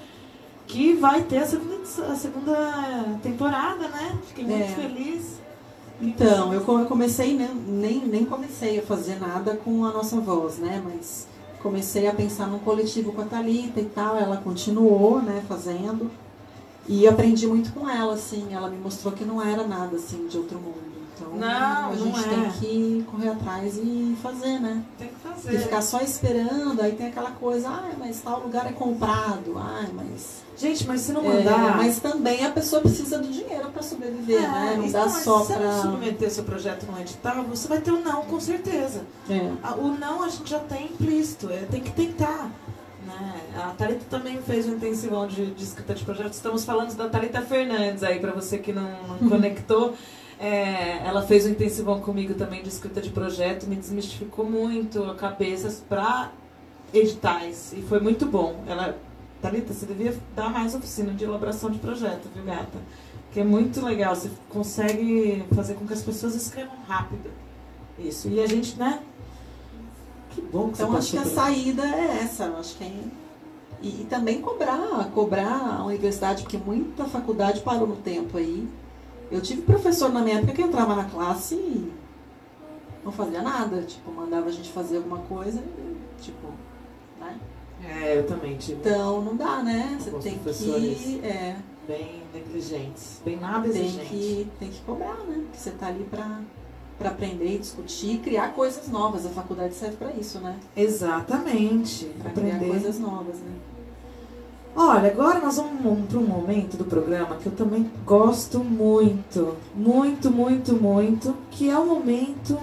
Que 0.67 0.93
vai 0.95 1.21
ter 1.23 1.39
a 1.39 1.45
segunda, 1.45 1.75
a 2.11 2.15
segunda 2.15 3.17
temporada, 3.21 3.87
né? 3.87 4.17
Fiquei 4.27 4.43
muito 4.45 4.63
É. 4.63 4.67
feliz. 4.67 5.35
Então, 6.01 6.53
eu 6.53 6.61
comecei, 6.87 7.35
né, 7.35 7.49
nem, 7.67 7.99
nem 8.05 8.25
comecei 8.25 8.79
a 8.79 8.81
fazer 8.81 9.17
nada 9.19 9.55
com 9.55 9.85
a 9.85 9.91
nossa 9.91 10.19
voz, 10.19 10.57
né? 10.57 10.81
Mas 10.83 11.27
comecei 11.65 12.07
a 12.07 12.13
pensar 12.13 12.45
num 12.45 12.59
coletivo 12.59 13.11
com 13.11 13.23
a 13.23 13.25
Thalita 13.25 13.79
e 13.81 13.85
tal. 13.85 14.15
Ela 14.17 14.37
continuou, 14.37 15.19
né, 15.19 15.43
fazendo. 15.47 16.11
E 16.87 17.07
aprendi 17.07 17.47
muito 17.47 17.73
com 17.73 17.89
ela, 17.89 18.13
assim. 18.13 18.53
Ela 18.53 18.69
me 18.69 18.77
mostrou 18.77 19.11
que 19.11 19.25
não 19.25 19.41
era 19.41 19.65
nada, 19.65 19.95
assim, 19.95 20.27
de 20.27 20.37
outro 20.37 20.59
mundo. 20.59 20.85
Então, 21.15 21.35
Não, 21.35 21.47
a 21.47 21.89
não 21.89 21.97
gente 21.97 22.19
é. 22.19 22.27
tem 22.27 22.51
que 22.51 23.05
correr 23.09 23.29
atrás 23.29 23.77
e 23.77 24.15
fazer, 24.21 24.59
né? 24.59 24.83
Tem 24.99 25.07
que 25.07 25.15
fazer. 25.15 25.59
ficar 25.59 25.81
só 25.81 26.01
esperando, 26.01 26.79
aí 26.81 26.91
tem 26.91 27.07
aquela 27.07 27.31
coisa, 27.31 27.69
ai, 27.69 27.95
mas 27.97 28.19
tal 28.21 28.41
lugar 28.41 28.67
é 28.67 28.73
comprado, 28.73 29.55
ai, 29.57 29.89
mas. 29.91 30.43
Gente, 30.57 30.87
mas 30.87 31.01
se 31.01 31.11
não 31.11 31.23
É, 31.29 31.35
mandar. 31.37 31.77
mas 31.77 31.99
também 31.99 32.45
a 32.45 32.49
pessoa 32.51 32.81
precisa 32.81 33.19
do 33.19 33.27
dinheiro 33.27 33.69
para 33.71 33.81
sobreviver, 33.83 34.41
né? 34.41 34.75
Não 34.77 34.83
isso 34.85 34.93
dá 34.93 35.09
só 35.09 35.39
se 35.41 35.47
você 35.47 35.53
para. 35.53 35.65
não 35.67 35.81
submeter 35.81 36.31
seu 36.31 36.43
projeto 36.45 36.85
no 36.89 36.99
edital, 36.99 37.43
você 37.43 37.67
vai 37.67 37.81
ter 37.81 37.91
um 37.91 38.01
não, 38.01 38.23
com 38.23 38.39
certeza. 38.39 39.01
É. 39.29 39.51
O 39.77 39.87
não 39.89 40.23
a 40.23 40.29
gente 40.29 40.49
já 40.49 40.59
tem 40.59 40.85
implícito, 40.85 41.49
é, 41.51 41.57
tem 41.69 41.81
que 41.81 41.91
tentar. 41.91 42.49
Né? 43.05 43.41
A 43.57 43.69
Thalita 43.77 44.05
também 44.09 44.41
fez 44.41 44.65
um 44.67 44.73
intensivão 44.75 45.27
de, 45.27 45.47
de 45.47 45.63
escrita 45.63 45.93
de 45.93 46.03
projetos. 46.03 46.37
Estamos 46.37 46.63
falando 46.65 46.95
da 46.95 47.07
Thalita 47.09 47.41
Fernandes 47.41 48.01
aí, 48.03 48.19
para 48.19 48.31
você 48.31 48.57
que 48.57 48.71
não, 48.73 48.89
não 49.21 49.29
conectou. 49.29 49.93
É, 50.39 51.01
ela 51.05 51.21
fez 51.21 51.45
um 51.45 51.49
intensivão 51.49 52.01
comigo 52.01 52.33
também 52.33 52.61
de 52.63 52.69
escrita 52.69 52.99
de 53.01 53.09
projeto, 53.09 53.67
me 53.67 53.75
desmistificou 53.75 54.43
muito 54.49 55.03
a 55.03 55.15
cabeça 55.15 55.83
para 55.87 56.31
editais 56.93 57.73
e 57.77 57.81
foi 57.81 57.99
muito 57.99 58.25
bom. 58.25 58.63
Ela, 58.67 58.97
Thalita, 59.45 59.73
você 59.73 59.85
devia 59.85 60.17
dar 60.35 60.49
mais 60.49 60.73
oficina 60.73 61.13
de 61.13 61.23
elaboração 61.23 61.69
de 61.69 61.77
projeto, 61.77 62.27
viu, 62.33 62.43
gata? 62.43 62.79
Que 63.31 63.41
é 63.41 63.43
muito 63.43 63.79
legal, 63.85 64.15
você 64.15 64.31
consegue 64.49 65.45
fazer 65.53 65.75
com 65.75 65.85
que 65.85 65.93
as 65.93 66.01
pessoas 66.01 66.33
escrevam 66.33 66.75
rápido. 66.87 67.29
Isso. 67.99 68.27
E 68.27 68.41
a 68.41 68.47
gente, 68.47 68.75
né? 68.79 69.03
Que 70.31 70.41
bom 70.41 70.69
que 70.69 70.81
Então 70.81 70.89
você 70.89 70.97
acho 70.97 71.11
que 71.11 71.17
a 71.17 71.25
saída 71.25 71.83
é 71.83 72.21
essa, 72.23 72.45
eu 72.45 72.57
acho 72.57 72.75
que 72.75 72.83
é... 72.85 73.03
e, 73.83 74.01
e 74.01 74.07
também 74.09 74.41
cobrar, 74.41 75.11
cobrar 75.13 75.77
a 75.79 75.85
universidade, 75.85 76.41
porque 76.41 76.57
muita 76.57 77.05
faculdade 77.05 77.61
parou 77.61 77.87
no 77.87 77.97
tempo 77.97 78.39
aí. 78.39 78.67
Eu 79.29 79.41
tive 79.41 79.61
professor 79.61 80.11
na 80.11 80.21
minha 80.21 80.37
época 80.37 80.53
que 80.53 80.61
entrava 80.63 80.95
na 80.95 81.05
classe 81.05 81.53
e 81.53 81.93
não 83.03 83.11
fazia 83.11 83.43
nada, 83.43 83.83
tipo, 83.83 84.11
mandava 84.11 84.47
a 84.47 84.51
gente 84.51 84.71
fazer 84.71 84.97
alguma 84.97 85.19
coisa 85.19 85.59
e, 85.59 86.23
tipo? 86.23 86.47
É, 87.83 88.17
eu 88.17 88.25
também 88.25 88.55
tive 88.57 88.79
Então 88.79 89.21
não 89.21 89.35
dá, 89.35 89.61
né? 89.61 89.97
Você 89.99 90.11
tem 90.11 90.37
que. 90.39 91.21
É, 91.23 91.55
bem 91.87 92.23
negligentes, 92.33 93.21
bem 93.23 93.37
nada 93.37 93.67
tem 93.69 93.85
exigentes. 93.85 94.09
que, 94.09 94.47
tem 94.59 94.69
que 94.69 94.81
cobrar, 94.81 95.17
né? 95.27 95.43
Porque 95.43 95.57
você 95.57 95.71
tá 95.71 95.87
ali 95.87 96.03
pra, 96.09 96.41
pra 96.97 97.09
aprender, 97.09 97.59
discutir 97.59 98.19
criar 98.19 98.53
coisas 98.53 98.87
novas. 98.87 99.25
A 99.25 99.29
faculdade 99.29 99.73
serve 99.73 99.97
pra 99.97 100.11
isso, 100.11 100.39
né? 100.39 100.57
Exatamente. 100.75 102.05
Pra 102.21 102.31
criar 102.31 102.55
Aprender. 102.55 102.71
coisas 102.71 102.99
novas, 102.99 103.35
né? 103.35 103.51
Olha, 104.77 105.09
agora 105.09 105.39
nós 105.39 105.55
vamos 105.55 106.05
para 106.09 106.19
um 106.19 106.27
momento 106.27 106.75
do 106.75 106.83
programa 106.83 107.37
que 107.37 107.45
eu 107.45 107.53
também 107.53 107.89
gosto 108.05 108.59
muito, 108.59 109.55
muito, 109.73 110.29
muito, 110.29 110.73
muito, 110.73 111.33
que 111.49 111.69
é 111.69 111.77
o 111.79 111.85
momento 111.85 112.59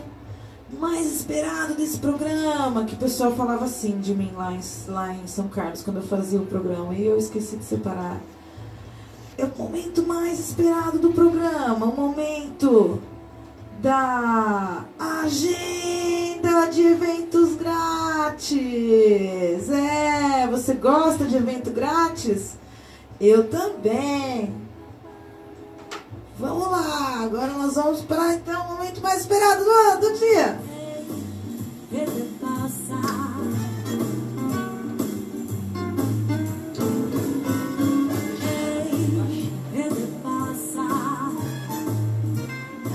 mais 0.78 1.06
esperado 1.12 1.74
desse 1.74 1.98
programa, 1.98 2.84
que 2.84 2.94
o 2.94 2.98
pessoal 2.98 3.32
falava 3.34 3.64
assim 3.64 3.98
de 3.98 4.14
mim 4.14 4.32
lá 4.34 4.52
em, 4.52 4.60
lá 4.88 5.12
em 5.12 5.26
São 5.26 5.48
Carlos, 5.48 5.82
quando 5.82 5.98
eu 5.98 6.02
fazia 6.02 6.40
o 6.40 6.46
programa, 6.46 6.94
e 6.94 7.04
eu 7.04 7.18
esqueci 7.18 7.56
de 7.56 7.64
separar. 7.64 8.20
É 9.36 9.44
o 9.44 9.52
momento 9.56 10.02
mais 10.02 10.38
esperado 10.38 10.98
do 10.98 11.12
programa, 11.12 11.86
o 11.86 11.96
momento 11.96 13.00
da 13.80 14.84
agenda 14.98 16.66
de 16.66 16.82
eventos 16.82 17.54
grátis. 17.56 18.60
É, 19.70 20.46
você 20.48 20.74
gosta 20.74 21.24
de 21.24 21.36
evento 21.36 21.70
grátis? 21.70 22.56
Eu 23.20 23.48
também. 23.48 24.54
Vamos 26.38 26.70
lá, 26.70 27.20
agora 27.24 27.52
nós 27.52 27.74
vamos 27.74 28.00
para 28.02 28.34
então 28.34 28.62
o 28.62 28.68
momento 28.72 29.00
mais 29.02 29.20
esperado 29.20 29.64
do, 29.64 30.00
do 30.00 30.18
dia. 30.18 30.58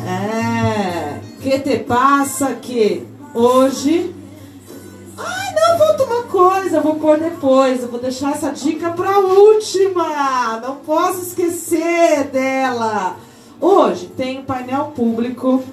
É, 0.09 1.19
que 1.41 1.59
te 1.59 1.77
passa 1.79 2.55
que 2.55 3.05
hoje. 3.33 4.15
Ai, 5.17 5.53
não, 5.53 5.77
falta 5.77 6.03
uma 6.03 6.23
coisa, 6.23 6.81
vou 6.81 6.95
pôr 6.95 7.19
depois. 7.19 7.83
Eu 7.83 7.89
vou 7.89 7.99
deixar 7.99 8.31
essa 8.31 8.51
dica 8.51 8.89
pra 8.91 9.19
última. 9.19 10.59
Não 10.59 10.77
posso 10.77 11.21
esquecer 11.21 12.25
dela. 12.31 13.26
Hoje 13.59 14.05
tem 14.15 14.39
um 14.39 14.43
painel 14.43 14.91
público 14.95 15.63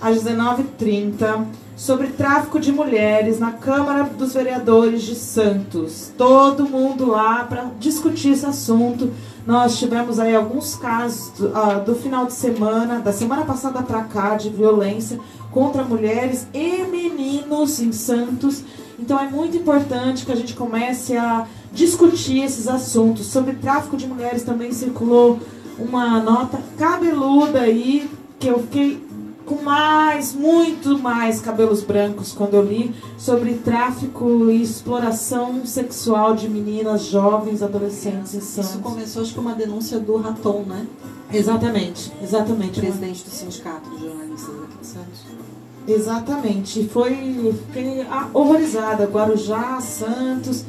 às 0.00 0.22
19h30 0.22 1.46
sobre 1.76 2.08
tráfico 2.08 2.60
de 2.60 2.70
mulheres 2.70 3.40
na 3.40 3.50
Câmara 3.52 4.04
dos 4.04 4.34
Vereadores 4.34 5.02
de 5.02 5.16
Santos. 5.16 6.12
Todo 6.16 6.68
mundo 6.68 7.06
lá 7.06 7.42
para 7.42 7.70
discutir 7.80 8.30
esse 8.30 8.46
assunto. 8.46 9.10
Nós 9.44 9.78
tivemos 9.78 10.20
aí 10.20 10.34
alguns 10.34 10.76
casos 10.76 11.30
do, 11.30 11.56
ah, 11.56 11.74
do 11.74 11.96
final 11.96 12.26
de 12.26 12.34
semana, 12.34 13.00
da 13.00 13.12
semana 13.12 13.44
passada 13.44 13.82
para 13.82 14.04
cá, 14.04 14.36
de 14.36 14.48
violência 14.50 15.18
contra 15.50 15.82
mulheres 15.82 16.46
e 16.54 16.84
meninos 16.84 17.80
em 17.80 17.90
Santos. 17.90 18.62
Então 18.96 19.18
é 19.18 19.28
muito 19.28 19.56
importante 19.56 20.24
que 20.24 20.32
a 20.32 20.36
gente 20.36 20.54
comece 20.54 21.16
a 21.16 21.46
discutir 21.72 22.44
esses 22.44 22.68
assuntos. 22.68 23.26
Sobre 23.26 23.54
tráfico 23.54 23.96
de 23.96 24.06
mulheres 24.06 24.42
também 24.44 24.72
circulou 24.72 25.40
uma 25.78 26.20
nota 26.20 26.60
cabeluda 26.76 27.60
aí, 27.60 28.10
que 28.38 28.48
eu 28.48 28.60
fiquei 28.60 29.06
com 29.46 29.62
mais, 29.62 30.34
muito 30.34 30.98
mais 30.98 31.40
cabelos 31.40 31.82
brancos 31.82 32.32
quando 32.32 32.54
eu 32.54 32.62
li 32.62 32.94
sobre 33.16 33.54
tráfico 33.54 34.50
e 34.50 34.62
exploração 34.62 35.64
sexual 35.64 36.36
de 36.36 36.48
meninas, 36.48 37.04
jovens, 37.04 37.62
adolescentes 37.62 38.34
em 38.34 38.38
Isso 38.38 38.62
Santos. 38.62 38.82
começou, 38.82 39.22
acho 39.22 39.32
que 39.32 39.40
uma 39.40 39.54
denúncia 39.54 39.98
do 39.98 40.16
Raton, 40.16 40.64
né? 40.66 40.86
Exatamente, 41.32 42.12
exatamente. 42.22 42.80
Presidente 42.80 43.24
do 43.24 43.30
Sindicato 43.30 43.88
de 43.90 44.04
Jornalistas 44.04 44.54
aqui 44.64 44.78
de 44.80 44.86
Santos. 44.86 45.38
Exatamente. 45.86 46.88
Foi, 46.88 47.54
fiquei 47.66 48.06
horrorizada. 48.34 49.06
Guarujá, 49.06 49.80
Santos. 49.80 50.64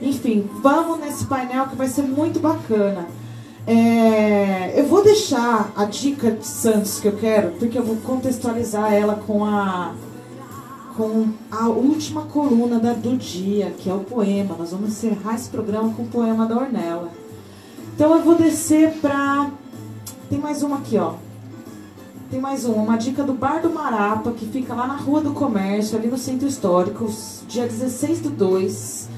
Enfim, 0.00 0.48
vamos 0.62 0.98
nesse 1.00 1.26
painel 1.26 1.66
que 1.66 1.76
vai 1.76 1.88
ser 1.88 2.02
muito 2.02 2.40
bacana. 2.40 3.06
É, 3.66 4.78
eu 4.78 4.86
vou 4.86 5.04
deixar 5.04 5.72
a 5.76 5.84
dica 5.84 6.32
de 6.32 6.46
Santos 6.46 6.98
que 6.98 7.06
eu 7.06 7.16
quero, 7.16 7.52
porque 7.52 7.78
eu 7.78 7.84
vou 7.84 7.96
contextualizar 7.96 8.92
ela 8.92 9.14
com 9.26 9.44
a 9.44 9.94
com 10.96 11.28
a 11.50 11.68
última 11.68 12.22
coluna 12.22 12.78
da, 12.78 12.92
do 12.92 13.16
dia, 13.16 13.72
que 13.78 13.88
é 13.88 13.94
o 13.94 14.00
poema. 14.00 14.54
Nós 14.58 14.72
vamos 14.72 14.90
encerrar 14.90 15.34
esse 15.34 15.48
programa 15.48 15.92
com 15.94 16.02
o 16.02 16.08
poema 16.08 16.46
da 16.46 16.56
Ornella. 16.56 17.08
Então 17.94 18.14
eu 18.14 18.22
vou 18.22 18.34
descer 18.34 18.92
pra. 19.00 19.50
Tem 20.28 20.38
mais 20.38 20.62
uma 20.62 20.78
aqui, 20.78 20.98
ó. 20.98 21.14
Tem 22.30 22.40
mais 22.40 22.64
uma, 22.64 22.82
uma 22.82 22.96
dica 22.96 23.22
do 23.22 23.32
Bar 23.32 23.60
do 23.60 23.70
Marapa, 23.70 24.32
que 24.32 24.46
fica 24.46 24.74
lá 24.74 24.86
na 24.86 24.96
Rua 24.96 25.20
do 25.20 25.32
Comércio, 25.32 25.98
ali 25.98 26.08
no 26.08 26.18
Centro 26.18 26.48
Histórico, 26.48 27.06
dia 27.48 27.66
16 27.66 28.20
do 28.20 28.30
2. 28.30 29.08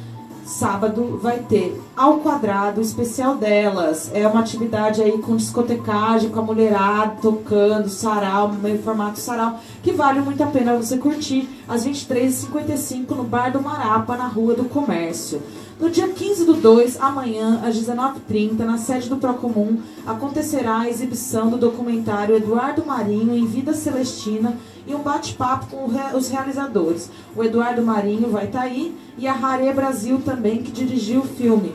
Sábado 0.44 1.18
vai 1.22 1.38
ter 1.38 1.80
ao 1.96 2.18
quadrado 2.18 2.80
especial 2.80 3.36
delas. 3.36 4.10
É 4.12 4.28
uma 4.28 4.40
atividade 4.40 5.02
aí 5.02 5.16
com 5.18 5.36
discotecagem, 5.36 6.28
com 6.28 6.40
a 6.40 6.42
mulherada 6.42 7.16
tocando, 7.22 7.88
sarau, 7.88 8.52
meio 8.52 8.82
formato 8.82 9.18
sarau, 9.18 9.58
que 9.82 9.92
vale 9.92 10.20
muito 10.20 10.42
a 10.42 10.46
pena 10.46 10.76
você 10.76 10.98
curtir 10.98 11.48
às 11.66 11.86
23h55 11.86 13.10
no 13.16 13.24
Bar 13.24 13.52
do 13.52 13.62
Marapa, 13.62 14.18
na 14.18 14.26
Rua 14.26 14.54
do 14.54 14.64
Comércio. 14.64 15.40
No 15.80 15.90
dia 15.90 16.08
15 16.08 16.44
do 16.44 16.54
2, 16.54 17.00
amanhã, 17.00 17.60
às 17.64 17.76
19h30, 17.76 18.58
na 18.60 18.78
sede 18.78 19.08
do 19.08 19.16
Procomum, 19.16 19.78
acontecerá 20.06 20.80
a 20.80 20.88
exibição 20.88 21.48
do 21.50 21.56
documentário 21.56 22.36
Eduardo 22.36 22.84
Marinho 22.86 23.34
em 23.34 23.46
Vida 23.46 23.74
Celestina 23.74 24.56
e 24.86 24.94
um 24.94 25.02
bate-papo 25.02 25.66
com 25.66 25.86
os 26.16 26.28
realizadores. 26.28 27.10
O 27.34 27.42
Eduardo 27.42 27.82
Marinho 27.82 28.30
vai 28.30 28.46
estar 28.46 28.60
tá 28.60 28.64
aí 28.64 28.94
e 29.16 29.26
a 29.26 29.32
Rare 29.32 29.72
Brasil 29.72 30.20
também, 30.24 30.62
que 30.62 30.70
dirigiu 30.70 31.20
o 31.20 31.26
filme. 31.26 31.74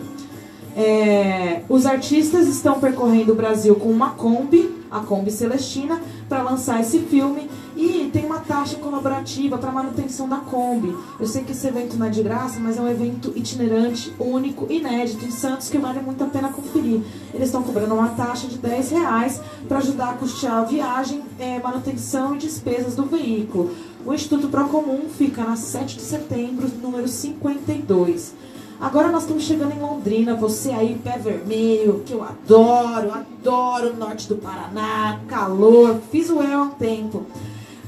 É, 0.76 1.64
os 1.68 1.86
artistas 1.86 2.48
estão 2.48 2.80
percorrendo 2.80 3.34
o 3.34 3.36
Brasil 3.36 3.76
com 3.76 3.90
uma 3.90 4.12
Kombi, 4.12 4.70
a 4.90 5.00
Kombi 5.00 5.32
Celestina, 5.32 6.02
para 6.28 6.42
lançar 6.42 6.80
esse 6.80 7.00
filme 7.00 7.50
e 7.80 8.10
tem 8.12 8.26
uma 8.26 8.40
taxa 8.40 8.76
colaborativa 8.76 9.58
para 9.58 9.72
manutenção 9.72 10.28
da 10.28 10.36
Kombi. 10.36 10.94
Eu 11.18 11.26
sei 11.26 11.46
que 11.46 11.54
esse 11.54 11.66
evento 11.66 11.96
não 11.96 12.08
é 12.08 12.10
de 12.10 12.22
graça, 12.22 12.60
mas 12.60 12.78
é 12.78 12.82
um 12.82 12.90
evento 12.90 13.32
itinerante, 13.38 14.14
único, 14.20 14.68
inédito 14.70 15.24
em 15.24 15.32
Santos 15.32 15.70
que 15.70 15.78
vale 15.78 16.02
muito 16.02 16.22
a 16.22 16.28
pena 16.28 16.50
conferir. 16.50 17.02
Eles 17.34 17.48
estão 17.48 17.64
cobrando 17.64 17.94
uma 17.94 18.10
taxa 18.10 18.48
de 18.48 18.58
10 18.58 18.92
reais 18.92 19.42
para 19.66 19.78
ajudar 19.78 20.10
a 20.10 20.14
custear 20.16 20.58
a 20.58 20.64
viagem, 20.66 21.24
é, 21.40 21.58
manutenção 21.60 22.36
e 22.36 22.40
despesas 22.40 22.96
do 22.96 23.06
veículo. 23.06 23.72
O 24.06 24.14
Instituto 24.14 24.50
Procomum 24.50 25.08
fica 25.10 25.46
na 25.46 25.56
7 25.56 25.96
de 25.96 26.02
setembro, 26.02 26.70
número 26.82 27.08
52. 27.08 28.34
Agora 28.82 29.10
nós 29.10 29.24
estamos 29.24 29.44
chegando 29.44 29.74
em 29.74 29.80
Londrina, 29.80 30.36
você 30.36 30.72
aí, 30.72 31.00
pé 31.02 31.18
vermelho, 31.18 32.04
que 32.06 32.14
eu 32.14 32.24
adoro, 32.24 33.12
adoro 33.12 33.94
o 33.94 33.96
norte 33.96 34.28
do 34.28 34.36
Paraná, 34.36 35.20
calor, 35.28 36.00
fiz 36.12 36.30
o 36.30 36.42
El 36.42 36.60
há 36.60 36.64
um 36.64 36.70
tempo. 36.72 37.26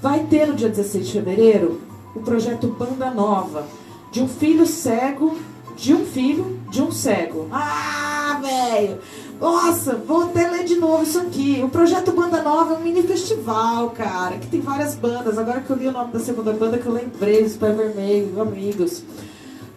Vai 0.02 0.22
ter 0.22 0.48
no 0.48 0.56
dia 0.56 0.68
16 0.68 1.06
de 1.06 1.14
fevereiro 1.14 1.80
o 2.16 2.22
projeto 2.22 2.66
Banda 2.68 3.12
Nova, 3.12 3.68
de 4.12 4.20
um 4.20 4.28
filho 4.28 4.66
cego, 4.66 5.38
de 5.78 5.94
um 5.94 6.04
filho 6.04 6.60
de 6.72 6.82
um 6.82 6.92
cego. 6.92 7.48
Ah, 7.52 8.40
velho! 8.42 8.98
Nossa, 9.40 9.96
vou 9.96 10.24
até 10.24 10.50
ler 10.50 10.64
de 10.64 10.76
novo 10.78 11.04
isso 11.04 11.20
aqui. 11.20 11.62
O 11.64 11.70
projeto 11.70 12.12
Banda 12.14 12.42
Nova 12.42 12.74
é 12.74 12.78
um 12.78 12.82
mini 12.82 13.04
festival, 13.04 13.92
cara, 13.92 14.40
que 14.40 14.48
tem 14.48 14.60
várias 14.60 14.96
bandas. 14.96 15.38
Agora 15.38 15.62
que 15.62 15.70
eu 15.70 15.76
li 15.76 15.88
o 15.88 15.92
nome 15.92 16.12
da 16.12 16.20
segunda 16.20 16.52
banda, 16.52 16.80
que 16.80 16.88
eu 16.88 16.94
lembrei, 16.94 17.44
os 17.44 17.56
Pé 17.56 17.72
Vermelho, 17.72 18.42
amigos. 18.42 19.04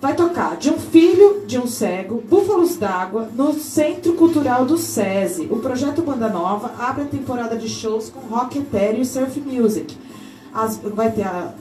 Vai 0.01 0.15
tocar 0.15 0.57
de 0.57 0.71
um 0.71 0.79
filho 0.79 1.45
de 1.47 1.59
um 1.59 1.67
cego, 1.67 2.23
Búfalos 2.27 2.77
d'Água, 2.77 3.29
no 3.35 3.53
Centro 3.53 4.15
Cultural 4.15 4.65
do 4.65 4.79
SESI. 4.79 5.49
O 5.51 5.57
projeto 5.57 6.01
Banda 6.01 6.31
Nova 6.31 6.73
abre 6.79 7.03
a 7.03 7.07
temporada 7.07 7.57
de 7.57 7.69
shows 7.69 8.09
com 8.09 8.21
rock 8.21 8.59
etéreo 8.59 9.03
e 9.03 9.07
surf 9.07 9.39
music 9.41 9.95
as, 10.55 10.77
vai 10.79 11.11
ter 11.11 11.25
a, 11.25 11.53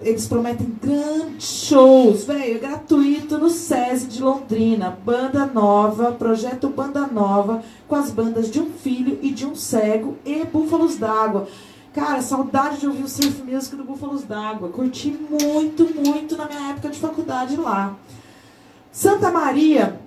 eles 0.00 0.26
prometem 0.26 0.66
grandes 0.82 1.66
shows, 1.66 2.24
velho, 2.24 2.60
gratuito 2.60 3.38
no 3.38 3.48
SESI 3.48 4.06
de 4.06 4.22
Londrina. 4.22 4.98
Banda 5.04 5.46
nova, 5.46 6.12
projeto 6.12 6.68
Banda 6.68 7.06
Nova, 7.06 7.62
com 7.88 7.94
as 7.94 8.10
bandas 8.10 8.50
de 8.50 8.60
um 8.60 8.70
filho 8.70 9.18
e 9.22 9.30
de 9.30 9.46
um 9.46 9.54
cego 9.54 10.18
e 10.24 10.44
Búfalos 10.44 10.96
d'Água. 10.96 11.48
Cara, 11.94 12.20
saudade 12.20 12.80
de 12.80 12.86
ouvir 12.86 13.04
o 13.04 13.08
surf 13.08 13.42
music 13.42 13.76
do 13.76 13.84
Búfalos 13.84 14.24
d'Água. 14.24 14.68
Curti 14.68 15.16
muito, 15.30 15.88
muito 15.94 16.36
na 16.36 16.46
minha 16.46 16.70
época 16.70 16.90
de 16.90 16.98
faculdade 16.98 17.56
lá. 17.56 17.94
Santa 18.92 19.30
Maria 19.30 20.03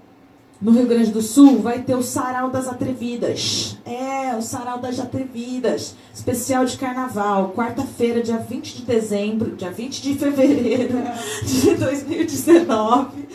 no 0.60 0.72
Rio 0.72 0.88
Grande 0.88 1.12
do 1.12 1.22
Sul 1.22 1.60
vai 1.60 1.84
ter 1.84 1.96
o 1.96 2.02
Sarau 2.02 2.50
das 2.50 2.68
Atrevidas. 2.68 3.78
É, 3.86 4.36
o 4.36 4.42
Sarau 4.42 4.80
das 4.80 5.00
Atrevidas. 5.00 5.96
Especial 6.14 6.66
de 6.66 6.78
carnaval. 6.78 7.54
Quarta-feira, 7.56 8.22
dia 8.22 8.38
20 8.38 8.78
de 8.78 8.82
dezembro, 8.84 9.56
dia 9.56 9.72
20 9.72 10.02
de 10.02 10.16
fevereiro 10.16 10.98
de 11.46 11.76
2019. 11.76 13.28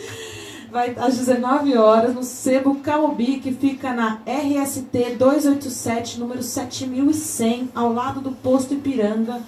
Vai 0.69 0.95
às 0.97 1.17
19 1.17 1.77
horas 1.77 2.15
no 2.15 2.23
Sebo 2.23 2.75
Camobi, 2.75 3.39
que 3.39 3.53
fica 3.53 3.93
na 3.93 4.19
RST 4.25 5.15
287, 5.17 6.19
número 6.19 6.41
7100, 6.41 7.69
ao 7.75 7.93
lado 7.93 8.19
do 8.19 8.31
posto 8.31 8.73
Ipiranga 8.73 9.41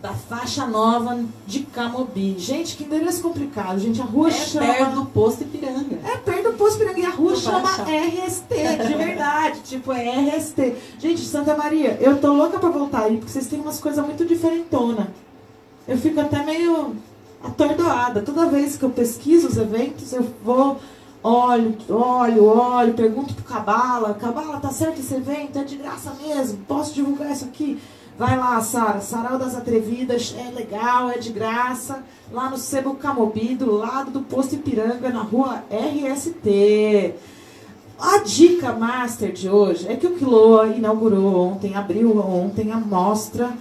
da 0.00 0.12
faixa 0.12 0.66
nova 0.66 1.18
de 1.46 1.60
Camobi. 1.60 2.38
Gente, 2.38 2.76
que 2.76 2.84
endereço 2.84 3.22
complicado, 3.22 3.80
gente. 3.80 4.00
A 4.00 4.04
rua 4.04 4.28
é 4.28 4.30
chama. 4.30 4.66
perto 4.66 4.94
do 4.94 5.06
posto 5.06 5.42
Ipiranga. 5.42 5.98
É 6.04 6.16
perto 6.18 6.45
do 6.76 6.82
posto 6.82 6.82
Ipiranga. 6.82 7.00
E 7.00 7.06
a 7.06 7.10
rua 7.10 7.36
chama 7.36 7.70
RST, 7.70 8.86
de 8.86 8.94
verdade. 8.94 9.60
tipo, 9.64 9.92
é 9.92 10.36
RST. 10.36 10.74
Gente, 10.98 11.20
Santa 11.22 11.56
Maria, 11.56 11.98
eu 12.00 12.18
tô 12.18 12.32
louca 12.32 12.58
pra 12.58 12.68
voltar 12.68 13.04
aí, 13.04 13.16
porque 13.16 13.32
vocês 13.32 13.46
têm 13.46 13.60
umas 13.60 13.80
coisas 13.80 14.04
muito 14.04 14.24
diferentonas. 14.24 15.06
Eu 15.88 15.96
fico 15.96 16.20
até 16.20 16.44
meio 16.44 16.96
atordoada. 17.42 18.22
Toda 18.22 18.46
vez 18.46 18.76
que 18.76 18.84
eu 18.84 18.90
pesquiso 18.90 19.48
os 19.48 19.56
eventos, 19.56 20.12
eu 20.12 20.26
vou. 20.44 20.78
Olho, 21.22 21.76
olho, 21.88 22.44
olho, 22.44 22.94
pergunto 22.94 23.34
pro 23.34 23.42
Cabala, 23.42 24.14
Cabala, 24.14 24.60
tá 24.60 24.70
certo 24.70 25.00
esse 25.00 25.12
evento? 25.12 25.58
É 25.58 25.64
de 25.64 25.74
graça 25.74 26.12
mesmo? 26.24 26.58
Posso 26.68 26.94
divulgar 26.94 27.32
isso 27.32 27.44
aqui? 27.44 27.80
Vai 28.18 28.38
lá, 28.38 28.58
Sara, 28.62 29.02
Sarau 29.02 29.38
das 29.38 29.54
Atrevidas, 29.54 30.34
é 30.38 30.50
legal, 30.50 31.10
é 31.10 31.18
de 31.18 31.30
graça, 31.30 32.02
lá 32.32 32.48
no 32.48 32.56
Sebo 32.56 32.94
Camobi, 32.94 33.54
do 33.54 33.70
lado 33.70 34.10
do 34.10 34.22
posto 34.22 34.54
Ipiranga, 34.54 35.10
na 35.10 35.20
rua 35.20 35.62
RST. 35.70 37.14
A 37.98 38.18
dica 38.24 38.72
master 38.72 39.32
de 39.32 39.50
hoje 39.50 39.86
é 39.86 39.96
que 39.96 40.06
o 40.06 40.14
Quiloa 40.14 40.68
inaugurou 40.68 41.46
ontem, 41.46 41.74
abriu 41.74 42.18
ontem 42.18 42.72
a 42.72 42.78
mostra 42.78 43.52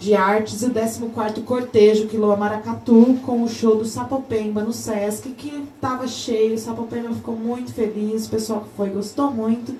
de 0.00 0.14
artes 0.14 0.62
e 0.62 0.66
o 0.66 0.70
14º 0.70 1.44
cortejo 1.44 2.08
Quiloa 2.08 2.34
Maracatu 2.34 3.18
com 3.26 3.42
o 3.42 3.48
show 3.48 3.76
do 3.76 3.84
Sapopemba 3.84 4.62
no 4.62 4.72
Sesc, 4.72 5.28
que 5.32 5.68
estava 5.74 6.08
cheio, 6.08 6.54
o 6.54 6.58
Sapopemba 6.58 7.12
ficou 7.12 7.36
muito 7.36 7.74
feliz, 7.74 8.26
o 8.26 8.30
pessoal 8.30 8.60
que 8.62 8.74
foi 8.74 8.88
gostou 8.88 9.30
muito. 9.30 9.74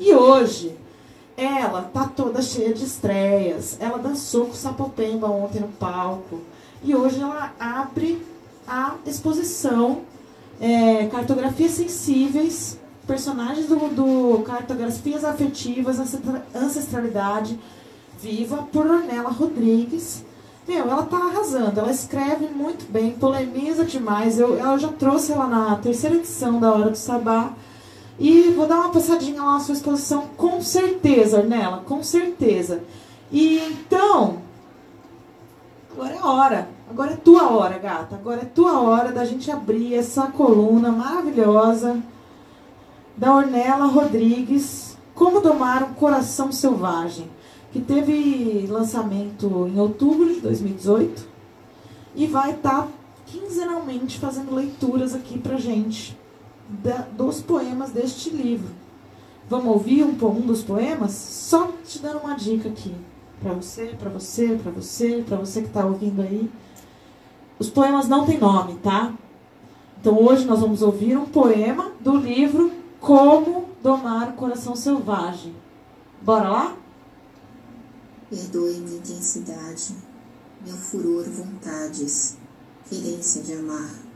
E 0.00 0.14
hoje 0.14 0.74
ela 1.38 1.82
tá 1.82 2.04
toda 2.04 2.42
cheia 2.42 2.74
de 2.74 2.84
estreias. 2.84 3.76
Ela 3.80 3.98
dançou 3.98 4.46
com 4.46 4.52
o 4.52 4.56
Sapopemba 4.56 5.28
ontem 5.28 5.60
no 5.60 5.68
palco. 5.68 6.40
E 6.82 6.94
hoje 6.94 7.20
ela 7.20 7.52
abre 7.60 8.20
a 8.66 8.96
exposição 9.06 10.00
é, 10.60 11.06
Cartografias 11.06 11.72
Sensíveis, 11.72 12.78
personagens 13.06 13.66
do, 13.66 13.76
do 13.76 14.42
Cartografias 14.42 15.24
Afetivas, 15.24 15.98
Ancestralidade 16.54 17.58
Viva, 18.20 18.66
por 18.72 18.86
Ornella 18.86 19.30
Rodrigues. 19.30 20.24
Meu, 20.66 20.90
ela 20.90 21.04
tá 21.04 21.16
arrasando, 21.16 21.80
ela 21.80 21.90
escreve 21.90 22.48
muito 22.48 22.90
bem, 22.90 23.12
polemiza 23.12 23.84
demais. 23.84 24.38
Eu, 24.38 24.58
eu 24.58 24.78
já 24.78 24.88
trouxe 24.88 25.32
ela 25.32 25.46
na 25.46 25.76
terceira 25.76 26.16
edição 26.16 26.58
da 26.58 26.72
Hora 26.72 26.90
do 26.90 26.98
Sabá 26.98 27.54
e 28.18 28.50
vou 28.50 28.66
dar 28.66 28.80
uma 28.80 28.90
passadinha 28.90 29.42
lá 29.42 29.54
na 29.54 29.60
sua 29.60 29.74
exposição, 29.74 30.26
com 30.36 30.60
certeza, 30.60 31.38
Ornella, 31.38 31.84
com 31.86 32.02
certeza. 32.02 32.82
E 33.30 33.58
então, 33.58 34.38
agora 35.92 36.14
é 36.14 36.22
hora. 36.22 36.68
Agora 36.90 37.12
é 37.12 37.16
tua 37.16 37.50
hora, 37.50 37.78
gata. 37.78 38.16
Agora 38.16 38.40
é 38.40 38.44
tua 38.44 38.80
hora 38.80 39.12
da 39.12 39.24
gente 39.24 39.50
abrir 39.50 39.94
essa 39.94 40.26
coluna 40.28 40.90
maravilhosa 40.90 42.02
da 43.16 43.34
Ornella 43.34 43.86
Rodrigues, 43.86 44.96
Como 45.14 45.40
Domar 45.40 45.82
um 45.82 45.94
Coração 45.94 46.50
Selvagem, 46.50 47.28
que 47.72 47.80
teve 47.80 48.66
lançamento 48.68 49.68
em 49.68 49.78
outubro 49.78 50.32
de 50.32 50.40
2018 50.40 51.28
e 52.16 52.26
vai 52.26 52.52
estar 52.52 52.82
tá 52.82 52.88
quinzenalmente 53.26 54.18
fazendo 54.18 54.54
leituras 54.54 55.14
aqui 55.14 55.38
pra 55.38 55.56
gente 55.56 56.16
da, 56.68 57.06
dos 57.16 57.40
poemas 57.40 57.90
deste 57.90 58.30
livro. 58.30 58.68
Vamos 59.48 59.72
ouvir 59.72 60.04
um, 60.04 60.10
um 60.10 60.40
dos 60.42 60.62
poemas? 60.62 61.12
Só 61.12 61.72
te 61.84 61.98
dando 62.00 62.18
uma 62.18 62.34
dica 62.34 62.68
aqui. 62.68 62.94
Para 63.40 63.54
você, 63.54 63.94
para 63.98 64.10
você, 64.10 64.58
para 64.62 64.70
você, 64.70 65.24
para 65.26 65.36
você 65.38 65.62
que 65.62 65.68
está 65.68 65.86
ouvindo 65.86 66.20
aí. 66.20 66.50
Os 67.58 67.70
poemas 67.70 68.08
não 68.08 68.26
têm 68.26 68.38
nome, 68.38 68.74
tá? 68.76 69.14
Então 70.00 70.22
hoje 70.22 70.44
nós 70.44 70.60
vamos 70.60 70.82
ouvir 70.82 71.16
um 71.16 71.26
poema 71.26 71.92
do 72.00 72.16
livro 72.16 72.70
Como 73.00 73.68
Domar 73.82 74.30
o 74.30 74.32
Coração 74.34 74.76
Selvagem. 74.76 75.54
Bora 76.20 76.48
lá? 76.48 76.76
Perdoe 78.28 78.74
minha 78.74 78.98
intensidade, 78.98 79.94
meu 80.64 80.76
furor, 80.76 81.24
vontades, 81.24 82.36
querência 82.88 83.42
de 83.42 83.54
amar 83.54 84.07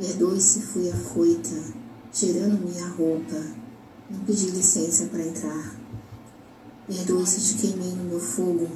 Perdoe 0.00 0.40
se 0.40 0.60
fui 0.60 0.90
afoita, 0.90 1.62
tirando 2.10 2.64
minha 2.64 2.88
roupa. 2.88 3.36
Não 4.08 4.20
pedi 4.20 4.46
licença 4.46 5.04
para 5.04 5.22
entrar. 5.22 5.76
Perdoe 6.86 7.26
se 7.26 7.40
te 7.42 7.60
queimei 7.60 7.90
no 7.90 8.04
meu 8.04 8.18
fogo, 8.18 8.66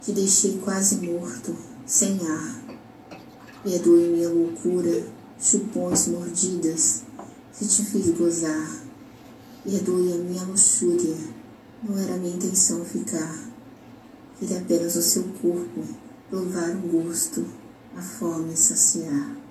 te 0.00 0.10
deixei 0.10 0.58
quase 0.58 0.96
morto, 0.96 1.56
sem 1.86 2.18
ar. 2.26 2.60
Perdoe 3.62 4.08
minha 4.08 4.28
loucura, 4.30 5.06
chupões, 5.38 6.08
mordidas, 6.08 7.04
se 7.52 7.64
te 7.64 7.84
fiz 7.84 8.10
gozar. 8.18 8.82
Perdoe 9.62 10.12
a 10.12 10.16
minha 10.16 10.42
luxúria, 10.42 11.16
não 11.84 11.96
era 11.96 12.16
minha 12.16 12.34
intenção 12.34 12.84
ficar. 12.84 13.48
Queria 14.40 14.58
apenas 14.58 14.96
o 14.96 15.02
seu 15.02 15.22
corpo, 15.40 15.84
provar 16.28 16.70
o 16.70 16.88
gosto, 16.88 17.46
a 17.96 18.02
fome 18.02 18.56
saciar. 18.56 19.41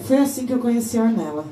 Foi 0.00 0.18
assim 0.18 0.46
que 0.46 0.52
eu 0.52 0.58
conheci 0.58 0.98
a 0.98 1.02
Ornella. 1.02 1.44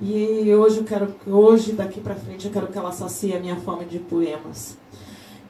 E 0.00 0.54
hoje 0.54 0.78
eu 0.78 0.84
quero, 0.84 1.14
hoje 1.26 1.72
daqui 1.72 2.00
para 2.00 2.14
frente 2.14 2.46
eu 2.46 2.52
quero 2.52 2.68
que 2.68 2.78
ela 2.78 2.92
sacie 2.92 3.34
a 3.34 3.40
minha 3.40 3.56
fome 3.56 3.84
de 3.84 3.98
poemas. 3.98 4.76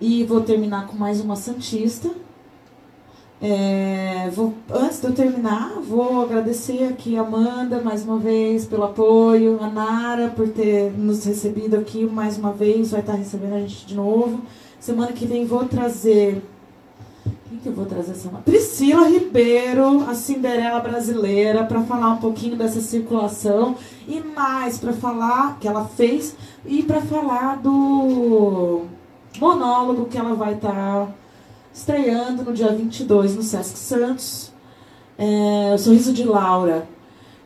E 0.01 0.25
vou 0.25 0.41
terminar 0.41 0.87
com 0.87 0.97
mais 0.97 1.21
uma 1.21 1.37
santista. 1.37 2.11
É, 3.41 4.31
vou, 4.31 4.55
antes 4.71 5.01
de 5.01 5.07
eu 5.07 5.13
terminar, 5.13 5.81
vou 5.81 6.23
agradecer 6.23 6.85
aqui 6.85 7.17
a 7.17 7.21
Amanda 7.21 7.81
mais 7.81 8.05
uma 8.05 8.19
vez 8.19 8.67
pelo 8.67 8.83
apoio, 8.83 9.63
a 9.63 9.69
Nara 9.69 10.29
por 10.29 10.49
ter 10.49 10.91
nos 10.93 11.25
recebido 11.25 11.77
aqui 11.77 12.05
mais 12.05 12.37
uma 12.37 12.53
vez, 12.53 12.91
vai 12.91 13.01
estar 13.01 13.13
recebendo 13.13 13.55
a 13.55 13.61
gente 13.61 13.87
de 13.87 13.95
novo. 13.95 14.41
Semana 14.81 15.13
que 15.13 15.25
vem 15.25 15.45
vou 15.45 15.65
trazer 15.67 16.43
quem 17.59 17.61
que 17.61 17.69
eu 17.69 17.73
vou 17.73 17.87
trazer 17.87 18.15
semana? 18.15 18.43
Priscila 18.45 19.09
Ribeiro, 19.09 20.09
a 20.09 20.15
Cinderela 20.15 20.81
brasileira, 20.81 21.65
para 21.65 21.83
falar 21.83 22.11
um 22.11 22.19
pouquinho 22.19 22.57
dessa 22.57 22.81
circulação 22.81 23.77
e 24.07 24.21
mais 24.21 24.79
para 24.79 24.93
falar 24.93 25.59
que 25.59 25.67
ela 25.67 25.85
fez 25.85 26.37
e 26.65 26.83
para 26.83 27.01
falar 27.01 27.57
do 27.57 28.83
monólogo 29.39 30.07
que 30.07 30.17
ela 30.17 30.35
vai 30.35 30.55
estar 30.55 30.71
tá 30.73 31.09
estreando 31.73 32.45
no 32.45 32.53
dia 32.53 32.73
22 32.73 33.37
no 33.37 33.43
Sesc 33.43 33.77
Santos, 33.77 34.53
é, 35.17 35.73
O 35.75 35.79
Sorriso 35.79 36.13
de 36.13 36.25
Laura. 36.25 36.87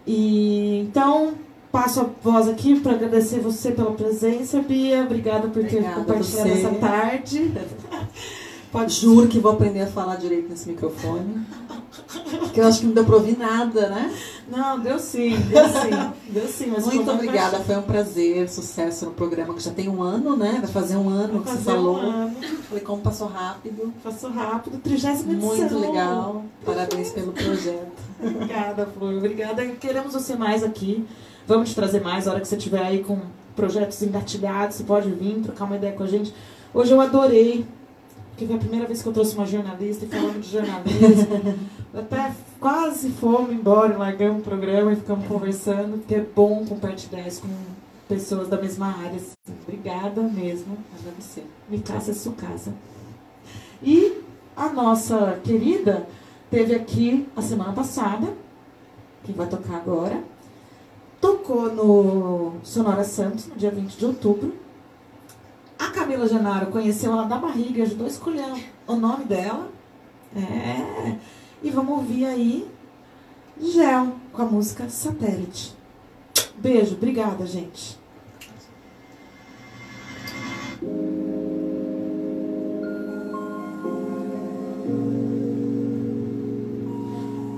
E 0.06 0.80
então 0.80 1.34
passo 1.70 2.00
a 2.00 2.06
voz 2.22 2.48
aqui 2.48 2.78
para 2.80 2.92
agradecer 2.92 3.40
você 3.40 3.70
pela 3.72 3.92
presença, 3.92 4.60
Bia. 4.60 5.02
Obrigada 5.02 5.48
por 5.48 5.62
ter 5.62 5.78
Obrigada 5.78 6.04
compartilhado 6.04 6.50
essa 6.50 6.70
tarde. 6.74 7.52
Pode, 8.72 8.94
juro 8.94 9.28
que 9.28 9.38
vou 9.38 9.52
aprender 9.52 9.82
a 9.82 9.86
falar 9.86 10.16
direito 10.16 10.48
nesse 10.48 10.66
microfone. 10.66 11.46
Porque 12.40 12.58
eu 12.58 12.66
acho 12.66 12.80
que 12.80 12.86
não 12.86 12.94
deu 12.94 13.04
pra 13.04 13.16
ouvir 13.16 13.36
nada, 13.36 13.90
né? 13.90 14.10
Não, 14.48 14.80
deu 14.80 14.98
sim, 14.98 15.36
deu 15.36 15.64
sim. 15.68 16.12
Deu 16.28 16.48
sim 16.48 16.66
mas 16.74 16.86
Muito 16.86 17.10
obrigada, 17.10 17.60
foi 17.60 17.76
um 17.76 17.82
prazer, 17.82 18.48
sucesso 18.48 19.04
no 19.04 19.10
programa, 19.10 19.52
que 19.52 19.62
já 19.62 19.70
tem 19.70 19.90
um 19.90 20.02
ano, 20.02 20.34
né? 20.36 20.56
Vai 20.58 20.70
fazer 20.70 20.96
um 20.96 21.10
ano 21.10 21.40
Vai 21.40 21.42
que 21.42 21.50
você 21.50 21.64
falou. 21.64 21.96
Um 21.98 22.10
ano. 22.10 22.36
Falei, 22.68 22.82
como 22.82 23.02
passou 23.02 23.28
rápido. 23.28 23.92
Passou 24.02 24.30
rápido, 24.30 24.78
30 24.78 25.08
edição. 25.08 25.26
Muito 25.26 25.78
legal. 25.78 26.44
Parabéns 26.64 27.10
pelo 27.10 27.32
projeto. 27.32 27.92
obrigada, 28.24 28.86
Flor. 28.86 29.14
Obrigada. 29.14 29.66
Queremos 29.66 30.14
você 30.14 30.34
mais 30.34 30.64
aqui. 30.64 31.06
Vamos 31.46 31.68
te 31.68 31.74
trazer 31.74 32.00
mais. 32.00 32.26
A 32.26 32.30
hora 32.30 32.40
que 32.40 32.48
você 32.48 32.56
estiver 32.56 32.82
aí 32.82 33.04
com 33.04 33.18
projetos 33.54 34.00
engatilhados, 34.02 34.76
você 34.76 34.84
pode 34.84 35.10
vir 35.10 35.40
trocar 35.42 35.66
uma 35.66 35.76
ideia 35.76 35.92
com 35.92 36.04
a 36.04 36.06
gente. 36.06 36.32
Hoje 36.72 36.92
eu 36.92 37.00
adorei 37.02 37.66
porque 38.32 38.46
foi 38.46 38.56
a 38.56 38.58
primeira 38.58 38.86
vez 38.86 39.02
que 39.02 39.08
eu 39.08 39.12
trouxe 39.12 39.36
uma 39.36 39.46
jornalista 39.46 40.06
e 40.06 40.08
falando 40.08 40.40
de 40.40 40.50
jornalismo. 40.50 41.54
Até 41.94 42.32
quase 42.58 43.10
fomos 43.10 43.52
embora, 43.52 43.96
largamos 43.96 44.40
o 44.40 44.42
programa 44.42 44.92
e 44.92 44.96
ficamos 44.96 45.26
conversando, 45.28 45.98
porque 45.98 46.14
é 46.14 46.20
bom 46.20 46.64
compartilhar 46.66 47.26
isso 47.28 47.42
com 47.42 47.48
pessoas 48.08 48.48
da 48.48 48.56
mesma 48.56 48.86
área. 48.86 49.16
Assim. 49.16 49.54
Obrigada 49.62 50.22
mesmo. 50.22 50.78
Ser. 51.20 51.46
Me 51.68 51.78
casa 51.80 52.10
é 52.10 52.14
sua 52.14 52.32
casa. 52.32 52.72
E 53.82 54.22
a 54.56 54.70
nossa 54.70 55.38
querida 55.44 56.06
teve 56.50 56.74
aqui 56.74 57.28
a 57.36 57.42
semana 57.42 57.72
passada, 57.72 58.32
que 59.24 59.32
vai 59.32 59.46
tocar 59.46 59.76
agora. 59.76 60.22
Tocou 61.20 61.72
no 61.72 62.54
Sonora 62.64 63.04
Santos, 63.04 63.46
no 63.46 63.56
dia 63.56 63.70
20 63.70 63.96
de 63.96 64.06
outubro. 64.06 64.61
A 65.82 65.90
Camila 65.90 66.28
Genaro 66.28 66.66
conheceu 66.66 67.10
ela 67.10 67.24
da 67.24 67.36
barriga 67.36 67.82
ajudou 67.82 68.06
a 68.06 68.08
escolher 68.08 68.54
o 68.86 68.94
nome 68.94 69.24
dela. 69.24 69.68
É. 70.36 71.16
E 71.60 71.70
vamos 71.70 71.98
ouvir 71.98 72.24
aí 72.24 72.68
Gel 73.60 74.12
com 74.32 74.42
a 74.42 74.44
música 74.44 74.88
Satélite. 74.88 75.74
Beijo, 76.56 76.94
obrigada, 76.94 77.44
gente. 77.46 77.98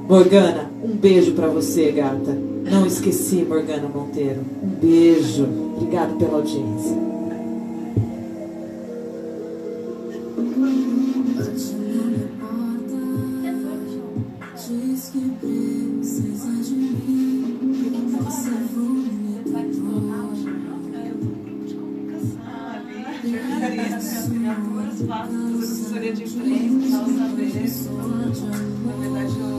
Morgana, 0.09 0.71
um 0.83 0.97
beijo 0.97 1.35
para 1.35 1.49
você, 1.49 1.93
gata. 1.93 2.33
Não 2.33 2.87
esqueci, 2.87 3.45
Morgana 3.45 3.87
Monteiro. 3.87 4.41
Um 4.63 4.69
beijo. 4.69 5.45
Obrigado 5.77 6.17
pela 6.17 6.39
audiência. 6.39 7.05
faço, 25.07 25.33
faço 25.33 25.59
assessoria 25.59 26.13
de 26.13 26.25
imprensa, 26.25 26.91
tal, 26.91 27.07
saber. 27.07 27.53
Na 28.85 28.93
verdade, 29.01 29.35
eu 29.41 29.54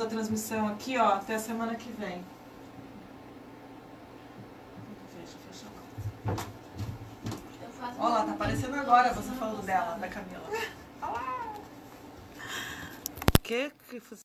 a 0.00 0.06
transmissão 0.06 0.68
aqui, 0.68 0.96
ó. 0.98 1.14
Até 1.14 1.34
a 1.34 1.38
semana 1.38 1.74
que 1.74 1.90
vem. 1.92 2.24